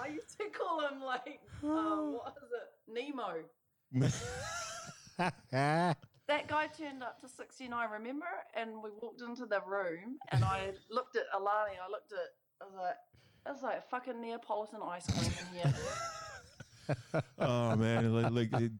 I 0.00 0.08
used 0.08 0.38
to 0.38 0.46
call 0.50 0.80
him 0.80 1.00
like, 1.02 1.40
um, 1.62 2.14
what 2.14 2.34
is 2.42 2.50
it, 2.50 2.68
Nemo. 2.88 3.44
That 6.30 6.46
guy 6.46 6.68
turned 6.68 7.02
up 7.02 7.20
to 7.22 7.28
69, 7.28 7.90
remember? 7.90 8.24
And 8.54 8.80
we 8.84 8.90
walked 9.02 9.20
into 9.20 9.46
the 9.46 9.60
room, 9.66 10.16
and 10.30 10.44
I 10.44 10.70
looked 10.88 11.16
at 11.16 11.24
Alani. 11.36 11.72
I 11.84 11.90
looked 11.90 12.12
at, 12.12 12.28
I 12.62 12.66
was 12.66 12.74
like, 12.76 12.94
that's 13.44 13.62
like 13.64 13.90
fucking 13.90 14.20
Neapolitan 14.20 14.78
ice 14.80 15.06
cream 15.06 15.32
in 15.40 15.46
here. 15.58 17.22
oh 17.40 17.74
man, 17.74 18.14
like, 18.14 18.52
like 18.52 18.70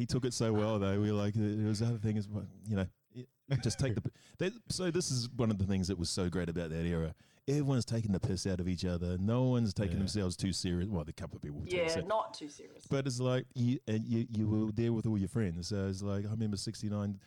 he 0.00 0.06
took 0.06 0.24
it 0.24 0.32
so 0.34 0.52
well 0.52 0.78
though. 0.78 0.98
We 1.00 1.12
were 1.12 1.18
like, 1.18 1.34
there 1.34 1.68
was 1.68 1.80
the 1.80 1.86
other 1.86 1.98
thing 1.98 2.16
is, 2.16 2.26
you 2.68 2.76
know, 2.76 2.86
it, 3.14 3.28
just 3.62 3.78
take 3.78 3.94
the. 3.94 4.02
They, 4.38 4.50
so 4.70 4.90
this 4.90 5.10
is 5.10 5.28
one 5.36 5.50
of 5.50 5.58
the 5.58 5.66
things 5.66 5.88
that 5.88 5.98
was 5.98 6.08
so 6.08 6.30
great 6.30 6.48
about 6.48 6.70
that 6.70 6.86
era. 6.86 7.14
Everyone's 7.46 7.84
taking 7.84 8.12
the 8.12 8.20
piss 8.20 8.46
out 8.46 8.58
of 8.60 8.68
each 8.68 8.84
other. 8.86 9.18
No 9.18 9.42
one's 9.44 9.74
taking 9.74 9.92
Yeah. 9.92 9.98
themselves 9.98 10.34
too 10.36 10.52
serious. 10.52 10.88
Well, 10.88 11.04
a 11.06 11.12
couple 11.12 11.36
of 11.36 11.42
people, 11.42 11.60
would 11.60 11.68
take 11.68 11.94
yeah, 11.94 12.00
not 12.06 12.32
too 12.32 12.48
serious. 12.48 12.86
but 12.88 13.06
it's 13.06 13.20
like 13.20 13.44
you 13.54 13.78
and 13.86 14.06
you 14.06 14.26
you 14.30 14.48
were 14.48 14.72
there 14.72 14.92
with 14.94 15.06
all 15.06 15.18
your 15.18 15.28
friends. 15.28 15.68
So 15.68 15.88
it's 15.88 16.00
like 16.02 16.24
I 16.26 16.30
remember 16.30 16.56
'69. 16.56 17.18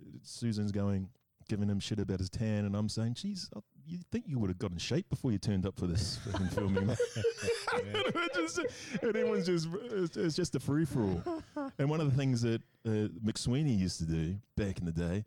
Uh, 0.00 0.04
Susan's 0.22 0.72
going, 0.72 1.08
giving 1.48 1.68
him 1.68 1.80
shit 1.80 1.98
about 1.98 2.18
his 2.20 2.30
tan, 2.30 2.64
and 2.64 2.76
I'm 2.76 2.88
saying, 2.88 3.14
"Geez, 3.14 3.48
I- 3.56 3.60
you 3.86 3.98
think 4.12 4.26
you 4.28 4.38
would 4.38 4.50
have 4.50 4.58
got 4.58 4.70
in 4.70 4.78
shape 4.78 5.08
before 5.08 5.32
you 5.32 5.38
turned 5.38 5.66
up 5.66 5.78
for 5.78 5.86
this 5.86 6.18
fucking 6.30 6.48
filming?" 6.48 6.86
Just- 8.34 8.58
and 9.02 9.16
everyone's 9.16 9.46
just 9.46 9.68
it's, 9.90 10.16
it's 10.16 10.36
just 10.36 10.54
a 10.54 10.60
free 10.60 10.84
for 10.84 11.02
all. 11.02 11.42
And 11.78 11.88
one 11.90 12.00
of 12.00 12.10
the 12.10 12.16
things 12.16 12.42
that 12.42 12.62
uh, 12.86 13.08
McSweeney 13.24 13.76
used 13.78 13.98
to 13.98 14.04
do 14.04 14.36
back 14.56 14.78
in 14.78 14.84
the 14.84 14.92
day 14.92 15.24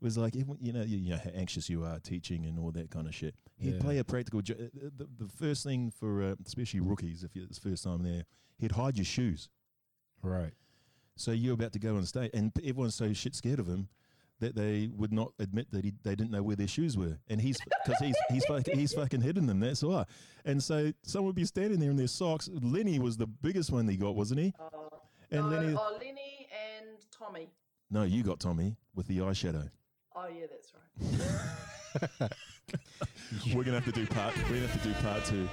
was 0.00 0.18
like, 0.18 0.34
you 0.34 0.72
know, 0.72 0.82
you, 0.82 0.98
you 0.98 1.10
know 1.10 1.18
how 1.22 1.30
anxious 1.34 1.68
you 1.70 1.84
are 1.84 1.98
teaching 2.00 2.44
and 2.46 2.58
all 2.58 2.70
that 2.72 2.90
kind 2.90 3.06
of 3.06 3.14
shit. 3.14 3.34
He'd 3.56 3.74
Yeah. 3.74 3.80
play 3.80 3.98
a 3.98 4.04
practical. 4.04 4.42
Jo- 4.42 4.54
uh, 4.54 4.90
the, 4.96 5.08
the 5.18 5.28
first 5.28 5.64
thing 5.64 5.90
for 5.90 6.22
uh, 6.22 6.34
especially 6.44 6.80
rookies, 6.80 7.22
if 7.24 7.30
it's 7.36 7.58
first 7.58 7.84
time 7.84 8.02
there, 8.02 8.24
he'd 8.58 8.72
hide 8.72 8.96
your 8.96 9.04
shoes. 9.06 9.48
right. 10.22 10.52
So 11.16 11.30
you're 11.30 11.54
about 11.54 11.72
to 11.74 11.78
go 11.78 11.94
on 11.96 12.04
stage, 12.06 12.32
and 12.34 12.50
everyone's 12.58 12.96
so 12.96 13.12
shit 13.12 13.36
scared 13.36 13.60
of 13.60 13.68
him 13.68 13.88
that 14.44 14.54
they 14.54 14.88
would 14.94 15.12
not 15.12 15.32
admit 15.38 15.70
that 15.72 15.84
he, 15.84 15.92
they 16.02 16.14
didn't 16.14 16.30
know 16.30 16.42
where 16.42 16.56
their 16.56 16.68
shoes 16.68 16.96
were, 16.96 17.18
and 17.28 17.40
he's 17.40 17.58
because 17.84 17.98
he's 18.00 18.14
he's 18.30 18.44
fucking, 18.44 18.78
he's 18.78 18.92
fucking 18.92 19.20
hidden 19.22 19.46
them. 19.46 19.60
That's 19.60 19.82
why. 19.82 20.04
And 20.44 20.62
so 20.62 20.92
someone 21.02 21.26
would 21.28 21.34
be 21.36 21.44
standing 21.46 21.80
there 21.80 21.90
in 21.90 21.96
their 21.96 22.06
socks. 22.06 22.48
Lenny 22.52 22.98
was 22.98 23.16
the 23.16 23.26
biggest 23.26 23.72
one 23.72 23.86
they 23.86 23.96
got, 23.96 24.14
wasn't 24.14 24.40
he? 24.40 24.52
Uh, 24.60 24.68
And 25.30 25.50
no, 25.50 25.56
Lenny, 25.56 25.74
oh, 25.76 25.92
Lenny 25.98 26.48
and 26.76 26.86
Tommy. 27.10 27.48
no, 27.90 28.02
you 28.02 28.22
got 28.22 28.38
Tommy 28.40 28.76
with 28.94 29.06
the 29.06 29.18
eyeshadow. 29.18 29.70
Oh, 30.14 30.26
yeah, 30.28 30.46
that's 30.48 30.72
right. 32.20 32.30
We're 33.54 33.64
gonna 33.64 33.80
have 33.80 33.84
to 33.92 33.92
do 33.92 34.06
part. 34.06 34.34
We're 34.48 34.56
gonna 34.56 34.66
have 34.68 34.82
to 34.82 34.88
do 34.88 34.94
part 34.94 35.24
two. 35.24 35.48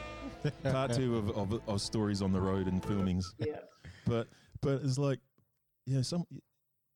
Part 0.64 0.94
two 0.94 1.18
of, 1.18 1.30
of, 1.38 1.62
of 1.68 1.82
stories 1.82 2.22
on 2.22 2.32
the 2.32 2.42
road 2.42 2.68
and 2.68 2.82
filmings. 2.84 3.26
Yeah. 3.40 3.60
But 4.06 4.28
but 4.62 4.82
it's 4.84 4.98
like, 4.98 5.20
you 5.86 5.96
know, 5.96 6.02
some. 6.02 6.26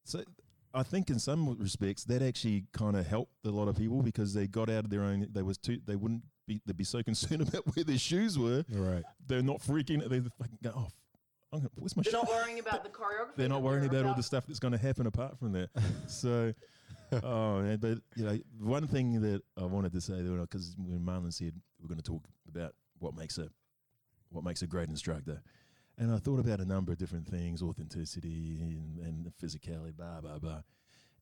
So 0.04 0.24
I 0.76 0.84
think 0.84 1.10
in 1.10 1.20
some 1.20 1.58
respects 1.58 2.04
that 2.06 2.22
actually 2.22 2.66
kind 2.74 2.98
of 2.98 3.08
helped 3.08 3.46
a 3.46 3.50
lot 3.50 3.68
of 3.68 3.78
people 3.78 4.02
because 4.02 4.34
they 4.34 4.46
got 4.48 4.70
out 4.70 4.84
of 4.84 4.90
their 4.90 5.04
own. 5.04 5.28
They 5.32 5.42
was 5.42 5.58
too. 5.58 5.80
They 5.86 5.96
wouldn't 5.96 6.24
be. 6.48 6.62
They'd 6.66 6.78
be 6.78 6.84
so 6.84 7.02
concerned 7.12 7.42
about 7.42 7.64
where 7.76 7.86
their 7.86 7.98
shoes 7.98 8.38
were. 8.38 8.66
Right. 8.70 9.04
They're 9.26 9.42
not 9.42 9.62
freaking. 9.62 10.08
They 10.08 10.20
fucking 10.20 10.60
go. 10.62 10.72
off. 10.72 10.94
I'm 11.54 11.60
gonna, 11.60 11.70
where's 11.76 11.96
my 11.96 12.04
They're 12.04 12.12
shoe? 12.12 12.18
not 12.18 12.28
worrying 12.28 12.60
about 12.60 12.84
the 12.84 12.90
choreography. 12.90 13.36
They're 13.38 13.50
not 13.50 13.62
worrying 13.62 13.88
they're 13.90 14.02
about 14.02 14.10
all 14.10 14.16
the 14.16 14.24
stuff 14.24 14.46
that's 14.46 14.60
going 14.60 14.74
to 14.74 14.78
happen 14.78 15.08
apart 15.08 15.40
from 15.40 15.54
that. 15.54 15.70
so, 16.08 16.54
oh, 17.24 17.62
man, 17.62 17.78
but 17.78 18.00
you 18.16 18.26
know, 18.26 18.38
one 18.60 18.88
thing 18.88 19.22
that 19.22 19.42
I 19.58 19.64
wanted 19.64 19.94
to 19.94 20.02
say, 20.02 20.22
because 20.22 20.76
when 20.78 21.00
Marlon 21.00 21.32
said 21.32 21.54
we're 21.82 21.88
going 21.88 22.02
to 22.02 22.12
talk 22.12 22.28
about 22.50 22.74
what 23.00 23.16
makes 23.16 23.38
a 23.38 23.48
what 24.32 24.44
makes 24.44 24.62
a 24.64 24.68
great 24.68 24.90
instructor, 24.90 25.42
and 25.98 26.12
I 26.12 26.18
thought 26.18 26.40
about 26.40 26.60
a 26.60 26.66
number 26.66 26.92
of 26.92 26.98
different 26.98 27.28
things, 27.28 27.62
authenticity 27.62 28.60
and, 28.62 29.00
and 29.00 29.32
physicality, 29.42 29.96
blah 29.96 30.22
blah 30.22 30.40
blah. 30.40 30.62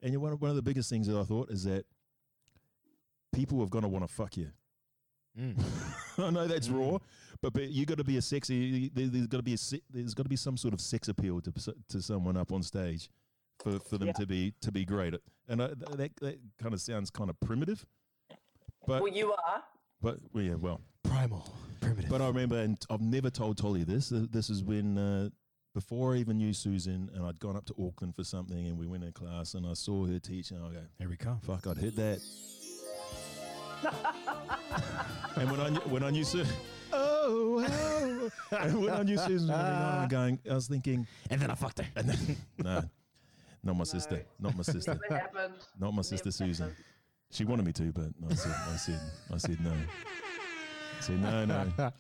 And 0.02 0.18
one 0.22 0.34
of, 0.34 0.41
one 0.41 0.50
of 0.50 0.56
the 0.56 0.62
biggest 0.62 0.90
things 0.90 1.08
that 1.08 1.18
I 1.18 1.24
thought 1.24 1.50
is 1.50 1.64
that 1.64 1.86
people 3.34 3.62
are 3.62 3.68
going 3.68 3.84
to 3.84 3.88
want 3.88 4.08
to 4.08 4.14
fuck 4.14 4.38
you. 4.38 4.50
Mm. 5.40 5.56
I 6.20 6.30
know 6.30 6.45
that's 6.48 6.70
raw, 6.70 7.00
but 7.41 7.54
but 7.54 7.70
you 7.70 7.86
got 7.86 7.98
to 7.98 8.04
be 8.04 8.18
a 8.18 8.22
sexy. 8.22 8.90
there- 8.94 9.08
There's 9.08 9.28
got 9.28 9.38
to 9.38 9.44
be 9.44 9.54
a 9.56 9.58
there's 9.90 10.14
got 10.14 10.24
to 10.24 10.30
be 10.30 10.36
some 10.36 10.58
sort 10.58 10.74
of 10.74 10.82
sex 10.82 11.08
appeal 11.08 11.41
to 11.41 11.52
to 11.90 12.02
someone 12.02 12.38
up 12.38 12.52
on 12.52 12.62
stage, 12.62 13.10
for, 13.64 13.80
for 13.80 13.98
them 13.98 14.08
Yeah. 14.10 14.14
to 14.14 14.28
be 14.28 14.54
to 14.62 14.72
be 14.72 14.86
great. 14.86 15.16
At, 15.16 15.22
and 15.48 15.62
I, 15.64 15.68
that 15.70 16.12
that 16.22 16.40
kind 16.62 16.74
of 16.74 16.82
sounds 16.82 17.10
kind 17.10 17.30
of 17.32 17.40
primitive, 17.40 17.84
but 18.86 19.02
Well, 19.02 19.12
you 19.12 19.32
are. 19.34 19.64
but 20.02 20.20
well, 20.34 20.44
yeah, 20.44 20.56
well. 20.56 20.82
Primal. 21.14 21.48
Primitive. 21.80 22.10
But 22.10 22.22
I 22.22 22.27
remember, 22.27 22.57
and 22.57 22.77
I've 22.90 23.02
never 23.02 23.30
told 23.30 23.57
Tolly 23.57 23.84
this. 23.84 24.10
This 24.11 24.49
is 24.49 24.64
when 24.64 24.98
uh, 24.98 25.30
before 25.76 26.15
I 26.15 26.18
even 26.18 26.38
knew 26.38 26.53
Susan, 26.53 27.11
and 27.14 27.23
I'd 27.23 27.40
gone 27.40 27.56
up 27.56 27.65
to 27.65 27.73
Auckland 27.80 28.15
for 28.15 28.23
something, 28.23 28.65
and 28.68 28.80
we 28.80 28.88
went 28.88 29.03
in 29.03 29.11
class, 29.11 29.53
and 29.53 29.65
I 29.68 29.73
saw 29.73 30.07
her 30.07 30.18
teach, 30.18 30.49
and 30.49 30.65
I 30.65 30.69
go, 30.69 30.80
Here 30.98 31.10
we 31.10 31.15
come. 31.15 31.40
"Fuck, 31.41 31.68
I'd 31.68 31.77
hit 31.77 31.95
that." 31.98 32.19
and 35.35 35.52
when 35.52 35.60
I 35.60 35.69
knew, 35.69 35.80
when 35.81 36.03
I 36.03 36.10
knew 36.10 36.23
Su- 36.23 36.45
oh, 36.94 37.64
oh, 37.69 38.30
and 38.57 38.81
when 38.81 38.94
I 38.94 39.03
knew 39.03 39.18
Susan 39.18 39.49
was 39.49 39.57
going 39.57 39.61
on, 39.61 39.99
I'm 39.99 40.07
going, 40.07 40.40
I 40.49 40.56
was 40.56 40.68
thinking, 40.68 41.06
And 41.30 41.40
then 41.40 41.52
I 41.52 41.56
fucked 41.56 41.80
her. 41.80 41.88
and 41.95 42.10
then, 42.10 42.38
no, 42.64 42.90
not 43.61 43.76
my 43.76 43.84
sister, 43.84 44.23
not 44.40 44.56
my 44.56 44.64
sister, 44.64 44.98
Never 45.10 45.22
happened. 45.22 45.53
not 45.80 45.94
my 45.94 46.02
sister 46.02 46.27
Never 46.30 46.31
Susan. 46.53 46.76
She 47.30 47.45
wanted 47.45 47.65
me 47.65 47.73
to, 47.73 47.91
but 47.91 48.10
I 48.31 48.34
said, 48.35 48.56
I 48.72 48.76
said, 48.77 49.02
I 49.34 49.38
said 49.38 49.57
no. 49.64 49.73
I 51.09 51.15
no, 51.15 51.45
no. 51.45 51.91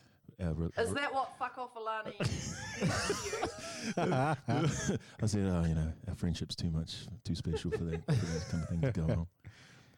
Our 0.41 0.53
re- 0.53 0.69
Is 0.77 0.93
that 0.93 1.13
what 1.13 1.37
fuck 1.37 1.57
off 1.57 1.75
Alani 1.75 2.13
means? 2.19 2.55
I 3.97 4.35
said, 5.25 5.45
oh, 5.45 5.65
you 5.65 5.75
know, 5.75 5.91
our 6.07 6.15
friendship's 6.15 6.55
too 6.55 6.71
much, 6.71 7.05
too 7.23 7.35
special 7.35 7.71
for 7.71 7.83
that, 7.83 8.05
for 8.05 8.11
that 8.13 8.45
kind 8.49 8.63
of 8.63 8.69
thing 8.69 8.81
to 8.81 8.91
go 8.91 9.03
on. 9.03 9.27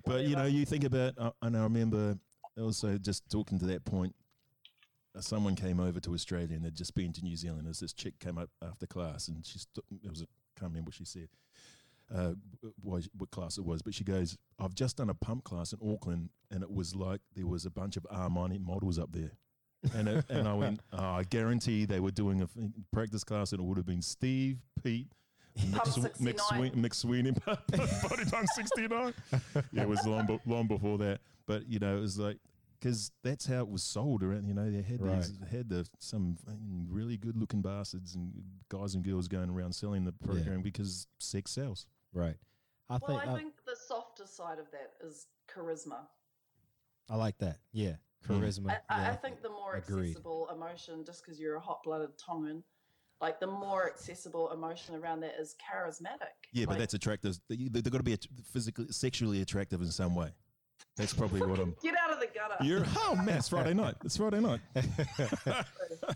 But 0.06 0.23
you 0.26 0.36
know, 0.36 0.45
you 0.45 0.65
think 0.65 0.84
about, 0.84 1.14
uh, 1.18 1.32
and 1.41 1.56
I 1.56 1.64
remember 1.64 2.18
also 2.60 2.98
just 2.98 3.30
talking 3.30 3.60
to 3.60 3.65
that 3.68 3.86
point. 3.86 4.15
Uh, 5.15 5.22
someone 5.22 5.56
came 5.56 5.80
over 5.80 5.99
to 6.02 6.14
Australia 6.14 6.56
and 6.56 6.65
they'd 6.65 6.76
just 6.76 6.94
been 6.94 7.14
to 7.14 7.22
New 7.23 7.38
Zealand. 7.38 7.68
As 7.69 7.80
this 7.80 7.94
chick 7.94 8.19
came 8.19 8.38
up 8.38 8.49
after 8.61 8.86
class, 8.86 9.27
and 9.30 9.45
she 9.45 9.60
st- 9.60 9.86
it 10.03 10.10
was 10.10 10.22
a, 10.22 10.26
can't 10.60 10.72
remember 10.72 10.90
what 10.90 10.95
she 10.95 11.06
said, 11.06 11.30
uh, 12.14 12.34
what, 12.82 13.07
what 13.18 13.32
class 13.32 13.57
it 13.57 13.65
was, 13.65 13.82
but 13.82 13.94
she 13.94 14.03
goes, 14.03 14.38
"I've 14.60 14.76
just 14.76 14.98
done 14.98 15.10
a 15.10 15.14
pump 15.14 15.44
class 15.44 15.73
in 15.73 15.80
Auckland, 15.88 16.30
and 16.52 16.64
it 16.64 16.72
was 16.72 16.95
like 16.95 17.22
there 17.36 17.48
was 17.48 17.65
a 17.65 17.69
bunch 17.72 17.98
of 17.98 18.03
Armani 18.11 18.60
models 18.60 18.99
up 18.99 19.11
there." 19.11 19.32
And 19.94 20.07
it, 20.07 20.26
and 20.30 20.48
I 20.48 20.53
went, 20.64 20.80
oh, 20.94 21.03
I 21.03 21.23
guarantee 21.23 21.86
they 21.86 21.99
were 21.99 22.11
doing 22.11 22.41
a 22.41 22.48
practice 22.91 23.23
class, 23.23 23.52
and 23.52 23.61
it 23.61 23.64
would 23.64 23.77
have 23.77 23.86
been 23.86 24.02
Steve, 24.02 24.57
Pete, 24.84 25.07
Mick, 25.60 25.73
Pump 25.73 25.88
Swe- 25.88 26.02
Mick, 26.03 26.40
69. 26.40 26.40
Sween- 26.48 26.84
Mick 26.84 26.94
Sweeney, 26.95 27.32
Body 27.45 28.26
Pump 28.32 28.48
69. 28.56 29.14
yeah, 29.72 29.82
it 29.84 29.88
was 29.88 30.06
long, 30.06 30.40
long 30.45 30.68
before 30.68 30.98
that. 30.98 31.19
But, 31.45 31.68
you 31.69 31.77
know, 31.80 31.98
it 31.98 32.02
was 32.02 32.18
like, 32.18 32.38
because 32.80 33.11
that's 33.23 33.45
how 33.45 33.60
it 33.60 33.69
was 33.69 33.84
sold 33.84 34.23
around. 34.23 34.48
You 34.48 34.53
know, 34.53 34.69
they 34.69 34.82
had 34.82 34.99
these, 35.18 35.32
had 35.52 35.69
the, 35.69 35.88
some 35.99 36.38
really 36.90 37.18
good 37.18 37.38
looking 37.38 37.61
bastards 37.61 38.15
and 38.15 38.34
guys 38.69 38.95
and 38.95 39.03
girls 39.03 39.27
going 39.27 39.49
around 39.49 39.73
selling 39.73 40.03
the 40.06 40.11
program 40.11 40.61
because 40.61 41.07
sex 41.19 41.52
sells. 41.52 41.86
Right. 42.16 42.36
I 42.90 42.98
Well, 42.98 43.20
think 43.20 43.28
I 43.28 43.34
I, 43.34 43.38
think 43.38 43.54
the 43.66 43.76
softer 43.76 44.26
side 44.26 44.58
of 44.58 44.72
that 44.72 44.94
is 45.06 45.28
charisma. 45.54 46.08
I 47.10 47.16
like 47.18 47.38
that. 47.40 47.58
Yeah. 47.74 47.96
Mm. 48.28 48.40
Charisma. 48.40 48.70
I, 48.72 48.80
I, 48.90 49.02
yeah. 49.02 49.12
I 49.12 49.16
think 49.16 49.42
the 49.42 49.50
more 49.50 49.76
agreed. 49.76 50.10
accessible 50.10 50.50
emotion, 50.54 51.04
just 51.06 51.24
because 51.24 51.40
you're 51.40 51.56
a 51.56 51.60
hot-blooded 51.60 52.18
Tongan, 52.18 52.64
like 53.22 53.40
the 53.40 53.48
more 53.48 53.88
accessible 53.88 54.52
emotion 54.52 54.96
around 54.96 55.20
that 55.22 55.36
is 55.40 55.56
charismatic. 55.62 56.34
Yeah, 56.54 56.66
but 56.68 56.78
that's 56.78 56.94
attractive. 56.94 57.38
They, 57.50 57.56
they've 57.70 57.84
got 57.84 57.98
to 57.98 58.04
be 58.04 58.18
physically, 58.52 58.88
sexually 58.92 59.42
attractive 59.42 59.82
in 59.82 59.92
some 59.92 60.16
way. 60.16 60.30
That's 60.98 61.14
probably 61.14 61.42
what 61.42 61.60
I'm. 61.60 61.76
get 61.84 61.96
out 62.02 62.12
of 62.12 62.20
the 62.20 62.28
gutter. 62.28 62.64
You're, 62.64 62.86
oh, 62.98 63.16
man, 63.16 63.38
it's 63.38 63.50
Friday 63.50 63.74
night. 63.74 63.96
It's 64.04 64.18
Friday 64.18 64.40
night. 64.40 64.62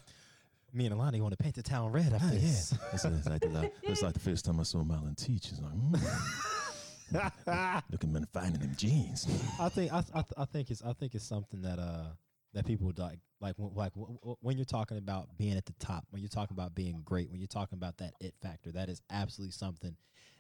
Me 0.80 0.86
and 0.86 0.96
Alani 0.96 1.20
want 1.20 1.34
to 1.34 1.44
paint 1.44 1.56
the 1.56 1.62
town 1.62 1.92
red 1.92 2.14
after 2.14 2.30
Oh, 2.32 2.32
yeah. 2.32 2.40
That's, 2.40 3.04
that's 3.04 3.28
like 3.28 3.42
the, 3.42 3.70
that's 3.86 4.02
like 4.02 4.14
the 4.14 4.20
first 4.22 4.46
time 4.46 4.62
I 4.62 4.64
saw 4.64 4.78
Marlon 4.78 5.14
teach. 5.18 5.52
It's 5.52 5.60
like, 5.60 5.74
mm. 7.46 7.84
looking 7.92 8.14
man 8.14 8.26
fine 8.32 8.54
in 8.54 8.62
them 8.62 8.74
jeans. 8.78 9.28
I 9.60 9.68
think 9.68 9.92
I, 9.92 10.06
I 10.16 10.24
I 10.38 10.46
think 10.46 10.72
it's 10.72 10.82
I 10.82 10.94
think 10.94 11.16
it's 11.16 11.26
something 11.26 11.64
that 11.64 11.80
uh 11.80 12.12
that 12.54 12.66
people 12.66 12.88
would 12.88 12.98
like 12.98 13.20
like 13.42 13.56
like 13.58 13.94
w- 13.94 14.18
w- 14.20 14.38
when 14.40 14.56
you're 14.56 14.64
talking 14.64 14.98
about 14.98 15.28
being 15.38 15.58
at 15.58 15.66
the 15.66 15.74
top, 15.82 16.06
when 16.12 16.22
you're 16.22 16.30
talking 16.30 16.56
about 16.56 16.74
being 16.76 17.02
great, 17.04 17.30
when 17.30 17.42
you're 17.42 17.48
talking 17.48 17.78
about 17.78 17.98
that 17.98 18.14
it 18.22 18.34
factor, 18.42 18.72
that 18.72 18.88
is 18.88 19.02
absolutely 19.12 19.52
something 19.52 19.98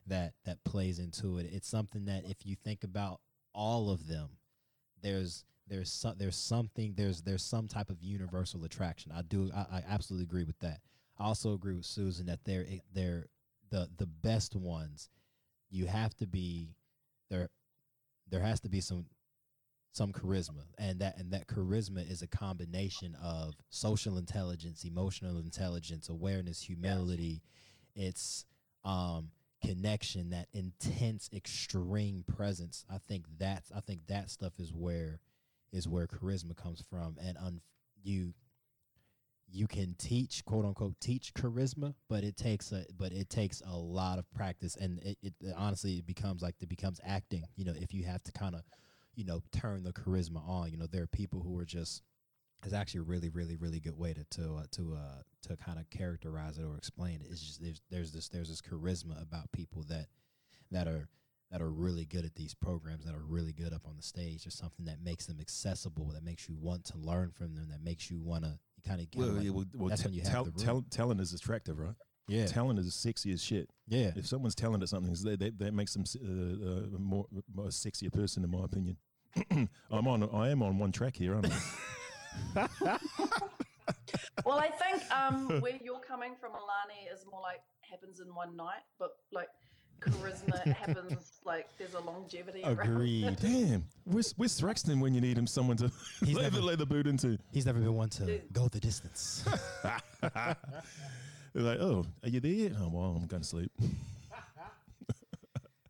that 0.08 0.36
that 0.46 0.64
plays 0.64 1.00
into 1.00 1.38
it. 1.40 1.50
It's 1.52 1.68
something 1.68 2.06
that 2.06 2.24
if 2.24 2.46
you 2.46 2.56
think 2.56 2.86
about 2.86 3.20
all 3.54 3.90
of 3.92 4.08
them, 4.08 4.30
there's 5.02 5.44
there's 5.70 5.92
some 5.92 6.16
there's 6.18 6.36
something 6.36 6.94
there's 6.96 7.22
there's 7.22 7.44
some 7.44 7.68
type 7.68 7.90
of 7.90 8.02
universal 8.02 8.64
attraction. 8.64 9.12
I 9.16 9.22
do 9.22 9.52
I, 9.56 9.78
I 9.78 9.84
absolutely 9.88 10.24
agree 10.24 10.44
with 10.44 10.60
that. 10.60 10.80
I 11.18 11.26
also 11.26 11.54
agree 11.54 11.76
with 11.76 11.86
Susan 11.86 12.26
that 12.28 12.40
they're 12.44 12.66
they're 12.94 13.28
the 13.70 13.90
the 13.98 14.06
best 14.08 14.56
ones. 14.56 15.10
You 15.70 15.86
have 15.86 16.16
to 16.18 16.28
be 16.28 16.76
there. 17.30 17.50
There 18.30 18.42
has 18.42 18.60
to 18.62 18.70
be 18.70 18.82
some 18.82 19.06
some 19.92 20.12
charisma, 20.12 20.64
and 20.78 21.00
that 21.00 21.18
and 21.18 21.32
that 21.32 21.48
charisma 21.48 22.10
is 22.10 22.22
a 22.22 22.28
combination 22.28 23.16
of 23.22 23.56
social 23.70 24.18
intelligence, 24.18 24.84
emotional 24.84 25.38
intelligence, 25.40 26.10
awareness, 26.10 26.62
humility. 26.62 27.42
It's 27.96 28.46
um 28.84 29.32
connection, 29.64 30.30
that 30.30 30.48
intense, 30.54 31.30
extreme 31.34 32.24
presence. 32.28 32.86
I 32.90 32.98
think 33.08 33.26
that's 33.38 33.72
I 33.76 33.82
think 33.82 34.08
that 34.08 34.30
stuff 34.30 34.54
is 34.60 34.74
where 34.74 35.20
is 35.72 35.88
where 35.88 36.08
charisma 36.08 36.56
comes 36.56 36.84
from, 36.90 37.18
and 37.22 37.38
un, 37.38 37.62
you 38.02 38.34
you 39.52 39.68
can 39.68 39.96
teach 39.98 40.46
quote 40.46 40.66
unquote 40.66 41.00
teach 41.00 41.34
charisma, 41.34 41.94
but 42.08 42.24
it 42.24 42.38
takes 42.38 42.72
a 42.72 42.86
but 42.98 43.12
it 43.12 43.30
takes 43.30 43.62
a 43.66 43.76
lot 43.76 44.20
of 44.20 44.32
practice, 44.34 44.76
and 44.76 45.00
it, 45.00 45.18
it 45.22 45.34
honestly 45.56 45.94
it 45.98 46.06
becomes 46.06 46.42
like 46.42 46.56
it 46.60 46.70
becomes 46.70 47.00
acting. 47.04 47.44
You 47.56 47.66
know, 47.66 47.74
if 47.76 47.94
you 47.94 48.04
have 48.06 48.24
to 48.24 48.32
kind 48.32 48.56
of 48.56 48.62
you 49.16 49.26
know 49.26 49.42
turn 49.52 49.84
the 49.84 49.92
charisma 49.92 50.48
on. 50.48 50.72
You 50.72 50.78
know, 50.78 50.88
there 50.88 51.04
are 51.04 51.08
people 51.08 51.42
who 51.42 51.58
are 51.58 51.66
just 51.66 52.02
it's 52.64 52.74
actually 52.74 53.02
a 53.02 53.04
really, 53.04 53.30
really, 53.30 53.56
really 53.56 53.80
good 53.80 53.98
way 53.98 54.14
to 54.14 54.24
to 54.42 54.56
uh, 54.56 54.64
to 54.72 54.96
uh, 54.96 55.22
to 55.48 55.58
kind 55.58 55.80
of 55.80 55.90
characterize 55.90 56.58
it 56.58 56.64
or 56.64 56.76
explain 56.78 57.22
it. 57.22 57.28
It's 57.30 57.42
just 57.42 57.62
there's 57.62 57.82
there's 57.90 58.12
this 58.12 58.30
there's 58.30 58.50
this 58.50 58.62
charisma 58.62 59.22
about 59.22 59.52
people 59.52 59.84
that 59.90 60.08
that 60.72 60.88
are 60.88 61.10
that 61.52 61.62
are 61.62 61.70
really 61.70 62.06
good 62.06 62.26
at 62.26 62.36
these 62.36 62.54
programs 62.54 63.06
that 63.06 63.16
are 63.16 63.24
really 63.26 63.54
good 63.54 63.74
up 63.74 63.82
on 63.88 63.96
the 63.98 64.04
stage. 64.04 64.44
There's 64.44 64.56
something 64.56 64.86
that 64.86 65.02
makes 65.04 65.26
them 65.26 65.38
accessible, 65.40 66.12
that 66.14 66.24
makes 66.24 66.48
you 66.48 66.56
want 66.56 66.86
to 66.86 66.98
learn 66.98 67.32
from 67.32 67.56
them, 67.56 67.68
that 67.72 67.84
makes 67.84 68.12
you 68.12 68.20
want 68.20 68.44
to 68.44 68.60
kind 68.88 69.02
of 69.02 69.10
get. 69.10 69.20
Well, 69.20 69.30
like, 69.32 69.44
yeah, 69.46 69.50
well, 69.52 69.66
well, 69.76 69.90
that's 69.90 70.04
ta- 70.04 70.10
when 70.10 70.14
you 70.16 70.22
have 70.24 70.46
the 70.46 70.52
room. 70.52 70.66
tal- 70.66 70.86
talent 70.90 71.22
is 71.22 71.34
attractive, 71.34 71.80
right? 71.80 71.96
yeah, 72.28 72.46
Talent 72.46 72.78
is 72.78 72.94
sexy 72.94 73.32
as 73.32 73.42
shit. 73.44 73.70
yeah, 73.88 74.12
If 74.16 74.28
someone's 74.28 74.54
talented 74.54 74.84
at 74.84 74.90
something, 74.90 75.12
that, 75.24 75.40
that, 75.40 75.58
that 75.58 75.74
makes 75.74 75.94
them 75.94 76.04
s- 76.04 76.16
uh, 76.16 76.28
uh, 76.28 76.96
a 76.96 77.00
more, 77.00 77.26
more 77.54 77.68
sexier 77.70 78.14
person, 78.14 78.44
in 78.44 78.52
my 78.52 78.64
opinion. 78.66 78.98
I'm 79.92 80.08
on. 80.08 80.30
I 80.32 80.50
am 80.50 80.62
on 80.62 80.78
one 80.78 80.92
track 80.92 81.16
here, 81.16 81.34
aren't 81.36 81.52
I? 82.56 82.68
Well, 84.46 84.58
I 84.60 84.70
think 84.70 85.04
um, 85.12 85.60
where 85.62 85.78
you're 85.84 86.00
coming 86.00 86.34
from, 86.40 86.52
Alani, 86.54 87.08
is 87.14 87.26
more 87.30 87.42
like 87.42 87.62
happens 87.82 88.20
in 88.20 88.34
one 88.34 88.56
night, 88.56 88.82
but 88.98 89.10
like 89.32 89.50
charisma 90.00 90.64
happens 90.74 91.40
like 91.46 91.68
there's 91.78 91.94
a 91.94 92.00
longevity. 92.00 92.64
around 92.64 92.80
agreed. 92.80 93.26
it. 93.26 93.40
Damn, 93.42 93.84
where's, 94.06 94.34
where's 94.38 94.60
Thraxton 94.60 95.00
when 95.00 95.14
you 95.14 95.22
need 95.22 95.38
him? 95.38 95.48
Someone 95.48 95.78
to 95.78 95.92
He's 96.26 96.36
lay, 96.36 96.44
the, 96.46 96.52
never- 96.52 96.62
lay 96.62 96.76
the 96.76 96.86
boot 96.86 97.08
into. 97.08 97.38
He's 97.52 97.66
never 97.66 97.80
been 97.80 97.94
one 97.94 98.10
to 98.10 98.26
Dude. 98.26 98.54
go 98.54 98.68
the 98.68 98.80
distance. 98.80 99.44
They're 101.54 101.64
like, 101.64 101.80
oh, 101.80 102.06
are 102.24 102.30
you 102.30 102.40
there? 102.40 102.72
Oh, 102.80 102.90
well, 102.94 103.16
I'm 103.20 103.26
going 103.26 103.42
to 103.42 103.48
sleep. 103.48 103.72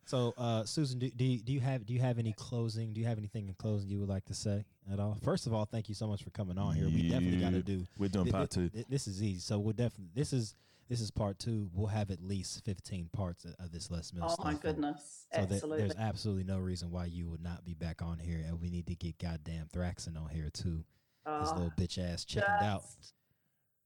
So, 0.06 0.34
uh, 0.38 0.64
Susan, 0.64 0.98
do, 0.98 1.08
do 1.08 1.24
you, 1.24 1.38
do 1.38 1.52
you 1.52 1.60
have 1.60 1.86
do 1.86 1.92
you 1.92 2.00
have 2.00 2.18
any 2.18 2.32
closing? 2.32 2.92
Do 2.92 3.00
you 3.00 3.06
have 3.06 3.16
anything 3.18 3.46
in 3.46 3.54
closing 3.54 3.88
you 3.88 4.00
would 4.00 4.08
like 4.08 4.24
to 4.24 4.34
say 4.34 4.64
at 4.92 4.98
all? 4.98 5.16
First 5.22 5.46
of 5.46 5.54
all, 5.54 5.66
thank 5.66 5.88
you 5.88 5.94
so 5.94 6.08
much 6.08 6.24
for 6.24 6.30
coming 6.30 6.58
on 6.58 6.74
here. 6.74 6.86
We 6.86 7.08
definitely 7.08 7.38
got 7.38 7.52
to 7.52 7.62
do. 7.62 7.86
We're 7.96 8.08
doing 8.08 8.24
thi- 8.24 8.30
part 8.32 8.50
thi- 8.50 8.60
two. 8.62 8.68
thi- 8.70 8.86
This 8.88 9.06
is 9.06 9.22
easy. 9.22 9.38
So 9.38 9.60
we'll 9.60 9.72
definitely 9.72 10.08
this 10.12 10.32
is 10.32 10.56
this 10.90 11.00
is 11.00 11.10
part 11.10 11.38
two. 11.38 11.70
We'll 11.72 11.86
have 11.86 12.10
at 12.10 12.20
least 12.22 12.62
fifteen 12.64 13.08
parts 13.12 13.46
of, 13.46 13.54
of 13.58 13.72
this 13.72 13.90
Les 13.90 14.12
Mills. 14.12 14.36
Oh 14.38 14.44
my 14.44 14.50
stuff. 14.50 14.64
And 14.64 14.76
goodness. 14.76 15.26
So 15.34 15.46
that 15.46 15.76
there's 15.78 15.94
absolutely 15.98 16.44
no 16.44 16.58
reason 16.58 16.90
why 16.90 17.06
you 17.06 17.28
would 17.30 17.42
not 17.42 17.64
be 17.64 17.72
back 17.74 18.02
on 18.02 18.18
here, 18.18 18.44
and 18.46 18.60
we 18.60 18.68
need 18.68 18.86
to 18.88 18.94
get 18.94 19.18
goddamn 19.18 19.68
Thraxton 19.72 20.16
on 20.22 20.28
here 20.28 20.50
too. 20.52 20.84
This 21.24 21.48
Oh, 21.50 21.54
little 21.54 21.72
ah, 21.76 21.80
bitch 21.80 21.98
ass 21.98 22.24
chickened 22.24 22.62
out, 22.62 22.82
just 22.98 23.14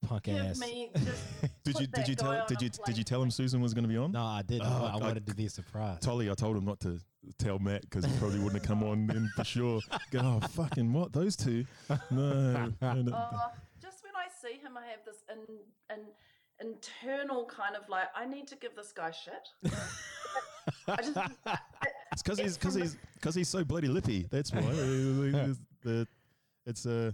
punk 0.07 0.27
ass. 0.29 0.59
me 0.59 0.89
just 0.95 1.63
Did 1.63 1.79
you 1.79 1.87
did 1.87 2.07
you 2.07 2.15
tell 2.15 2.45
did 2.47 2.61
a 2.61 2.65
you 2.65 2.71
did 2.85 2.97
you 2.97 3.03
tell 3.03 3.21
him 3.21 3.29
Susan 3.29 3.61
was 3.61 3.73
going 3.73 3.83
to 3.83 3.89
be 3.89 3.97
on? 3.97 4.11
no, 4.11 4.23
I 4.23 4.41
didn't. 4.41 4.65
Oh, 4.67 4.85
I, 4.85 4.93
I 4.93 4.97
I- 4.97 4.97
wanted 4.97 5.27
to 5.27 5.35
be 5.35 5.47
surprised. 5.47 6.01
Tolly, 6.01 6.29
I 6.31 6.33
told 6.33 6.57
him 6.57 6.65
not 6.65 6.79
to 6.81 6.99
tell 7.37 7.59
Matt 7.59 7.81
because 7.81 8.05
he 8.05 8.11
probably 8.19 8.39
wouldn't 8.39 8.61
have 8.61 8.67
come 8.67 8.83
on 8.83 9.05
then 9.07 9.29
for 9.35 9.43
sure. 9.43 9.79
Go, 10.11 10.39
oh, 10.41 10.47
fucking 10.47 10.91
what? 10.93 11.11
Those 11.13 11.35
two? 11.35 11.65
No. 12.09 12.71
no, 12.81 12.93
no. 12.93 13.11
Oh, 13.13 13.51
just 13.81 14.03
when 14.03 14.13
I 14.15 14.27
see 14.41 14.57
him, 14.59 14.77
I 14.77 14.85
have 14.87 15.03
this 15.05 15.17
in, 15.31 15.39
an 15.89 16.05
internal 16.61 17.45
kind 17.45 17.75
of 17.75 17.87
like, 17.89 18.07
I 18.15 18.25
need 18.25 18.47
to 18.47 18.55
give 18.55 18.75
this 18.75 18.91
guy 18.91 19.11
shit. 19.11 19.73
I 20.87 20.95
just, 20.97 21.17
I- 21.17 21.57
It's 22.11 22.21
because 22.23 22.39
he's 22.39 22.57
because 22.57 22.75
he's 22.75 22.97
because 23.15 23.35
he's 23.35 23.49
so 23.49 23.63
bloody 23.63 23.87
lippy. 23.87 24.27
That's 24.31 24.51
why. 24.51 24.61
it's, 24.63 25.59
the- 25.83 26.07
it's 26.65 26.85
uh, 26.85 27.11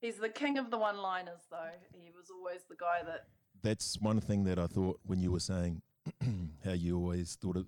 he's 0.00 0.16
the 0.16 0.28
king 0.28 0.58
of 0.58 0.70
the 0.70 0.78
one-liners, 0.78 1.40
though. 1.50 1.70
He 1.92 2.10
was 2.16 2.26
always 2.36 2.60
the 2.68 2.74
guy 2.76 3.00
that. 3.06 3.26
that's 3.62 3.98
one 4.00 4.20
thing 4.20 4.44
that 4.44 4.58
I 4.58 4.66
thought 4.66 4.98
when 5.06 5.20
you 5.20 5.30
were 5.30 5.38
saying 5.40 5.82
how 6.64 6.72
you 6.72 6.96
always 6.98 7.36
thought 7.40 7.56
of 7.56 7.66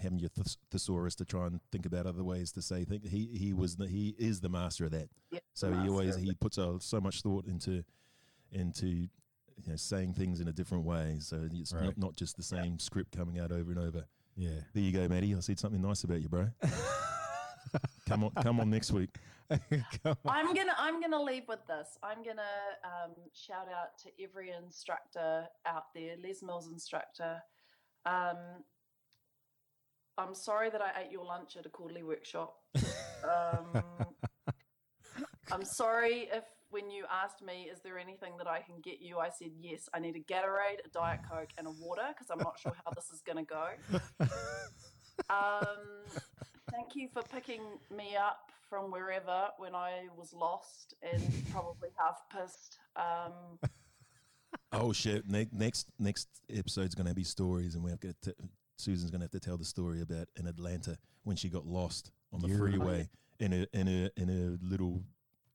having 0.00 0.18
your 0.18 0.30
thes- 0.30 0.56
thesaurus 0.70 1.14
to 1.16 1.24
try 1.26 1.46
and 1.46 1.60
think 1.70 1.84
about 1.84 2.06
other 2.06 2.24
ways 2.24 2.50
to 2.52 2.62
say 2.62 2.84
things. 2.84 3.10
He 3.10 3.26
he 3.34 3.52
was 3.52 3.76
the, 3.76 3.86
he 3.86 4.14
is 4.18 4.40
the 4.40 4.48
master 4.48 4.86
of 4.86 4.92
that. 4.92 5.08
Yeah, 5.30 5.40
So 5.52 5.70
he 5.72 5.88
always 5.88 6.16
he 6.16 6.32
puts 6.34 6.56
uh, 6.56 6.78
so 6.80 7.00
much 7.00 7.20
thought 7.22 7.46
into 7.46 7.84
into 8.52 9.08
you 9.64 9.70
know, 9.72 9.76
saying 9.76 10.14
things 10.14 10.40
in 10.40 10.48
a 10.48 10.52
different 10.52 10.84
way. 10.84 11.16
So 11.20 11.48
it's 11.52 11.72
Right. 11.72 11.84
not, 11.84 11.98
not 11.98 12.16
just 12.16 12.36
the 12.36 12.42
same 12.42 12.78
script 12.78 13.16
coming 13.16 13.38
out 13.38 13.52
over 13.52 13.70
and 13.70 13.78
over. 13.80 14.04
yeah. 14.36 14.60
There 14.72 14.82
you 14.82 14.92
go, 14.92 15.08
Maddie. 15.08 15.34
I 15.34 15.40
said 15.40 15.58
something 15.58 15.80
nice 15.82 16.04
about 16.04 16.20
you, 16.20 16.28
bro. 16.28 16.48
come 18.08 18.24
on, 18.24 18.30
come 18.42 18.60
on 18.60 18.70
next 18.70 18.92
week. 18.92 19.10
On. 19.50 20.16
I'm 20.26 20.54
gonna 20.54 20.74
I'm 20.76 21.00
gonna 21.00 21.22
leave 21.22 21.44
with 21.48 21.66
this. 21.66 21.96
I'm 22.02 22.22
gonna 22.22 22.42
um, 22.84 23.12
shout 23.32 23.66
out 23.68 23.96
to 24.02 24.10
every 24.22 24.50
instructor 24.50 25.46
out 25.64 25.84
there, 25.94 26.16
Les 26.22 26.42
Mills 26.42 26.68
instructor. 26.70 27.40
Um, 28.04 28.36
I'm 30.18 30.34
sorry 30.34 30.68
that 30.68 30.82
I 30.82 31.00
ate 31.02 31.10
your 31.12 31.24
lunch 31.24 31.56
at 31.56 31.64
a 31.64 31.70
quarterly 31.70 32.02
workshop. 32.02 32.56
Um, 33.24 33.82
I'm 35.50 35.64
sorry 35.64 36.28
if 36.32 36.44
when 36.70 36.90
you 36.90 37.04
asked 37.10 37.42
me, 37.42 37.68
is 37.72 37.80
there 37.82 37.98
anything 37.98 38.32
that 38.38 38.46
I 38.46 38.60
can 38.60 38.80
get 38.82 39.00
you? 39.00 39.18
I 39.18 39.30
said 39.30 39.50
yes. 39.60 39.88
I 39.94 39.98
need 40.00 40.16
a 40.16 40.20
Gatorade, 40.20 40.84
a 40.84 40.88
Diet 40.92 41.20
Coke, 41.30 41.50
and 41.58 41.66
a 41.66 41.70
water 41.80 42.02
because 42.08 42.28
I'm 42.30 42.38
not 42.38 42.58
sure 42.58 42.72
how 42.84 42.92
this 42.94 43.10
is 43.12 43.20
going 43.22 43.38
to 43.38 43.44
go. 43.44 43.68
Um, 45.28 45.76
thank 46.70 46.94
you 46.94 47.08
for 47.12 47.22
picking 47.22 47.60
me 47.94 48.16
up 48.16 48.50
from 48.70 48.90
wherever 48.92 49.48
when 49.58 49.74
I 49.74 50.02
was 50.16 50.32
lost 50.32 50.94
and 51.02 51.20
probably 51.50 51.88
half 51.98 52.20
pissed. 52.30 52.78
Um, 52.94 53.32
Oh 54.72 54.92
shit! 54.92 55.26
Ne- 55.28 55.48
next 55.52 55.88
next 55.98 56.28
episode's 56.54 56.94
gonna 56.94 57.14
be 57.14 57.24
stories, 57.24 57.74
and 57.74 57.82
we 57.82 57.90
have 57.90 58.00
to. 58.00 58.14
T- 58.22 58.32
Susan's 58.78 59.10
gonna 59.10 59.24
have 59.24 59.30
to 59.32 59.40
tell 59.40 59.56
the 59.58 59.64
story 59.64 60.02
about 60.02 60.28
in 60.36 60.46
Atlanta 60.46 60.96
when 61.24 61.36
she 61.36 61.48
got 61.48 61.66
lost 61.66 62.12
on 62.32 62.40
the 62.40 62.48
You're- 62.48 62.70
freeway 62.70 63.08
in 63.40 63.52
a 63.52 63.66
in 63.72 63.88
a 63.88 64.10
in 64.20 64.28
a 64.30 64.64
little 64.64 65.02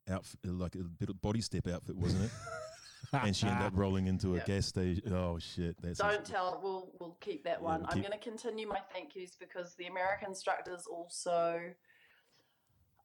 outfit, 0.10 0.40
like 0.46 0.76
a 0.76 0.80
bit 0.80 1.10
of 1.10 1.22
body 1.22 1.42
step 1.42 1.68
outfit, 1.68 1.96
wasn't 1.96 2.26
it? 2.26 2.32
and 3.14 3.36
she 3.36 3.48
ended 3.48 3.66
up 3.66 3.74
rolling 3.76 4.08
into 4.08 4.36
a 4.36 4.40
gas 4.40 4.66
station. 4.68 5.14
Oh 5.14 5.38
shit! 5.40 5.76
That's 5.82 6.00
don't 6.00 6.26
tell. 6.26 6.60
We'll 6.64 6.92
we'll 7.00 7.18
keep 7.22 7.44
that 7.44 7.60
Yeah, 7.60 7.66
one. 7.66 7.82
we'll 7.82 7.90
I'm 7.90 7.98
keep- 7.98 8.08
going 8.08 8.20
to 8.20 8.24
continue 8.24 8.68
my 8.68 8.80
thank 8.92 9.16
yous 9.16 9.36
because 9.40 9.76
the 9.76 9.88
American 9.88 10.30
instructors 10.30 10.86
also, 10.88 11.60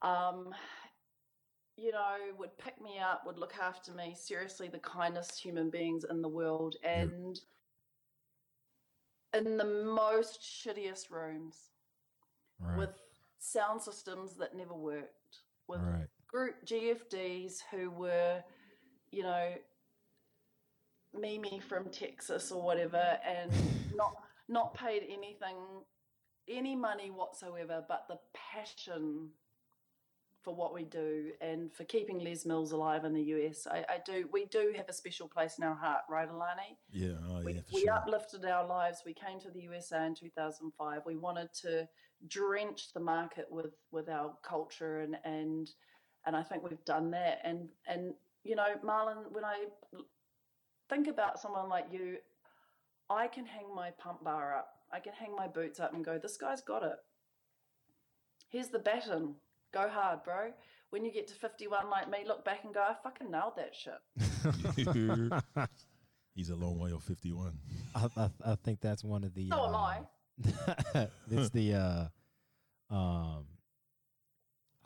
um, 0.02 0.54
you 1.76 1.92
know, 1.92 2.16
would 2.38 2.56
pick 2.58 2.80
me 2.80 2.98
up, 2.98 3.22
would 3.26 3.38
look 3.38 3.54
after 3.60 3.92
me. 3.92 4.14
Seriously, 4.18 4.68
the 4.68 4.78
kindest 4.78 5.40
human 5.40 5.70
beings 5.70 6.04
in 6.08 6.22
the 6.22 6.28
world, 6.28 6.76
and 6.82 7.40
in 9.34 9.56
the 9.56 9.64
most 9.64 10.40
shittiest 10.40 11.10
rooms 11.10 11.70
right. 12.60 12.78
with 12.78 12.90
sound 13.38 13.80
systems 13.82 14.34
that 14.36 14.56
never 14.56 14.74
worked, 14.74 15.42
with 15.68 15.80
right. 15.80 16.06
Group 16.28 16.54
GFDs 16.64 17.62
who 17.70 17.90
were, 17.90 18.42
you 19.10 19.22
know, 19.22 19.54
Mimi 21.18 21.60
from 21.60 21.88
Texas 21.90 22.52
or 22.52 22.62
whatever, 22.62 23.18
and 23.26 23.50
not 23.96 24.14
not 24.48 24.74
paid 24.74 25.02
anything, 25.04 25.56
any 26.48 26.76
money 26.76 27.10
whatsoever, 27.10 27.84
but 27.88 28.04
the 28.08 28.18
passion 28.34 29.30
for 30.42 30.54
what 30.54 30.72
we 30.72 30.84
do 30.84 31.32
and 31.40 31.72
for 31.72 31.84
keeping 31.84 32.20
Les 32.20 32.46
Mills 32.46 32.72
alive 32.72 33.04
in 33.04 33.12
the 33.12 33.22
US. 33.22 33.66
I, 33.66 33.84
I 33.88 33.98
do. 34.04 34.28
We 34.32 34.46
do 34.46 34.72
have 34.76 34.88
a 34.88 34.92
special 34.92 35.28
place 35.28 35.58
in 35.58 35.64
our 35.64 35.74
heart, 35.74 36.02
right, 36.08 36.28
Alani? 36.28 36.78
yeah. 36.90 37.14
Oh 37.28 37.42
we, 37.44 37.54
yeah, 37.54 37.60
for 37.60 37.74
we 37.74 37.80
sure. 37.82 37.94
uplifted 37.94 38.44
our 38.44 38.66
lives. 38.66 39.02
We 39.04 39.14
came 39.14 39.40
to 39.40 39.50
the 39.50 39.60
USA 39.62 40.06
in 40.06 40.14
2005. 40.14 41.02
We 41.04 41.16
wanted 41.16 41.52
to 41.62 41.88
drench 42.26 42.92
the 42.92 43.00
market 43.00 43.46
with 43.50 43.74
with 43.90 44.08
our 44.08 44.34
culture 44.42 45.00
and 45.00 45.16
and 45.24 45.70
and 46.28 46.36
I 46.36 46.42
think 46.42 46.62
we've 46.62 46.84
done 46.84 47.10
that. 47.12 47.40
And 47.42 47.68
and 47.86 48.12
you 48.44 48.54
know, 48.54 48.68
Marlon, 48.84 49.32
when 49.32 49.44
I 49.44 49.64
think 50.88 51.08
about 51.08 51.40
someone 51.40 51.68
like 51.70 51.86
you, 51.90 52.18
I 53.10 53.26
can 53.26 53.46
hang 53.46 53.74
my 53.74 53.90
pump 53.98 54.22
bar 54.22 54.54
up. 54.54 54.68
I 54.92 55.00
can 55.00 55.14
hang 55.14 55.34
my 55.34 55.48
boots 55.48 55.80
up 55.80 55.94
and 55.94 56.04
go, 56.04 56.18
this 56.18 56.36
guy's 56.36 56.60
got 56.60 56.82
it. 56.82 56.96
Here's 58.50 58.68
the 58.68 58.78
baton. 58.78 59.34
Go 59.72 59.88
hard, 59.88 60.22
bro. 60.22 60.52
When 60.90 61.04
you 61.04 61.12
get 61.12 61.26
to 61.28 61.34
51 61.34 61.90
like 61.90 62.10
me, 62.10 62.18
look 62.26 62.44
back 62.44 62.64
and 62.64 62.72
go, 62.72 62.80
I 62.80 62.94
fucking 63.02 63.30
nailed 63.30 63.56
that 63.56 63.74
shit. 63.74 64.00
He's 66.34 66.50
a 66.50 66.56
long 66.56 66.78
way 66.78 66.92
off 66.92 67.02
fifty-one. 67.04 67.58
I, 67.96 68.08
I, 68.16 68.30
I 68.44 68.54
think 68.54 68.80
that's 68.80 69.02
one 69.02 69.24
of 69.24 69.34
the. 69.34 69.48
So 69.48 69.66
am 69.66 69.74
I. 69.74 69.98
I. 70.94 71.08
it's 71.30 71.50
the. 71.50 71.74
Uh, 71.74 72.94
um, 72.94 73.44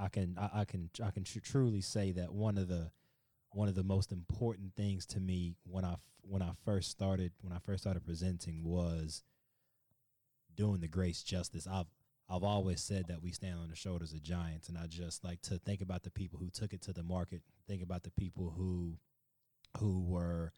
I 0.03 0.09
can 0.09 0.37
I, 0.39 0.61
I 0.61 0.65
can 0.65 0.91
I 1.03 1.11
can 1.11 1.24
tr- 1.24 1.39
truly 1.39 1.81
say 1.81 2.12
that 2.12 2.33
one 2.33 2.59
of 2.59 2.69
the 2.69 2.91
one 3.51 3.69
of 3.69 3.74
the 3.74 3.85
most 3.85 4.11
important 4.11 4.74
things 4.74 5.07
to 5.07 5.20
me 5.20 5.55
when 5.65 5.85
I 5.85 5.97
when 6.23 6.43
I 6.43 6.53
first 6.65 6.91
started 6.91 7.33
when 7.41 7.53
I 7.53 7.59
first 7.59 7.85
started 7.85 8.05
presenting 8.05 8.65
was 8.65 9.23
doing 10.57 10.81
the 10.81 10.89
grace 10.89 11.23
justice. 11.23 11.66
I've 11.70 11.87
I've 12.29 12.43
always 12.43 12.83
said 12.83 13.07
that 13.09 13.23
we 13.23 13.31
stand 13.31 13.59
on 13.59 13.69
the 13.69 13.77
shoulders 13.77 14.12
of 14.12 14.23
giants, 14.23 14.69
and 14.69 14.77
I 14.77 14.87
just 14.87 15.23
like 15.23 15.41
to 15.43 15.59
think 15.59 15.81
about 15.81 16.03
the 16.03 16.11
people 16.11 16.39
who 16.39 16.51
took 16.51 16.73
it 16.73 16.83
to 16.83 16.93
the 16.93 17.03
market. 17.03 17.43
Think 17.69 17.83
about 17.83 18.03
the 18.03 18.11
people 18.11 18.55
who 18.57 18.99
who 19.79 20.01
were 20.01 20.53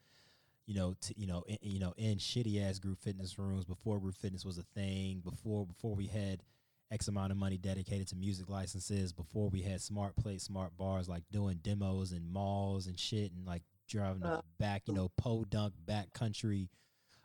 you 0.67 0.75
know, 0.75 0.95
you 1.15 1.27
know, 1.27 1.45
in, 1.47 1.59
you 1.61 1.79
know, 1.79 1.93
in 1.99 2.17
shitty 2.17 2.63
ass 2.63 2.79
group 2.79 2.99
fitness 2.99 3.39
rooms 3.39 3.67
before 3.67 4.01
group 4.01 4.15
fitness 4.15 4.47
was 4.47 4.57
a 4.57 4.63
thing, 4.63 5.21
before 5.23 5.67
before 5.67 5.95
we 5.95 6.07
had 6.07 6.43
X 6.91 7.09
amount 7.09 7.33
of 7.33 7.39
money 7.39 7.57
dedicated 7.57 8.09
to 8.09 8.17
music 8.17 8.49
licenses, 8.49 9.13
before 9.13 9.49
we 9.49 9.63
had 9.63 9.81
smart 9.81 10.15
plates, 10.17 10.45
smart 10.45 10.77
bars, 10.77 11.09
like 11.09 11.25
doing 11.33 11.59
demos 11.63 12.13
in 12.13 12.31
malls 12.31 12.87
and 12.87 12.99
shit, 12.99 13.33
and 13.33 13.47
like 13.47 13.63
driving 13.89 14.23
Uh, 14.23 14.41
back, 14.59 14.83
you 14.87 14.95
know, 14.95 15.11
podunk 15.17 15.75
back 15.87 16.13
country 16.13 16.69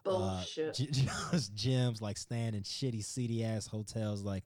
uh, 0.06 0.38
Bullshit. 0.38 0.74
just 0.76 1.54
gyms, 1.56 2.02
like 2.02 2.18
staying 2.18 2.56
in 2.56 2.64
shitty, 2.64 3.04
seedy 3.04 3.44
ass 3.44 3.68
hotels, 3.68 4.24
like 4.24 4.44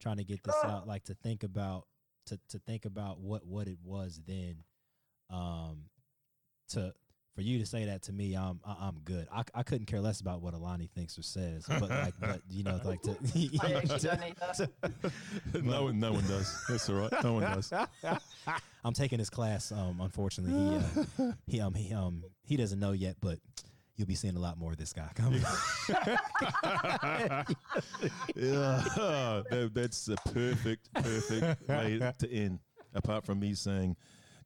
trying 0.00 0.16
to 0.16 0.24
get 0.24 0.42
this 0.42 0.56
out, 0.64 0.86
like 0.88 1.04
to 1.04 1.14
think 1.14 1.42
about 1.42 1.86
to 2.26 2.40
to 2.48 2.58
think 2.58 2.84
about 2.86 3.20
what 3.20 3.46
what 3.46 3.68
it 3.68 3.78
was 3.84 4.20
then, 4.26 4.64
um, 5.30 5.84
to 6.70 6.92
for 7.36 7.42
you 7.42 7.58
to 7.58 7.66
say 7.66 7.84
that 7.84 8.02
to 8.04 8.12
me, 8.12 8.34
I'm 8.34 8.58
I- 8.66 8.88
I'm 8.88 8.98
good. 9.04 9.28
I, 9.30 9.42
I 9.54 9.62
couldn't 9.62 9.86
care 9.86 10.00
less 10.00 10.20
about 10.20 10.40
what 10.40 10.54
Alani 10.54 10.88
thinks 10.94 11.18
or 11.18 11.22
says, 11.22 11.66
but 11.68 11.82
like, 11.90 12.14
but 12.18 12.40
you 12.50 12.64
know, 12.64 12.80
like 12.82 13.02
to, 13.02 13.10
I 13.62 13.74
actually 13.74 13.98
no 15.62 15.84
one, 15.84 16.00
no 16.00 16.12
one 16.14 16.26
does. 16.26 16.64
That's 16.68 16.88
all 16.88 16.96
right. 16.96 17.12
No 17.22 17.34
one 17.34 17.42
does. 17.42 17.70
I'm 18.82 18.94
taking 18.94 19.18
his 19.18 19.28
class. 19.28 19.70
Um, 19.70 20.00
unfortunately, 20.00 20.80
he 21.16 21.22
uh, 21.22 21.32
he 21.46 21.60
um 21.60 21.74
he 21.74 21.92
um 21.92 22.24
he 22.42 22.56
doesn't 22.56 22.80
know 22.80 22.92
yet, 22.92 23.16
but 23.20 23.38
you'll 23.96 24.08
be 24.08 24.14
seeing 24.14 24.36
a 24.36 24.40
lot 24.40 24.56
more 24.58 24.72
of 24.72 24.78
this 24.78 24.94
guy 24.94 25.10
coming. 25.14 25.42
yeah, 28.34 29.42
that, 29.50 29.70
that's 29.74 30.08
a 30.08 30.16
perfect, 30.32 30.92
perfect 30.94 31.68
way 31.68 32.00
to 32.18 32.32
end. 32.32 32.60
Apart 32.94 33.24
from 33.26 33.40
me 33.40 33.52
saying 33.54 33.94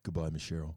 goodbye, 0.02 0.30
Miss 0.30 0.42
Cheryl. 0.42 0.74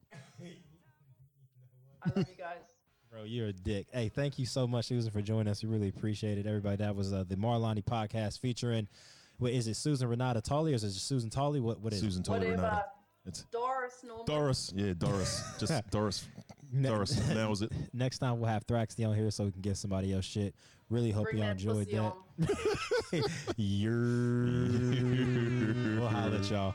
I 2.05 2.09
love 2.15 2.27
you 2.30 2.35
guys. 2.38 2.57
Bro, 3.11 3.23
you're 3.25 3.49
a 3.49 3.53
dick. 3.53 3.88
Hey, 3.93 4.09
thank 4.09 4.39
you 4.39 4.45
so 4.47 4.65
much, 4.65 4.85
Susan, 4.85 5.11
for 5.11 5.21
joining 5.21 5.47
us. 5.47 5.63
We 5.63 5.69
really 5.69 5.89
appreciate 5.89 6.39
it. 6.39 6.47
Everybody, 6.47 6.77
that 6.77 6.95
was 6.95 7.13
uh, 7.13 7.23
the 7.27 7.35
Marlani 7.35 7.84
podcast 7.84 8.39
featuring, 8.39 8.88
what 9.38 9.51
is 9.51 9.67
it, 9.67 9.75
Susan 9.75 10.07
Renata 10.07 10.41
Tolj 10.41 10.71
or 10.71 10.73
is 10.73 10.84
it 10.84 10.93
Susan 10.93 11.30
Tolj? 11.30 11.61
What, 11.61 11.80
what 11.80 11.93
is 11.93 11.99
Susan 11.99 12.23
told 12.23 12.39
Whatever. 12.39 12.55
Renata. 12.55 12.85
It's 13.25 13.43
Doris 13.51 14.03
Norman. 14.03 14.25
Doris. 14.25 14.73
Yeah, 14.75 14.93
Doris. 14.97 15.43
Just 15.59 15.89
Doris. 15.91 16.27
Doris 16.81 17.11
Doris 17.15 17.30
nails 17.30 17.61
it. 17.61 17.71
Next 17.93 18.17
time 18.17 18.39
we'll 18.39 18.49
have 18.49 18.65
Thraxty 18.65 19.07
on 19.07 19.15
here 19.15 19.30
so 19.30 19.45
we 19.45 19.51
can 19.51 19.61
get 19.61 19.77
somebody 19.77 20.11
else 20.11 20.25
shit. 20.25 20.55
Really 20.89 21.11
hope 21.11 21.25
Bring 21.25 21.38
y'all 21.38 21.51
enjoyed 21.51 21.88
that. 21.91 22.13
You're. 23.57 24.45
we'll 25.99 26.07
holler 26.07 26.38
at 26.38 26.49
y'all. 26.49 26.73